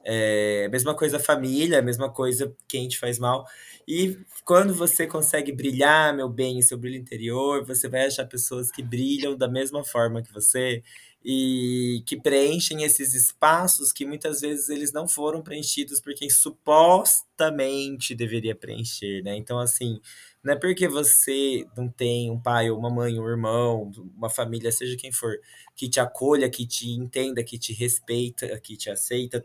É, 0.02 0.66
mesma 0.68 0.94
coisa 0.94 1.18
família, 1.18 1.82
mesma 1.82 2.10
coisa 2.10 2.54
quem 2.66 2.88
te 2.88 2.98
faz 2.98 3.18
mal. 3.18 3.46
E 3.86 4.18
quando 4.44 4.74
você 4.74 5.06
consegue 5.06 5.52
brilhar, 5.52 6.14
meu 6.14 6.28
bem, 6.28 6.62
seu 6.62 6.78
brilho 6.78 6.96
interior, 6.96 7.64
você 7.64 7.88
vai 7.88 8.06
achar 8.06 8.24
pessoas 8.26 8.70
que 8.70 8.82
brilham 8.82 9.36
da 9.36 9.48
mesma 9.48 9.84
forma 9.84 10.22
que 10.22 10.32
você 10.32 10.82
e 11.22 12.02
que 12.06 12.18
preenchem 12.18 12.82
esses 12.82 13.12
espaços 13.14 13.92
que 13.92 14.06
muitas 14.06 14.40
vezes 14.40 14.70
eles 14.70 14.90
não 14.90 15.06
foram 15.06 15.42
preenchidos 15.42 16.00
por 16.00 16.14
quem 16.14 16.30
supostamente 16.30 18.14
deveria 18.14 18.54
preencher, 18.54 19.22
né? 19.22 19.36
Então, 19.36 19.58
assim, 19.58 20.00
não 20.42 20.54
é 20.54 20.56
porque 20.56 20.88
você 20.88 21.66
não 21.76 21.88
tem 21.88 22.30
um 22.30 22.40
pai 22.40 22.70
ou 22.70 22.78
uma 22.78 22.90
mãe, 22.90 23.18
um 23.18 23.28
irmão, 23.28 23.90
uma 24.16 24.30
família, 24.30 24.72
seja 24.72 24.96
quem 24.96 25.12
for, 25.12 25.38
que 25.76 25.88
te 25.88 26.00
acolha, 26.00 26.48
que 26.48 26.66
te 26.66 26.90
entenda, 26.90 27.44
que 27.44 27.58
te 27.58 27.72
respeita, 27.72 28.58
que 28.60 28.76
te 28.76 28.90
aceita, 28.90 29.44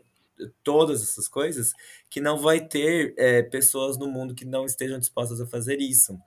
todas 0.62 1.02
essas 1.02 1.28
coisas, 1.28 1.72
que 2.10 2.20
não 2.20 2.38
vai 2.38 2.60
ter 2.66 3.14
é, 3.16 3.42
pessoas 3.42 3.98
no 3.98 4.06
mundo 4.08 4.34
que 4.34 4.44
não 4.44 4.64
estejam 4.64 4.98
dispostas 4.98 5.40
a 5.40 5.46
fazer 5.46 5.80
isso. 5.80 6.18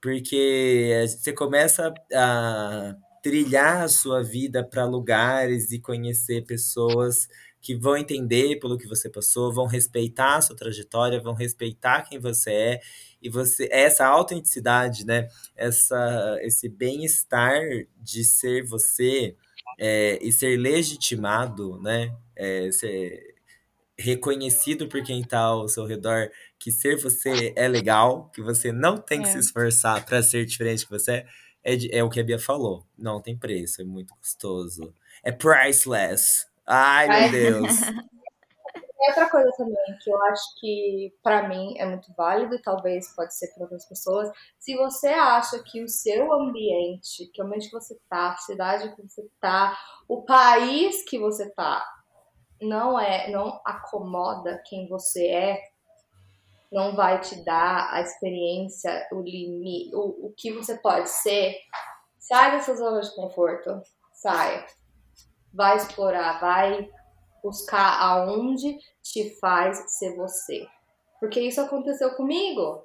Porque 0.00 1.04
você 1.08 1.32
começa 1.32 1.92
a 2.14 2.96
trilhar 3.22 3.82
a 3.82 3.88
sua 3.88 4.22
vida 4.22 4.64
para 4.64 4.84
lugares 4.84 5.72
e 5.72 5.80
conhecer 5.80 6.44
pessoas 6.46 7.28
que 7.66 7.74
vão 7.74 7.96
entender 7.96 8.60
pelo 8.60 8.78
que 8.78 8.86
você 8.86 9.10
passou, 9.10 9.52
vão 9.52 9.66
respeitar 9.66 10.36
a 10.36 10.40
sua 10.40 10.54
trajetória, 10.54 11.20
vão 11.20 11.34
respeitar 11.34 12.02
quem 12.02 12.16
você 12.16 12.52
é 12.52 12.80
e 13.20 13.28
você 13.28 13.68
essa 13.72 14.06
autenticidade, 14.06 15.04
né? 15.04 15.28
Essa 15.56 16.38
esse 16.42 16.68
bem-estar 16.68 17.60
de 18.00 18.22
ser 18.22 18.64
você 18.64 19.34
é, 19.80 20.16
e 20.22 20.30
ser 20.30 20.56
legitimado, 20.56 21.80
né? 21.82 22.16
É, 22.36 22.70
ser 22.70 23.34
reconhecido 23.98 24.86
por 24.86 25.02
quem 25.02 25.22
está 25.22 25.40
ao 25.40 25.68
seu 25.68 25.86
redor 25.86 26.30
que 26.60 26.70
ser 26.70 26.96
você 26.96 27.52
é 27.56 27.66
legal, 27.66 28.30
que 28.32 28.42
você 28.42 28.70
não 28.70 28.96
tem 28.96 29.22
que 29.22 29.28
é. 29.28 29.32
se 29.32 29.38
esforçar 29.38 30.04
para 30.04 30.22
ser 30.22 30.46
diferente 30.46 30.84
que 30.84 30.92
você 30.92 31.12
é, 31.12 31.26
é, 31.64 31.98
é 31.98 32.04
o 32.04 32.08
que 32.08 32.20
a 32.20 32.22
Bia 32.22 32.38
falou. 32.38 32.86
Não 32.96 33.20
tem 33.20 33.36
preço, 33.36 33.82
é 33.82 33.84
muito 33.84 34.14
gostoso. 34.14 34.94
É 35.24 35.32
priceless. 35.32 36.46
Ai, 36.66 37.30
meu 37.30 37.30
Deus. 37.30 37.80
E 38.98 39.10
outra 39.10 39.28
coisa 39.28 39.50
também 39.58 39.98
que 40.02 40.10
eu 40.10 40.22
acho 40.24 40.58
que 40.58 41.14
para 41.22 41.46
mim 41.48 41.74
é 41.78 41.84
muito 41.84 42.12
válido 42.16 42.54
e 42.54 42.62
talvez 42.62 43.14
pode 43.14 43.36
ser 43.36 43.48
para 43.52 43.64
outras 43.64 43.84
pessoas, 43.86 44.30
se 44.58 44.74
você 44.74 45.08
acha 45.08 45.62
que 45.62 45.84
o 45.84 45.88
seu 45.88 46.32
ambiente, 46.32 47.26
que 47.32 47.42
o 47.42 47.44
ambiente 47.44 47.68
que 47.68 47.74
você 47.74 47.96
tá, 48.08 48.32
a 48.32 48.36
cidade 48.38 48.94
que 48.96 49.02
você 49.02 49.28
tá, 49.38 49.78
o 50.08 50.22
país 50.22 51.04
que 51.04 51.18
você 51.18 51.48
tá, 51.50 51.86
não 52.60 52.98
é, 52.98 53.30
não 53.30 53.60
acomoda 53.66 54.62
quem 54.64 54.88
você 54.88 55.26
é, 55.26 55.62
não 56.72 56.96
vai 56.96 57.20
te 57.20 57.44
dar 57.44 57.92
a 57.92 58.00
experiência, 58.00 59.06
o 59.12 59.20
limite, 59.20 59.94
o, 59.94 60.26
o 60.26 60.34
que 60.36 60.52
você 60.52 60.74
pode 60.78 61.10
ser, 61.10 61.54
sai 62.18 62.52
dessa 62.52 62.74
zona 62.74 63.00
de 63.00 63.14
conforto, 63.14 63.82
sai. 64.14 64.66
Vai 65.56 65.76
explorar, 65.76 66.38
vai 66.38 66.88
buscar 67.42 67.98
aonde 68.00 68.76
te 69.02 69.38
faz 69.40 69.98
ser 69.98 70.14
você. 70.14 70.66
Porque 71.18 71.40
isso 71.40 71.60
aconteceu 71.60 72.10
comigo. 72.10 72.84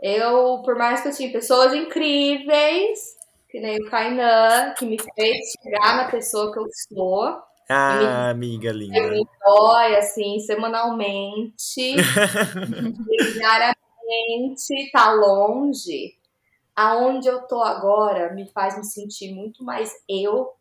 Eu, 0.00 0.62
por 0.64 0.76
mais 0.76 1.00
que 1.00 1.08
eu 1.08 1.14
tinha 1.14 1.32
pessoas 1.32 1.74
incríveis, 1.74 3.16
que 3.50 3.60
nem 3.60 3.82
o 3.82 3.90
Kainan, 3.90 4.74
que 4.78 4.86
me 4.86 4.96
fez 5.14 5.52
chegar 5.60 5.96
na 5.96 6.08
pessoa 6.08 6.52
que 6.52 6.58
eu 6.58 6.66
sou, 6.88 7.42
ah, 7.72 8.30
amiga 8.30 8.72
linda. 8.72 9.00
Me 9.10 9.24
dói, 9.46 9.94
assim, 9.94 10.40
semanalmente, 10.40 11.94
diariamente, 13.34 14.90
tá 14.92 15.12
longe. 15.12 16.18
Aonde 16.74 17.28
eu 17.28 17.46
tô 17.46 17.62
agora 17.62 18.34
me 18.34 18.50
faz 18.50 18.76
me 18.76 18.84
sentir 18.84 19.32
muito 19.32 19.62
mais 19.62 19.92
eu 20.08 20.52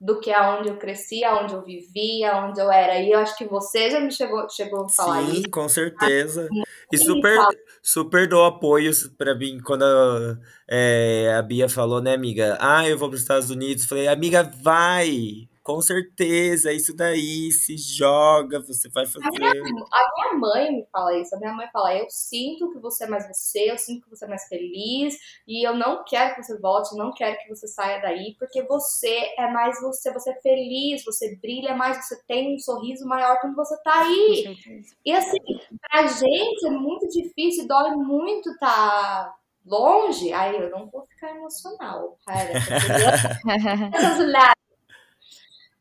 do 0.00 0.20
que 0.20 0.32
aonde 0.32 0.68
eu 0.68 0.76
cresci, 0.76 1.24
aonde 1.24 1.54
eu 1.54 1.64
vivia, 1.64 2.32
aonde 2.32 2.60
eu 2.60 2.70
era. 2.70 3.00
E 3.00 3.10
eu 3.10 3.18
acho 3.18 3.36
que 3.36 3.46
você 3.46 3.90
já 3.90 4.00
me 4.00 4.10
chegou, 4.10 4.48
chegou 4.50 4.84
a 4.84 4.88
falar 4.88 5.22
Sim, 5.22 5.32
isso. 5.32 5.42
Sim, 5.42 5.50
com 5.50 5.68
certeza. 5.68 6.48
E 6.92 6.98
super, 6.98 7.38
super 7.82 8.28
dou 8.28 8.44
apoio 8.44 8.90
para 9.16 9.34
mim 9.34 9.60
quando 9.64 9.82
a, 9.82 10.38
é, 10.68 11.34
a 11.36 11.42
Bia 11.42 11.68
falou, 11.68 12.02
né, 12.02 12.14
amiga? 12.14 12.58
Ah, 12.60 12.88
eu 12.88 12.98
vou 12.98 13.08
para 13.08 13.16
os 13.16 13.22
Estados 13.22 13.50
Unidos. 13.50 13.86
Falei, 13.86 14.08
amiga, 14.08 14.42
vai! 14.62 15.48
Com 15.64 15.80
certeza, 15.80 16.70
isso 16.74 16.94
daí, 16.94 17.50
se 17.50 17.78
joga, 17.78 18.60
você 18.60 18.86
vai 18.90 19.06
fazer. 19.06 19.26
A 19.26 19.30
minha, 19.30 19.50
a 19.50 20.12
minha, 20.14 20.34
mãe 20.38 20.70
me 20.70 20.86
fala 20.92 21.18
isso, 21.18 21.34
a 21.34 21.38
minha 21.38 21.54
mãe 21.54 21.66
fala, 21.72 21.96
eu 21.96 22.04
sinto 22.10 22.70
que 22.70 22.78
você 22.78 23.04
é 23.04 23.06
mais 23.06 23.26
você, 23.26 23.70
eu 23.70 23.78
sinto 23.78 24.04
que 24.04 24.10
você 24.10 24.26
é 24.26 24.28
mais 24.28 24.46
feliz, 24.46 25.16
e 25.48 25.66
eu 25.66 25.74
não 25.74 26.04
quero 26.04 26.34
que 26.34 26.42
você 26.42 26.58
volte, 26.58 26.94
não 26.94 27.14
quero 27.14 27.38
que 27.38 27.48
você 27.48 27.66
saia 27.66 27.98
daí, 28.02 28.36
porque 28.38 28.62
você 28.64 29.34
é 29.38 29.50
mais 29.50 29.80
você, 29.80 30.12
você 30.12 30.32
é 30.32 30.40
feliz, 30.42 31.02
você 31.02 31.34
brilha 31.40 31.74
mais, 31.74 31.96
você 31.96 32.22
tem 32.28 32.54
um 32.54 32.58
sorriso 32.58 33.06
maior 33.06 33.40
quando 33.40 33.56
você 33.56 33.74
tá 33.82 34.02
aí. 34.02 34.58
E 35.02 35.12
assim, 35.12 35.38
pra 35.80 36.06
gente 36.08 36.66
é 36.66 36.70
muito 36.72 37.08
difícil, 37.08 37.66
dói 37.66 37.92
muito 37.92 38.54
tá 38.58 39.34
longe, 39.64 40.30
aí 40.30 40.56
eu 40.56 40.68
não 40.68 40.90
vou 40.90 41.06
ficar 41.06 41.30
emocional, 41.30 42.18
cara. 42.26 42.50
Essas 43.94 44.18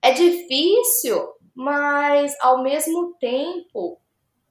é 0.04 0.12
difícil, 0.12 1.26
mas 1.56 2.36
ao 2.42 2.62
mesmo 2.62 3.16
tempo, 3.20 4.00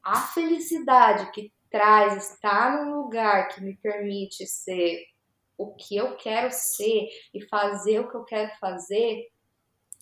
a 0.02 0.16
felicidade 0.18 1.30
que 1.32 1.52
traz 1.70 2.32
estar 2.32 2.84
num 2.84 3.02
lugar 3.02 3.48
que 3.48 3.62
me 3.62 3.76
permite 3.76 4.46
ser 4.46 5.04
o 5.58 5.74
que 5.74 5.94
eu 5.94 6.16
quero 6.16 6.48
ser 6.50 7.06
e 7.34 7.46
fazer 7.48 8.00
o 8.00 8.10
que 8.10 8.16
eu 8.16 8.24
quero 8.24 8.50
fazer. 8.58 9.26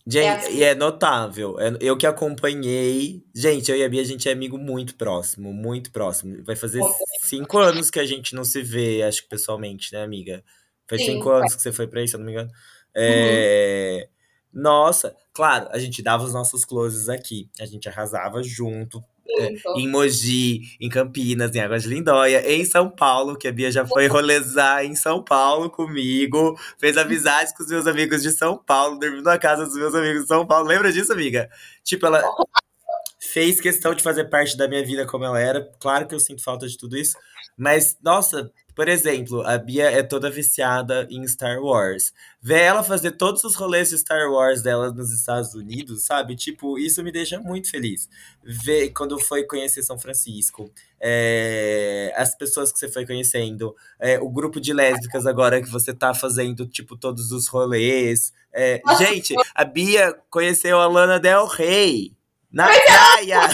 Gente, 0.07 0.25
é 0.25 0.29
assim. 0.29 0.57
e 0.57 0.63
é 0.63 0.73
notável. 0.73 1.59
É, 1.59 1.77
eu 1.81 1.97
que 1.97 2.07
acompanhei. 2.07 3.21
Gente, 3.35 3.69
eu 3.69 3.77
e 3.77 3.83
a 3.83 3.89
Bia, 3.89 4.01
a 4.01 4.05
gente 4.05 4.29
é 4.29 4.31
amigo 4.31 4.57
muito 4.57 4.95
próximo, 4.95 5.53
muito 5.53 5.91
próximo. 5.91 6.43
Vai 6.45 6.55
fazer 6.55 6.81
cinco 7.21 7.57
anos 7.59 7.91
que 7.91 7.99
a 7.99 8.05
gente 8.05 8.33
não 8.33 8.45
se 8.45 8.61
vê, 8.61 9.03
acho 9.03 9.23
que 9.23 9.29
pessoalmente, 9.29 9.93
né, 9.93 10.01
amiga? 10.01 10.43
Faz 10.87 11.01
Sim, 11.01 11.13
cinco 11.13 11.29
anos 11.29 11.55
que 11.55 11.61
você 11.61 11.71
foi 11.73 11.87
pra 11.87 11.99
aí, 11.99 12.07
se 12.07 12.15
eu 12.15 12.19
não 12.19 12.25
me 12.25 12.31
engano. 12.31 12.49
É. 12.95 14.07
Uhum. 14.09 14.20
Nossa, 14.53 15.15
claro, 15.33 15.67
a 15.71 15.79
gente 15.79 16.01
dava 16.01 16.23
os 16.23 16.33
nossos 16.33 16.65
closes 16.65 17.09
aqui. 17.09 17.49
A 17.59 17.65
gente 17.65 17.87
arrasava 17.87 18.43
junto. 18.43 19.03
É, 19.39 19.53
em 19.77 19.87
Mogi, 19.87 20.61
em 20.79 20.89
Campinas, 20.89 21.55
em 21.55 21.61
Águas 21.61 21.83
de 21.83 21.89
Lindóia, 21.89 22.51
em 22.51 22.65
São 22.65 22.89
Paulo, 22.89 23.37
que 23.37 23.47
a 23.47 23.51
Bia 23.51 23.71
já 23.71 23.85
foi 23.85 24.07
rolezar 24.07 24.83
em 24.83 24.93
São 24.93 25.23
Paulo 25.23 25.69
comigo, 25.69 26.59
fez 26.77 26.97
amizade 26.97 27.55
com 27.55 27.63
os 27.63 27.69
meus 27.69 27.87
amigos 27.87 28.21
de 28.21 28.31
São 28.31 28.57
Paulo, 28.57 28.99
dormiu 28.99 29.21
na 29.21 29.37
casa 29.37 29.65
dos 29.65 29.75
meus 29.75 29.95
amigos 29.95 30.23
de 30.23 30.27
São 30.27 30.45
Paulo. 30.45 30.67
Lembra 30.67 30.91
disso, 30.91 31.13
amiga? 31.13 31.49
Tipo, 31.81 32.07
ela 32.07 32.21
fez 33.21 33.61
questão 33.61 33.95
de 33.95 34.03
fazer 34.03 34.25
parte 34.25 34.57
da 34.57 34.67
minha 34.67 34.85
vida 34.85 35.05
como 35.05 35.23
ela 35.23 35.39
era. 35.39 35.71
Claro 35.79 36.07
que 36.07 36.13
eu 36.13 36.19
sinto 36.19 36.43
falta 36.43 36.67
de 36.67 36.77
tudo 36.77 36.97
isso, 36.97 37.15
mas, 37.55 37.97
nossa, 38.03 38.51
por 38.75 38.87
exemplo, 38.87 39.41
a 39.45 39.57
Bia 39.57 39.91
é 39.91 40.01
toda 40.01 40.29
viciada 40.29 41.07
em 41.09 41.27
Star 41.27 41.59
Wars. 41.61 42.13
Ver 42.41 42.61
ela 42.61 42.83
fazer 42.83 43.11
todos 43.11 43.43
os 43.43 43.55
rolês 43.55 43.89
de 43.89 43.97
Star 43.97 44.31
Wars 44.31 44.61
dela 44.61 44.91
nos 44.91 45.11
Estados 45.11 45.53
Unidos, 45.53 46.05
sabe? 46.05 46.35
Tipo, 46.35 46.77
isso 46.79 47.03
me 47.03 47.11
deixa 47.11 47.39
muito 47.39 47.69
feliz. 47.69 48.09
Ver 48.43 48.89
quando 48.91 49.19
foi 49.19 49.43
conhecer 49.43 49.83
São 49.83 49.99
Francisco, 49.99 50.71
é, 50.99 52.13
as 52.15 52.35
pessoas 52.35 52.71
que 52.71 52.79
você 52.79 52.89
foi 52.89 53.05
conhecendo, 53.05 53.75
é, 53.99 54.19
o 54.19 54.29
grupo 54.29 54.59
de 54.59 54.73
lésbicas 54.73 55.25
agora 55.25 55.61
que 55.61 55.69
você 55.69 55.93
tá 55.93 56.13
fazendo, 56.13 56.65
tipo, 56.65 56.97
todos 56.97 57.31
os 57.31 57.47
rolês. 57.47 58.33
É, 58.53 58.81
gente, 58.97 59.33
a 59.53 59.63
Bia 59.63 60.15
conheceu 60.29 60.79
a 60.79 60.87
Lana 60.87 61.19
Del 61.19 61.45
Rey 61.45 62.15
na 62.51 62.67
praia. 62.67 63.49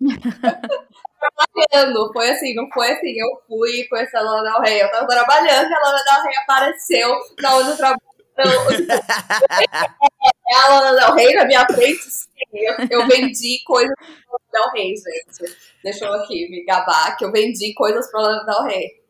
trabalhando. 1.20 2.12
Foi 2.12 2.30
assim, 2.30 2.54
não 2.54 2.68
foi 2.72 2.90
assim, 2.90 3.12
eu 3.18 3.28
fui 3.46 3.84
com 3.88 3.96
essa 3.96 4.20
Lana 4.20 4.50
Del 4.50 4.60
Rey. 4.62 4.80
Eu 4.80 4.90
tava 4.90 5.06
trabalhando 5.06 5.70
e 5.70 5.74
a 5.74 5.78
Lana 5.78 6.02
Del 6.04 6.22
Rey 6.22 6.36
apareceu 6.36 7.18
na 7.40 7.56
onde 7.56 7.70
eu 7.70 7.76
trabalho. 7.76 8.00
É 10.50 10.56
a 10.56 10.68
Lana 10.68 10.98
Del 10.98 11.14
Rey 11.14 11.32
na 11.34 11.44
minha 11.44 11.64
frente, 11.64 12.02
sim. 12.02 12.28
Eu, 12.52 12.74
eu 12.90 13.06
vendi 13.06 13.62
coisas 13.64 13.94
pra 13.96 14.08
Lana 14.08 14.50
Del 14.52 14.72
Rey, 14.72 14.94
gente. 14.96 15.56
Deixa 15.84 16.06
eu 16.06 16.12
aqui 16.14 16.50
me 16.50 16.64
gabar 16.64 17.16
que 17.16 17.24
eu 17.24 17.30
vendi 17.30 17.72
coisas 17.74 18.10
pra 18.10 18.20
Lana 18.20 18.44
Del 18.44 18.64
Rey. 18.64 19.00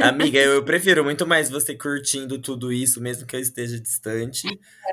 Amiga, 0.00 0.38
eu 0.38 0.64
prefiro 0.64 1.04
muito 1.04 1.26
mais 1.26 1.50
você 1.50 1.76
curtindo 1.76 2.40
tudo 2.40 2.72
isso, 2.72 3.00
mesmo 3.00 3.26
que 3.26 3.36
eu 3.36 3.40
esteja 3.40 3.78
distante, 3.78 4.46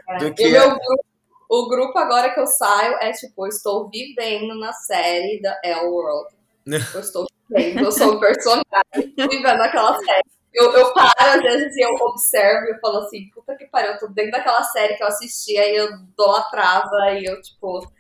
é, 0.10 0.18
do 0.18 0.34
que. 0.34 0.45
O 0.45 0.52
meu, 0.52 0.70
grupo, 0.70 1.06
o 1.50 1.70
grupo 1.70 1.98
agora 1.98 2.34
que 2.34 2.40
eu 2.40 2.48
saio 2.48 2.95
é 3.00 3.12
tipo, 3.12 3.45
eu 3.45 3.50
estou 3.50 3.90
vivendo 3.90 4.58
na 4.60 4.74
série 4.74 5.41
da 5.41 5.58
L 5.64 5.88
World. 5.88 6.36
Eu 6.65 6.80
estou 7.02 7.26
vivendo, 7.49 7.85
eu 7.85 7.91
sou 7.91 8.15
o 8.15 8.19
personagem, 8.19 8.64
vivendo 9.18 9.61
aquela 9.61 9.98
série. 9.99 10.34
Eu, 10.53 10.72
eu 10.72 10.94
paro, 10.94 11.14
às 11.19 11.41
vezes, 11.41 11.76
e 11.76 11.81
eu 11.81 11.90
observo 12.07 12.68
e 12.68 12.72
eu 12.72 12.80
falo 12.80 12.99
assim, 12.99 13.30
puta 13.34 13.56
que 13.56 13.65
pariu, 13.65 13.94
eu 13.94 13.99
tô 13.99 14.07
dentro 14.07 14.31
daquela 14.31 14.64
série 14.64 14.95
que 14.95 15.03
eu 15.03 15.07
assisti, 15.07 15.57
aí 15.57 15.76
eu 15.76 15.90
dou 16.15 16.35
a 16.35 16.44
trava 16.44 17.11
e 17.14 17.26
eu, 17.26 17.41
tipo. 17.41 17.91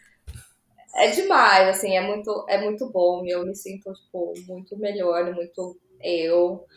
É 0.95 1.09
demais, 1.09 1.69
assim, 1.69 1.97
é 1.97 2.01
muito, 2.01 2.45
é 2.47 2.61
muito 2.61 2.87
bom. 2.91 3.23
Eu 3.25 3.43
me 3.43 3.55
sinto, 3.55 3.91
tipo, 3.93 4.33
muito 4.47 4.77
melhor, 4.77 5.33
muito 5.33 5.75
eu. 5.99 6.67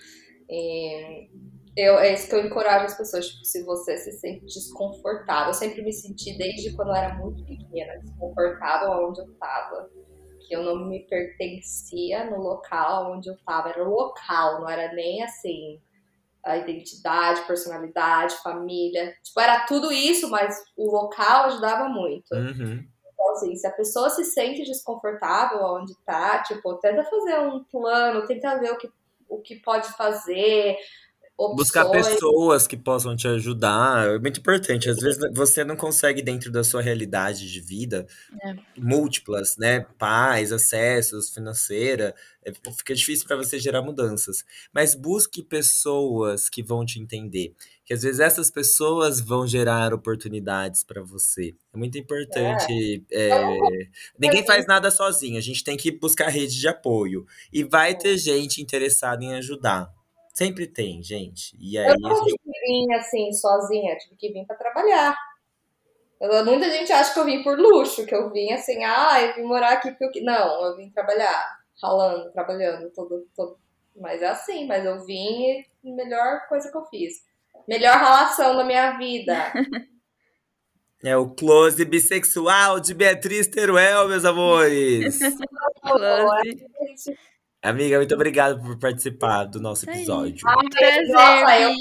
E 0.48 1.28
eu, 1.76 1.98
é 1.98 2.14
isso 2.14 2.26
que 2.26 2.34
eu 2.34 2.46
encorajo 2.46 2.86
as 2.86 2.96
pessoas, 2.96 3.28
tipo, 3.28 3.44
se 3.44 3.62
você 3.62 3.98
se 3.98 4.12
sente 4.12 4.46
desconfortável. 4.46 5.48
Eu 5.48 5.54
sempre 5.54 5.82
me 5.82 5.92
senti, 5.92 6.36
desde 6.38 6.74
quando 6.74 6.88
eu 6.88 6.94
era 6.94 7.14
muito 7.16 7.44
pequena, 7.44 7.98
desconfortável 7.98 9.06
onde 9.06 9.20
eu 9.20 9.30
tava. 9.34 9.90
Que 10.46 10.54
eu 10.54 10.62
não 10.62 10.86
me 10.86 11.00
pertencia 11.00 12.30
no 12.30 12.40
local 12.40 13.12
onde 13.12 13.28
eu 13.28 13.36
tava. 13.44 13.70
Era 13.70 13.84
o 13.84 13.90
local, 13.90 14.60
não 14.60 14.68
era 14.68 14.92
nem 14.94 15.22
assim 15.22 15.80
a 16.46 16.56
identidade, 16.56 17.44
personalidade, 17.46 18.36
família. 18.36 19.12
Tipo, 19.22 19.40
era 19.40 19.66
tudo 19.66 19.92
isso, 19.92 20.30
mas 20.30 20.56
o 20.76 20.90
local 20.90 21.46
ajudava 21.46 21.88
muito. 21.88 22.32
Uhum. 22.32 22.86
Então, 23.12 23.32
assim, 23.32 23.56
se 23.56 23.66
a 23.66 23.72
pessoa 23.72 24.08
se 24.10 24.24
sente 24.24 24.62
desconfortável 24.62 25.60
onde 25.64 25.92
tá, 26.04 26.42
tipo, 26.44 26.74
tenta 26.76 27.02
fazer 27.02 27.40
um 27.40 27.64
plano, 27.64 28.26
tenta 28.26 28.58
ver 28.60 28.70
o 28.70 28.78
que, 28.78 28.88
o 29.28 29.40
que 29.40 29.56
pode 29.56 29.88
fazer, 29.94 30.76
opções. 31.38 31.56
Buscar 31.56 31.84
pessoas 31.90 32.66
que 32.66 32.76
possam 32.76 33.14
te 33.16 33.28
ajudar 33.28 34.08
é 34.08 34.18
muito 34.18 34.40
importante. 34.40 34.88
Às 34.88 34.96
vezes 34.98 35.20
você 35.34 35.64
não 35.64 35.76
consegue, 35.76 36.22
dentro 36.22 36.50
da 36.50 36.64
sua 36.64 36.80
realidade 36.82 37.50
de 37.50 37.60
vida, 37.60 38.06
É. 38.42 38.54
múltiplas, 38.76 39.56
né? 39.56 39.80
Pais, 39.98 40.52
acessos, 40.52 41.30
financeira. 41.30 42.14
é, 42.44 42.52
Fica 42.76 42.94
difícil 42.94 43.26
para 43.26 43.36
você 43.36 43.58
gerar 43.58 43.82
mudanças. 43.82 44.44
Mas 44.72 44.94
busque 44.94 45.42
pessoas 45.42 46.48
que 46.48 46.62
vão 46.62 46.84
te 46.84 47.00
entender. 47.00 47.54
Que 47.84 47.92
às 47.94 48.02
vezes 48.02 48.20
essas 48.20 48.50
pessoas 48.50 49.20
vão 49.20 49.46
gerar 49.46 49.92
oportunidades 49.94 50.82
para 50.84 51.02
você. 51.02 51.54
É 51.72 51.76
muito 51.76 51.98
importante. 51.98 53.04
é, 53.12 53.30
Ninguém 54.18 54.44
faz 54.46 54.66
nada 54.66 54.90
sozinho. 54.90 55.38
A 55.38 55.40
gente 55.40 55.62
tem 55.64 55.76
que 55.76 55.90
buscar 55.92 56.28
rede 56.28 56.58
de 56.58 56.68
apoio. 56.68 57.26
E 57.52 57.62
vai 57.64 57.96
ter 57.96 58.16
gente 58.18 58.60
interessada 58.62 59.22
em 59.24 59.34
ajudar. 59.34 59.92
Sempre 60.36 60.66
tem, 60.66 61.02
gente. 61.02 61.56
E 61.58 61.78
aí 61.78 61.88
Eu 61.88 61.98
não 61.98 62.14
gente 62.14 62.36
tive 62.36 62.38
que 62.52 62.60
vir 62.60 62.94
assim, 62.94 63.32
sozinha, 63.32 63.96
tive 63.96 64.16
que 64.16 64.32
vir 64.34 64.44
pra 64.46 64.54
trabalhar. 64.54 65.16
Eu- 66.20 66.44
muita 66.44 66.68
gente 66.70 66.92
acha 66.92 67.14
que 67.14 67.18
eu 67.18 67.24
vim 67.24 67.42
por 67.42 67.58
luxo, 67.58 68.04
que 68.04 68.14
eu 68.14 68.30
vim 68.30 68.52
assim, 68.52 68.84
ah, 68.84 69.18
eu 69.22 69.34
vim 69.34 69.44
morar 69.44 69.72
aqui 69.72 69.88
porque 69.90 70.04
eu... 70.04 70.10
qui-". 70.10 70.20
Não, 70.20 70.62
eu 70.66 70.76
vim 70.76 70.90
trabalhar, 70.90 71.58
ralando, 71.82 72.30
trabalhando, 72.32 72.90
todo, 72.90 73.26
todo... 73.34 73.58
Mas 73.98 74.20
é 74.20 74.26
assim, 74.26 74.66
mas 74.66 74.84
eu 74.84 75.06
vim 75.06 75.64
e 75.82 75.90
melhor 75.92 76.46
coisa 76.50 76.70
que 76.70 76.76
eu 76.76 76.84
fiz. 76.84 77.14
Melhor 77.66 77.96
relação 77.96 78.56
da 78.56 78.64
minha 78.64 78.98
vida. 78.98 79.34
É 81.04 81.14
o 81.16 81.28
close 81.28 81.84
bissexual 81.84 82.80
de 82.80 82.94
Beatriz 82.94 83.46
Teruel, 83.46 84.08
meus 84.08 84.24
amores. 84.24 85.18
Close. 85.82 87.16
Amiga, 87.68 87.96
muito 87.96 88.14
obrigado 88.14 88.60
por 88.62 88.78
participar 88.78 89.44
do 89.44 89.60
nosso 89.60 89.88
aí. 89.90 89.96
episódio. 89.96 90.46
Um 90.48 90.68
prazer, 90.68 91.08
Nossa, 91.08 91.60
eu- 91.60 91.74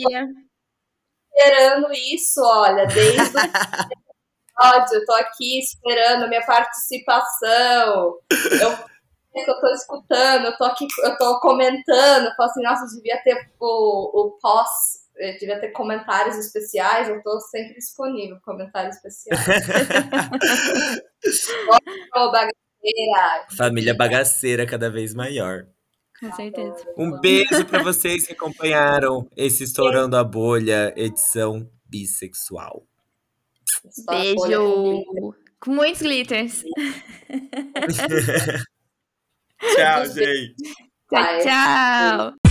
esperando 1.38 1.94
isso, 1.94 2.42
olha, 2.42 2.86
desde 2.88 3.20
o 3.20 3.40
episódio, 3.40 4.96
eu 4.96 5.06
tô 5.06 5.14
aqui 5.14 5.60
esperando 5.60 6.24
a 6.24 6.28
minha 6.28 6.46
participação. 6.46 8.20
Eu 8.62 8.96
eu 9.36 9.60
tô 9.60 9.68
escutando, 9.74 10.46
eu 10.46 10.58
tô 10.58 10.64
aqui, 10.64 10.88
eu 11.04 11.18
tô 11.18 11.40
comentando, 11.42 12.26
eu 12.28 12.36
falo 12.36 12.50
assim, 12.50 12.64
nossa, 12.64 12.96
devia 12.96 13.22
ter 13.22 13.36
o, 13.60 14.28
o 14.28 14.40
pós, 14.40 14.70
devia 15.40 15.60
ter 15.60 15.72
comentários 15.72 16.38
especiais, 16.38 17.10
eu 17.10 17.22
tô 17.22 17.40
sempre 17.42 17.74
disponível, 17.74 18.38
comentários 18.44 18.96
especiais. 18.96 19.42
Família 23.58 23.94
bagaceira 23.94 24.66
cada 24.66 24.90
vez 24.90 25.14
maior. 25.14 25.68
Com 26.26 26.36
certeza. 26.36 26.76
Um 26.98 27.20
beijo 27.20 27.66
pra 27.66 27.84
vocês 27.84 28.26
que 28.26 28.34
acompanharam 28.34 29.30
esse 29.38 29.64
Estourando 29.64 30.18
a 30.18 30.24
Bolha, 30.24 30.92
edição 30.98 31.70
bissexual. 31.86 32.84
Beijo. 34.10 35.04
Com 35.60 35.72
muitos 35.72 36.02
glitters. 36.02 36.64
Tchau, 39.76 40.06
gente. 40.08 40.56
Tchau, 41.10 41.40
tchau. 41.44 42.45